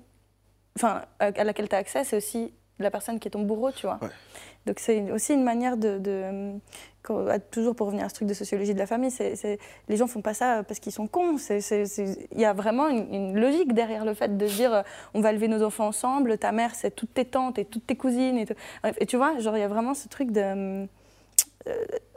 enfin, 0.76 1.02
à 1.18 1.26
à 1.26 1.44
laquelle 1.44 1.68
tu 1.68 1.74
as 1.74 1.78
accès, 1.78 2.04
c'est 2.04 2.16
aussi 2.16 2.52
la 2.82 2.90
personne 2.90 3.18
qui 3.18 3.28
est 3.28 3.30
ton 3.32 3.42
bourreau, 3.42 3.70
tu 3.72 3.86
vois. 3.86 3.98
Ouais. 4.02 4.08
Donc 4.66 4.78
c'est 4.78 5.10
aussi 5.10 5.32
une 5.34 5.42
manière 5.44 5.76
de, 5.76 5.98
toujours 7.50 7.74
pour 7.74 7.86
revenir 7.86 8.04
à 8.04 8.08
ce 8.08 8.14
truc 8.14 8.28
de 8.28 8.34
sociologie 8.34 8.74
de 8.74 8.78
la 8.78 8.86
famille, 8.86 9.10
c'est, 9.10 9.34
c'est- 9.36 9.58
les 9.88 9.96
gens 9.96 10.06
font 10.06 10.20
pas 10.20 10.34
ça 10.34 10.62
parce 10.64 10.80
qu'ils 10.80 10.92
sont 10.92 11.06
cons. 11.06 11.38
C'est- 11.38 11.60
c'est- 11.60 11.86
c'est- 11.86 12.28
Il 12.32 12.40
y 12.40 12.44
a 12.44 12.52
vraiment 12.52 12.88
une, 12.88 13.12
une 13.14 13.40
logique 13.40 13.72
derrière 13.72 14.04
le 14.04 14.14
fait 14.14 14.36
de 14.36 14.46
se 14.46 14.54
dire 14.56 14.72
euh, 14.74 14.82
on 15.14 15.20
va 15.20 15.30
élever 15.30 15.48
nos 15.48 15.62
enfants 15.62 15.86
ensemble, 15.86 16.36
ta 16.38 16.52
mère 16.52 16.74
c'est 16.74 16.90
toutes 16.94 17.14
tes 17.14 17.24
tantes 17.24 17.58
et 17.58 17.64
toutes 17.64 17.86
tes 17.86 17.96
cousines. 17.96 18.36
Et, 18.38 18.46
tout. 18.46 18.54
Bref, 18.82 18.96
et 19.00 19.06
tu 19.06 19.16
vois, 19.16 19.38
genre 19.38 19.56
il 19.56 19.60
y 19.60 19.64
a 19.64 19.68
vraiment 19.68 19.94
ce 19.94 20.08
truc 20.08 20.30
de, 20.30 20.40
euh, 20.40 20.86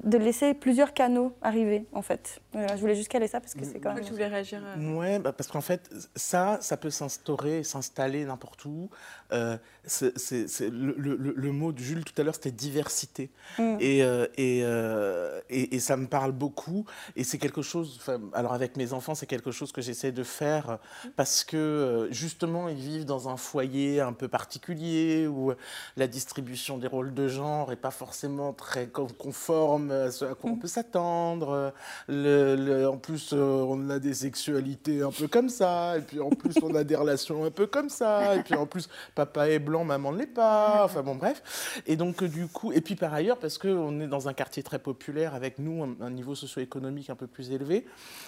de 0.04 0.18
laisser 0.18 0.54
plusieurs 0.54 0.94
canaux 0.94 1.34
arriver 1.42 1.86
en 1.94 2.02
fait. 2.02 2.40
Voilà, 2.54 2.76
je 2.76 2.82
voulais 2.82 2.96
juste 2.96 3.10
caler 3.10 3.28
ça 3.28 3.40
parce 3.42 3.54
que 3.54 3.66
c'est 3.66 3.80
quand 3.80 3.94
même... 3.94 4.04
tu 4.04 4.12
voulais 4.12 4.28
réagir 4.28 4.62
à... 4.66 4.78
Ouais, 4.96 5.20
bah, 5.20 5.32
parce 5.34 5.50
qu'en 5.50 5.62
fait, 5.62 5.90
ça, 6.16 6.58
ça 6.62 6.78
peut 6.78 6.90
s'instaurer, 6.90 7.64
s'installer 7.64 8.24
n'importe 8.26 8.64
où. 8.66 8.90
Euh, 9.32 9.58
c'est- 9.86 10.18
c'est- 10.18 10.48
c'est- 10.48 10.70
le, 10.70 10.96
le- 10.98 11.16
le- 11.16 11.34
le 11.36 11.52
mot 11.52 11.72
de 11.72 11.80
Jules 11.80 12.04
tout 12.06 12.14
à 12.20 12.24
l'heure, 12.24 12.36
c'était 12.36 12.52
diversité. 12.52 13.30
Mm. 13.60 13.78
Et, 13.80 14.04
euh, 14.04 14.28
et, 14.38 14.62
euh, 14.64 15.40
et, 15.50 15.76
et 15.76 15.80
ça 15.80 15.98
me 15.98 16.08
parle 16.08 16.32
beaucoup. 16.32 16.86
Et 17.16 17.24
c'est 17.24 17.38
quelque 17.38 17.62
chose, 17.62 18.00
alors 18.34 18.54
avec 18.54 18.78
mes 18.78 18.94
enfants, 18.94 19.16
c'est 19.16 19.26
quelque 19.26 19.52
chose 19.52 19.72
que 19.72 19.82
j'essaie 19.82 20.12
de 20.12 20.24
faire 20.24 20.80
parce 21.16 21.44
que 21.44 21.58
euh, 21.58 22.12
justement, 22.12 22.70
ils 22.70 22.78
vivent 22.78 23.06
dans 23.06 23.30
un 23.30 23.38
foyer 23.38 24.00
un 24.02 24.14
peu 24.14 24.28
particulier 24.28 25.28
où 25.28 25.52
la 25.98 26.08
distribution 26.08 26.78
des 26.78 26.88
rôles 26.88 27.14
de 27.14 27.28
genre 27.28 27.70
n'est 27.70 27.76
pas 27.76 27.92
forcément 27.92 28.54
très 28.54 28.88
con- 28.88 29.08
conforme 29.18 29.92
à 29.92 30.12
ce 30.12 30.26
à 30.26 30.36
quoi 30.36 30.52
on 30.52 30.56
peut 30.58 30.68
s'attendre. 30.68 31.74
Le- 32.08 32.86
en 32.88 32.98
plus, 32.98 33.34
on 33.34 33.90
a 33.90 34.00
des 34.00 34.14
sexualités 34.14 35.02
un 35.02 35.12
peu 35.12 35.28
comme 35.28 35.50
ça. 35.50 35.98
Et 35.98 36.02
puis 36.02 36.20
en 36.20 36.30
plus, 36.30 36.54
on 36.62 36.74
a 36.76 36.84
des 36.84 36.96
relations 37.04 37.44
un 37.46 37.52
peu 37.52 37.68
comme 37.68 37.90
ça. 37.90 38.36
Et 38.36 38.44
puis 38.44 38.56
en 38.56 38.66
plus, 38.66 38.88
papa 39.16 39.50
est 39.50 39.60
blanc, 39.60 39.73
maman 39.84 40.12
ne 40.12 40.20
l'est 40.20 40.28
pas. 40.28 40.84
Enfin 40.86 41.02
bon, 41.02 41.16
bref. 41.16 41.82
Et 41.88 41.96
donc, 41.96 42.22
euh, 42.22 42.28
du 42.28 42.48
coup, 42.48 42.72
et 42.72 42.82
puis 42.82 42.96
par 42.96 43.14
ailleurs, 43.14 43.38
parce 43.40 43.58
qu'on 43.58 44.00
est 44.00 44.08
dans 44.08 44.28
un 44.30 44.34
quartier 44.34 44.62
très 44.62 44.78
populaire 44.80 45.34
avec 45.34 45.58
nous, 45.58 45.84
un, 45.84 45.96
un 46.06 46.10
niveau 46.12 46.36
socio-économique 46.36 47.10
un 47.10 47.16
peu 47.16 47.26
plus 47.28 47.52
élevé. 47.52 47.86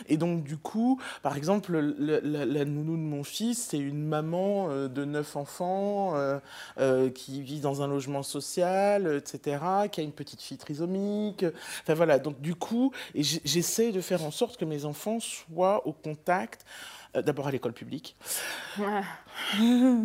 Et 0.08 0.18
donc, 0.18 0.44
du 0.44 0.58
coup, 0.58 1.00
par 1.22 1.38
exemple, 1.38 1.74
le- 1.78 2.20
la, 2.24 2.46
la 2.46 2.66
nounou 2.66 2.94
de 2.94 3.02
mon 3.02 3.24
fils, 3.24 3.68
c'est 3.70 3.78
une 3.78 4.04
maman 4.08 4.70
euh, 4.72 4.88
de 4.88 5.06
neuf 5.06 5.36
enfants 5.36 6.14
euh, 6.16 7.10
qui 7.12 7.42
vit 7.42 7.60
dans 7.60 7.82
un 7.84 7.88
logement 7.88 8.24
social, 8.24 9.08
etc., 9.18 9.58
qui 9.92 10.00
a 10.02 10.04
une 10.04 10.12
petite 10.12 10.42
fille 10.42 10.58
trisomique. 10.58 11.46
Enfin 11.84 11.94
voilà, 11.94 12.18
donc 12.20 12.40
du 12.42 12.56
coup, 12.56 12.92
j'essaie 13.14 13.92
de 13.92 14.02
faire 14.02 14.24
en 14.24 14.32
sorte 14.32 14.58
que 14.58 14.66
mes 14.66 14.86
enfants 14.86 15.20
soient 15.20 15.86
au 15.88 15.92
contact, 15.94 16.66
d'abord 17.22 17.48
à 17.48 17.52
l'école 17.52 17.74
publique, 17.74 18.16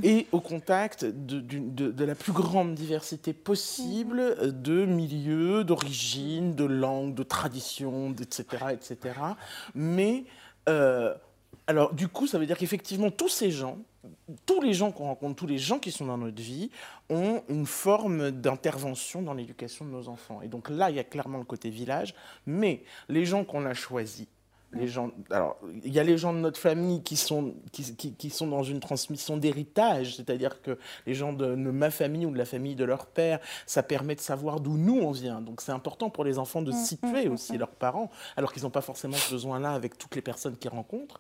et 0.03 0.27
au 0.33 0.41
contact 0.41 1.05
de, 1.05 1.41
d'une- 1.41 1.75
de- 1.75 1.91
de 1.91 2.05
la 2.05 2.15
plus 2.15 2.33
grande 2.33 2.75
diversité 2.75 3.33
possible 3.33 4.21
euh, 4.21 4.51
de 4.51 4.85
milieux, 4.85 5.65
d'origines, 5.65 6.55
de 6.55 6.65
langues, 6.65 7.15
de 7.15 7.23
traditions, 7.23 8.13
etc., 8.21 8.45
etc. 8.73 9.15
Mais 9.75 10.25
euh, 10.69 11.15
alors, 11.67 11.95
du 11.95 12.09
coup, 12.09 12.27
ça 12.27 12.39
veut 12.39 12.47
dire 12.47 12.59
qu'effectivement, 12.59 13.11
tous 13.11 13.29
ces 13.29 13.51
gens, 13.51 13.79
tous 14.47 14.61
les 14.61 14.73
gens 14.73 14.91
qu'on 14.93 15.05
rencontre, 15.05 15.37
tous 15.37 15.47
les 15.47 15.59
gens 15.59 15.79
qui 15.79 15.93
sont 15.93 16.07
dans 16.07 16.19
notre 16.19 16.41
vie, 16.43 16.71
ont 17.09 17.43
une 17.49 17.67
forme 17.67 18.31
d'intervention 18.31 19.23
dans 19.23 19.35
l'éducation 19.35 19.85
de 19.85 19.91
nos 19.91 20.09
enfants. 20.09 20.41
Et 20.43 20.49
donc 20.49 20.69
là, 20.71 20.91
il 20.91 20.97
y 20.97 20.99
a 20.99 21.05
clairement 21.05 21.39
le 21.39 21.45
côté 21.45 21.71
village, 21.71 22.15
mais 22.47 22.83
les 23.09 23.25
gens 23.27 23.45
qu'on 23.45 23.65
a 23.67 23.75
choisis, 23.75 24.27
les 24.73 24.87
gens, 24.87 25.11
alors, 25.31 25.57
il 25.85 25.93
y 25.93 25.99
a 25.99 26.05
les 26.05 26.17
gens 26.17 26.33
de 26.33 26.39
notre 26.39 26.59
famille 26.61 27.03
qui 27.03 27.17
sont, 27.17 27.55
qui, 27.73 27.95
qui- 27.97 28.15
qui 28.15 28.31
sont 28.31 28.47
dans 28.47 28.63
une 28.63 28.79
transmission 28.81 29.37
d'héritage, 29.37 30.17
c'est-à-dire 30.17 30.63
que 30.63 30.79
les 31.07 31.15
gens 31.15 31.33
de, 31.33 31.47
de 31.47 31.55
ma 31.57 31.91
famille 31.91 32.25
ou 32.27 32.31
de 32.31 32.39
la 32.39 32.45
famille 32.45 32.77
de 32.77 32.85
leur 32.85 33.07
père, 33.07 33.41
ça 33.67 33.83
permet 33.83 34.15
de 34.15 34.21
savoir 34.21 34.61
d'où 34.61 34.77
nous 34.77 35.01
on 35.01 35.11
vient. 35.11 35.41
Donc 35.41 35.61
c'est 35.61 35.73
important 35.73 36.09
pour 36.11 36.25
les 36.25 36.39
enfants 36.39 36.63
de 36.63 36.71
situer 36.73 37.29
aussi 37.29 37.59
leurs 37.59 37.71
parents, 37.71 38.11
alors 38.37 38.53
qu'ils 38.53 38.63
n'ont 38.63 38.71
pas 38.71 38.81
forcément 38.81 39.17
ce 39.17 39.33
besoin-là 39.33 39.73
avec 39.73 39.99
toutes 39.99 40.15
les 40.15 40.23
personnes 40.23 40.57
qu'ils 40.57 40.71
rencontrent. 40.71 41.19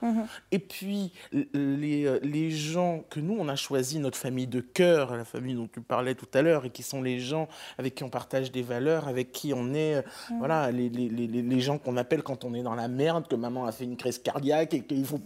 Et 0.52 0.58
puis, 0.58 1.12
les, 1.32 2.04
euh, 2.06 2.20
les 2.22 2.50
gens 2.50 3.02
que 3.10 3.20
nous, 3.20 3.36
on 3.38 3.48
a 3.48 3.56
choisi, 3.56 3.98
notre 3.98 4.18
famille 4.18 4.46
de 4.46 4.60
cœur, 4.60 5.16
la 5.16 5.24
famille 5.24 5.54
dont 5.54 5.68
tu 5.72 5.80
parlais 5.80 6.14
tout 6.14 6.28
à 6.34 6.42
l'heure, 6.42 6.64
et 6.64 6.70
qui 6.70 6.82
sont 6.82 7.02
les 7.02 7.18
gens 7.18 7.48
avec 7.78 7.94
qui 7.94 8.04
on 8.04 8.10
partage 8.10 8.52
des 8.52 8.62
valeurs, 8.62 9.08
avec 9.08 9.32
qui 9.32 9.52
on 9.54 9.74
est, 9.74 9.96
euh, 9.96 10.02
voilà, 10.38 10.70
les, 10.70 10.88
les, 10.88 11.08
les, 11.08 11.60
gens 11.60 11.78
qu'on 11.78 11.96
appelle 11.96 12.22
quand 12.22 12.44
on 12.44 12.54
est 12.54 12.62
dans 12.62 12.74
la 12.74 12.88
merde, 12.88 13.26
que 13.28 13.34
maman 13.40 13.64
a 13.66 13.72
fait 13.72 13.84
une 13.84 13.96
crise 13.96 14.18
cardiaque 14.18 14.74
et 14.74 14.82
qu'il 14.82 15.04
faut, 15.04 15.20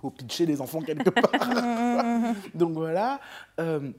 faut 0.00 0.10
pitcher 0.10 0.46
les 0.46 0.60
enfants 0.60 0.80
quelque 0.80 1.10
part. 1.10 2.34
Donc 2.54 2.72
voilà. 2.72 3.20
euh, 3.60 3.90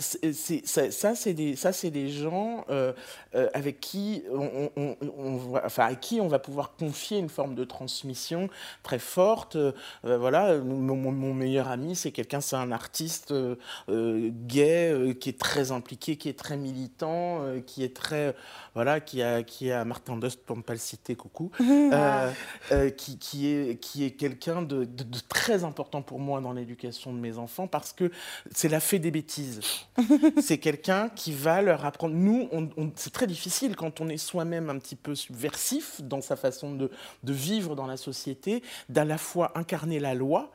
ça, 0.00 0.90
ça, 0.90 1.14
c'est 1.14 1.34
des, 1.34 1.56
ça, 1.56 1.72
c'est 1.72 1.90
des 1.90 2.08
gens 2.08 2.64
euh, 2.70 2.92
euh, 3.34 3.48
avec 3.54 3.80
qui 3.80 4.22
on, 4.32 4.70
on- 4.76 4.96
on 5.18 5.36
va, 5.36 5.62
enfin, 5.66 5.86
à 5.86 5.94
qui 5.94 6.20
on 6.20 6.28
va 6.28 6.38
pouvoir 6.38 6.76
confier 6.76 7.18
une 7.18 7.28
forme 7.28 7.54
de 7.54 7.64
transmission 7.64 8.48
très 8.82 8.98
forte. 8.98 9.56
Euh, 9.56 9.72
voilà, 10.04 10.58
mon, 10.58 11.34
meilleur 11.34 11.68
ami, 11.68 11.96
c'est 11.96 12.12
quelqu'un, 12.12 12.40
c'est 12.40 12.56
un 12.56 12.72
artiste 12.72 13.30
euh, 13.32 13.56
euh, 13.88 14.30
gay 14.32 14.90
euh, 14.92 15.12
qui 15.14 15.28
est 15.30 15.38
très 15.38 15.72
impliqué, 15.72 16.16
qui 16.16 16.28
est 16.28 16.38
très 16.38 16.56
militant, 16.56 17.42
euh, 17.42 17.60
qui 17.60 17.84
est 17.84 17.94
très, 17.94 18.34
voilà, 18.74 19.00
qui 19.00 19.22
a, 19.22 19.42
qui 19.42 19.70
a 19.70 19.84
Martin 19.84 20.16
Dust 20.16 20.40
pour 20.44 20.56
ne 20.56 20.62
pas 20.62 20.72
le 20.74 20.78
citer, 20.78 21.14
coucou, 21.16 21.50
euh, 21.60 22.30
euh, 22.72 22.90
qui, 22.90 23.18
qui 23.18 23.48
est, 23.48 23.80
qui 23.80 24.04
est 24.04 24.10
quelqu'un 24.12 24.62
de, 24.62 24.84
de- 24.84 25.04
de 25.04 25.18
très 25.28 25.64
important 25.64 26.02
pour 26.02 26.18
moi 26.18 26.40
dans 26.40 26.52
l'éducation 26.52 27.12
de 27.12 27.18
mes 27.18 27.38
enfants 27.38 27.66
parce 27.66 27.92
que 27.92 28.10
c'est 28.52 28.68
la 28.68 28.80
fée 28.80 28.98
des 28.98 29.10
bêtises. 29.10 29.60
c'est 30.42 30.58
quelqu'un 30.58 31.08
qui 31.08 31.32
va 31.32 31.62
leur 31.62 31.84
apprendre. 31.84 32.14
Nous, 32.14 32.48
c'est 32.96 33.12
très 33.12 33.26
difficile 33.26 33.76
quand 33.76 34.00
on 34.00 34.08
est 34.08 34.16
soi-même 34.16 34.70
un 34.70 34.78
petit 34.78 34.96
peu 34.96 35.14
subversif 35.14 36.00
dans 36.02 36.20
sa 36.20 36.36
façon 36.36 36.74
de 36.74 36.90
vivre 37.32 37.74
dans 37.76 37.86
la 37.86 37.96
société, 37.96 38.62
d'à 38.88 39.04
la 39.04 39.18
fois 39.18 39.52
incarner 39.56 40.00
la 40.00 40.14
loi 40.14 40.52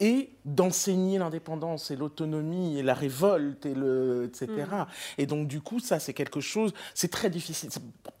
et 0.00 0.30
d'enseigner 0.44 1.18
l'indépendance 1.18 1.90
et 1.90 1.96
l'autonomie 1.96 2.78
et 2.78 2.82
la 2.82 2.94
révolte 2.94 3.66
et 3.66 3.74
le 3.74 4.24
etc. 4.24 4.48
Et 5.18 5.26
donc 5.26 5.48
du 5.48 5.60
coup 5.60 5.80
ça 5.80 5.98
c'est 5.98 6.14
quelque 6.14 6.40
chose 6.40 6.72
c'est 6.94 7.10
très 7.10 7.28
difficile 7.30 7.68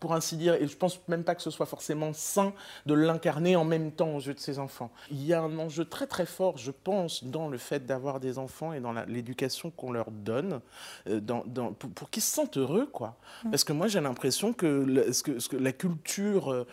pour 0.00 0.12
ainsi 0.14 0.36
dire 0.36 0.54
et 0.54 0.66
je 0.66 0.76
pense 0.76 1.00
même 1.08 1.24
pas 1.24 1.34
que 1.34 1.42
ce 1.42 1.50
soit 1.50 1.66
forcément 1.66 2.12
sain 2.12 2.52
de 2.86 2.94
l'incarner 2.94 3.56
en 3.56 3.64
même 3.64 3.92
temps 3.92 4.14
aux 4.16 4.20
yeux 4.20 4.34
de 4.34 4.40
ses 4.40 4.58
enfants. 4.58 4.90
Il 5.10 5.24
y 5.24 5.32
a 5.32 5.40
un 5.40 5.58
enjeu 5.58 5.84
très 5.84 6.06
très 6.06 6.26
fort 6.26 6.58
je 6.58 6.70
pense 6.72 7.24
dans 7.24 7.48
le 7.48 7.58
fait 7.58 7.86
d'avoir 7.86 8.20
des 8.20 8.38
enfants 8.38 8.72
et 8.72 8.80
dans 8.80 8.92
l'éducation 9.06 9.70
qu'on 9.70 9.92
leur 9.92 10.10
donne 10.10 10.60
euh, 11.08 11.20
dans, 11.20 11.44
dans- 11.46 11.72
pour, 11.72 11.90
pour 11.90 12.10
qu'ils 12.10 12.22
se 12.22 12.32
sentent 12.32 12.56
heureux 12.58 12.86
quoi. 12.92 13.16
Parce 13.50 13.64
que 13.64 13.72
moi 13.72 13.86
j'ai 13.86 14.00
l'impression 14.00 14.52
que, 14.52 14.66
le- 14.66 15.12
ce 15.12 15.22
que, 15.22 15.38
ce 15.38 15.48
que 15.48 15.56
la 15.56 15.72
culture 15.72 16.52
euh, 16.52 16.66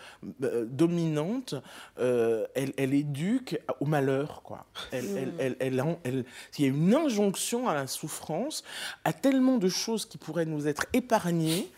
euh, 0.44 0.65
dominante 0.65 1.56
euh, 1.99 2.45
elle, 2.56 2.73
elle 2.77 2.94
éduque 2.94 3.60
au 3.80 3.86
malheur, 3.86 4.41
quoi. 4.44 4.65
Elle, 4.96 5.18
elle, 5.18 5.34
elle, 5.40 5.56
elle 5.60 5.82
en- 5.82 6.00
elle- 6.04 6.26
il 6.58 6.66
y 6.66 6.68
a 6.68 6.72
une 6.72 6.94
injonction 6.96 7.68
à 7.68 7.74
la 7.74 7.88
souffrance, 7.88 8.64
à 9.04 9.14
tellement 9.14 9.58
de 9.58 9.70
choses 9.70 10.06
qui 10.06 10.18
pourraient 10.18 10.46
nous 10.46 10.68
être 10.68 10.86
épargnées 10.94 11.70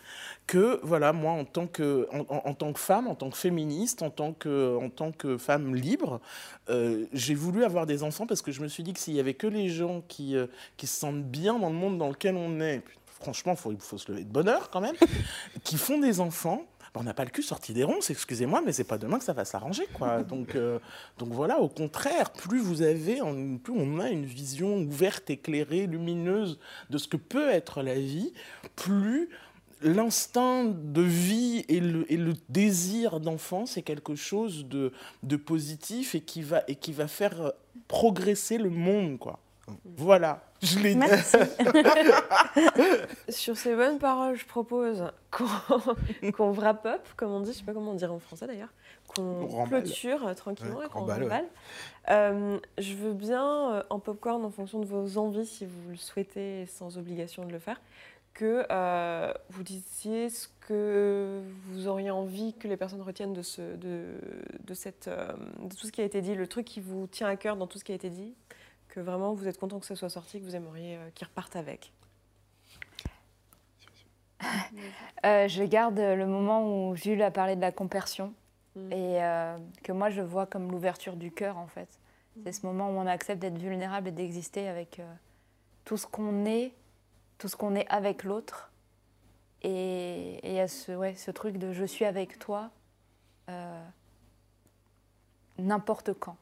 que, 0.45 0.79
voilà, 0.81 1.11
moi, 1.11 1.33
en 1.33 1.43
tant 1.43 1.67
que, 1.67 2.07
en, 2.13 2.19
en- 2.33 2.41
en 2.49 2.53
tant 2.53 2.71
que 2.71 2.79
femme, 2.79 3.07
en 3.07 3.15
tant 3.15 3.29
que 3.29 3.35
féministe, 3.37 4.01
en 4.01 4.09
tant 4.09 4.31
que, 4.31 4.77
en 4.81 4.89
tant 4.89 5.11
que 5.11 5.37
femme 5.37 5.75
libre, 5.75 6.21
euh, 6.69 7.05
j'ai 7.11 7.35
voulu 7.35 7.65
avoir 7.65 7.85
des 7.85 8.01
enfants 8.03 8.25
parce 8.25 8.41
que 8.41 8.53
je 8.53 8.61
me 8.61 8.69
suis 8.69 8.81
dit 8.83 8.93
que 8.93 8.99
s'il 8.99 9.13
y 9.15 9.19
avait 9.19 9.33
que 9.33 9.47
les 9.47 9.67
gens 9.67 10.01
qui, 10.07 10.37
euh, 10.37 10.47
qui 10.77 10.87
se 10.87 10.97
sentent 10.99 11.23
bien 11.25 11.59
dans 11.59 11.69
le 11.69 11.75
monde 11.75 11.97
dans 11.97 12.07
lequel 12.07 12.35
on 12.35 12.61
est, 12.61 12.81
franchement, 13.19 13.55
faut- 13.57 13.73
il 13.73 13.79
faut 13.79 13.97
se 13.97 14.09
lever 14.09 14.23
de 14.23 14.31
bonheur 14.31 14.69
quand 14.69 14.79
même, 14.79 14.95
qui 15.65 15.75
font 15.77 15.97
des 15.99 16.21
enfants, 16.21 16.65
on 16.97 17.03
n'a 17.03 17.13
pas 17.13 17.23
le 17.23 17.29
cul 17.29 17.43
sorti 17.43 17.73
des 17.73 17.83
ronces, 17.83 18.09
excusez-moi, 18.09 18.61
mais 18.65 18.71
c'est 18.71 18.83
pas 18.83 18.97
demain 18.97 19.19
que 19.19 19.23
ça 19.23 19.33
va 19.33 19.45
s'arranger, 19.45 19.87
quoi. 19.93 20.23
Donc, 20.27 20.55
euh, 20.55 20.79
donc 21.17 21.29
voilà, 21.29 21.59
au 21.59 21.69
contraire, 21.69 22.31
plus 22.31 22.59
vous 22.59 22.81
avez, 22.81 23.19
plus 23.63 23.73
on 23.75 23.99
a 23.99 24.09
une 24.09 24.25
vision 24.25 24.77
ouverte, 24.77 25.29
éclairée, 25.29 25.87
lumineuse 25.87 26.59
de 26.89 26.97
ce 26.97 27.07
que 27.07 27.17
peut 27.17 27.49
être 27.49 27.81
la 27.81 27.95
vie, 27.95 28.33
plus 28.75 29.29
l'instinct 29.81 30.65
de 30.65 31.01
vie 31.01 31.63
et 31.69 31.79
le, 31.79 32.11
et 32.11 32.17
le 32.17 32.33
désir 32.49 33.19
d'enfant, 33.19 33.65
c'est 33.65 33.83
quelque 33.83 34.15
chose 34.15 34.65
de, 34.65 34.91
de 35.23 35.35
positif 35.35 36.15
et 36.15 36.21
qui 36.21 36.41
va, 36.41 36.63
et 36.67 36.75
qui 36.75 36.91
va 36.91 37.07
faire 37.07 37.53
progresser 37.87 38.57
le 38.57 38.69
monde, 38.69 39.19
quoi. 39.19 39.39
Voilà, 39.97 40.46
je 40.61 40.79
l'ai 40.79 40.95
dit. 40.95 41.01
Sur 43.29 43.57
ces 43.57 43.75
bonnes 43.75 43.99
paroles, 43.99 44.35
je 44.35 44.45
propose 44.45 45.03
qu'on 46.33 46.51
wrap 46.51 46.85
up, 46.85 47.07
comme 47.15 47.31
on 47.31 47.41
dit, 47.41 47.51
je 47.51 47.57
sais 47.57 47.63
pas 47.63 47.73
comment 47.73 47.91
on 47.91 47.95
dirait 47.95 48.11
en 48.11 48.19
français 48.19 48.47
d'ailleurs, 48.47 48.73
On 49.19 49.45
qu'on 49.47 49.65
clôture 49.65 50.27
euh, 50.27 50.33
tranquillement 50.33 50.79
Ouais, 50.79 50.85
et 50.85 50.89
qu'on 50.89 51.01
remballe, 51.01 51.23
ouais. 51.23 51.45
Euh, 52.09 52.59
je 52.77 52.93
veux 52.93 53.13
bien, 53.13 53.71
euh, 53.71 53.83
en 53.89 53.99
popcorn, 53.99 54.43
en 54.43 54.51
fonction 54.51 54.79
de 54.79 54.85
vos 54.85 55.17
envies, 55.17 55.45
si 55.45 55.65
vous 55.65 55.89
le 55.91 55.97
souhaitez, 55.97 56.65
sans 56.67 56.97
obligation 56.97 57.45
de 57.45 57.51
le 57.51 57.59
faire, 57.59 57.79
que 58.37 58.65
euh, 58.71 59.33
vous 59.49 59.63
disiez 59.63 60.29
ce 60.29 60.47
que 60.67 61.41
vous 61.65 61.87
auriez 61.87 62.11
envie 62.11 62.53
que 62.53 62.67
les 62.67 62.77
personnes 62.77 63.01
retiennent 63.01 63.33
de, 63.33 63.41
ce, 63.41 63.75
de, 63.75 64.05
de, 64.63 64.73
cette, 64.75 65.07
euh, 65.07 65.33
de 65.63 65.73
tout 65.75 65.87
ce 65.87 65.91
qui 65.91 66.01
a 66.01 66.03
été 66.03 66.21
dit, 66.21 66.35
le 66.35 66.45
truc 66.45 66.65
qui 66.65 66.79
vous 66.79 67.07
tient 67.07 67.27
à 67.27 67.35
cœur 67.35 67.57
dans 67.57 67.65
tout 67.65 67.79
ce 67.79 67.83
qui 67.83 67.93
a 67.93 67.95
été 67.95 68.11
dit, 68.11 68.35
que 68.97 69.01
vraiment 69.01 69.33
vous 69.33 69.47
êtes 69.47 69.59
content 69.59 69.79
que 69.79 69.85
ce 69.85 69.95
soit 69.95 70.09
sorti, 70.09 70.39
que 70.39 70.45
vous 70.45 70.55
aimeriez 70.55 70.97
euh, 70.97 71.09
qu'ils 71.15 71.27
repartent 71.27 71.55
avec. 71.55 71.93
Euh, 75.25 75.47
je 75.47 75.63
garde 75.63 75.97
le 75.97 76.27
moment 76.27 76.89
où 76.89 76.95
Jules 76.95 77.23
a 77.23 77.31
parlé 77.31 77.55
de 77.55 77.61
la 77.61 77.71
compersion 77.71 78.35
Mm. 78.77 78.91
et 78.91 79.23
euh, 79.23 79.57
que 79.83 79.91
moi 79.91 80.09
je 80.09 80.21
vois 80.21 80.45
comme 80.45 80.71
l'ouverture 80.71 81.15
du 81.15 81.31
cœur 81.31 81.57
en 81.57 81.67
fait. 81.67 81.89
C'est 82.43 82.51
ce 82.51 82.65
moment 82.67 82.89
où 82.89 82.93
on 82.93 83.07
accepte 83.07 83.41
d'être 83.41 83.57
vulnérable 83.57 84.09
et 84.09 84.11
d'exister 84.11 84.67
avec 84.67 84.99
euh, 84.99 85.13
tout 85.85 85.97
ce 85.97 86.05
qu'on 86.05 86.45
est, 86.45 86.71
tout 87.39 87.47
ce 87.47 87.55
qu'on 87.55 87.73
est 87.73 87.87
avec 87.89 88.23
l'autre. 88.23 88.71
Et 89.63 90.39
il 90.47 90.53
y 90.53 90.59
a 90.59 90.67
ce, 90.67 90.91
ouais, 90.91 91.15
ce 91.15 91.31
truc 91.31 91.57
de 91.57 91.73
je 91.73 91.83
suis 91.83 92.05
avec 92.05 92.37
toi 92.37 92.69
n'importe 95.57 96.13
quand. 96.13 96.37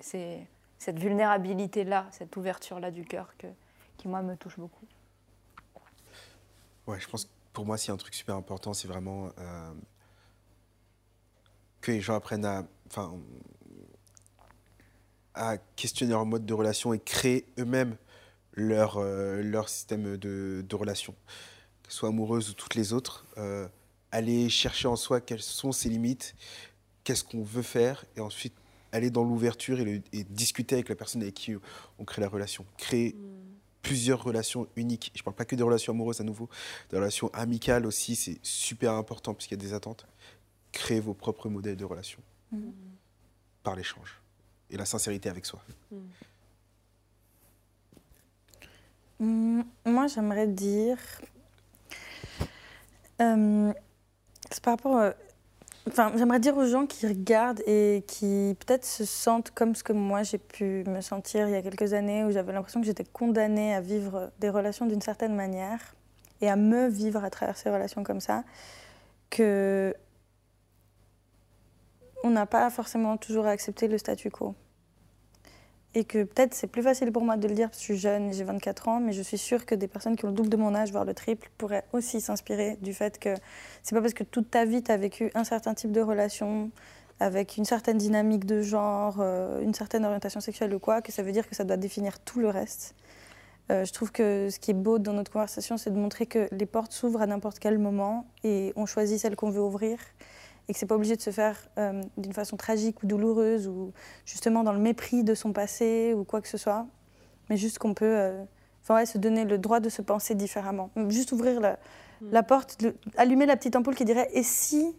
C'est 0.00 0.46
cette 0.78 0.98
vulnérabilité-là, 0.98 2.06
cette 2.10 2.36
ouverture-là 2.36 2.90
du 2.90 3.04
cœur 3.04 3.34
qui 3.96 4.08
moi 4.08 4.22
me 4.22 4.36
touche 4.36 4.58
beaucoup. 4.58 4.86
Ouais, 6.86 7.00
je 7.00 7.08
pense 7.08 7.24
que 7.24 7.30
pour 7.52 7.66
moi, 7.66 7.78
c'est 7.78 7.90
un 7.90 7.96
truc 7.96 8.14
super 8.14 8.36
important, 8.36 8.74
c'est 8.74 8.88
vraiment 8.88 9.30
euh, 9.38 9.72
que 11.80 11.92
les 11.92 12.00
gens 12.00 12.14
apprennent 12.14 12.44
à, 12.44 12.64
à 15.34 15.56
questionner 15.76 16.12
leur 16.12 16.26
mode 16.26 16.46
de 16.46 16.54
relation 16.54 16.92
et 16.92 17.00
créer 17.00 17.46
eux-mêmes 17.58 17.96
leur, 18.52 18.98
euh, 18.98 19.42
leur 19.42 19.68
système 19.68 20.16
de, 20.16 20.64
de 20.66 20.76
relation, 20.76 21.14
que 21.82 21.92
ce 21.92 21.98
soit 21.98 22.10
ou 22.10 22.54
toutes 22.54 22.74
les 22.74 22.92
autres. 22.92 23.26
euh, 23.38 23.68
aller 24.12 24.48
chercher 24.48 24.88
en 24.88 24.96
soi 24.96 25.20
quelles 25.20 25.42
sont 25.42 25.72
ses 25.72 25.88
limites, 25.88 26.34
qu'est-ce 27.04 27.24
qu'on 27.24 27.42
veut 27.42 27.62
faire, 27.62 28.04
et 28.16 28.20
ensuite 28.20 28.54
aller 28.96 29.10
dans 29.10 29.22
l'ouverture 29.24 29.78
et, 29.80 30.02
discuter 30.30 30.74
avec 30.76 30.88
la 30.88 30.94
personne 30.96 31.22
avec 31.22 31.34
qui 31.34 31.54
on 31.98 32.04
crée 32.04 32.20
la 32.22 32.28
relation. 32.28 32.64
Créer 32.76 33.14
plusieurs 33.82 34.22
relations 34.24 34.66
uniques. 34.74 35.12
Je 35.14 35.20
ne 35.20 35.24
parle 35.24 35.36
pas 35.36 35.44
que 35.44 35.54
des 35.54 35.62
relations 35.62 35.92
amoureuses 35.92 36.20
à 36.20 36.24
nouveau, 36.24 36.48
des 36.90 36.96
relations 36.96 37.30
amicales 37.32 37.86
aussi, 37.86 38.16
c'est 38.16 38.38
super 38.42 38.92
important 38.94 39.32
puisqu'il 39.34 39.54
y 39.56 39.60
a 39.60 39.64
des 39.64 39.74
attentes. 39.74 40.06
Créez 40.72 41.00
vos 41.00 41.14
propres 41.14 41.48
modèles 41.48 41.76
de 41.76 41.84
relations 41.84 42.20
Mhm. 42.52 42.72
par 43.62 43.76
l'échange 43.76 44.20
et 44.70 44.76
la 44.76 44.84
sincérité 44.86 45.28
avec 45.28 45.46
soi. 45.46 45.60
Mm, 49.18 49.62
Moi, 49.84 50.06
j'aimerais 50.08 50.46
dire. 50.48 50.98
euh, 53.20 53.72
c'est 54.50 54.62
par 54.62 54.74
rapport. 54.74 55.12
Enfin, 55.88 56.12
j'aimerais 56.16 56.40
dire 56.40 56.56
aux 56.56 56.66
gens 56.66 56.84
qui 56.84 57.06
regardent 57.06 57.62
et 57.64 58.02
qui 58.08 58.56
peut-être 58.58 58.84
se 58.84 59.04
sentent 59.04 59.52
comme 59.52 59.76
ce 59.76 59.84
que 59.84 59.92
moi 59.92 60.24
j'ai 60.24 60.38
pu 60.38 60.82
me 60.86 61.00
sentir 61.00 61.48
il 61.48 61.52
y 61.52 61.54
a 61.54 61.62
quelques 61.62 61.92
années 61.92 62.24
où 62.24 62.32
j'avais 62.32 62.52
l'impression 62.52 62.80
que 62.80 62.86
j'étais 62.86 63.04
condamnée 63.04 63.72
à 63.72 63.80
vivre 63.80 64.32
des 64.40 64.50
relations 64.50 64.86
d'une 64.86 65.00
certaine 65.00 65.36
manière 65.36 65.94
et 66.40 66.50
à 66.50 66.56
me 66.56 66.88
vivre 66.88 67.24
à 67.24 67.30
travers 67.30 67.56
ces 67.56 67.70
relations 67.70 68.02
comme 68.02 68.20
ça, 68.20 68.42
que 69.30 69.94
on 72.24 72.30
n'a 72.30 72.46
pas 72.46 72.68
forcément 72.70 73.16
toujours 73.16 73.46
à 73.46 73.50
accepter 73.50 73.86
le 73.86 73.98
statu 73.98 74.30
quo. 74.30 74.54
Et 75.98 76.04
que 76.04 76.24
peut-être 76.24 76.52
c'est 76.52 76.66
plus 76.66 76.82
facile 76.82 77.10
pour 77.10 77.24
moi 77.24 77.38
de 77.38 77.48
le 77.48 77.54
dire 77.54 77.70
parce 77.70 77.78
que 77.78 77.86
je 77.86 77.92
suis 77.92 77.98
jeune, 77.98 78.30
j'ai 78.30 78.44
24 78.44 78.88
ans, 78.88 79.00
mais 79.00 79.14
je 79.14 79.22
suis 79.22 79.38
sûre 79.38 79.64
que 79.64 79.74
des 79.74 79.88
personnes 79.88 80.14
qui 80.14 80.26
ont 80.26 80.28
le 80.28 80.34
double 80.34 80.50
de 80.50 80.58
mon 80.58 80.74
âge, 80.74 80.92
voire 80.92 81.06
le 81.06 81.14
triple, 81.14 81.48
pourraient 81.56 81.84
aussi 81.94 82.20
s'inspirer 82.20 82.76
du 82.82 82.92
fait 82.92 83.18
que 83.18 83.30
c'est 83.82 83.94
pas 83.94 84.02
parce 84.02 84.12
que 84.12 84.22
toute 84.22 84.50
ta 84.50 84.66
vie 84.66 84.82
tu 84.82 84.92
as 84.92 84.98
vécu 84.98 85.30
un 85.34 85.44
certain 85.44 85.72
type 85.72 85.92
de 85.92 86.02
relation, 86.02 86.70
avec 87.18 87.56
une 87.56 87.64
certaine 87.64 87.96
dynamique 87.96 88.44
de 88.44 88.60
genre, 88.60 89.16
euh, 89.20 89.62
une 89.62 89.72
certaine 89.72 90.04
orientation 90.04 90.40
sexuelle 90.40 90.74
ou 90.74 90.78
quoi, 90.78 91.00
que 91.00 91.12
ça 91.12 91.22
veut 91.22 91.32
dire 91.32 91.48
que 91.48 91.54
ça 91.54 91.64
doit 91.64 91.78
définir 91.78 92.18
tout 92.20 92.40
le 92.40 92.50
reste. 92.50 92.94
Euh, 93.70 93.86
je 93.86 93.92
trouve 93.94 94.12
que 94.12 94.50
ce 94.50 94.58
qui 94.58 94.72
est 94.72 94.74
beau 94.74 94.98
dans 94.98 95.14
notre 95.14 95.32
conversation, 95.32 95.78
c'est 95.78 95.90
de 95.90 95.98
montrer 95.98 96.26
que 96.26 96.46
les 96.52 96.66
portes 96.66 96.92
s'ouvrent 96.92 97.22
à 97.22 97.26
n'importe 97.26 97.58
quel 97.58 97.78
moment 97.78 98.26
et 98.44 98.74
on 98.76 98.84
choisit 98.84 99.18
celle 99.18 99.34
qu'on 99.34 99.50
veut 99.50 99.62
ouvrir 99.62 99.98
et 100.68 100.72
que 100.72 100.78
c'est 100.78 100.86
pas 100.86 100.96
obligé 100.96 101.16
de 101.16 101.22
se 101.22 101.30
faire 101.30 101.56
euh, 101.78 102.02
d'une 102.16 102.32
façon 102.32 102.56
tragique 102.56 103.02
ou 103.02 103.06
douloureuse 103.06 103.68
ou 103.68 103.92
justement 104.24 104.64
dans 104.64 104.72
le 104.72 104.80
mépris 104.80 105.22
de 105.22 105.34
son 105.34 105.52
passé 105.52 106.12
ou 106.14 106.24
quoi 106.24 106.40
que 106.40 106.48
ce 106.48 106.58
soit, 106.58 106.86
mais 107.48 107.56
juste 107.56 107.78
qu'on 107.78 107.94
peut 107.94 108.04
euh, 108.04 108.44
ouais, 108.90 109.06
se 109.06 109.18
donner 109.18 109.44
le 109.44 109.58
droit 109.58 109.80
de 109.80 109.88
se 109.88 110.02
penser 110.02 110.34
différemment. 110.34 110.90
Juste 111.08 111.32
ouvrir 111.32 111.60
la, 111.60 111.78
la 112.32 112.42
porte, 112.42 112.82
le- 112.82 112.96
allumer 113.16 113.46
la 113.46 113.56
petite 113.56 113.76
ampoule 113.76 113.94
qui 113.94 114.04
dirait 114.04 114.28
et 114.32 114.42
si 114.42 114.96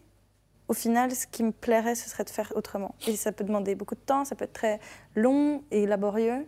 au 0.68 0.74
final 0.74 1.10
ce 1.14 1.26
qui 1.26 1.42
me 1.42 1.52
plairait 1.52 1.94
ce 1.94 2.08
serait 2.08 2.24
de 2.24 2.30
faire 2.30 2.52
autrement? 2.56 2.94
Et 3.06 3.16
ça 3.16 3.32
peut 3.32 3.44
demander 3.44 3.74
beaucoup 3.74 3.94
de 3.94 4.00
temps, 4.00 4.24
ça 4.24 4.34
peut 4.36 4.44
être 4.44 4.52
très 4.54 4.80
long 5.16 5.62
et 5.70 5.86
laborieux, 5.86 6.46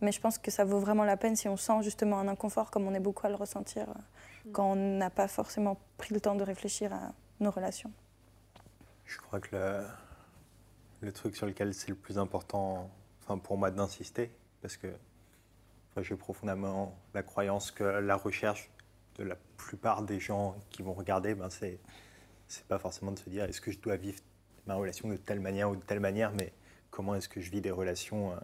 mais 0.00 0.12
je 0.12 0.20
pense 0.20 0.38
que 0.38 0.50
ça 0.50 0.64
vaut 0.64 0.78
vraiment 0.78 1.04
la 1.04 1.16
peine 1.16 1.34
si 1.36 1.48
on 1.48 1.56
sent 1.56 1.82
justement 1.82 2.18
un 2.18 2.28
inconfort 2.28 2.70
comme 2.70 2.86
on 2.86 2.94
est 2.94 3.00
beaucoup 3.00 3.26
à 3.26 3.30
le 3.30 3.36
ressentir 3.36 3.88
euh, 3.88 4.50
quand 4.52 4.72
on 4.72 4.76
n'a 4.76 5.10
pas 5.10 5.28
forcément 5.28 5.76
pris 5.98 6.14
le 6.14 6.20
temps 6.20 6.34
de 6.36 6.44
réfléchir 6.44 6.92
à 6.92 7.12
nos 7.40 7.50
relations. 7.50 7.90
Je 9.10 9.18
crois 9.18 9.40
que 9.40 9.56
le, 11.00 11.12
truc 11.12 11.34
sur 11.34 11.44
lequel 11.44 11.74
c'est 11.74 11.88
le 11.88 11.96
plus 11.96 12.16
important, 12.16 12.88
enfin 13.20 13.38
pour 13.38 13.58
moi 13.58 13.72
d'insister, 13.72 14.30
parce 14.62 14.76
que 14.76 14.86
j'ai 15.96 16.14
profondément 16.14 16.96
la 17.12 17.24
croyance 17.24 17.72
que 17.72 17.82
la 17.82 18.14
recherche 18.14 18.70
de 19.16 19.24
la 19.24 19.34
plupart 19.56 20.02
des 20.02 20.20
gens 20.20 20.56
qui 20.70 20.82
vont 20.82 20.92
regarder, 20.92 21.34
ben 21.34 21.50
c'est 21.50 21.80
pas 22.68 22.78
forcément 22.78 23.10
de 23.10 23.18
se 23.18 23.28
dire 23.28 23.42
est-ce 23.46 23.60
que 23.60 23.72
je 23.72 23.80
dois 23.80 23.96
vivre 23.96 24.20
ma 24.68 24.76
relation 24.76 25.08
de 25.08 25.16
telle 25.16 25.40
manière 25.40 25.68
ou 25.70 25.74
de 25.74 25.82
telle 25.82 25.98
manière, 25.98 26.30
mais 26.32 26.52
comment 26.92 27.16
est-ce 27.16 27.28
que 27.28 27.40
je 27.40 27.50
vis 27.50 27.60
des 27.60 27.72
relations, 27.72 28.30
euh, 28.30 28.36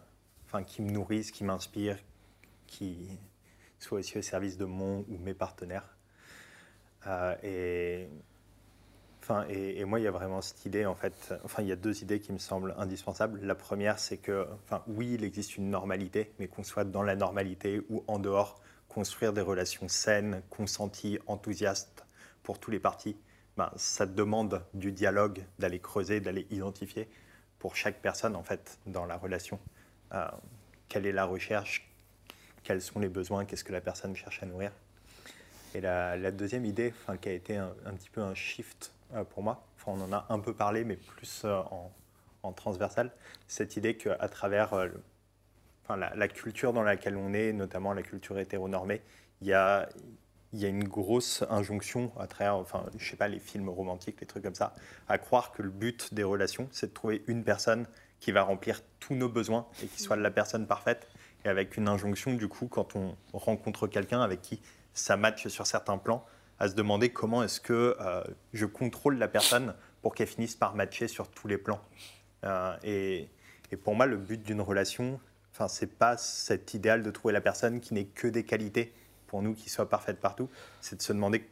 enfin 0.47 0.63
qui 0.63 0.81
me 0.81 0.91
nourrissent, 0.91 1.31
qui 1.31 1.45
m'inspirent, 1.45 2.03
qui 2.67 3.17
soient 3.79 3.99
aussi 3.99 4.17
au 4.17 4.21
service 4.21 4.57
de 4.57 4.65
mon 4.65 5.05
ou 5.07 5.17
mes 5.17 5.33
partenaires. 5.33 5.95
Euh, 7.05 8.05
Et, 9.49 9.83
moi, 9.85 9.99
il 9.99 10.03
y 10.03 10.07
a 10.07 10.11
vraiment 10.11 10.41
cette 10.41 10.65
idée, 10.65 10.85
en 10.85 10.95
fait, 10.95 11.33
enfin, 11.43 11.61
il 11.61 11.67
y 11.67 11.71
a 11.71 11.75
deux 11.75 12.01
idées 12.01 12.19
qui 12.19 12.31
me 12.31 12.37
semblent 12.37 12.73
indispensables. 12.77 13.39
La 13.43 13.55
première, 13.55 13.99
c'est 13.99 14.17
que, 14.17 14.47
enfin, 14.65 14.83
oui, 14.87 15.13
il 15.13 15.23
existe 15.23 15.57
une 15.57 15.69
normalité, 15.69 16.31
mais 16.39 16.47
qu'on 16.47 16.63
soit 16.63 16.83
dans 16.83 17.03
la 17.03 17.15
normalité 17.15 17.81
ou 17.89 18.03
en 18.07 18.19
dehors, 18.19 18.61
construire 18.87 19.33
des 19.33 19.41
relations 19.41 19.87
saines, 19.87 20.41
consenties, 20.49 21.19
enthousiastes 21.27 22.05
pour 22.43 22.59
tous 22.59 22.71
les 22.71 22.79
partis, 22.79 23.17
ben, 23.57 23.71
ça 23.75 24.05
demande 24.05 24.63
du 24.73 24.91
dialogue, 24.91 25.43
d'aller 25.59 25.79
creuser, 25.79 26.19
d'aller 26.19 26.47
identifier 26.51 27.09
pour 27.59 27.75
chaque 27.75 28.01
personne, 28.01 28.35
en 28.35 28.43
fait, 28.43 28.79
dans 28.85 29.05
la 29.05 29.17
relation. 29.17 29.59
Euh, 30.13 30.27
quelle 30.87 31.05
est 31.05 31.11
la 31.11 31.25
recherche? 31.25 31.89
Quels 32.63 32.81
sont 32.81 32.99
les 32.99 33.09
besoins? 33.09 33.45
Qu'est-ce 33.45 33.63
que 33.63 33.73
la 33.73 33.81
personne 33.81 34.15
cherche 34.15 34.41
à 34.43 34.45
nourrir? 34.45 34.71
Et 35.73 35.81
la, 35.81 36.31
deuxième 36.31 36.65
idée, 36.65 36.93
enfin, 37.01 37.17
qui 37.17 37.29
a 37.29 37.33
été 37.33 37.57
un, 37.57 37.93
petit 37.95 38.09
peu 38.09 38.21
un 38.21 38.33
shift 38.33 38.93
pour 39.29 39.43
moi, 39.43 39.65
enfin, 39.75 39.93
on 39.99 40.01
en 40.01 40.13
a 40.13 40.25
un 40.29 40.39
peu 40.39 40.53
parlé, 40.53 40.83
mais 40.83 40.95
plus 40.95 41.43
euh, 41.45 41.61
en, 42.43 42.53
transversal, 42.53 43.11
cette 43.47 43.75
idée 43.75 43.97
qu'à 43.97 44.27
travers 44.29 44.73
euh, 44.73 44.87
enfin, 45.83 45.97
la, 45.97 46.15
la 46.15 46.27
culture 46.29 46.71
dans 46.71 46.83
laquelle 46.83 47.17
on 47.17 47.33
est, 47.33 47.51
notamment 47.51 47.93
la 47.93 48.03
culture 48.03 48.39
hétéronormée, 48.39 49.01
il 49.41 49.47
y 49.47 49.53
a, 49.53 49.89
il 50.53 50.59
y 50.59 50.65
a 50.65 50.69
une 50.69 50.87
grosse 50.87 51.43
injonction 51.49 52.11
à 52.17 52.27
travers, 52.27 52.55
enfin, 52.55 52.85
je 52.97 53.09
sais 53.09 53.17
pas, 53.17 53.27
les 53.27 53.39
films 53.39 53.69
romantiques, 53.69 54.21
les 54.21 54.27
trucs 54.27 54.43
comme 54.43 54.55
ça, 54.55 54.73
à 55.09 55.17
croire 55.17 55.51
que 55.51 55.61
le 55.61 55.69
but 55.69 56.13
des 56.13 56.23
relations, 56.23 56.69
c'est 56.71 56.87
de 56.87 56.93
trouver 56.93 57.23
une 57.27 57.43
personne 57.43 57.85
qui 58.19 58.31
va 58.31 58.43
remplir 58.43 58.81
tous 58.99 59.13
nos 59.13 59.29
besoins 59.29 59.67
et 59.83 59.87
qui 59.87 60.01
soit 60.01 60.15
la 60.15 60.31
personne 60.31 60.65
parfaite. 60.65 61.07
Et 61.45 61.49
avec 61.49 61.77
une 61.77 61.87
injonction, 61.87 62.33
du 62.33 62.47
coup, 62.47 62.67
quand 62.67 62.95
on 62.95 63.15
rencontre 63.33 63.87
quelqu'un 63.87 64.21
avec 64.21 64.41
qui 64.41 64.61
ça 64.93 65.17
match 65.17 65.47
sur 65.47 65.67
certains 65.67 65.97
plans, 65.97 66.25
à 66.59 66.69
se 66.69 66.75
demander 66.75 67.09
comment 67.09 67.43
est-ce 67.43 67.59
que 67.59 67.95
euh, 67.99 68.23
je 68.53 68.65
contrôle 68.65 69.17
la 69.17 69.27
personne 69.27 69.75
pour 70.01 70.15
qu'elle 70.15 70.27
finisse 70.27 70.55
par 70.55 70.75
matcher 70.75 71.07
sur 71.07 71.29
tous 71.29 71.47
les 71.47 71.57
plans. 71.57 71.81
Euh, 72.43 72.75
et, 72.83 73.29
pour 73.83 73.95
moi, 73.95 74.05
le 74.05 74.17
but 74.17 74.41
d'une 74.41 74.61
relation, 74.61 75.19
enfin, 75.51 75.67
c'est 75.67 75.97
pas 75.97 76.17
cet 76.17 76.73
idéal 76.73 77.03
de 77.03 77.11
trouver 77.11 77.33
la 77.33 77.41
personne 77.41 77.79
qui 77.79 77.93
n'ait 77.93 78.05
que 78.05 78.27
des 78.27 78.43
qualités 78.43 78.93
pour 79.27 79.41
nous, 79.41 79.53
qui 79.53 79.69
soit 79.69 79.89
parfaite 79.89 80.19
partout. 80.19 80.49
C'est 80.81 80.95
de 80.95 81.01
se 81.01 81.13
demander 81.13 81.47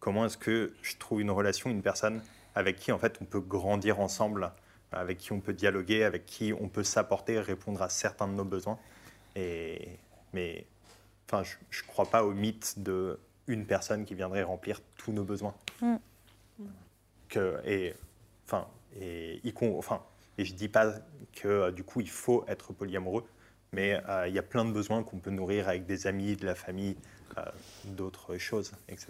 comment 0.00 0.26
est-ce 0.26 0.36
que 0.36 0.74
je 0.82 0.96
trouve 0.96 1.20
une 1.20 1.30
relation, 1.30 1.70
une 1.70 1.82
personne 1.82 2.22
avec 2.54 2.76
qui 2.76 2.92
en 2.92 2.98
fait 2.98 3.18
on 3.20 3.24
peut 3.24 3.40
grandir 3.40 4.00
ensemble, 4.00 4.52
avec 4.92 5.18
qui 5.18 5.32
on 5.32 5.40
peut 5.40 5.52
dialoguer, 5.52 6.04
avec 6.04 6.26
qui 6.26 6.52
on 6.52 6.68
peut 6.68 6.84
s'apporter, 6.84 7.40
répondre 7.40 7.82
à 7.82 7.88
certains 7.88 8.28
de 8.28 8.34
nos 8.34 8.44
besoins. 8.44 8.78
Et, 9.34 9.98
mais 10.32 10.66
je 11.32 11.82
ne 11.82 11.86
crois 11.86 12.06
pas 12.06 12.24
au 12.24 12.32
mythe 12.32 12.82
de 12.82 13.18
une 13.46 13.66
personne 13.66 14.04
qui 14.04 14.14
viendrait 14.14 14.42
remplir 14.42 14.80
tous 14.96 15.12
nos 15.12 15.24
besoins. 15.24 15.54
Mm. 15.80 15.96
Que, 17.28 17.60
et, 17.64 17.94
enfin, 18.46 18.66
et, 19.00 19.40
y 19.44 19.52
con- 19.52 19.76
enfin, 19.78 20.02
et 20.38 20.44
je 20.44 20.54
dis 20.54 20.68
pas 20.68 20.94
que 21.32 21.48
euh, 21.48 21.70
du 21.72 21.82
coup 21.84 22.00
il 22.00 22.08
faut 22.10 22.44
être 22.48 22.72
polyamoureux, 22.72 23.26
mais 23.72 24.00
euh, 24.08 24.28
il 24.28 24.34
y 24.34 24.38
a 24.38 24.42
plein 24.42 24.64
de 24.64 24.72
besoins 24.72 25.02
qu'on 25.02 25.18
peut 25.18 25.30
nourrir 25.30 25.68
avec 25.68 25.86
des 25.86 26.06
amis, 26.06 26.36
de 26.36 26.46
la 26.46 26.54
famille, 26.54 26.96
euh, 27.36 27.42
d'autres 27.84 28.38
choses, 28.38 28.72
etc. 28.88 29.08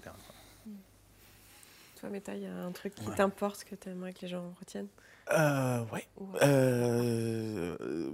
Toi, 2.00 2.10
Meta, 2.10 2.34
il 2.34 2.42
y 2.42 2.46
a 2.46 2.54
un 2.54 2.72
truc 2.72 2.94
qui 2.94 3.06
Ouais. 3.08 3.14
t'importe 3.16 3.64
que 3.64 3.74
tu 3.74 3.88
aimerais 3.88 4.12
que 4.12 4.20
les 4.22 4.28
gens 4.28 4.52
retiennent? 4.60 4.88
Euh, 5.32 5.82
ouais. 5.92 6.06
Ou- 6.18 6.28
Euh, 6.42 8.10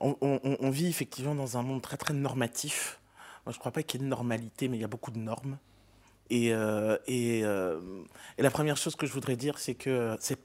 on, 0.00 0.16
on- 0.20 0.40
on- 0.42 0.56
on 0.60 0.70
vit 0.70 0.86
effectivement 0.88 1.34
dans 1.34 1.56
un 1.58 1.62
monde 1.62 1.82
très 1.82 1.96
très 1.96 2.14
normatif. 2.14 3.00
Moi, 3.48 3.54
je 3.54 3.60
crois 3.60 3.72
pas 3.72 3.82
qu'il 3.82 3.98
y 3.98 4.02
ait 4.02 4.04
de 4.04 4.10
normalité, 4.10 4.68
mais 4.68 4.76
il 4.76 4.80
y 4.80 4.84
a 4.84 4.88
beaucoup 4.88 5.10
de 5.10 5.18
normes. 5.18 5.56
Et, 6.28 6.52
euh, 6.52 6.98
et, 7.06 7.40
euh, 7.44 7.80
et 8.36 8.42
la 8.42 8.50
première 8.50 8.76
chose 8.76 8.94
que 8.94 9.06
je 9.06 9.12
voudrais 9.14 9.36
dire, 9.36 9.58
c'est 9.58 9.74
que 9.74 10.18
c'est 10.20 10.38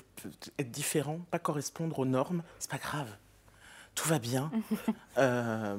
être 0.57 0.71
différent, 0.71 1.19
pas 1.29 1.37
correspondre 1.37 1.99
aux 1.99 2.05
normes, 2.05 2.43
c'est 2.59 2.71
pas 2.71 2.77
grave. 2.77 3.09
Tout 3.93 4.07
va 4.07 4.19
bien. 4.19 4.49
Euh, 5.17 5.77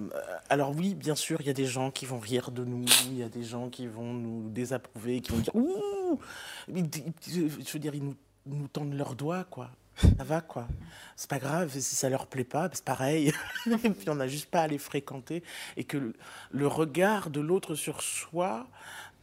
alors 0.49 0.77
oui, 0.77 0.95
bien 0.95 1.17
sûr, 1.17 1.41
il 1.41 1.47
y 1.49 1.51
a 1.51 1.55
des 1.55 1.65
gens 1.65 1.91
qui 1.91 2.07
vont 2.07 2.21
rire 2.21 2.53
de 2.53 2.63
nous, 2.65 2.85
il 3.07 3.19
y 3.19 3.23
a 3.25 3.29
des 3.29 3.43
gens 3.43 3.69
qui 3.69 3.89
vont 3.89 4.13
nous 4.13 4.49
désapprouver, 4.51 5.21
qui 5.21 5.33
vont 5.33 5.39
dire 5.39 5.57
ouh, 5.57 6.21
je 6.69 7.73
veux 7.73 7.79
dire, 7.81 7.95
ils 7.97 8.05
nous, 8.05 8.15
ils 8.47 8.57
nous 8.57 8.69
tendent 8.69 8.95
leurs 8.95 9.17
doigts, 9.17 9.43
quoi. 9.43 9.71
Ça 9.97 10.25
va, 10.25 10.41
quoi. 10.41 10.67
C'est 11.17 11.31
pas 11.31 11.39
grave, 11.39 11.71
si 11.71 11.95
ça 11.95 12.09
leur 12.09 12.27
plaît 12.27 12.45
pas, 12.45 12.69
c'est 12.73 12.85
pareil. 12.85 13.33
et 13.85 13.91
puis 13.91 14.11
on 14.11 14.17
n'a 14.17 14.27
juste 14.27 14.51
pas 14.51 14.63
à 14.63 14.67
les 14.67 14.79
fréquenter. 14.79 15.43
Et 15.77 15.85
que 15.85 16.15
le 16.51 16.67
regard 16.67 17.31
de 17.31 17.41
l'autre 17.41 17.75
sur 17.75 18.03
soi 18.03 18.67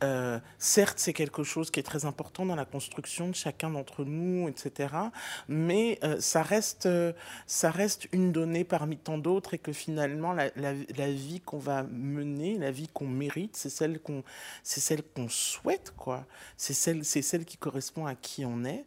Euh, 0.03 0.39
certes, 0.57 0.97
c'est 0.97 1.13
quelque 1.13 1.43
chose 1.43 1.69
qui 1.69 1.79
est 1.79 1.83
très 1.83 2.05
important 2.05 2.45
dans 2.45 2.55
la 2.55 2.65
construction 2.65 3.27
de 3.29 3.35
chacun 3.35 3.69
d'entre 3.69 4.03
nous, 4.03 4.47
etc. 4.47 4.93
Mais 5.47 5.99
euh, 6.03 6.19
ça, 6.19 6.41
reste, 6.41 6.87
euh, 6.87 7.13
ça 7.45 7.69
reste 7.69 8.07
une 8.11 8.31
donnée 8.31 8.63
parmi 8.63 8.97
tant 8.97 9.17
d'autres 9.17 9.53
et 9.53 9.57
que 9.59 9.71
finalement, 9.71 10.33
la, 10.33 10.73
vie 11.11 11.41
qu'on 11.41 11.59
va 11.59 11.83
mener, 11.83 12.57
la 12.57 12.71
vie 12.71 12.87
qu'on 12.87 13.07
mérite, 13.07 13.55
c'est 13.55 13.69
celle 13.69 13.99
qu'on 13.99 14.23
celle 14.63 15.03
qu'on 15.03 15.29
souhaite, 15.29 15.93
quoi. 15.95 16.25
C'est 16.57 16.73
celle, 16.73 17.05
celle 17.05 17.45
qui 17.45 17.57
correspond 17.57 18.05
à 18.05 18.15
qui 18.15 18.45
on 18.45 18.63
est 18.65 18.85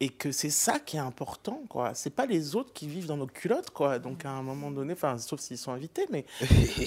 et 0.00 0.08
que 0.08 0.32
c'est 0.32 0.50
ça 0.50 0.78
qui 0.78 0.96
est 0.96 1.00
important, 1.00 1.62
quoi. 1.68 1.92
C'est 1.94 2.14
pas 2.14 2.26
les 2.26 2.56
autres 2.56 2.72
qui 2.72 2.88
vivent 2.88 3.06
dans 3.06 3.18
nos 3.18 3.26
culottes, 3.26 3.70
quoi. 3.70 3.98
Donc 3.98 4.24
à 4.24 4.30
un 4.30 4.42
moment 4.42 4.70
donné, 4.70 4.94
enfin, 4.94 5.18
sauf 5.18 5.40
s'ils 5.40 5.58
sont 5.58 5.72
invités, 5.72 6.06
mais 6.10 6.24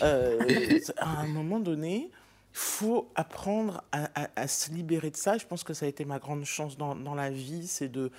à 0.02 1.20
un 1.22 1.28
moment 1.28 1.60
donné, 1.60 2.10
faut 2.58 3.08
apprendre 3.14 3.84
à, 3.92 4.48
se 4.48 4.72
libérer 4.72 5.12
de 5.12 5.16
ça. 5.16 5.38
Je 5.38 5.46
pense 5.46 5.64
que 5.64 5.76
ça 5.76 5.86
a 5.86 5.90
été 5.90 6.06
ma 6.06 6.18
grande 6.18 6.44
chance 6.44 6.76
dans, 6.76 7.14
la 7.14 7.30
vie, 7.30 7.68
c'est 7.68 7.88
de 7.88 8.12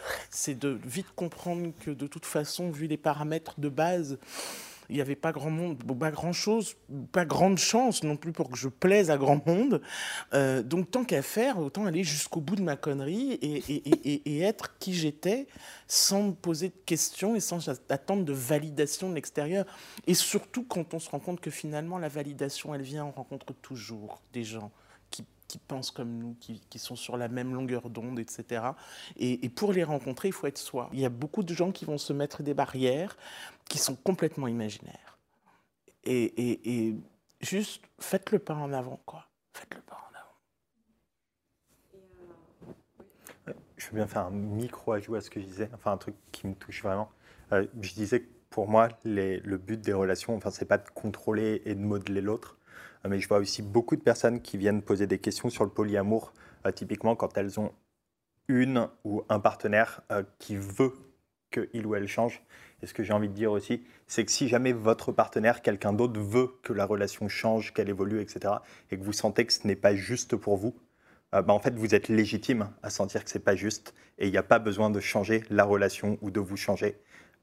vite 0.85 1.09
comprendre 1.17 1.73
que 1.81 1.91
de 1.91 2.07
toute 2.07 2.25
façon, 2.25 2.71
vu 2.71 2.87
les 2.87 2.97
paramètres 2.97 3.59
de 3.59 3.69
base, 3.69 4.17
il 4.89 4.97
n'y 4.97 5.03
avait 5.03 5.17
pas 5.17 5.33
grand 5.33 5.51
monde, 5.51 5.83
pas 5.99 6.11
grand 6.11 6.33
chose, 6.33 6.77
pas 7.13 7.25
grande 7.25 7.59
chance 7.59 8.03
non 8.03 8.17
plus 8.17 8.33
pour 8.33 8.51
que 8.51 8.57
je 8.57 8.69
plaise 8.69 9.11
à 9.11 9.19
grand 9.19 9.45
monde. 9.47 9.83
Euh, 10.33 10.63
donc 10.63 10.91
tant 10.91 11.05
qu'à 11.05 11.23
faire, 11.23 11.59
autant 11.59 11.85
aller 11.87 12.05
jusqu'au 12.05 12.41
bout 12.41 12.57
de 12.57 12.63
ma 12.63 12.77
connerie 12.77 13.33
et, 13.33 14.39
être 14.41 14.79
qui 14.79 14.95
j'étais 14.95 15.47
sans 15.89 16.23
me 16.23 16.33
poser 16.33 16.69
de 16.69 16.77
questions 16.87 17.35
et 17.35 17.41
sans 17.41 17.69
attendre 17.69 18.25
de 18.25 18.33
validation 18.33 19.11
de 19.11 19.15
l'extérieur. 19.15 19.67
Et 20.07 20.15
surtout 20.15 20.65
quand 20.65 20.95
on 20.95 20.99
se 20.99 21.11
rend 21.11 21.19
compte 21.19 21.41
que 21.41 21.51
finalement 21.51 21.99
la 21.99 22.09
validation, 22.09 22.75
elle 22.75 22.83
vient, 22.83 23.05
on 23.05 23.11
rencontre 23.11 23.53
toujours 23.53 24.23
des 24.33 24.45
gens 24.45 24.71
qui, 25.49 25.59
pensent 25.67 25.91
comme 25.91 26.19
nous, 26.19 26.37
qui, 26.41 26.61
qui 26.69 26.79
sont 26.79 26.95
sur 26.95 27.17
la 27.17 27.29
même 27.29 27.55
longueur 27.55 27.89
d'onde, 27.89 28.19
etc. 28.19 28.63
Et, 29.17 29.47
et 29.47 29.49
pour 29.49 29.73
les 29.73 29.83
rencontrer, 29.83 30.29
il 30.29 30.33
faut 30.33 30.47
être 30.47 30.59
soi. 30.59 30.91
Il 30.93 31.01
y 31.01 31.07
a 31.07 31.09
beaucoup 31.09 31.43
de 31.43 31.55
gens 31.55 31.73
qui 31.73 31.87
vont 31.87 31.97
se 31.97 32.13
mettre 32.13 32.43
des 32.43 32.53
barrières 32.53 33.17
qui 33.69 33.79
sont 33.79 33.97
complètement 33.97 34.49
imaginaires. 34.49 35.19
Et, 36.05 36.97
juste 37.41 37.85
faites 37.99 38.31
le 38.31 38.39
pas 38.39 38.55
en 38.55 38.73
avant, 38.73 39.01
quoi. 39.05 39.27
Faites 39.53 39.75
le 39.75 39.81
pas 39.83 39.97
en 39.97 40.09
avant. 43.53 43.57
Je 43.77 43.87
veux 43.89 43.97
bien 43.97 44.07
faire 44.07 44.23
un 44.23 44.31
micro 44.31 44.93
ajout 44.93 45.15
à 45.17 45.21
ce 45.21 45.31
que 45.31 45.41
je 45.41 45.45
disais, 45.47 45.71
enfin 45.75 45.93
un 45.93 45.99
truc 45.99 46.15
qui 46.33 46.47
me 46.47 46.55
touche 46.55 46.83
vraiment. 46.83 47.11
Euh, 47.53 47.67
je 47.81 47.95
disais 47.95 48.21
que 48.21 48.29
pour 48.51 48.69
moi, 48.69 48.89
le 49.05 49.57
but 49.57 49.81
des 49.81 49.93
relations, 49.93 50.35
enfin, 50.35 50.51
c'est 50.51 50.65
pas 50.65 50.79
de 50.79 50.89
contrôler 50.91 51.63
et 51.65 51.75
de 51.75 51.81
modeler 51.81 52.21
l'autre, 52.23 52.59
euh, 53.05 53.09
mais 53.09 53.21
je 53.21 53.29
vois 53.29 53.39
aussi 53.39 53.63
beaucoup 53.63 53.97
de 53.97 54.03
personnes 54.03 54.41
qui 54.41 54.57
viennent 54.57 54.83
poser 54.83 55.07
des 55.07 55.19
questions 55.19 55.51
sur 55.51 55.65
le 55.65 55.71
polyamour, 55.71 56.33
euh, 56.67 56.73
typiquement 56.73 57.15
quand 57.15 57.37
elles 57.37 57.61
ont 57.61 57.73
une 58.49 58.89
ou 59.05 59.25
un 59.29 59.41
partenaire 59.41 60.01
qui 60.39 60.57
veut 60.57 60.95
qu'il 61.51 61.87
ou 61.87 61.95
elle 61.95 62.09
change. 62.09 62.43
Et 62.83 62.87
ce 62.87 62.95
que 62.95 63.03
j'ai 63.03 63.13
envie 63.13 63.29
de 63.29 63.35
dire 63.35 63.53
aussi, 63.53 63.83
c'est 64.07 64.25
que 64.25 64.31
si 64.31 64.49
jamais 64.49 64.73
votre 64.73 65.13
partenaire, 65.13 65.63
quelqu'un 65.63 65.93
d'autre, 65.93 66.21
veut 66.21 66.53
que 66.63 66.73
la 66.73 66.87
relation 66.87 67.29
change, 67.29 67.75
qu'elle 67.75 67.89
évolue, 67.89 68.21
etc., 68.21 68.55
et 68.91 68.99
que 68.99 69.03
vous 69.03 69.13
sentez 69.13 69.47
que 69.47 69.53
ce 69.53 69.67
n'est 69.67 69.77
pas 69.77 69.95
juste 69.95 70.37
pour 70.37 70.57
vous, 70.57 70.75
euh, 71.35 71.43
bah, 71.43 71.53
en 71.53 71.59
fait, 71.59 71.75
vous 71.75 71.95
êtes 71.95 72.09
légitime 72.09 72.71
à 72.83 72.91
sentir 72.91 73.25
que 73.25 73.31
c'est 73.31 73.41
pas 73.41 73.57
juste 73.57 73.95
et 74.19 74.27
il 74.27 74.31
n'y 74.31 74.39
a 74.39 74.43
pas 74.43 74.59
besoin 74.59 74.91
de 74.91 75.01
changer 75.01 75.45
la 75.51 75.65
relation 75.65 76.19
ou 76.23 76.31
de 76.31 76.41
vous 76.41 76.57
changer. 76.57 76.99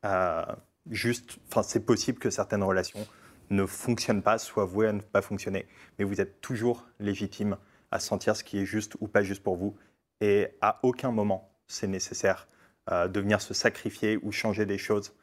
Euh, 0.06 0.44
juste, 0.90 1.38
enfin, 1.50 1.64
c'est 1.64 1.86
possible 1.86 2.20
que 2.20 2.30
certaines 2.30 2.64
relations 2.64 3.06
ne 3.50 3.66
fonctionnent 3.66 4.24
pas, 4.24 4.38
soient 4.38 4.66
vouées 4.66 4.88
à 4.88 4.94
ne 4.94 5.02
pas 5.02 5.22
fonctionner, 5.22 5.68
mais 6.00 6.06
vous 6.06 6.20
êtes 6.20 6.42
toujours 6.42 6.88
légitime 7.00 7.58
à 7.92 8.00
sentir 8.00 8.36
ce 8.36 8.44
qui 8.44 8.60
est 8.60 8.66
juste 8.66 8.96
ou 9.00 9.08
pas 9.08 9.22
juste 9.22 9.44
pour 9.44 9.56
vous 9.56 9.76
et 10.22 10.50
à 10.62 10.80
aucun 10.84 11.12
moment 11.12 11.52
c'est 11.68 11.88
nécessaire 11.88 12.48
euh, 12.92 13.08
de 13.08 13.20
venir 13.20 13.42
se 13.42 13.54
sacrifier 13.54 14.18
ou 14.22 14.32
changer 14.32 14.66
des 14.66 14.78
choses 14.78 15.14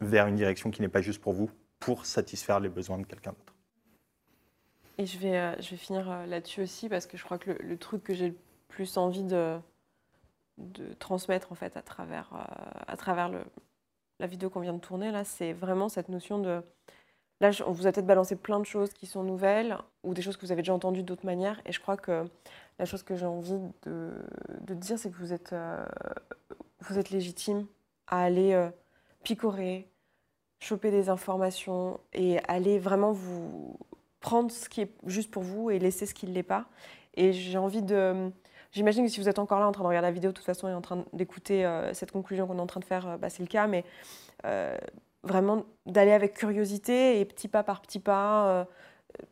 vers 0.00 0.26
une 0.26 0.36
direction 0.36 0.70
qui 0.70 0.80
n'est 0.80 0.88
pas 0.88 1.02
juste 1.02 1.20
pour 1.20 1.32
vous 1.32 1.50
pour 1.78 2.06
satisfaire 2.06 2.60
les 2.60 2.68
besoins 2.68 2.98
de 2.98 3.04
quelqu'un 3.04 3.30
d'autre. 3.32 3.54
Et 4.98 5.06
je 5.06 5.18
vais, 5.18 5.38
euh, 5.38 5.54
je 5.60 5.70
vais 5.70 5.76
finir 5.78 6.10
euh, 6.10 6.26
là-dessus 6.26 6.60
aussi 6.60 6.90
parce 6.90 7.06
que 7.06 7.16
je 7.16 7.24
crois 7.24 7.38
que 7.38 7.50
le, 7.50 7.76
truc 7.78 8.04
que 8.04 8.12
j'ai 8.12 8.28
le 8.28 8.36
plus 8.68 8.98
envie 8.98 9.22
de, 9.22 9.58
de 10.58 10.92
transmettre 10.92 11.52
en 11.52 11.54
fait 11.54 11.74
à 11.78 11.80
travers, 11.80 12.30
euh, 12.34 12.82
à 12.86 12.96
travers 12.98 13.30
le, 13.30 13.40
la 14.18 14.26
vidéo 14.26 14.50
qu'on 14.50 14.60
vient 14.60 14.74
de 14.74 14.78
tourner 14.78 15.10
là, 15.10 15.24
c'est 15.24 15.54
vraiment 15.54 15.88
cette 15.88 16.10
notion 16.10 16.38
de. 16.38 16.62
Là, 17.40 17.50
on 17.66 17.72
vous 17.72 17.86
a 17.86 17.92
peut-être 17.92 18.06
balancé 18.06 18.36
plein 18.36 18.60
de 18.60 18.66
choses 18.66 18.92
qui 18.92 19.06
sont 19.06 19.22
nouvelles 19.22 19.78
ou 20.02 20.12
des 20.12 20.20
choses 20.20 20.36
que 20.36 20.44
vous 20.44 20.52
avez 20.52 20.60
déjà 20.60 20.74
entendues 20.74 21.02
d'autres 21.02 21.24
manières. 21.24 21.62
Et 21.64 21.72
je 21.72 21.80
crois 21.80 21.96
que 21.96 22.28
la 22.78 22.84
chose 22.84 23.02
que 23.02 23.16
j'ai 23.16 23.24
envie 23.24 23.58
de, 23.84 24.10
de 24.60 24.74
dire, 24.74 24.98
c'est 24.98 25.10
que 25.10 25.16
vous 25.16 25.32
êtes, 25.32 25.54
vous 26.80 26.98
êtes 26.98 27.08
légitime 27.08 27.66
à 28.06 28.24
aller 28.24 28.68
picorer, 29.22 29.89
choper 30.60 30.90
des 30.90 31.08
informations 31.08 31.98
et 32.12 32.38
aller 32.46 32.78
vraiment 32.78 33.12
vous 33.12 33.76
prendre 34.20 34.50
ce 34.50 34.68
qui 34.68 34.82
est 34.82 34.92
juste 35.06 35.30
pour 35.30 35.42
vous 35.42 35.70
et 35.70 35.78
laisser 35.78 36.06
ce 36.06 36.14
qui 36.14 36.26
ne 36.26 36.32
l'est 36.32 36.42
pas. 36.42 36.66
Et 37.14 37.32
j'ai 37.32 37.58
envie 37.58 37.82
de... 37.82 38.30
J'imagine 38.72 39.04
que 39.04 39.10
si 39.10 39.18
vous 39.18 39.28
êtes 39.28 39.40
encore 39.40 39.58
là 39.58 39.66
en 39.66 39.72
train 39.72 39.82
de 39.82 39.88
regarder 39.88 40.06
la 40.06 40.12
vidéo, 40.12 40.30
de 40.30 40.36
toute 40.36 40.44
façon, 40.44 40.68
et 40.68 40.74
en 40.74 40.80
train 40.80 41.04
d'écouter 41.12 41.66
euh, 41.66 41.92
cette 41.92 42.12
conclusion 42.12 42.46
qu'on 42.46 42.58
est 42.58 42.60
en 42.60 42.66
train 42.68 42.78
de 42.78 42.84
faire, 42.84 43.08
euh, 43.08 43.16
bah, 43.16 43.28
c'est 43.28 43.42
le 43.42 43.48
cas, 43.48 43.66
mais 43.66 43.84
euh, 44.44 44.76
vraiment 45.24 45.64
d'aller 45.86 46.12
avec 46.12 46.34
curiosité 46.34 47.18
et 47.18 47.24
petit 47.24 47.48
pas 47.48 47.64
par 47.64 47.82
petit 47.82 47.98
pas 47.98 48.66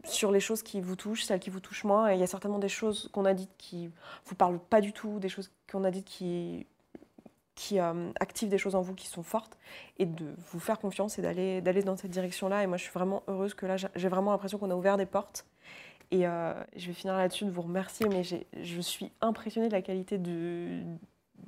sur 0.05 0.33
les 0.33 0.41
choses 0.41 0.63
qui 0.63 0.81
vous 0.81 0.97
touchent, 0.97 1.25
celles 1.25 1.39
qui 1.39 1.51
vous 1.51 1.61
touchent 1.61 1.85
moins. 1.85 2.11
Et 2.11 2.15
il 2.15 2.21
y 2.21 2.25
a 2.25 2.27
certainement 2.27 2.59
des 2.59 2.69
choses 2.69 3.09
qu'on 3.13 3.25
a 3.25 3.33
dites 3.33 3.55
qui 3.59 3.91
vous 4.25 4.35
parlent 4.35 4.59
pas 4.59 4.81
du 4.81 4.93
tout, 4.93 5.21
des 5.21 5.29
choses 5.29 5.53
qu'on 5.71 5.85
a 5.85 5.91
dites 5.91 6.05
qui 6.05 6.67
qui 7.59 7.81
euh, 7.81 8.13
activent 8.21 8.49
des 8.49 8.57
choses 8.57 8.77
en 8.77 8.83
vous 8.83 8.95
qui 8.95 9.09
sont 9.09 9.25
fortes 9.25 9.59
et 9.99 10.07
de 10.07 10.33
vous 10.53 10.61
faire 10.61 10.79
confiance 10.79 11.19
et 11.19 11.23
d'aller 11.23 11.83
dans 11.83 11.97
cette 11.97 12.13
direction-là. 12.13 12.63
Et 12.63 12.69
moi, 12.69 12.77
je 12.77 12.85
suis 12.85 12.93
vraiment 12.93 13.25
heureuse 13.27 13.55
que 13.55 13.67
là, 13.67 13.77
j'ai- 13.77 14.09
vraiment 14.09 14.31
l'impression 14.31 14.59
qu'on 14.59 14.71
a 14.71 14.77
ouvert 14.77 14.97
des 14.97 15.07
portes. 15.07 15.45
Et 16.13 16.27
euh, 16.29 16.55
je 16.77 16.87
vais 16.87 16.93
finir 16.93 17.17
là-dessus 17.17 17.45
de 17.45 17.51
vous 17.51 17.63
remercier, 17.63 18.07
mais 18.09 18.23
je 18.23 18.81
suis 18.81 19.11
impressionnée 19.21 19.67
de 19.67 19.73
la 19.73 19.83
qualité 19.83 20.19
de, 20.19 20.83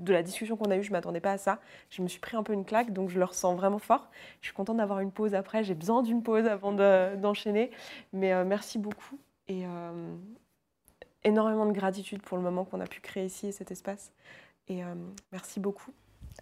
la 0.08 0.22
discussion 0.24 0.56
qu'on 0.56 0.70
a 0.72 0.76
eue. 0.76 0.82
Je 0.82 0.90
ne 0.90 0.94
m'attendais 0.94 1.20
pas 1.20 1.30
à 1.32 1.38
ça. 1.38 1.60
Je 1.90 2.02
me 2.02 2.08
suis 2.08 2.18
pris 2.18 2.36
un 2.36 2.42
peu 2.42 2.54
une 2.54 2.64
claque, 2.64 2.92
donc 2.92 3.08
je 3.08 3.18
le 3.20 3.24
ressens 3.24 3.54
vraiment 3.54 3.78
fort. 3.78 4.10
Je 4.40 4.46
suis 4.48 4.54
contente 4.54 4.78
d'avoir 4.78 4.98
une 4.98 5.12
pause 5.12 5.34
après. 5.36 5.62
J'ai 5.62 5.74
besoin 5.76 6.02
d'une 6.02 6.24
pause 6.24 6.46
avant 6.46 6.72
de- 6.72 7.14
d'enchaîner. 7.16 7.70
mais 8.12 8.32
euh, 8.32 8.44
merci 8.44 8.78
beaucoup 8.78 9.16
et 9.46 9.64
euh, 9.64 10.16
énormément 11.22 11.66
de 11.66 11.72
gratitude 11.72 12.20
pour 12.22 12.36
le 12.36 12.42
moment 12.42 12.64
qu'on 12.64 12.80
a 12.80 12.86
pu 12.86 13.00
créer 13.00 13.26
ici 13.26 13.46
et 13.46 13.52
cet 13.52 13.70
espace. 13.70 14.12
Et 14.68 14.82
merci 15.32 15.58
beaucoup. 15.58 15.90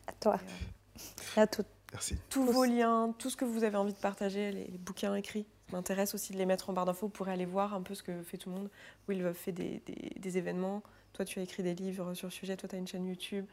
À 0.07 0.13
toi. 0.13 0.37
Et, 0.37 1.39
euh, 1.39 1.43
à 1.43 1.47
toutes. 1.47 1.67
Merci. 1.93 2.17
tous 2.29 2.45
vos 2.45 2.65
liens, 2.65 3.15
tout 3.19 3.31
ce 3.31 3.37
que 3.37 3.47
vous 3.47 3.65
avez 3.65 3.77
envie 3.77 3.95
de 3.95 3.99
partager, 3.99 4.51
les, 4.53 4.65
les 4.67 4.79
bouquins 4.79 5.15
écrits. 5.15 5.47
Ça 5.71 5.77
m'intéresse 5.77 6.15
aussi 6.15 6.33
de 6.33 6.39
les 6.39 6.45
mettre 6.47 6.69
en 6.69 6.73
barre 6.75 6.85
d'infos. 6.85 7.07
Vous 7.07 7.13
pourrez 7.13 7.33
aller 7.33 7.47
voir 7.47 7.73
un 7.75 7.81
peu 7.83 7.95
ce 7.95 8.03
que 8.03 8.23
fait 8.23 8.37
tout 8.37 8.51
le 8.51 8.57
monde. 8.57 8.71
Will 9.09 9.33
fait 9.35 9.53
des, 9.53 9.83
des- 9.87 10.13
des 10.19 10.39
événements. 10.39 10.83
Toi, 11.15 11.25
tu 11.25 11.39
as 11.39 11.43
écrit 11.43 11.63
des 11.63 11.75
livres 11.75 12.13
sur 12.15 12.27
le 12.27 12.31
sujet. 12.31 12.57
Toi, 12.57 12.69
tu 12.69 12.77
as 12.77 12.79
une 12.79 12.87
chaîne 12.87 13.07
YouTube. 13.07 13.47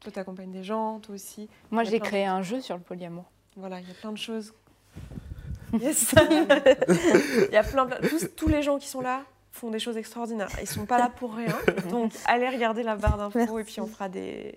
Toi, 0.00 0.10
tu 0.12 0.18
accompagnes 0.18 0.50
des 0.50 0.64
gens. 0.64 0.98
Toi 1.00 1.14
aussi. 1.14 1.48
Moi, 1.70 1.84
j'ai 1.84 2.00
créé 2.00 2.24
un 2.24 2.42
jeu 2.42 2.60
sur 2.60 2.76
le 2.76 2.82
polyamour. 2.82 3.24
Voilà, 3.56 3.80
il 3.80 3.86
y 3.88 3.90
a 3.90 3.94
plein 3.94 4.12
de 4.12 4.18
choses. 4.18 4.52
Yes. 5.80 6.12
Il 6.18 7.52
y 7.52 7.56
a 7.56 7.62
plein, 7.62 7.86
plein- 7.86 8.00
tous, 8.08 8.28
tous 8.34 8.48
les 8.48 8.60
gens 8.62 8.78
qui 8.78 8.88
sont 8.88 9.00
là 9.00 9.22
font 9.52 9.70
des 9.70 9.78
choses 9.78 9.96
extraordinaires. 9.96 10.48
Ils 10.60 10.66
sont 10.66 10.84
pas 10.84 10.98
là 10.98 11.08
pour 11.14 11.34
rien. 11.34 11.56
Donc, 11.90 12.12
allez 12.26 12.48
regarder 12.48 12.82
la 12.82 12.96
barre 12.96 13.16
d'infos 13.16 13.56
et 13.58 13.62
puis 13.62 13.80
on 13.80 13.86
fera 13.86 14.08
des, 14.08 14.52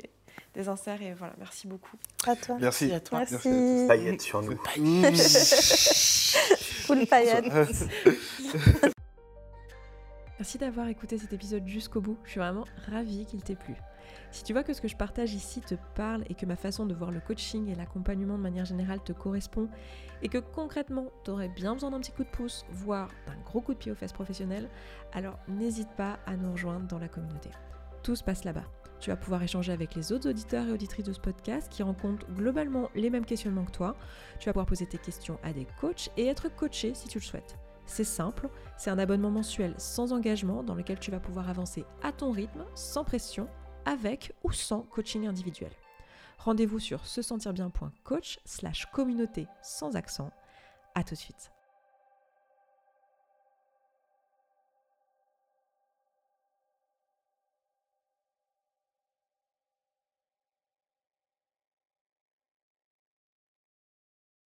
des 0.54 0.70
inserts. 0.70 1.02
Et 1.02 1.14
voilà, 1.14 1.34
merci 1.38 1.68
beaucoup. 1.68 1.98
À 2.26 2.36
toi. 2.36 2.58
Merci. 2.60 2.88
Merci 2.88 2.96
à 2.96 3.00
toi. 3.00 3.20
Merci. 3.20 3.50
Merci 3.50 3.88
Paillettes 3.88 4.22
sur 4.22 4.42
nous. 4.42 4.58
Full 6.86 7.06
paillettes. 7.08 7.46
Merci 10.40 10.58
d'avoir 10.58 10.88
écouté 10.90 11.18
cet 11.18 11.32
épisode 11.32 11.66
jusqu'au 11.68 12.02
bout. 12.02 12.18
Je 12.26 12.32
suis 12.32 12.40
vraiment 12.40 12.66
ravie 12.92 13.26
qu'il 13.26 13.42
t'ait 13.44 13.56
plu. 13.56 13.76
Si 14.32 14.44
tu 14.44 14.52
vois 14.52 14.64
que 14.64 14.74
ce 14.74 14.82
que 14.82 14.88
je 14.88 14.96
partage 14.96 15.34
ici 15.34 15.62
te 15.62 15.76
parle 15.96 16.24
et 16.28 16.34
que 16.34 16.46
ma 16.48 16.56
façon 16.56 16.88
de 16.88 16.94
voir 16.94 17.12
le 17.12 17.20
coaching 17.20 17.70
et 17.70 17.76
l'accompagnement 17.76 18.36
de 18.36 18.42
manière 18.42 18.66
générale 18.66 19.00
te 19.04 19.14
correspond 19.14 19.70
et 20.24 20.30
que 20.30 20.40
concrètement 20.40 21.12
tu 21.24 21.32
aurais 21.32 21.50
bien 21.50 21.74
besoin 21.74 21.92
d'un 21.92 22.00
petit 22.00 22.12
coup 22.12 22.24
de 22.24 22.30
pouce, 22.30 22.66
voire 22.72 23.10
d'un 23.28 23.38
gros 23.46 23.62
coup 23.62 23.74
de 23.74 23.78
pied 23.78 23.92
aux 23.92 23.96
fesses 23.96 24.12
professionnelles, 24.12 24.70
alors 25.14 25.38
n'hésite 25.48 25.92
pas 25.96 26.18
à 26.26 26.36
nous 26.36 26.52
rejoindre 26.52 26.88
dans 26.88 27.00
la 27.00 27.08
communauté. 27.08 27.52
Tout 28.02 28.16
se 28.16 28.24
passe 28.24 28.44
là-bas. 28.44 28.66
Tu 29.04 29.10
vas 29.10 29.18
pouvoir 29.18 29.44
échanger 29.44 29.74
avec 29.74 29.96
les 29.96 30.14
autres 30.14 30.30
auditeurs 30.30 30.66
et 30.66 30.72
auditrices 30.72 31.04
de 31.04 31.12
ce 31.12 31.20
podcast 31.20 31.70
qui 31.70 31.84
rencontrent 31.84 32.26
globalement 32.28 32.90
les 32.96 33.10
mêmes 33.10 33.26
questionnements 33.26 33.66
que 33.66 33.72
toi. 33.72 33.98
Tu 34.40 34.46
vas 34.46 34.54
pouvoir 34.54 34.66
poser 34.66 34.86
tes 34.86 34.98
questions 34.98 35.38
à 35.44 35.52
des 35.52 35.68
coachs 35.82 36.10
et 36.16 36.28
être 36.28 36.48
coaché 36.56 36.94
si 36.94 37.10
tu 37.10 37.20
le 37.20 37.24
souhaites. 37.24 37.58
C'est 37.86 38.06
simple, 38.06 38.48
c'est 38.78 38.92
un 38.92 38.98
abonnement 38.98 39.30
mensuel 39.30 39.76
sans 39.78 40.14
engagement 40.14 40.64
dans 40.64 40.74
lequel 40.74 41.00
tu 41.00 41.12
vas 41.12 41.20
pouvoir 41.20 41.50
avancer 41.50 41.84
à 42.02 42.14
ton 42.14 42.32
rythme, 42.32 42.64
sans 42.76 43.04
pression, 43.04 43.50
avec 43.84 44.32
ou 44.42 44.54
sans 44.54 44.84
coaching 44.84 45.28
individuel. 45.28 45.74
Rendez-vous 46.38 46.80
sur 46.80 47.06
se 47.06 47.22
sentir 47.22 47.52
bien.coach 47.52 48.40
slash 48.46 48.86
communauté 48.94 49.48
sans 49.62 49.98
accent. 49.98 50.32
À 50.96 51.04
tout 51.04 51.16
de 51.16 51.20
suite. 51.20 51.53